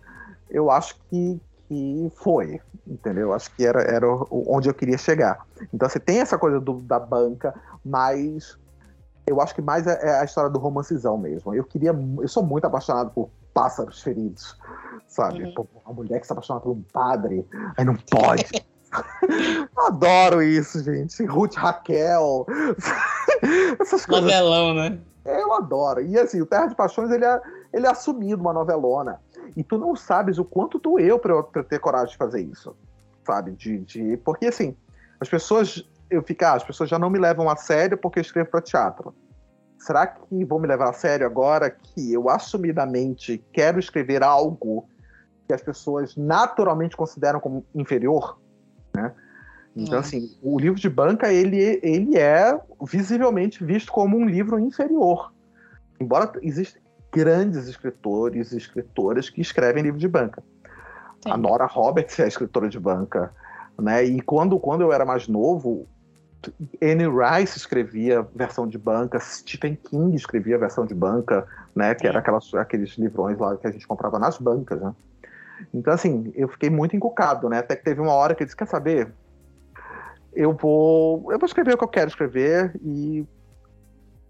eu 0.51 0.69
acho 0.69 0.97
que, 1.09 1.41
que 1.69 2.13
foi, 2.17 2.61
entendeu? 2.85 3.33
Acho 3.33 3.55
que 3.55 3.65
era, 3.65 3.83
era 3.83 4.05
onde 4.31 4.69
eu 4.69 4.75
queria 4.75 4.99
chegar. 4.99 5.47
Então 5.73 5.89
você 5.89 6.01
tem 6.01 6.19
essa 6.19 6.37
coisa 6.37 6.59
do, 6.59 6.81
da 6.81 6.99
banca, 6.99 7.55
mas 7.85 8.59
eu 9.29 9.41
acho 9.41 9.55
que 9.55 9.63
mais 9.63 9.87
é, 9.87 9.97
é, 10.03 10.19
a 10.19 10.25
história 10.25 10.51
do 10.51 10.59
romancezão 10.59 11.17
mesmo. 11.17 11.55
Eu 11.55 11.63
queria, 11.63 11.91
eu 12.21 12.27
sou 12.27 12.43
muito 12.43 12.65
apaixonado 12.65 13.11
por 13.11 13.31
pássaros 13.55 14.03
feridos, 14.03 14.59
sabe? 15.07 15.45
Uhum. 15.45 15.67
Uma 15.87 15.95
mulher 15.95 16.19
que 16.19 16.27
se 16.27 16.33
apaixona 16.33 16.59
por 16.59 16.73
um 16.73 16.83
padre, 16.93 17.47
aí 17.77 17.85
não 17.85 17.95
pode. 18.11 18.45
Adoro 19.87 20.43
isso, 20.43 20.83
gente. 20.83 21.25
Ruth 21.27 21.55
Raquel. 21.55 22.45
Essas 23.79 24.05
coisas. 24.05 24.25
Novelão, 24.25 24.75
né? 24.75 24.99
Eu 25.25 25.53
adoro. 25.53 26.01
E 26.01 26.19
assim, 26.19 26.41
o 26.41 26.47
Terra 26.47 26.67
de 26.67 26.75
Paixões, 26.75 27.11
ele 27.11 27.25
é, 27.25 27.41
ele 27.73 27.87
é 27.87 27.91
assumido 27.91 28.41
uma 28.41 28.53
novelona. 28.53 29.21
E 29.57 29.63
tu 29.63 29.79
não 29.79 29.95
sabes 29.95 30.39
o 30.39 30.45
quanto 30.45 30.79
doeu 30.79 31.19
pra 31.19 31.35
eu, 31.35 31.45
pra 31.45 31.63
ter 31.63 31.79
coragem 31.79 32.13
de 32.13 32.17
fazer 32.17 32.41
isso. 32.41 32.77
Sabe? 33.27 33.53
De, 33.53 33.79
de... 33.81 34.17
Porque 34.19 34.47
assim, 34.47 34.77
as 35.21 35.29
pessoas. 35.29 35.89
Eu 36.11 36.23
fico, 36.23 36.43
ah, 36.45 36.55
as 36.55 36.65
pessoas 36.65 36.89
já 36.89 36.99
não 36.99 37.11
me 37.11 37.19
levam 37.19 37.51
a 37.51 37.57
sério 37.57 37.99
porque 37.99 38.19
eu 38.19 38.23
escrevo 38.23 38.51
para 38.51 38.63
teatro. 38.63 39.15
Será 39.79 40.07
que 40.07 40.45
vão 40.45 40.59
me 40.59 40.67
levar 40.67 40.89
a 40.89 40.93
sério 40.95 41.27
agora 41.27 41.71
que 41.71 42.13
eu 42.13 42.31
assumidamente 42.31 43.45
quero 43.53 43.79
escrever 43.79 44.23
algo 44.23 44.89
que 45.47 45.53
as 45.53 45.61
pessoas 45.61 46.17
naturalmente 46.17 46.97
consideram 46.97 47.41
como 47.41 47.65
inferior? 47.75 48.39
Né? 48.97 49.15
Então, 49.77 49.99
assim, 49.99 50.37
o 50.43 50.59
livro 50.59 50.81
de 50.81 50.89
banca, 50.89 51.33
ele, 51.33 51.79
ele 51.83 52.19
é 52.19 52.59
visivelmente 52.83 53.63
visto 53.63 53.93
como 53.93 54.17
um 54.17 54.25
livro 54.25 54.59
inferior. 54.59 55.33
Embora 56.01 56.33
existam 56.43 56.81
grandes 57.13 57.67
escritores 57.67 58.53
e 58.53 58.57
escritoras 58.57 59.31
que 59.31 59.41
escrevem 59.41 59.83
livro 59.83 59.99
de 59.99 60.09
banca. 60.09 60.43
Sim. 61.23 61.31
A 61.31 61.37
Nora 61.37 61.67
Roberts 61.67 62.19
é 62.21 62.29
escritora 62.29 62.69
de 62.69 62.79
banca, 62.79 63.33
né? 63.79 64.05
E 64.05 64.21
quando, 64.21 64.59
quando 64.59 64.83
eu 64.83 64.93
era 64.93 65.05
mais 65.05 65.27
novo, 65.27 65.87
Anne 66.81 67.07
Rice 67.09 67.59
escrevia 67.59 68.27
versão 68.35 68.67
de 68.67 68.79
banca, 68.79 69.19
Stephen 69.19 69.77
King 69.77 70.15
escrevia 70.15 70.59
versão 70.59 70.87
de 70.87 70.95
banca, 70.95 71.47
né? 71.75 71.95
Que 71.95 72.07
era 72.07 72.21
aquelas, 72.21 72.53
aqueles 72.55 72.91
livrões 72.97 73.39
lá 73.39 73.57
que 73.57 73.67
a 73.67 73.71
gente 73.71 73.87
comprava 73.87 74.19
nas 74.19 74.39
bancas, 74.39 74.81
né? 74.81 74.95
Então, 75.75 75.93
assim, 75.93 76.33
eu 76.37 76.49
fiquei 76.49 76.71
muito 76.71 76.95
encucado, 76.95 77.49
né? 77.49 77.59
Até 77.59 77.75
que 77.75 77.85
teve 77.85 78.01
uma 78.01 78.13
hora 78.13 78.35
que 78.35 78.43
eu 78.43 78.45
disse, 78.45 78.57
quer 78.57 78.69
saber? 78.69 79.13
Eu 80.33 80.53
vou, 80.53 81.33
eu 81.33 81.39
vou 81.39 81.47
escrever 81.47 81.75
o 81.75 81.79
que 81.79 81.85
eu 81.85 81.89
quero 81.89 82.09
escrever 82.09 82.73
e 82.81 83.27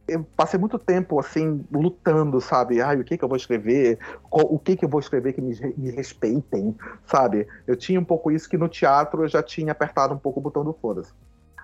eu 0.08 0.26
passei 0.36 0.58
muito 0.58 0.78
tempo, 0.78 1.20
assim, 1.20 1.64
lutando, 1.70 2.40
sabe? 2.40 2.80
Ai, 2.80 2.96
o 2.96 3.04
que 3.04 3.18
que 3.18 3.24
eu 3.24 3.28
vou 3.28 3.36
escrever? 3.36 3.98
O 4.30 4.58
que 4.58 4.76
que 4.76 4.84
eu 4.84 4.88
vou 4.88 5.00
escrever 5.00 5.34
que 5.34 5.40
me, 5.40 5.54
me 5.76 5.90
respeitem, 5.90 6.74
sabe? 7.06 7.46
Eu 7.66 7.76
tinha 7.76 8.00
um 8.00 8.04
pouco 8.04 8.30
isso 8.30 8.48
que 8.48 8.56
no 8.56 8.68
teatro 8.68 9.24
eu 9.24 9.28
já 9.28 9.42
tinha 9.42 9.72
apertado 9.72 10.14
um 10.14 10.18
pouco 10.18 10.40
o 10.40 10.42
botão 10.42 10.64
do 10.64 10.72
foda-se. 10.72 11.12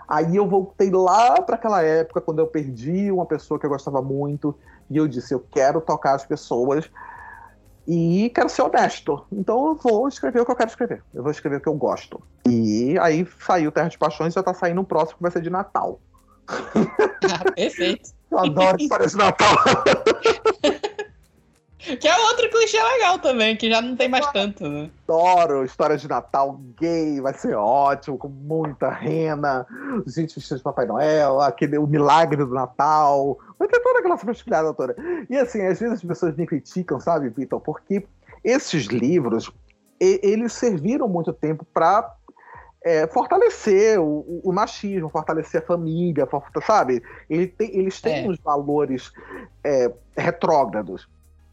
Aí 0.06 0.36
eu 0.36 0.46
voltei 0.46 0.90
lá 0.90 1.40
para 1.40 1.56
aquela 1.56 1.82
época, 1.82 2.20
quando 2.20 2.38
eu 2.38 2.46
perdi 2.46 3.10
uma 3.10 3.24
pessoa 3.24 3.58
que 3.58 3.64
eu 3.64 3.70
gostava 3.70 4.02
muito, 4.02 4.54
e 4.90 4.96
eu 4.96 5.08
disse: 5.08 5.32
eu 5.32 5.40
quero 5.40 5.80
tocar 5.80 6.14
as 6.14 6.26
pessoas 6.26 6.90
e 7.86 8.30
quero 8.34 8.48
ser 8.48 8.62
honesto. 8.62 9.26
Então 9.32 9.68
eu 9.68 9.74
vou 9.76 10.08
escrever 10.08 10.40
o 10.40 10.44
que 10.44 10.50
eu 10.50 10.56
quero 10.56 10.70
escrever. 10.70 11.02
Eu 11.12 11.22
vou 11.22 11.32
escrever 11.32 11.56
o 11.56 11.60
que 11.60 11.68
eu 11.68 11.74
gosto. 11.74 12.22
E 12.46 12.96
aí 12.98 13.26
saiu 13.40 13.72
Terra 13.72 13.88
de 13.88 13.98
Paixões 13.98 14.34
já 14.34 14.42
tá 14.42 14.54
saindo 14.54 14.80
um 14.80 14.84
próximo 14.84 15.16
que 15.16 15.22
vai 15.22 15.32
ser 15.32 15.42
de 15.42 15.50
Natal. 15.50 16.00
Ah, 17.24 17.52
perfeito. 17.52 18.10
Eu 18.34 18.40
adoro 18.40 18.76
histórias 18.80 19.12
de 19.12 19.18
Natal. 19.18 19.56
Que 22.00 22.08
é 22.08 22.16
outro 22.16 22.48
clichê 22.48 22.82
legal 22.82 23.18
também, 23.18 23.54
que 23.56 23.68
já 23.68 23.82
não 23.82 23.94
tem 23.94 24.08
mais 24.08 24.26
tanto, 24.32 24.66
né? 24.66 24.90
Adoro 25.06 25.66
história 25.66 25.98
de 25.98 26.08
Natal 26.08 26.58
gay, 26.80 27.20
vai 27.20 27.34
ser 27.34 27.54
ótimo, 27.54 28.16
com 28.16 28.28
muita 28.28 28.88
rena, 28.88 29.66
gente 30.06 30.34
vestida 30.34 30.56
de 30.56 30.62
Papai 30.62 30.86
Noel, 30.86 31.42
aquele, 31.42 31.76
o 31.76 31.86
milagre 31.86 32.42
do 32.42 32.54
Natal. 32.54 33.38
Vai 33.58 33.68
ter 33.68 33.80
toda 33.80 33.98
aquela 33.98 34.16
frescilhada 34.16 34.72
toda. 34.72 34.96
E 35.28 35.36
assim, 35.36 35.60
às 35.60 35.78
vezes 35.78 35.96
as 35.96 36.02
pessoas 36.02 36.34
me 36.34 36.46
criticam, 36.46 36.98
sabe, 36.98 37.28
Vitor, 37.28 37.60
porque 37.60 38.06
esses 38.42 38.86
livros, 38.86 39.52
eles 40.00 40.54
serviram 40.54 41.06
muito 41.06 41.34
tempo 41.34 41.66
para 41.66 42.14
é, 42.84 43.06
fortalecer 43.06 43.98
o, 43.98 44.42
o, 44.44 44.52
machismo, 44.52 45.08
fortalecer 45.08 45.62
a 45.62 45.64
família, 45.64 46.28
sabe? 46.66 47.02
Ele 47.30 47.46
tem, 47.46 47.74
eles 47.74 47.98
têm 47.98 48.26
é. 48.26 48.28
uns 48.28 48.38
valores 48.38 49.10
é, 49.64 49.90
retrógrados. 50.14 51.08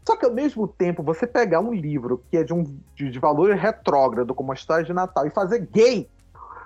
Só 0.06 0.14
que 0.14 0.26
ao 0.26 0.32
mesmo 0.32 0.68
tempo, 0.68 1.02
você 1.02 1.26
pegar 1.26 1.60
um 1.60 1.72
livro 1.72 2.22
que 2.30 2.36
é 2.36 2.44
de 2.44 2.52
um 2.52 2.64
de, 2.94 3.10
de 3.10 3.18
valor 3.18 3.54
retrógrado, 3.54 4.34
como 4.34 4.52
a 4.52 4.54
história 4.54 4.84
de 4.84 4.92
Natal, 4.92 5.26
e 5.26 5.30
fazer 5.30 5.66
gay, 5.72 6.06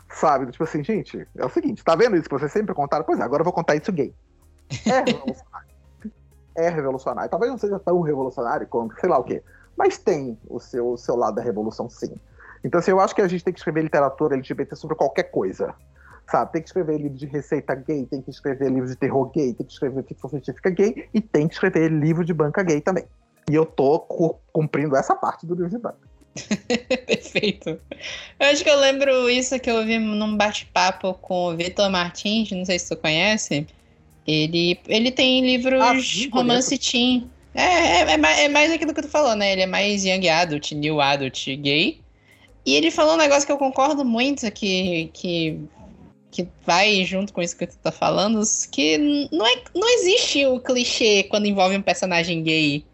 sabe? 0.08 0.50
Tipo 0.50 0.64
assim, 0.64 0.82
gente, 0.82 1.28
é 1.36 1.46
o 1.46 1.48
seguinte, 1.48 1.84
tá 1.84 1.94
vendo 1.94 2.16
isso 2.16 2.28
que 2.28 2.34
vocês 2.34 2.50
sempre 2.50 2.74
contaram? 2.74 3.04
Pois 3.04 3.20
é, 3.20 3.22
agora 3.22 3.42
eu 3.42 3.44
vou 3.44 3.52
contar 3.52 3.76
isso 3.76 3.92
gay. 3.92 4.12
É 4.84 4.98
revolucionário. 5.06 5.68
é 6.56 6.68
revolucionário. 6.68 7.30
Talvez 7.30 7.52
não 7.52 7.58
seja 7.58 7.78
tão 7.78 8.00
revolucionário 8.00 8.66
quanto, 8.66 8.98
sei 8.98 9.08
lá 9.08 9.18
o 9.18 9.22
quê. 9.22 9.44
Mas 9.76 9.96
tem 9.96 10.36
o 10.48 10.58
seu, 10.58 10.92
o 10.92 10.96
seu 10.96 11.14
lado 11.14 11.36
da 11.36 11.42
revolução, 11.42 11.88
sim. 11.88 12.18
Então, 12.66 12.80
assim, 12.80 12.90
eu 12.90 12.98
acho 12.98 13.14
que 13.14 13.22
a 13.22 13.28
gente 13.28 13.44
tem 13.44 13.52
que 13.52 13.60
escrever 13.60 13.82
literatura 13.82 14.34
LGBT 14.34 14.74
sobre 14.74 14.96
qualquer 14.96 15.30
coisa. 15.30 15.72
Sabe? 16.28 16.52
Tem 16.52 16.62
que 16.62 16.68
escrever 16.68 16.98
livro 16.98 17.16
de 17.16 17.24
receita 17.26 17.72
gay, 17.76 18.04
tem 18.06 18.20
que 18.20 18.28
escrever 18.28 18.68
livro 18.68 18.88
de 18.88 18.96
terror 18.96 19.30
gay, 19.30 19.54
tem 19.54 19.64
que 19.64 19.72
escrever 19.72 20.02
ficção 20.02 20.28
científica 20.28 20.68
gay 20.70 21.08
e 21.14 21.20
tem 21.20 21.46
que 21.46 21.54
escrever 21.54 21.88
livro 21.92 22.24
de 22.24 22.34
banca 22.34 22.64
gay 22.64 22.80
também. 22.80 23.04
E 23.48 23.54
eu 23.54 23.64
tô 23.64 24.00
cumprindo 24.52 24.96
essa 24.96 25.14
parte 25.14 25.46
do 25.46 25.54
livro 25.54 25.70
de 25.70 25.78
banca. 25.78 26.00
Perfeito. 27.06 27.80
Eu 28.40 28.46
acho 28.48 28.64
que 28.64 28.68
eu 28.68 28.80
lembro 28.80 29.30
isso 29.30 29.58
que 29.60 29.70
eu 29.70 29.76
ouvi 29.76 29.96
num 30.00 30.36
bate-papo 30.36 31.14
com 31.14 31.46
o 31.46 31.56
Vitor 31.56 31.88
Martins, 31.88 32.50
não 32.50 32.64
sei 32.64 32.80
se 32.80 32.88
tu 32.88 32.96
conhece. 32.96 33.64
Ele, 34.26 34.80
ele 34.88 35.12
tem 35.12 35.46
livros 35.46 35.80
ah, 35.80 36.00
sim, 36.00 36.28
romance 36.30 36.76
teen. 36.76 37.30
É, 37.54 37.62
é, 37.62 38.12
é, 38.14 38.16
mais, 38.16 38.38
é 38.40 38.48
mais 38.48 38.72
aquilo 38.72 38.92
que 38.92 39.02
tu 39.02 39.08
falou, 39.08 39.36
né? 39.36 39.52
Ele 39.52 39.62
é 39.62 39.66
mais 39.66 40.04
young 40.04 40.28
adult, 40.28 40.72
new 40.72 41.00
adult, 41.00 41.46
gay. 41.60 42.00
E 42.66 42.74
ele 42.74 42.90
falou 42.90 43.14
um 43.14 43.18
negócio 43.18 43.46
que 43.46 43.52
eu 43.52 43.58
concordo 43.58 44.04
muito, 44.04 44.50
que, 44.50 45.08
que, 45.14 45.60
que 46.32 46.48
vai 46.66 47.04
junto 47.04 47.32
com 47.32 47.40
isso 47.40 47.56
que 47.56 47.64
tu 47.64 47.78
tá 47.78 47.92
falando, 47.92 48.42
que 48.72 49.28
não, 49.30 49.46
é, 49.46 49.62
não 49.72 49.88
existe 49.88 50.44
o 50.44 50.58
clichê 50.58 51.22
quando 51.30 51.46
envolve 51.46 51.76
um 51.76 51.82
personagem 51.82 52.42
gay. 52.42 52.84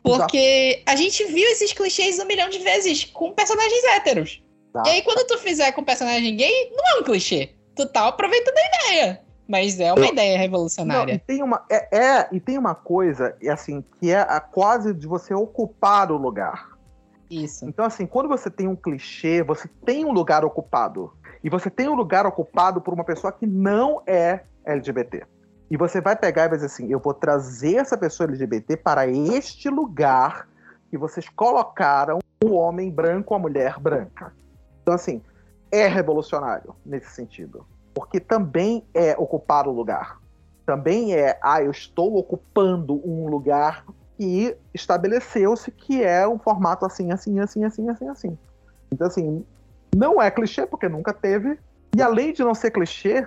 Porque 0.00 0.80
a 0.86 0.94
gente 0.94 1.24
viu 1.24 1.46
esses 1.50 1.72
clichês 1.72 2.20
um 2.20 2.24
milhão 2.24 2.48
de 2.48 2.60
vezes 2.60 3.04
com 3.04 3.32
personagens 3.32 3.84
héteros. 3.96 4.42
Tá. 4.72 4.84
E 4.86 4.90
aí, 4.90 5.02
quando 5.02 5.26
tu 5.26 5.36
fizer 5.38 5.72
com 5.72 5.82
personagem 5.82 6.36
gay, 6.36 6.70
não 6.70 6.96
é 6.96 7.00
um 7.00 7.02
clichê. 7.02 7.50
Tu 7.74 7.86
tá 7.86 8.06
aproveitando 8.06 8.56
a 8.56 8.86
ideia. 8.86 9.20
Mas 9.48 9.80
é 9.80 9.92
uma 9.92 10.06
Eu... 10.06 10.12
ideia 10.12 10.38
revolucionária. 10.38 11.14
Não, 11.14 11.14
e, 11.14 11.18
tem 11.18 11.42
uma, 11.42 11.66
é, 11.68 11.98
é, 11.98 12.28
e 12.30 12.38
tem 12.38 12.56
uma 12.56 12.76
coisa, 12.76 13.36
assim, 13.50 13.84
que 13.98 14.12
é 14.12 14.20
a 14.20 14.38
quase 14.38 14.94
de 14.94 15.08
você 15.08 15.34
ocupar 15.34 16.12
o 16.12 16.16
lugar. 16.16 16.69
Isso. 17.30 17.64
Então, 17.64 17.84
assim, 17.84 18.06
quando 18.06 18.28
você 18.28 18.50
tem 18.50 18.66
um 18.66 18.74
clichê, 18.74 19.42
você 19.42 19.68
tem 19.84 20.04
um 20.04 20.10
lugar 20.10 20.44
ocupado. 20.44 21.12
E 21.44 21.48
você 21.48 21.70
tem 21.70 21.88
um 21.88 21.94
lugar 21.94 22.26
ocupado 22.26 22.80
por 22.80 22.92
uma 22.92 23.04
pessoa 23.04 23.32
que 23.32 23.46
não 23.46 24.02
é 24.06 24.42
LGBT. 24.64 25.22
E 25.70 25.76
você 25.76 26.00
vai 26.00 26.16
pegar 26.16 26.44
e 26.44 26.48
vai 26.48 26.58
dizer 26.58 26.66
assim: 26.66 26.90
eu 26.90 26.98
vou 26.98 27.14
trazer 27.14 27.76
essa 27.76 27.96
pessoa 27.96 28.28
LGBT 28.28 28.76
para 28.76 29.06
este 29.06 29.68
lugar 29.68 30.48
que 30.90 30.98
vocês 30.98 31.28
colocaram 31.28 32.18
o 32.44 32.54
homem 32.54 32.90
branco, 32.90 33.32
a 33.32 33.38
mulher 33.38 33.78
branca. 33.78 34.34
Então, 34.82 34.92
assim, 34.92 35.22
é 35.70 35.86
revolucionário 35.86 36.74
nesse 36.84 37.10
sentido. 37.10 37.64
Porque 37.94 38.18
também 38.18 38.84
é 38.92 39.16
ocupar 39.16 39.68
o 39.68 39.72
lugar. 39.72 40.18
Também 40.66 41.14
é, 41.14 41.38
ah, 41.42 41.62
eu 41.62 41.70
estou 41.70 42.16
ocupando 42.16 43.00
um 43.08 43.28
lugar 43.28 43.84
que 44.20 44.54
estabeleceu-se 44.74 45.70
que 45.70 46.04
é 46.04 46.28
um 46.28 46.38
formato 46.38 46.84
assim, 46.84 47.10
assim, 47.10 47.40
assim, 47.40 47.64
assim, 47.64 47.88
assim, 47.88 48.06
assim. 48.06 48.38
Então, 48.92 49.06
assim, 49.06 49.46
não 49.96 50.20
é 50.20 50.30
clichê, 50.30 50.66
porque 50.66 50.90
nunca 50.90 51.14
teve. 51.14 51.58
E 51.96 52.02
além 52.02 52.34
de 52.34 52.44
não 52.44 52.54
ser 52.54 52.70
clichê, 52.70 53.26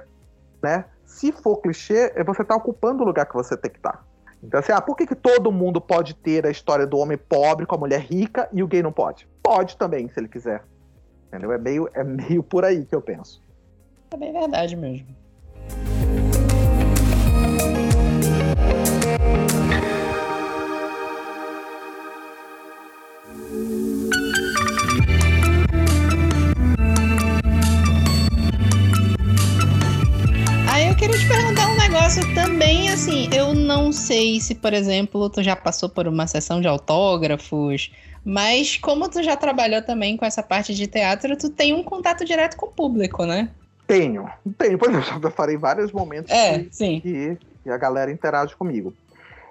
né? 0.62 0.86
se 1.04 1.32
for 1.32 1.58
clichê, 1.58 2.14
é 2.16 2.24
você 2.24 2.44
tá 2.44 2.56
ocupando 2.56 3.02
o 3.02 3.06
lugar 3.08 3.26
que 3.26 3.34
você 3.34 3.58
tem 3.58 3.72
que 3.72 3.78
estar. 3.78 3.94
Tá. 3.94 4.04
Então, 4.44 4.60
assim, 4.60 4.72
ah, 4.72 4.82
por 4.82 4.96
que, 4.96 5.08
que 5.08 5.16
todo 5.16 5.52
mundo 5.52 5.82
pode 5.82 6.14
ter 6.14 6.46
a 6.46 6.52
história 6.52 6.86
do 6.86 7.00
homem 7.00 7.18
pobre 7.18 7.66
com 7.66 7.74
a 7.74 7.78
mulher 7.80 8.02
rica 8.02 8.48
e 8.54 8.62
o 8.62 8.68
gay 8.68 8.84
não 8.84 8.92
pode? 8.92 9.28
Pode 9.42 9.76
também, 9.78 10.08
se 10.10 10.20
ele 10.20 10.28
quiser. 10.28 10.64
Entendeu? 11.28 11.54
É 11.54 11.58
meio, 11.58 11.90
é 11.96 12.04
meio 12.04 12.44
por 12.44 12.64
aí 12.64 12.86
que 12.86 12.94
eu 12.94 13.02
penso. 13.02 13.42
É 14.12 14.18
bem 14.18 14.32
verdade 14.32 14.76
mesmo. 14.76 15.08
Negócio 31.94 32.34
também, 32.34 32.90
assim, 32.90 33.30
eu 33.32 33.54
não 33.54 33.92
sei 33.92 34.42
se, 34.42 34.56
por 34.56 34.74
exemplo, 34.74 35.30
tu 35.30 35.44
já 35.44 35.56
passou 35.56 35.88
por 35.88 36.08
uma 36.08 36.26
sessão 36.26 36.60
de 36.60 36.68
autógrafos, 36.68 37.92
mas 38.26 38.78
como 38.78 39.08
tu 39.08 39.22
já 39.22 39.38
trabalhou 39.38 39.82
também 39.82 40.18
com 40.18 40.26
essa 40.26 40.42
parte 40.42 40.74
de 40.74 40.88
teatro, 40.88 41.38
tu 41.38 41.50
tem 41.50 41.72
um 41.72 41.84
contato 41.84 42.26
direto 42.26 42.58
com 42.58 42.66
o 42.66 42.72
público, 42.72 43.26
né? 43.26 43.50
Tenho, 43.86 44.28
tenho. 44.58 44.78
Por 44.78 44.90
exemplo, 44.90 45.22
já 45.22 45.30
farei 45.30 45.56
vários 45.56 45.92
momentos 45.92 46.32
é, 46.32 46.60
que, 46.60 46.76
sim. 46.76 47.00
Que, 47.00 47.38
que 47.64 47.70
a 47.70 47.78
galera 47.78 48.12
interage 48.12 48.56
comigo. 48.56 48.94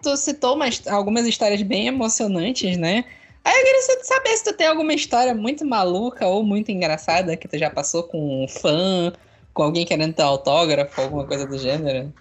Tu 0.03 0.17
citou 0.17 0.57
umas, 0.57 0.85
algumas 0.89 1.27
histórias 1.27 1.63
bem 1.63 1.87
emocionantes, 1.87 2.77
né? 2.77 3.05
Aí 3.45 3.55
eu 3.57 3.65
queria 3.65 4.05
saber 4.05 4.37
se 4.37 4.45
tu 4.45 4.53
tem 4.53 4.67
alguma 4.67 4.95
história 4.95 5.35
muito 5.35 5.65
maluca 5.65 6.27
ou 6.27 6.45
muito 6.45 6.73
engraçada 6.73 7.37
que 7.37 7.47
tu 7.47 7.57
já 7.57 7.71
passou 7.71 8.03
com 8.03 8.45
um 8.45 8.49
fã, 8.49 9.13
com 9.53 9.63
alguém 9.63 9.85
querendo 9.85 10.15
ter 10.15 10.23
autógrafo, 10.23 11.01
alguma 11.01 11.27
coisa 11.27 11.47
do 11.47 11.59
gênero. 11.59 12.13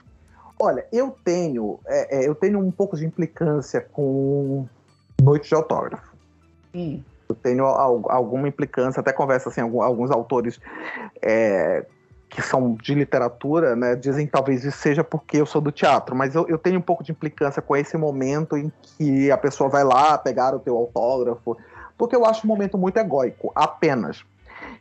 Olha, 0.60 0.86
eu 0.92 1.16
tenho, 1.24 1.80
é, 1.88 2.20
é, 2.20 2.28
eu 2.28 2.36
tenho 2.36 2.60
um 2.60 2.72
pouco 2.72 2.96
de 2.96 3.06
implicância 3.06 3.82
com 3.82 4.68
noite 5.22 5.50
de 5.50 5.56
autógrafo. 5.56 6.16
Hum. 6.74 7.02
Eu 7.28 7.36
tenho 7.36 7.66
alguma 7.66 8.48
implicância, 8.48 9.00
até 9.00 9.14
conversa 9.14 9.50
assim, 9.50 9.62
alguns 9.62 10.12
autores 10.12 10.60
é, 11.22 11.86
que 12.30 12.42
são 12.42 12.76
de 12.76 12.94
literatura, 12.94 13.76
né, 13.76 13.96
dizem 13.96 14.26
que 14.26 14.32
talvez 14.32 14.64
isso 14.64 14.78
seja 14.78 15.04
porque 15.04 15.38
eu 15.38 15.46
sou 15.46 15.62
do 15.62 15.72
teatro, 15.72 16.16
mas 16.16 16.36
eu, 16.36 16.48
eu, 16.48 16.58
tenho 16.58 16.78
um 16.78 16.82
pouco 16.82 17.04
de 17.04 17.12
implicância 17.12 17.62
com 17.62 17.76
esse 17.76 17.98
momento 17.98 18.58
em 18.58 18.72
que 18.82 19.32
a 19.32 19.38
pessoa 19.38 19.70
vai 19.70 19.84
lá 19.84 20.18
pegar 20.18 20.56
o 20.56 20.60
teu 20.60 20.78
autógrafo, 20.78 21.58
porque 21.98 22.16
eu 22.16 22.26
acho 22.26 22.46
um 22.46 22.50
momento 22.50 22.78
muito 22.78 22.98
egóico, 22.98 23.52
apenas. 23.56 24.24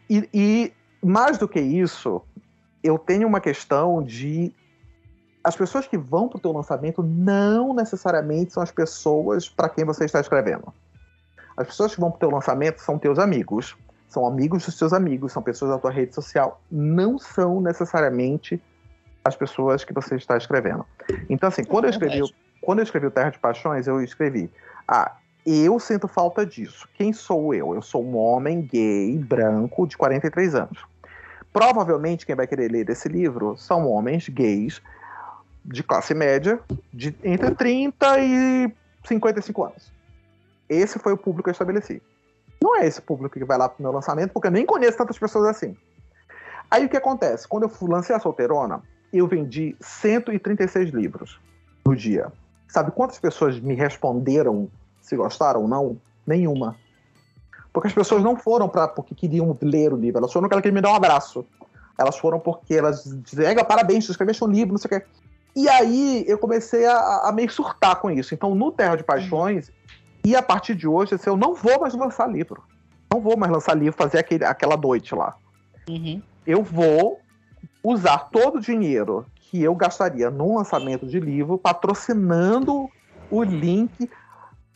E, 0.09 0.28
e 0.32 0.72
mais 1.02 1.39
do 1.39 1.48
que 1.48 1.60
isso, 1.60 2.22
eu 2.82 2.98
tenho 2.98 3.27
uma 3.27 3.40
questão 3.40 4.02
de 4.02 4.55
as 5.43 5.57
pessoas 5.57 5.86
que 5.86 5.97
vão 5.97 6.28
para 6.28 6.36
o 6.36 6.40
teu 6.40 6.52
lançamento 6.52 7.02
não 7.02 7.74
necessariamente 7.74 8.52
são 8.52 8.62
as 8.62 8.70
pessoas 8.70 9.48
para 9.48 9.69
quem 9.69 9.85
você 9.85 10.05
está 10.05 10.20
escrevendo. 10.20 10.73
As 11.57 11.66
pessoas 11.66 11.94
que 11.94 12.01
vão 12.01 12.11
para 12.11 12.16
o 12.16 12.20
teu 12.20 12.31
lançamento 12.31 12.78
são 12.81 12.98
teus 12.98 13.19
amigos, 13.19 13.77
são 14.09 14.27
amigos 14.27 14.65
dos 14.65 14.77
seus 14.77 14.93
amigos, 14.93 15.32
são 15.32 15.43
pessoas 15.43 15.70
da 15.70 15.78
tua 15.78 15.90
rede 15.90 16.15
social, 16.15 16.61
não 16.70 17.19
são 17.19 17.61
necessariamente 17.61 18.61
as 19.24 19.36
pessoas 19.36 19.85
que 19.85 19.93
você 19.93 20.16
está 20.16 20.36
escrevendo. 20.36 20.85
Então, 21.28 21.48
assim, 21.48 21.65
quando 21.65 21.85
eu 21.85 21.90
escrevi, 21.90 22.23
quando 22.61 22.78
eu 22.81 22.82
escrevi 22.82 23.07
o 23.07 23.11
Terra 23.11 23.31
de 23.31 23.39
Paixões, 23.39 23.86
eu 23.86 24.02
escrevi: 24.02 24.51
Ah, 24.89 25.16
eu 25.44 25.78
sinto 25.78 26.09
falta 26.09 26.44
disso. 26.44 26.89
Quem 26.94 27.12
sou 27.12 27.55
eu? 27.55 27.74
Eu 27.74 27.82
sou 27.82 28.05
um 28.05 28.16
homem 28.16 28.62
gay, 28.62 29.16
branco, 29.19 29.86
de 29.86 29.97
43 29.97 30.55
anos. 30.55 30.89
Provavelmente 31.52 32.24
quem 32.24 32.35
vai 32.35 32.47
querer 32.47 32.70
ler 32.70 32.89
esse 32.89 33.09
livro 33.09 33.56
são 33.56 33.89
homens 33.89 34.28
gays 34.28 34.81
de 35.64 35.82
classe 35.82 36.14
média, 36.14 36.60
de 36.93 37.14
entre 37.22 37.55
30 37.55 38.18
e 38.20 38.72
55 39.05 39.64
anos. 39.64 39.93
Esse 40.68 40.98
foi 40.98 41.12
o 41.12 41.16
público 41.16 41.44
que 41.44 41.51
eu 41.51 41.52
estabeleci. 41.52 42.01
Não 42.62 42.77
é 42.77 42.86
esse 42.86 43.01
público 43.01 43.39
que 43.39 43.44
vai 43.44 43.59
lá 43.59 43.68
pro 43.68 43.82
meu 43.82 43.93
lançamento, 43.93 44.32
porque 44.32 44.48
eu 44.48 44.52
nem 44.52 44.66
conheço 44.66 44.97
tantas 44.97 45.18
pessoas 45.18 45.47
assim. 45.47 45.77
Aí 46.70 46.86
o 46.86 46.89
que 46.89 46.97
acontece? 46.97 47.48
Quando 47.48 47.64
eu 47.64 47.89
lancei 47.89 48.14
a 48.14 48.20
Solteirona, 48.20 48.82
eu 49.12 49.27
vendi 49.27 49.74
136 49.81 50.90
livros 50.90 51.40
no 51.85 51.97
dia. 51.97 52.31
Sabe 52.68 52.93
quantas 52.93 53.18
pessoas 53.18 53.59
me 53.59 53.74
responderam 53.74 54.70
se 55.01 55.16
gostaram 55.16 55.62
ou 55.62 55.68
não? 55.68 56.01
Nenhuma. 56.27 56.77
Porque 57.72 57.88
as 57.88 57.94
pessoas 57.94 58.22
não 58.22 58.36
foram 58.36 58.68
para 58.68 58.88
porque 58.88 59.14
queriam 59.14 59.56
ler 59.62 59.92
o 59.92 59.97
livro, 59.97 60.18
elas 60.18 60.32
foram 60.32 60.44
porque 60.44 60.55
elas 60.55 60.62
queriam 60.62 60.74
me 60.74 60.80
dar 60.80 60.92
um 60.92 60.97
abraço. 60.97 61.47
Elas 61.97 62.16
foram 62.16 62.40
porque 62.40 62.74
elas 62.74 63.05
diziam, 63.22 63.64
parabéns, 63.64 64.06
tu 64.06 64.12
escreveste 64.12 64.42
um 64.42 64.48
livro, 64.48 64.72
não 64.72 64.78
sei 64.78 64.88
o 64.88 65.01
quê. 65.01 65.06
E 65.55 65.68
aí 65.68 66.24
eu 66.26 66.38
comecei 66.38 66.86
a, 66.86 67.28
a 67.28 67.32
meio 67.32 67.51
surtar 67.51 67.97
com 67.97 68.10
isso. 68.10 68.34
Então, 68.34 68.55
no 68.55 68.72
Terra 68.72 68.97
de 68.97 69.05
Paixões, 69.05 69.70
e 70.24 70.36
a 70.36 70.42
partir 70.42 70.74
de 70.74 70.86
hoje, 70.86 71.14
assim, 71.14 71.28
eu 71.28 71.36
não 71.36 71.55
vou 71.55 71.80
mais 71.80 71.94
lançar 71.94 72.30
livro. 72.30 72.62
Não 73.12 73.20
vou 73.20 73.36
mais 73.36 73.52
lançar 73.52 73.74
livro, 73.74 73.97
fazer 73.97 74.18
aquele, 74.18 74.44
aquela 74.44 74.76
noite 74.76 75.14
lá. 75.14 75.36
Uhum. 75.88 76.22
Eu 76.47 76.62
vou 76.62 77.20
usar 77.82 78.30
todo 78.30 78.56
o 78.59 78.60
dinheiro 78.60 79.26
que 79.34 79.62
eu 79.62 79.74
gastaria 79.74 80.30
num 80.30 80.56
lançamento 80.56 81.06
de 81.06 81.18
livro 81.18 81.59
patrocinando 81.59 82.88
o 83.30 83.42
link 83.42 84.09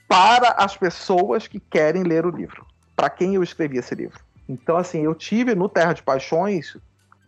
para 0.09 0.51
as 0.51 0.77
pessoas 0.77 1.47
que 1.47 1.61
querem 1.61 2.03
ler 2.03 2.27
o 2.27 2.31
livro. 2.31 2.67
Para 2.97 3.11
quem 3.11 3.35
eu 3.35 3.43
escrevi 3.43 3.79
esse 3.79 3.95
livro. 3.95 4.21
Então, 4.49 4.77
assim, 4.77 5.03
eu 5.03 5.15
tive 5.15 5.55
no 5.55 5.69
Terra 5.69 5.93
de 5.93 6.03
Paixões 6.03 6.77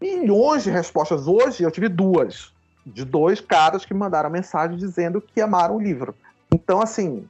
milhões 0.01 0.65
de 0.65 0.71
respostas. 0.71 1.27
Hoje 1.27 1.63
eu 1.63 1.71
tive 1.71 1.89
duas. 1.89 2.53
De 2.85 3.05
dois 3.05 3.41
caras 3.41 3.85
que 3.85 3.93
mandaram 3.93 4.31
mensagem 4.31 4.77
dizendo 4.77 5.21
que 5.21 5.41
amaram 5.41 5.77
o 5.77 5.81
livro. 5.81 6.15
Então, 6.53 6.81
assim, 6.81 7.29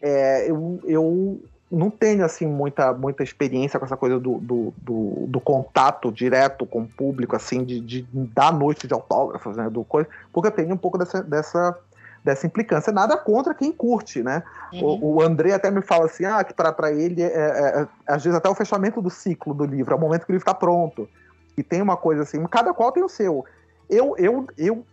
é, 0.00 0.50
eu, 0.50 0.80
eu 0.84 1.40
não 1.70 1.90
tenho 1.90 2.24
assim 2.24 2.46
muita, 2.46 2.92
muita 2.94 3.22
experiência 3.22 3.78
com 3.78 3.84
essa 3.84 3.96
coisa 3.96 4.18
do, 4.18 4.38
do, 4.38 4.72
do, 4.78 5.26
do 5.26 5.40
contato 5.40 6.10
direto 6.10 6.64
com 6.64 6.82
o 6.82 6.88
público, 6.88 7.36
assim, 7.36 7.64
de, 7.64 7.80
de 7.80 8.06
dar 8.12 8.52
noite 8.52 8.86
de 8.86 8.94
autógrafos, 8.94 9.56
né? 9.56 9.68
Do 9.68 9.84
coisa, 9.84 10.08
porque 10.32 10.48
eu 10.48 10.52
tenho 10.52 10.72
um 10.72 10.78
pouco 10.78 10.96
dessa, 10.96 11.22
dessa, 11.22 11.78
dessa 12.26 12.44
implicância. 12.44 12.92
Nada 12.92 13.16
contra 13.16 13.54
quem 13.54 13.70
curte, 13.70 14.20
né? 14.20 14.42
Uhum. 14.72 14.98
O, 15.00 15.14
o, 15.14 15.22
André 15.22 15.52
até 15.52 15.70
me 15.70 15.80
fala 15.80 16.06
assim, 16.06 16.24
ah, 16.24 16.42
que 16.42 16.52
para 16.52 16.92
ele 16.92 17.22
é, 17.22 17.26
é, 17.26 17.82
é, 17.82 17.88
às 18.04 18.24
vezes 18.24 18.36
até 18.36 18.48
o 18.48 18.54
fechamento 18.54 19.00
do 19.00 19.08
ciclo 19.08 19.54
do 19.54 19.64
livro, 19.64 19.94
é 19.94 19.96
o 19.96 20.00
momento 20.00 20.26
que 20.26 20.32
o 20.32 20.34
livro 20.34 20.42
está 20.42 20.52
pronto. 20.52 21.08
E 21.56 21.62
tem 21.62 21.80
uma 21.80 21.96
coisa 21.96 22.24
assim, 22.24 22.44
cada 22.46 22.74
qual 22.74 22.90
tem 22.90 23.04
o 23.04 23.08
seu. 23.08 23.44
Eu, 23.88 24.16
eu, 24.18 24.44
eu 24.58 24.84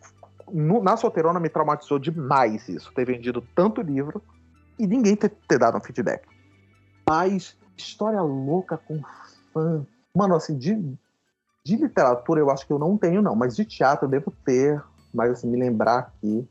no, 0.51 0.83
na 0.83 0.95
solteirona 0.95 1.39
me 1.39 1.49
traumatizou 1.49 1.97
demais 1.97 2.69
isso, 2.69 2.93
ter 2.93 3.03
vendido 3.03 3.43
tanto 3.55 3.81
livro 3.81 4.21
e 4.77 4.85
ninguém 4.85 5.15
ter, 5.15 5.29
ter 5.47 5.57
dado 5.57 5.75
um 5.75 5.81
feedback. 5.81 6.27
Mas 7.09 7.57
história 7.75 8.21
louca 8.21 8.77
com 8.77 9.01
fã. 9.51 9.83
Mano, 10.15 10.35
assim, 10.35 10.55
de, 10.55 10.75
de 11.65 11.75
literatura 11.77 12.39
eu 12.39 12.51
acho 12.51 12.67
que 12.67 12.71
eu 12.71 12.77
não 12.77 12.95
tenho, 12.95 13.23
não, 13.23 13.35
mas 13.35 13.55
de 13.55 13.65
teatro 13.65 14.05
eu 14.05 14.09
devo 14.11 14.31
ter, 14.45 14.79
mas 15.11 15.31
assim, 15.31 15.47
me 15.47 15.57
lembrar 15.57 15.97
aqui. 15.97 16.47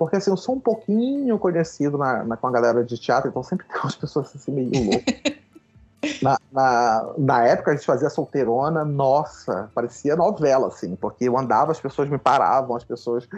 Porque 0.00 0.16
assim, 0.16 0.30
eu 0.30 0.36
sou 0.38 0.54
um 0.54 0.60
pouquinho 0.60 1.38
conhecido 1.38 1.98
na, 1.98 2.24
na 2.24 2.34
com 2.34 2.46
a 2.46 2.50
galera 2.50 2.82
de 2.82 2.96
teatro, 2.96 3.28
então 3.28 3.42
sempre 3.42 3.66
tem 3.66 3.76
umas 3.82 3.94
pessoas 3.94 4.34
assim 4.34 4.50
meio 4.50 4.70
loucas. 4.90 5.14
Na, 6.22 6.38
na, 6.50 7.12
na, 7.18 7.46
época 7.46 7.70
a 7.70 7.74
gente 7.74 7.84
fazia 7.84 8.08
solteirona, 8.08 8.82
nossa, 8.82 9.70
parecia 9.74 10.16
novela, 10.16 10.68
assim, 10.68 10.96
porque 10.96 11.24
eu 11.28 11.38
andava, 11.38 11.70
as 11.70 11.78
pessoas 11.78 12.08
me 12.08 12.16
paravam, 12.16 12.74
as 12.74 12.82
pessoas 12.82 13.28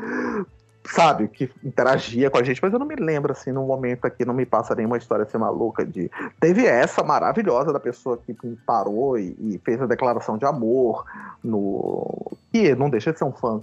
sabe, 0.85 1.27
que 1.27 1.51
interagia 1.65 2.31
com 2.31 2.39
a 2.39 2.45
gente, 2.45 2.63
mas 2.63 2.73
eu 2.73 2.79
não 2.79 2.87
me 2.87 2.95
lembro, 2.95 3.33
assim, 3.33 3.51
num 3.51 3.67
momento 3.67 4.05
aqui, 4.05 4.25
não 4.25 4.33
me 4.33 4.47
passa 4.47 4.73
nenhuma 4.77 4.97
história 4.97 5.25
assim 5.25 5.39
maluca 5.39 5.85
de. 5.85 6.09
Teve 6.39 6.65
essa 6.65 7.03
maravilhosa 7.03 7.73
da 7.73 7.81
pessoa 7.81 8.17
que 8.17 8.37
parou 8.65 9.19
e, 9.19 9.37
e 9.41 9.61
fez 9.65 9.83
a 9.83 9.87
declaração 9.87 10.39
de 10.39 10.45
amor 10.45 11.05
no. 11.43 12.37
que 12.53 12.73
não 12.77 12.89
deixa 12.89 13.13
de 13.13 13.19
ser 13.19 13.25
um 13.25 13.33
fã, 13.33 13.61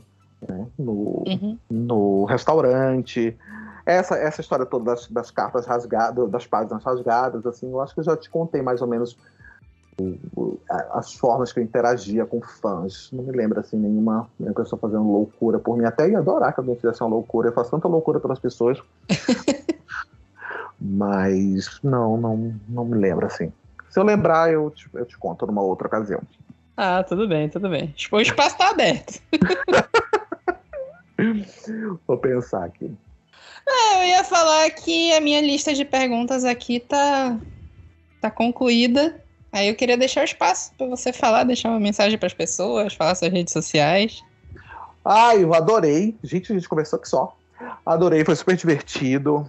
né? 0.48 0.68
No, 0.78 1.24
uhum. 1.28 1.58
no 1.70 2.26
restaurante. 2.26 3.38
Essa, 3.86 4.16
essa 4.16 4.42
história 4.42 4.66
toda 4.66 4.86
das, 4.86 5.08
das 5.08 5.32
cartas 5.32 5.66
rasgadas, 5.66 6.30
das 6.30 6.46
páginas 6.46 6.84
rasgadas, 6.84 7.46
assim, 7.46 7.72
eu 7.72 7.82
acho 7.82 7.94
que 7.94 8.00
eu 8.00 8.04
já 8.04 8.16
te 8.16 8.30
contei 8.30 8.62
mais 8.62 8.82
ou 8.82 8.88
menos 8.88 9.18
as 10.92 11.14
formas 11.14 11.52
que 11.52 11.60
eu 11.60 11.64
interagia 11.64 12.26
com 12.26 12.42
fãs. 12.42 13.10
Não 13.12 13.24
me 13.24 13.32
lembro 13.32 13.60
assim 13.60 13.78
nenhuma, 13.78 14.30
nenhuma 14.40 14.56
pessoa 14.56 14.80
fazendo 14.80 15.12
loucura 15.12 15.60
por 15.60 15.78
mim. 15.78 15.86
Até 15.86 16.10
ia 16.10 16.20
adorar 16.20 16.54
que 16.54 16.60
alguém 16.60 16.76
fizesse 16.76 17.02
uma 17.02 17.10
loucura. 17.10 17.50
Eu 17.50 17.54
faço 17.54 17.72
tanta 17.72 17.88
loucura 17.88 18.20
pelas 18.20 18.40
pessoas. 18.40 18.82
Mas 20.80 21.80
não, 21.84 22.16
não, 22.16 22.56
não 22.68 22.86
me 22.86 22.98
lembro 22.98 23.26
assim. 23.26 23.52
Se 23.90 24.00
eu 24.00 24.04
lembrar, 24.04 24.52
eu 24.52 24.70
te, 24.70 24.90
eu 24.94 25.06
te 25.06 25.18
conto 25.18 25.46
numa 25.46 25.62
outra 25.62 25.88
ocasião. 25.88 26.22
Ah, 26.82 27.04
tudo 27.04 27.28
bem, 27.28 27.50
tudo 27.50 27.68
bem. 27.68 27.94
O 28.10 28.22
espaço 28.22 28.56
está 28.56 28.70
aberto. 28.70 29.22
Vou 32.08 32.18
pensar 32.18 32.64
aqui. 32.64 32.90
É, 33.68 34.02
eu 34.02 34.08
ia 34.08 34.24
falar 34.24 34.70
que 34.70 35.12
a 35.12 35.20
minha 35.20 35.42
lista 35.42 35.74
de 35.74 35.84
perguntas 35.84 36.46
aqui 36.46 36.80
tá, 36.80 37.38
tá 38.22 38.32
concluída. 38.32 39.22
Aí 39.52 39.68
eu 39.68 39.76
queria 39.76 39.98
deixar 39.98 40.22
o 40.22 40.24
espaço 40.24 40.72
para 40.78 40.88
você 40.88 41.12
falar, 41.12 41.44
deixar 41.44 41.68
uma 41.68 41.82
mensagem 41.82 42.18
para 42.18 42.28
as 42.28 42.34
pessoas, 42.34 42.94
falar 42.94 43.14
suas 43.16 43.34
redes 43.34 43.52
sociais. 43.52 44.24
Ah, 45.04 45.36
eu 45.36 45.54
adorei. 45.54 46.16
Gente, 46.24 46.54
a 46.54 46.56
gente 46.56 46.70
conversou 46.70 46.98
aqui 46.98 47.10
só. 47.10 47.36
Adorei, 47.86 48.24
foi 48.24 48.38
super 48.38 48.56
divertido. 48.56 49.46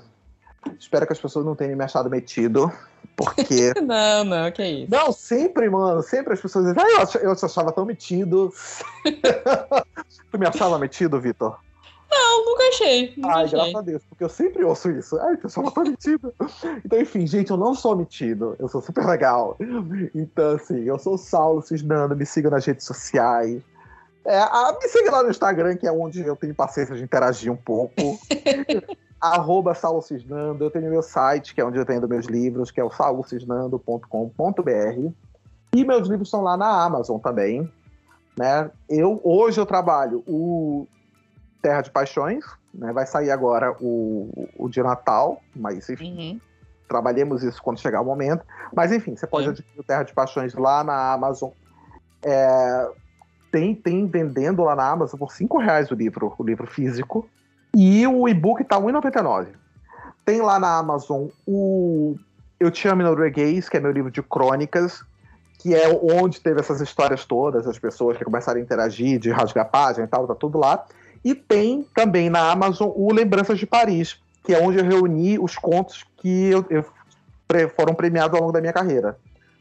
Espero 0.80 1.06
que 1.06 1.12
as 1.12 1.20
pessoas 1.20 1.46
não 1.46 1.54
tenham 1.54 1.76
me 1.76 1.84
achado 1.84 2.10
metido. 2.10 2.72
Porque. 3.20 3.74
não, 3.86 4.24
não, 4.24 4.50
que 4.50 4.64
isso. 4.64 4.90
Não, 4.90 5.12
sempre, 5.12 5.68
mano. 5.68 6.02
Sempre 6.02 6.32
as 6.32 6.40
pessoas 6.40 6.66
dizem, 6.66 6.82
ah, 6.82 7.06
eu, 7.14 7.20
eu 7.20 7.36
te 7.36 7.44
achava 7.44 7.70
tão 7.70 7.84
metido. 7.84 8.52
tu 10.32 10.38
me 10.38 10.46
achava 10.46 10.78
metido, 10.78 11.20
Vitor? 11.20 11.58
Não, 12.10 12.44
nunca 12.44 12.62
achei. 12.64 13.12
Nunca 13.16 13.36
Ai, 13.36 13.44
achei. 13.44 13.58
graças 13.58 13.74
a 13.74 13.80
Deus, 13.82 14.02
porque 14.08 14.24
eu 14.24 14.28
sempre 14.28 14.64
ouço 14.64 14.90
isso. 14.90 15.18
Ai, 15.20 15.36
pessoal 15.36 15.66
não 15.66 15.72
tá 15.72 15.82
metido. 15.82 16.34
Então, 16.84 16.98
enfim, 16.98 17.26
gente, 17.26 17.50
eu 17.50 17.56
não 17.56 17.74
sou 17.74 17.94
metido. 17.94 18.56
Eu 18.58 18.68
sou 18.68 18.80
super 18.80 19.06
legal. 19.06 19.56
Então, 20.14 20.56
assim, 20.56 20.82
eu 20.82 20.98
sou 20.98 21.14
o 21.14 21.18
Saulo 21.18 21.62
Cisnando, 21.62 22.16
me 22.16 22.24
siga 22.26 22.50
nas 22.50 22.64
redes 22.64 22.86
sociais. 22.86 23.62
É, 24.24 24.38
a, 24.38 24.76
me 24.80 24.88
segue 24.88 25.10
lá 25.10 25.22
no 25.22 25.30
Instagram, 25.30 25.76
que 25.76 25.86
é 25.86 25.92
onde 25.92 26.20
eu 26.20 26.36
tenho 26.36 26.54
paciência 26.54 26.96
de 26.96 27.02
interagir 27.02 27.52
um 27.52 27.56
pouco. 27.56 27.94
arroba 29.20 29.74
Saulo 29.74 30.00
Cisnando. 30.00 30.64
Eu 30.64 30.70
tenho 30.70 30.90
meu 30.90 31.02
site, 31.02 31.54
que 31.54 31.60
é 31.60 31.64
onde 31.64 31.78
eu 31.78 31.84
tenho 31.84 32.08
meus 32.08 32.26
livros, 32.26 32.70
que 32.70 32.80
é 32.80 32.84
o 32.84 32.90
saulocisnando.com.br. 32.90 35.12
E 35.72 35.84
meus 35.84 36.08
livros 36.08 36.28
estão 36.28 36.42
lá 36.42 36.56
na 36.56 36.82
Amazon 36.82 37.18
também. 37.18 37.70
Né? 38.36 38.70
Eu, 38.88 39.20
hoje 39.22 39.60
eu 39.60 39.66
trabalho 39.66 40.24
o 40.26 40.86
Terra 41.60 41.82
de 41.82 41.90
Paixões, 41.90 42.44
né? 42.72 42.92
vai 42.92 43.06
sair 43.06 43.30
agora 43.30 43.76
o, 43.80 44.48
o 44.56 44.68
de 44.68 44.82
Natal, 44.82 45.42
mas 45.54 45.90
enfim, 45.90 46.16
uhum. 46.16 46.40
trabalhemos 46.88 47.42
isso 47.42 47.62
quando 47.62 47.78
chegar 47.78 48.00
o 48.00 48.04
momento. 48.04 48.44
Mas 48.74 48.92
enfim, 48.92 49.14
você 49.14 49.26
pode 49.26 49.48
adquirir 49.48 49.80
o 49.80 49.84
Terra 49.84 50.04
de 50.04 50.14
Paixões 50.14 50.54
lá 50.54 50.82
na 50.82 51.12
Amazon. 51.12 51.50
É, 52.22 52.88
tem, 53.52 53.74
tem 53.74 54.06
vendendo 54.06 54.62
lá 54.62 54.74
na 54.74 54.88
Amazon 54.88 55.18
por 55.18 55.32
5 55.32 55.58
reais 55.58 55.90
o 55.90 55.94
livro, 55.94 56.34
o 56.38 56.44
livro 56.44 56.66
físico. 56.66 57.28
E 57.76 58.06
o 58.06 58.28
e-book 58.28 58.64
tá 58.64 58.76
R$1,99. 58.76 59.48
Tem 60.24 60.40
lá 60.40 60.58
na 60.58 60.78
Amazon 60.78 61.28
o 61.46 62.16
Eu 62.58 62.70
Te 62.70 62.88
Amo 62.88 63.02
Norueguês, 63.02 63.68
que 63.68 63.76
é 63.76 63.80
meu 63.80 63.92
livro 63.92 64.10
de 64.10 64.22
crônicas, 64.22 65.02
que 65.58 65.74
é 65.74 65.88
onde 66.02 66.40
teve 66.40 66.60
essas 66.60 66.80
histórias 66.80 67.24
todas, 67.24 67.66
as 67.66 67.78
pessoas 67.78 68.16
que 68.16 68.24
começaram 68.24 68.58
a 68.58 68.62
interagir, 68.62 69.18
de 69.18 69.30
rasgar 69.30 69.70
página 69.70 70.04
e 70.04 70.08
tal, 70.08 70.26
tá 70.26 70.34
tudo 70.34 70.58
lá. 70.58 70.84
E 71.24 71.34
tem 71.34 71.86
também 71.94 72.30
na 72.30 72.50
Amazon 72.50 72.90
o 72.94 73.12
Lembranças 73.12 73.58
de 73.58 73.66
Paris, 73.66 74.18
que 74.42 74.54
é 74.54 74.60
onde 74.60 74.78
eu 74.78 74.84
reuni 74.84 75.38
os 75.38 75.56
contos 75.56 76.04
que 76.16 76.50
eu, 76.50 76.64
eu 76.70 76.84
foram 77.76 77.94
premiados 77.94 78.34
ao 78.34 78.40
longo 78.40 78.52
da 78.52 78.60
minha 78.60 78.72
carreira. 78.72 79.16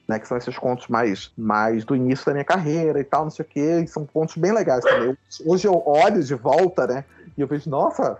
Né, 0.08 0.18
que 0.18 0.28
são 0.28 0.38
esses 0.38 0.58
contos 0.58 0.88
mais, 0.88 1.32
mais 1.38 1.86
do 1.86 1.96
início 1.96 2.26
da 2.26 2.32
minha 2.32 2.44
carreira 2.44 3.00
e 3.00 3.04
tal, 3.04 3.26
não 3.26 3.30
sei 3.30 3.46
o 3.46 3.48
quê, 3.48 3.86
são 3.86 4.08
contos 4.08 4.36
bem 4.38 4.52
legais 4.52 4.84
também. 4.84 5.16
Hoje 5.46 5.68
eu 5.68 5.84
olho 5.86 6.24
de 6.24 6.34
volta, 6.34 6.88
né, 6.88 7.06
e 7.40 7.42
eu 7.42 7.48
vejo, 7.48 7.70
nossa, 7.70 8.18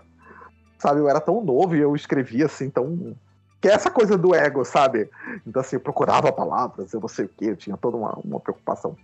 sabe, 0.78 0.98
eu 0.98 1.08
era 1.08 1.20
tão 1.20 1.44
novo 1.44 1.76
e 1.76 1.80
eu 1.80 1.94
escrevia 1.94 2.46
assim, 2.46 2.70
tão. 2.70 3.14
Que 3.60 3.68
é 3.68 3.72
essa 3.72 3.90
coisa 3.90 4.16
do 4.16 4.34
ego, 4.34 4.64
sabe? 4.64 5.10
Então, 5.46 5.60
assim, 5.60 5.76
eu 5.76 5.80
procurava 5.80 6.32
palavras, 6.32 6.94
eu 6.94 7.00
não 7.00 7.08
sei 7.08 7.26
o 7.26 7.28
quê, 7.28 7.50
eu 7.50 7.56
tinha 7.56 7.76
toda 7.76 7.98
uma, 7.98 8.18
uma 8.24 8.40
preocupação. 8.40 8.96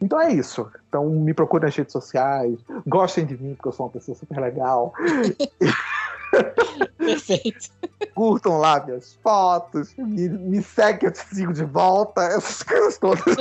Então 0.00 0.18
é 0.18 0.32
isso. 0.32 0.66
Então 0.88 1.10
me 1.10 1.34
procurem 1.34 1.66
nas 1.66 1.76
redes 1.76 1.92
sociais, 1.92 2.58
gostem 2.86 3.26
de 3.26 3.36
mim, 3.36 3.54
porque 3.54 3.68
eu 3.68 3.72
sou 3.72 3.84
uma 3.84 3.92
pessoa 3.92 4.16
super 4.16 4.40
legal. 4.40 4.94
Perfeito. 6.96 7.68
Curtam 8.14 8.56
lá 8.56 8.82
minhas 8.82 9.12
fotos, 9.22 9.94
me, 9.98 10.26
me 10.26 10.62
segue, 10.62 11.04
eu 11.04 11.12
te 11.12 11.18
sigo 11.34 11.52
de 11.52 11.66
volta, 11.66 12.22
essas 12.22 12.62
coisas 12.62 12.96
todas. 12.96 13.22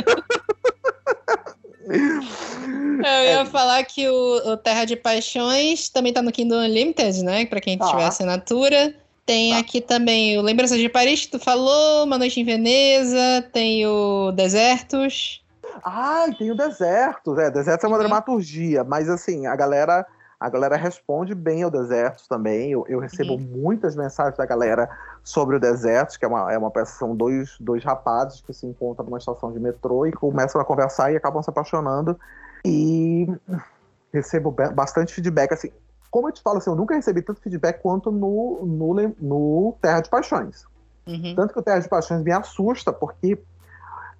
Eu 1.90 3.24
ia 3.24 3.42
é. 3.42 3.46
falar 3.46 3.84
que 3.84 4.08
o, 4.08 4.52
o, 4.52 4.58
Terra 4.58 4.86
de 4.86 4.96
Paixões 4.96 5.90
também 5.90 6.14
tá 6.14 6.22
no 6.22 6.32
Kindle 6.32 6.60
Unlimited, 6.60 7.24
né? 7.24 7.46
Pra 7.46 7.62
quem 7.62 7.78
tiver 7.78 8.04
ah. 8.04 8.08
assinatura. 8.08 8.94
Tem 9.26 9.54
tá. 9.54 9.60
aqui 9.60 9.80
também 9.80 10.38
o 10.38 10.42
Lembranças 10.42 10.80
de 10.80 10.90
Paris, 10.90 11.26
que 11.26 11.32
tu 11.32 11.40
falou, 11.40 12.04
Uma 12.04 12.18
Noite 12.18 12.40
em 12.40 12.44
Veneza, 12.44 13.46
tem 13.54 13.86
o 13.86 14.32
Desertos. 14.32 15.44
Ah, 15.84 16.26
tem 16.38 16.52
o 16.52 16.56
Desertos, 16.56 17.38
é, 17.38 17.50
Desertos 17.52 17.84
é 17.84 17.88
uma 17.88 18.00
dramaturgia, 18.00 18.84
mas 18.84 19.08
assim, 19.08 19.46
a 19.46 19.56
galera 19.56 20.06
a 20.40 20.50
galera 20.50 20.78
responde 20.78 21.36
bem 21.36 21.64
ao 21.64 21.70
Desertos 21.70 22.26
também. 22.28 22.72
Eu, 22.72 22.86
eu 22.88 23.00
recebo 23.00 23.34
uhum. 23.34 23.40
muitas 23.40 23.96
mensagens 23.96 24.38
da 24.38 24.46
galera 24.46 24.90
sobre 25.30 25.56
o 25.56 25.60
Desertos, 25.60 26.18
que 26.18 26.26
é 26.26 26.28
uma, 26.28 26.52
é 26.52 26.58
uma 26.58 26.72
peça, 26.72 26.98
são 26.98 27.16
dois, 27.16 27.56
dois 27.60 27.84
rapazes 27.84 28.42
que 28.42 28.54
se 28.54 28.66
encontram 28.66 29.06
numa 29.06 29.18
estação 29.18 29.52
de 29.52 29.60
metrô 29.60 30.06
e 30.06 30.12
começam 30.12 30.60
a 30.60 30.66
conversar 30.66 31.12
e 31.12 31.16
acabam 31.16 31.42
se 31.42 31.50
apaixonando. 31.50 32.20
E 32.66 33.28
recebo 34.12 34.52
bastante 34.52 35.14
feedback, 35.14 35.54
assim, 35.54 35.72
como 36.10 36.28
eu 36.28 36.32
te 36.32 36.42
falo, 36.42 36.58
assim, 36.58 36.70
eu 36.70 36.76
nunca 36.76 36.96
recebi 36.96 37.22
tanto 37.22 37.42
feedback 37.42 37.82
quanto 37.82 38.12
no, 38.12 38.66
no, 38.66 39.16
no 39.20 39.78
Terra 39.82 40.02
de 40.02 40.10
Paixões. 40.10 40.66
Uhum. 41.08 41.36
Tanto 41.36 41.54
que 41.54 41.60
o 41.60 41.64
Terra 41.64 41.80
de 41.80 41.88
Paixões 41.88 42.24
me 42.24 42.32
assusta, 42.32 42.92
porque 42.92 43.40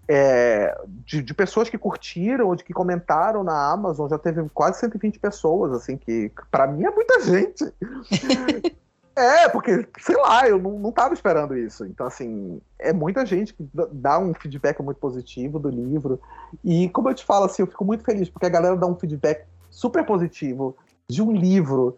é, 0.08 0.76
de, 1.06 1.22
de, 1.22 1.34
pessoas 1.34 1.70
que 1.70 1.78
curtiram 1.78 2.48
ou 2.48 2.56
de 2.56 2.64
que 2.64 2.74
comentaram 2.74 3.44
na 3.44 3.72
Amazon, 3.72 4.10
já 4.10 4.18
teve 4.18 4.48
quase 4.50 4.80
120 4.80 5.20
pessoas, 5.20 5.72
assim, 5.72 5.98
que 5.98 6.32
para 6.50 6.68
mim 6.68 6.86
é 6.86 6.92
muita 6.92 7.22
gente. 7.22 7.66
é, 9.16 9.50
porque, 9.50 9.88
sei 10.00 10.16
lá, 10.16 10.48
eu 10.48 10.58
não, 10.58 10.80
não 10.80 10.92
tava 10.92 11.14
esperando 11.14 11.58
isso. 11.58 11.86
Então, 11.86 12.08
assim, 12.08 12.62
é 12.78 12.94
muita 12.94 13.26
gente 13.26 13.54
que 13.54 13.70
dá 13.92 14.18
um 14.18 14.34
feedback 14.34 14.82
muito 14.82 14.98
positivo 14.98 15.60
do 15.60 15.70
livro. 15.70 16.20
E, 16.64 16.90
como 16.90 17.10
eu 17.10 17.14
te 17.14 17.26
falo, 17.26 17.46
assim, 17.46 17.62
eu 17.62 17.68
fico 17.68 17.84
muito 17.84 18.04
feliz, 18.04 18.30
porque 18.30 18.46
a 18.46 18.50
galera 18.50 18.76
dá 18.76 18.88
um 18.88 18.96
feedback 18.96 19.46
super 19.70 20.06
positivo 20.06 20.76
de 21.10 21.22
um 21.22 21.32
livro 21.32 21.98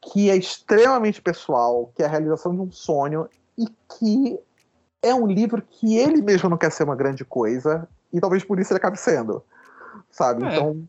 que 0.00 0.30
é 0.30 0.36
extremamente 0.36 1.20
pessoal, 1.20 1.92
que 1.94 2.02
é 2.02 2.06
a 2.06 2.08
realização 2.08 2.54
de 2.54 2.60
um 2.60 2.70
sonho 2.70 3.28
e 3.56 3.66
que 3.98 4.38
é 5.02 5.14
um 5.14 5.26
livro 5.26 5.62
que 5.62 5.96
ele 5.96 6.22
mesmo 6.22 6.48
não 6.48 6.56
quer 6.56 6.72
ser 6.72 6.84
uma 6.84 6.96
grande 6.96 7.24
coisa, 7.24 7.88
e 8.12 8.20
talvez 8.20 8.42
por 8.42 8.58
isso 8.58 8.72
ele 8.72 8.78
acabe 8.78 8.98
sendo. 8.98 9.42
Sabe? 10.10 10.44
É. 10.44 10.54
Então, 10.54 10.82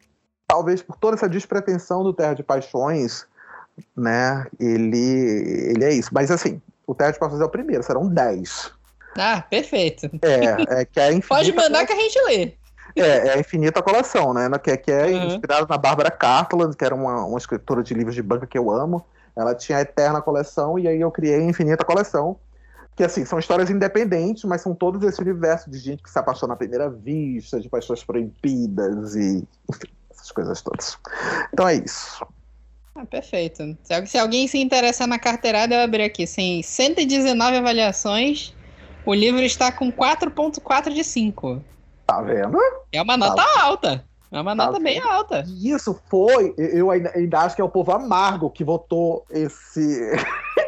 talvez 0.48 0.82
por 0.82 0.96
toda 0.98 1.16
essa 1.16 1.30
despretensão 1.30 2.04
do 2.04 2.14
Terra 2.14 2.34
de 2.34 2.44
Paixões, 2.44 3.28
né, 3.96 4.46
ele, 4.60 5.72
ele 5.72 5.84
é 5.84 5.94
isso. 5.94 6.10
Mas 6.12 6.32
assim, 6.32 6.62
o 6.86 6.96
Terra 6.96 7.12
de 7.12 7.20
Paixões 7.20 7.42
é 7.42 7.46
o 7.46 7.50
primeiro, 7.50 7.84
serão 7.84 8.08
10. 8.08 8.72
Ah, 9.18 9.42
perfeito. 9.50 10.10
É, 10.22 10.82
é 10.82 10.86
que 10.86 11.00
é 11.00 11.20
Pode 11.28 11.52
mandar 11.54 11.86
que 11.86 11.94
a 11.94 11.96
gente 11.96 12.20
lê. 12.24 12.54
É, 12.96 13.28
é 13.28 13.34
a 13.34 13.40
infinita 13.40 13.82
coleção, 13.82 14.34
né? 14.34 14.50
Que, 14.58 14.76
que 14.78 14.92
é 14.92 15.06
uhum. 15.06 15.28
inspirada 15.28 15.66
na 15.68 15.78
Bárbara 15.78 16.12
Cartland, 16.12 16.76
que 16.76 16.84
era 16.84 16.96
uma, 16.96 17.26
uma 17.26 17.38
escritora 17.38 17.84
de 17.84 17.94
livros 17.94 18.16
de 18.16 18.22
banca 18.22 18.48
que 18.48 18.58
eu 18.58 18.72
amo. 18.72 19.06
Ela 19.36 19.56
tinha 19.56 19.78
a 19.78 19.82
eterna 19.82 20.22
coleção, 20.22 20.78
e 20.78 20.88
aí 20.88 21.00
eu 21.00 21.12
criei 21.12 21.36
a 21.36 21.44
infinita 21.44 21.86
coleção, 21.86 22.38
que 22.96 23.04
assim, 23.04 23.24
são 23.24 23.40
histórias 23.40 23.70
independentes, 23.70 24.44
mas 24.44 24.62
são 24.62 24.76
todos 24.76 25.02
esse 25.04 25.22
universo 25.22 25.70
de 25.70 25.78
gente 25.78 26.04
que 26.04 26.10
se 26.10 26.20
apaixona 26.20 26.54
à 26.54 26.58
primeira 26.58 26.90
vista, 26.90 27.60
de 27.60 27.70
paixões 27.70 28.04
proibidas 28.04 29.16
e 29.16 29.48
enfim, 29.70 29.88
essas 30.12 30.32
coisas 30.32 30.62
todas. 30.62 30.98
Então 31.54 31.68
é 31.68 31.76
isso. 31.76 32.26
Ah, 33.00 33.06
perfeito. 33.06 33.78
Se, 34.06 34.18
alguém 34.18 34.46
se 34.46 34.58
interessar 34.58 35.08
na 35.08 35.18
carteirada, 35.18 35.74
eu 35.74 35.80
abri 35.80 36.04
aqui. 36.04 36.28
Sim, 36.28 36.62
119 36.62 37.58
avaliações. 37.58 38.54
O 39.06 39.14
livro 39.14 39.42
está 39.42 39.72
com 39.72 39.90
4.4 39.90 40.94
de 40.94 41.04
5. 41.06 41.64
Tá 42.06 42.22
vendo? 42.22 42.58
É 42.92 43.02
uma 43.02 43.16
nota 43.16 43.42
tá 43.42 43.62
alta. 43.62 44.06
É 44.30 44.42
uma 44.42 44.54
nota 44.54 44.74
tá 44.74 44.80
bem 44.80 45.00
alta. 45.00 45.46
Isso 45.64 45.98
foi. 46.10 46.54
Eu 46.58 46.92
ainda, 46.92 47.12
ainda 47.16 47.40
acho 47.40 47.56
que 47.56 47.62
é 47.62 47.64
o 47.64 47.70
povo 47.70 47.90
amargo 47.94 48.50
que 48.50 48.66
votou 48.66 49.26
esse. 49.30 50.12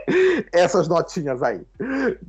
essas 0.53 0.87
notinhas 0.87 1.43
aí 1.43 1.61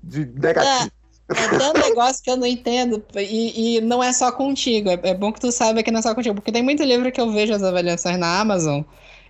de 0.03 0.27
negativo. 0.27 0.91
É, 1.29 1.45
é 1.45 1.59
tanto 1.59 1.81
negócio 1.81 2.23
que 2.23 2.31
eu 2.31 2.37
não 2.37 2.47
entendo, 2.47 3.03
e, 3.17 3.77
e 3.77 3.81
não 3.81 4.03
é 4.03 4.13
só 4.13 4.33
contigo. 4.33 4.91
É, 4.91 4.99
é, 5.05 5.15
bom 5.15 5.33
que 5.33 5.41
tu 5.41 5.53
saiba 5.53 5.83
que 5.83 5.93
não 5.93 6.01
é 6.01 6.03
só 6.03 6.13
contigo, 6.13 6.35
porque 6.35 6.51
tem 6.51 6.63
muito 6.63 6.83
livro 6.83 7.11
que 7.13 7.21
eu 7.21 7.31
vejo 7.31 7.55
as 7.55 7.63
avaliações 7.63 8.19
na 8.19 8.41
Amazon, 8.41 8.83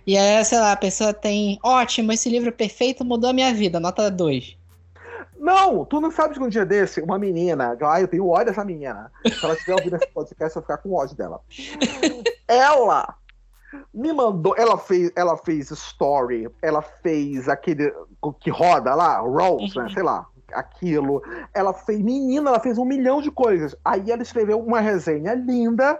e 0.05 0.17
é, 0.17 0.43
sei 0.43 0.59
lá, 0.59 0.71
a 0.73 0.77
pessoa 0.77 1.13
tem. 1.13 1.59
Ótimo, 1.63 2.11
esse 2.11 2.29
livro 2.29 2.51
perfeito 2.51 3.05
mudou 3.05 3.29
a 3.29 3.33
minha 3.33 3.53
vida, 3.53 3.79
nota 3.79 4.09
2. 4.11 4.57
Não, 5.37 5.83
tu 5.83 5.99
não 5.99 6.09
sabe 6.09 6.35
que 6.35 6.39
um 6.41 6.47
dia 6.47 6.65
desse, 6.65 7.01
uma 7.01 7.19
menina, 7.19 7.77
ah, 7.81 7.99
eu 7.99 8.07
tenho 8.07 8.29
ódio 8.29 8.45
dessa 8.45 8.63
menina. 8.63 9.11
Se 9.25 9.43
ela 9.43 9.53
estiver 9.53 9.73
ouvindo 9.73 9.97
esse 9.97 10.07
podcast, 10.07 10.55
eu 10.55 10.61
vou 10.61 10.63
ficar 10.63 10.77
com 10.77 10.93
ódio 10.93 11.17
dela. 11.17 11.41
ela 12.47 13.17
me 13.93 14.13
mandou, 14.13 14.55
ela 14.57 14.77
fez, 14.77 15.11
ela 15.15 15.35
fez 15.37 15.69
story, 15.71 16.49
ela 16.61 16.81
fez 16.81 17.49
aquele 17.49 17.93
que 18.39 18.49
roda 18.49 18.95
lá, 18.95 19.19
rolls, 19.19 19.77
né, 19.77 19.89
sei 19.93 20.03
lá, 20.03 20.25
aquilo. 20.53 21.21
Ela 21.53 21.73
fez, 21.73 21.99
menina, 21.99 22.49
ela 22.49 22.59
fez 22.59 22.77
um 22.77 22.85
milhão 22.85 23.21
de 23.21 23.31
coisas. 23.31 23.75
Aí 23.83 24.11
ela 24.11 24.21
escreveu 24.21 24.59
uma 24.59 24.79
resenha 24.79 25.33
linda 25.33 25.99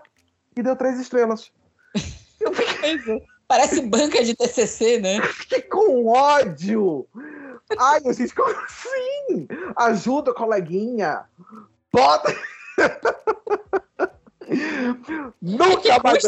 e 0.56 0.64
deu 0.64 0.76
três 0.76 1.00
estrelas. 1.00 1.52
Eu 2.40 2.54
fiquei... 2.54 3.26
É. 3.44 3.48
Parece 3.48 3.82
banca 3.82 4.24
de 4.24 4.36
TCC, 4.36 5.00
né? 5.00 5.22
Fiquei 5.34 5.62
com 5.62 6.08
ódio. 6.08 7.08
Ai, 7.78 8.02
gente, 8.14 8.34
como 8.34 8.56
assim? 8.66 9.48
Ajuda, 9.76 10.34
coleguinha. 10.34 11.26
Bota. 11.92 12.34
Nunca 15.42 16.00
mais 16.04 16.24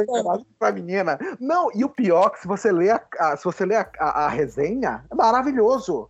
pra 0.58 0.72
menina. 0.72 1.20
Não, 1.40 1.70
e 1.74 1.84
o 1.84 1.90
pior 1.90 2.28
é 2.28 2.30
que 2.32 2.42
se 2.42 2.48
você 2.48 2.72
lê 2.72 2.90
a, 2.90 3.02
a 3.20 3.38
se 3.38 3.44
você 3.44 3.66
lê 3.66 3.76
a, 3.76 3.90
a, 4.00 4.26
a, 4.26 4.30
resenha, 4.30 5.04
é 5.12 5.16
maravilhoso. 5.16 6.10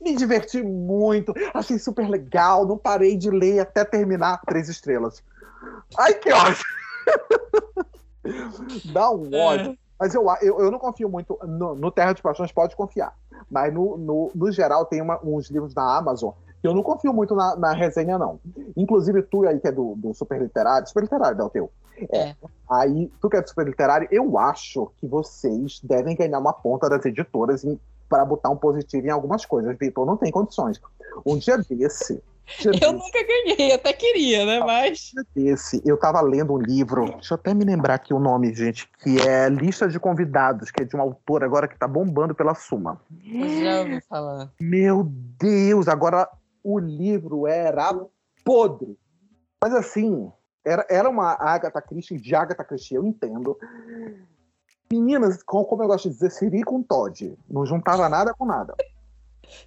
Me 0.00 0.16
diverti 0.16 0.62
muito, 0.62 1.32
achei 1.54 1.78
super 1.78 2.08
legal, 2.08 2.66
não 2.66 2.76
parei 2.76 3.16
de 3.16 3.30
ler 3.30 3.60
até 3.60 3.84
terminar 3.84 4.40
três 4.46 4.68
estrelas. 4.68 5.22
Ai, 5.96 6.14
que 6.14 6.32
ódio! 6.32 6.64
Dá 8.92 9.10
um 9.10 9.32
é. 9.32 9.38
ódio. 9.38 9.78
Mas 10.02 10.16
eu, 10.16 10.26
eu, 10.42 10.58
eu 10.58 10.68
não 10.68 10.80
confio 10.80 11.08
muito 11.08 11.38
no, 11.46 11.76
no, 11.76 11.88
Terra 11.92 12.12
de 12.12 12.20
Paixões, 12.20 12.50
pode 12.50 12.74
confiar. 12.74 13.16
Mas 13.48 13.72
no, 13.72 13.96
no, 13.96 14.32
no 14.34 14.50
geral, 14.50 14.84
tem 14.84 15.00
uma, 15.00 15.20
uns 15.22 15.48
livros 15.48 15.72
da 15.72 15.96
Amazon 15.96 16.32
que 16.60 16.66
eu 16.66 16.74
não 16.74 16.82
confio 16.82 17.12
muito 17.12 17.36
na, 17.36 17.54
na 17.54 17.72
resenha, 17.72 18.18
não. 18.18 18.40
Inclusive, 18.76 19.22
tu 19.22 19.46
aí 19.46 19.60
que 19.60 19.68
é 19.68 19.70
do, 19.70 19.94
do 19.94 20.12
super 20.12 20.42
literário, 20.42 20.88
super 20.88 21.04
literário, 21.04 21.40
é 21.40 21.44
o 21.44 21.48
teu. 21.48 21.70
É. 22.12 22.34
Aí, 22.68 23.12
tu 23.20 23.30
que 23.30 23.36
é 23.36 23.42
do 23.42 23.48
super 23.48 23.64
literário, 23.64 24.08
eu 24.10 24.36
acho 24.36 24.90
que 24.96 25.06
vocês 25.06 25.80
devem 25.84 26.16
ganhar 26.16 26.40
uma 26.40 26.52
ponta 26.52 26.90
das 26.90 27.06
editoras 27.06 27.64
para 28.08 28.24
botar 28.24 28.50
um 28.50 28.56
positivo 28.56 29.06
em 29.06 29.10
algumas 29.10 29.46
coisas. 29.46 29.78
Vitor 29.78 30.04
não 30.04 30.16
tem 30.16 30.32
condições. 30.32 30.80
Um 31.24 31.36
dia 31.36 31.58
desse. 31.58 32.20
Um 32.66 32.70
eu 32.80 32.92
nunca 32.92 33.26
ganhei, 33.26 33.72
até 33.72 33.92
queria, 33.92 34.44
né? 34.44 34.60
Mas. 34.60 35.12
Um 35.16 35.22
dia 35.22 35.26
desse, 35.34 35.82
eu 35.84 35.96
tava 35.96 36.20
lendo 36.20 36.52
um 36.52 36.58
livro, 36.58 37.06
deixa 37.06 37.34
eu 37.34 37.36
até 37.36 37.54
me 37.54 37.64
lembrar 37.64 37.94
aqui 37.94 38.12
o 38.12 38.18
nome, 38.18 38.54
gente, 38.54 38.88
que 38.98 39.18
é 39.20 39.48
Lista 39.48 39.88
de 39.88 39.98
Convidados, 39.98 40.70
que 40.70 40.82
é 40.82 40.84
de 40.84 40.94
uma 40.94 41.04
autora 41.04 41.46
agora 41.46 41.66
que 41.66 41.78
tá 41.78 41.88
bombando 41.88 42.34
pela 42.34 42.54
Suma. 42.54 43.00
já 43.62 43.80
ouvi 43.80 44.00
falar. 44.02 44.50
Meu 44.60 45.04
Deus, 45.38 45.88
agora 45.88 46.28
o 46.62 46.78
livro 46.78 47.46
era 47.46 47.92
podre. 48.44 48.96
Mas 49.62 49.74
assim, 49.74 50.30
era, 50.64 50.86
era 50.88 51.08
uma 51.08 51.32
Agatha 51.32 51.80
Christie 51.80 52.20
de 52.20 52.34
Agatha 52.34 52.64
Christie, 52.64 52.94
eu 52.94 53.04
entendo. 53.04 53.56
Meninas, 54.90 55.42
como 55.42 55.82
eu 55.82 55.86
gosto 55.86 56.08
de 56.08 56.14
dizer, 56.14 56.30
Siri 56.30 56.62
com 56.62 56.82
Todd. 56.82 57.36
Não 57.48 57.64
juntava 57.64 58.08
nada 58.08 58.34
com 58.34 58.44
nada. 58.44 58.74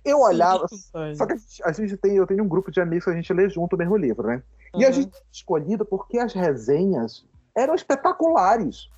Eu 0.04 0.20
olhava. 0.20 0.68
Só 1.16 1.26
que 1.26 1.34
a 1.34 1.38
gente, 1.38 1.64
a 1.64 1.72
gente, 1.72 1.98
tem, 1.98 2.16
eu 2.16 2.28
tenho 2.28 2.44
um 2.44 2.48
grupo 2.48 2.72
de 2.72 2.80
amigos 2.80 3.06
que 3.06 3.12
a 3.12 3.16
gente 3.16 3.34
lê 3.34 3.50
junto 3.50 3.76
o 3.76 3.80
mesmo 3.80 3.98
livro, 3.98 4.28
né? 4.28 4.44
Uhum. 4.74 4.82
E 4.82 4.86
a 4.86 4.92
gente 4.92 5.12
escolhido 5.32 5.86
porque 5.86 6.18
as 6.18 6.34
resenhas 6.34 7.26
eram 7.56 7.74
espetaculares. 7.74 8.90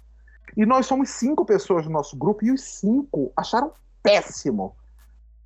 E 0.56 0.66
nós 0.66 0.86
somos 0.86 1.10
cinco 1.10 1.46
pessoas 1.46 1.86
no 1.86 1.92
nosso 1.92 2.16
grupo 2.18 2.44
e 2.44 2.52
os 2.52 2.62
cinco 2.62 3.32
acharam 3.36 3.72
péssimo. 4.02 4.76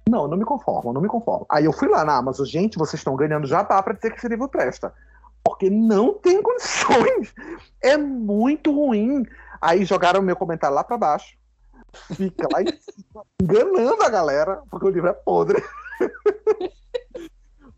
Não, 0.09 0.27
não 0.27 0.37
me 0.37 0.45
conformo, 0.45 0.93
não 0.93 1.01
me 1.01 1.07
conformo. 1.07 1.45
Aí 1.49 1.65
eu 1.65 1.73
fui 1.73 1.87
lá 1.87 2.03
na 2.03 2.15
Amazon, 2.15 2.45
gente, 2.45 2.77
vocês 2.77 2.99
estão 2.99 3.15
ganhando 3.15 3.47
já 3.47 3.63
tá 3.63 3.81
para 3.81 3.93
dizer 3.93 4.11
que 4.11 4.17
esse 4.17 4.27
livro 4.27 4.47
presta. 4.47 4.93
Porque 5.43 5.69
não 5.69 6.13
tem 6.13 6.41
condições. 6.41 7.33
É 7.83 7.97
muito 7.97 8.71
ruim. 8.71 9.25
Aí 9.59 9.83
jogaram 9.85 10.21
meu 10.21 10.35
comentário 10.35 10.75
lá 10.75 10.83
para 10.83 10.99
baixo. 10.99 11.35
Fica 12.15 12.47
lá 12.51 12.61
em 12.61 12.67
cima, 12.67 13.25
enganando 13.41 14.03
a 14.03 14.09
galera, 14.09 14.61
porque 14.69 14.85
o 14.85 14.89
livro 14.89 15.09
é 15.09 15.13
podre. 15.13 15.61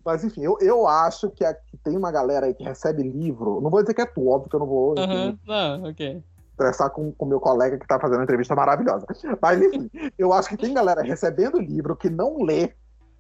Mas 0.06 0.24
enfim, 0.24 0.44
eu, 0.44 0.58
eu 0.60 0.86
acho 0.86 1.30
que, 1.30 1.46
que 1.68 1.78
tem 1.78 1.96
uma 1.96 2.12
galera 2.12 2.46
aí 2.46 2.54
que 2.54 2.64
recebe 2.64 3.04
livro. 3.04 3.62
Não 3.62 3.70
vou 3.70 3.82
dizer 3.82 3.94
que 3.94 4.02
é 4.02 4.06
tu, 4.06 4.28
óbvio 4.28 4.50
que 4.50 4.56
eu 4.56 4.60
não 4.60 4.68
vou. 4.68 4.96
Uhum, 5.00 5.38
não, 5.46 5.84
ok 5.84 6.24
conversar 6.56 6.90
com 6.92 7.14
o 7.18 7.26
meu 7.26 7.40
colega 7.40 7.78
que 7.78 7.84
está 7.84 8.00
fazendo 8.00 8.18
uma 8.18 8.24
entrevista 8.24 8.56
maravilhosa. 8.56 9.06
Mas, 9.42 9.62
enfim, 9.62 9.90
eu 10.18 10.32
acho 10.32 10.50
que 10.50 10.58
tem 10.58 10.74
galera 10.74 11.02
recebendo 11.02 11.60
livro 11.60 11.96
que 11.96 12.10
não 12.10 12.44
lê 12.44 12.74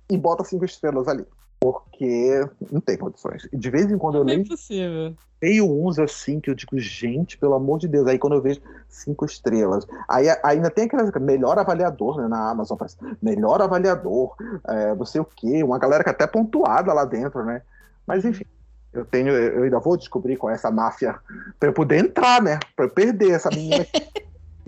e 0.09 0.17
bota 0.17 0.43
cinco 0.43 0.65
estrelas 0.65 1.07
ali. 1.07 1.25
Porque 1.63 2.45
não 2.69 2.81
tem 2.81 2.97
condições. 2.97 3.47
De 3.53 3.69
vez 3.69 3.89
em 3.89 3.97
quando 3.97 4.17
eu 4.17 4.23
leio. 4.23 4.39
É 4.39 4.41
impossível. 4.41 5.15
Leio 5.41 5.65
uns 5.65 5.97
assim 5.97 6.41
que 6.41 6.49
eu 6.49 6.55
digo, 6.55 6.77
gente, 6.77 7.37
pelo 7.37 7.53
amor 7.53 7.79
de 7.79 7.87
Deus. 7.87 8.05
Aí 8.05 8.19
quando 8.19 8.33
eu 8.33 8.41
vejo 8.41 8.59
cinco 8.89 9.23
estrelas. 9.23 9.87
Aí 10.09 10.25
ainda 10.43 10.69
tem 10.69 10.83
aquela 10.83 11.09
melhor 11.21 11.57
avaliador 11.57 12.17
né, 12.17 12.27
na 12.27 12.49
Amazon. 12.49 12.77
Melhor 13.21 13.61
avaliador, 13.61 14.35
é, 14.67 14.93
não 14.93 15.05
sei 15.05 15.21
o 15.21 15.25
quê. 15.25 15.63
Uma 15.63 15.79
galera 15.79 16.03
que 16.03 16.09
é 16.09 16.11
até 16.11 16.27
pontuada 16.27 16.91
lá 16.91 17.05
dentro, 17.05 17.45
né? 17.45 17.61
Mas 18.05 18.25
enfim, 18.25 18.43
eu 18.91 19.05
tenho, 19.05 19.29
eu 19.29 19.63
ainda 19.63 19.79
vou 19.79 19.95
descobrir 19.95 20.35
com 20.35 20.49
essa 20.49 20.69
máfia 20.69 21.15
para 21.57 21.69
eu 21.69 21.73
poder 21.73 22.03
entrar, 22.03 22.41
né? 22.41 22.59
Para 22.75 22.85
eu 22.85 22.89
perder 22.89 23.31
essa 23.31 23.49
menina 23.49 23.85
que 23.85 24.03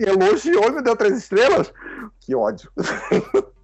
elogiou 0.00 0.68
e 0.68 0.72
me 0.72 0.82
deu 0.82 0.96
três 0.96 1.18
estrelas. 1.18 1.70
Que 2.20 2.34
ódio. 2.34 2.70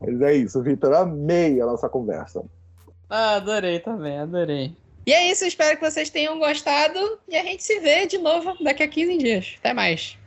Mas 0.00 0.20
é 0.20 0.34
isso, 0.34 0.62
Vitor. 0.62 0.92
Amei 0.94 1.60
a 1.60 1.66
nossa 1.66 1.88
conversa. 1.88 2.44
Ah, 3.08 3.36
adorei 3.36 3.80
também, 3.80 4.18
adorei. 4.18 4.74
E 5.06 5.12
é 5.12 5.30
isso, 5.30 5.44
espero 5.44 5.78
que 5.78 5.90
vocês 5.90 6.08
tenham 6.08 6.38
gostado 6.38 6.98
e 7.28 7.36
a 7.36 7.42
gente 7.42 7.62
se 7.62 7.78
vê 7.80 8.06
de 8.06 8.16
novo 8.18 8.56
daqui 8.62 8.82
a 8.82 8.88
15 8.88 9.18
dias. 9.18 9.54
Até 9.58 9.74
mais. 9.74 10.18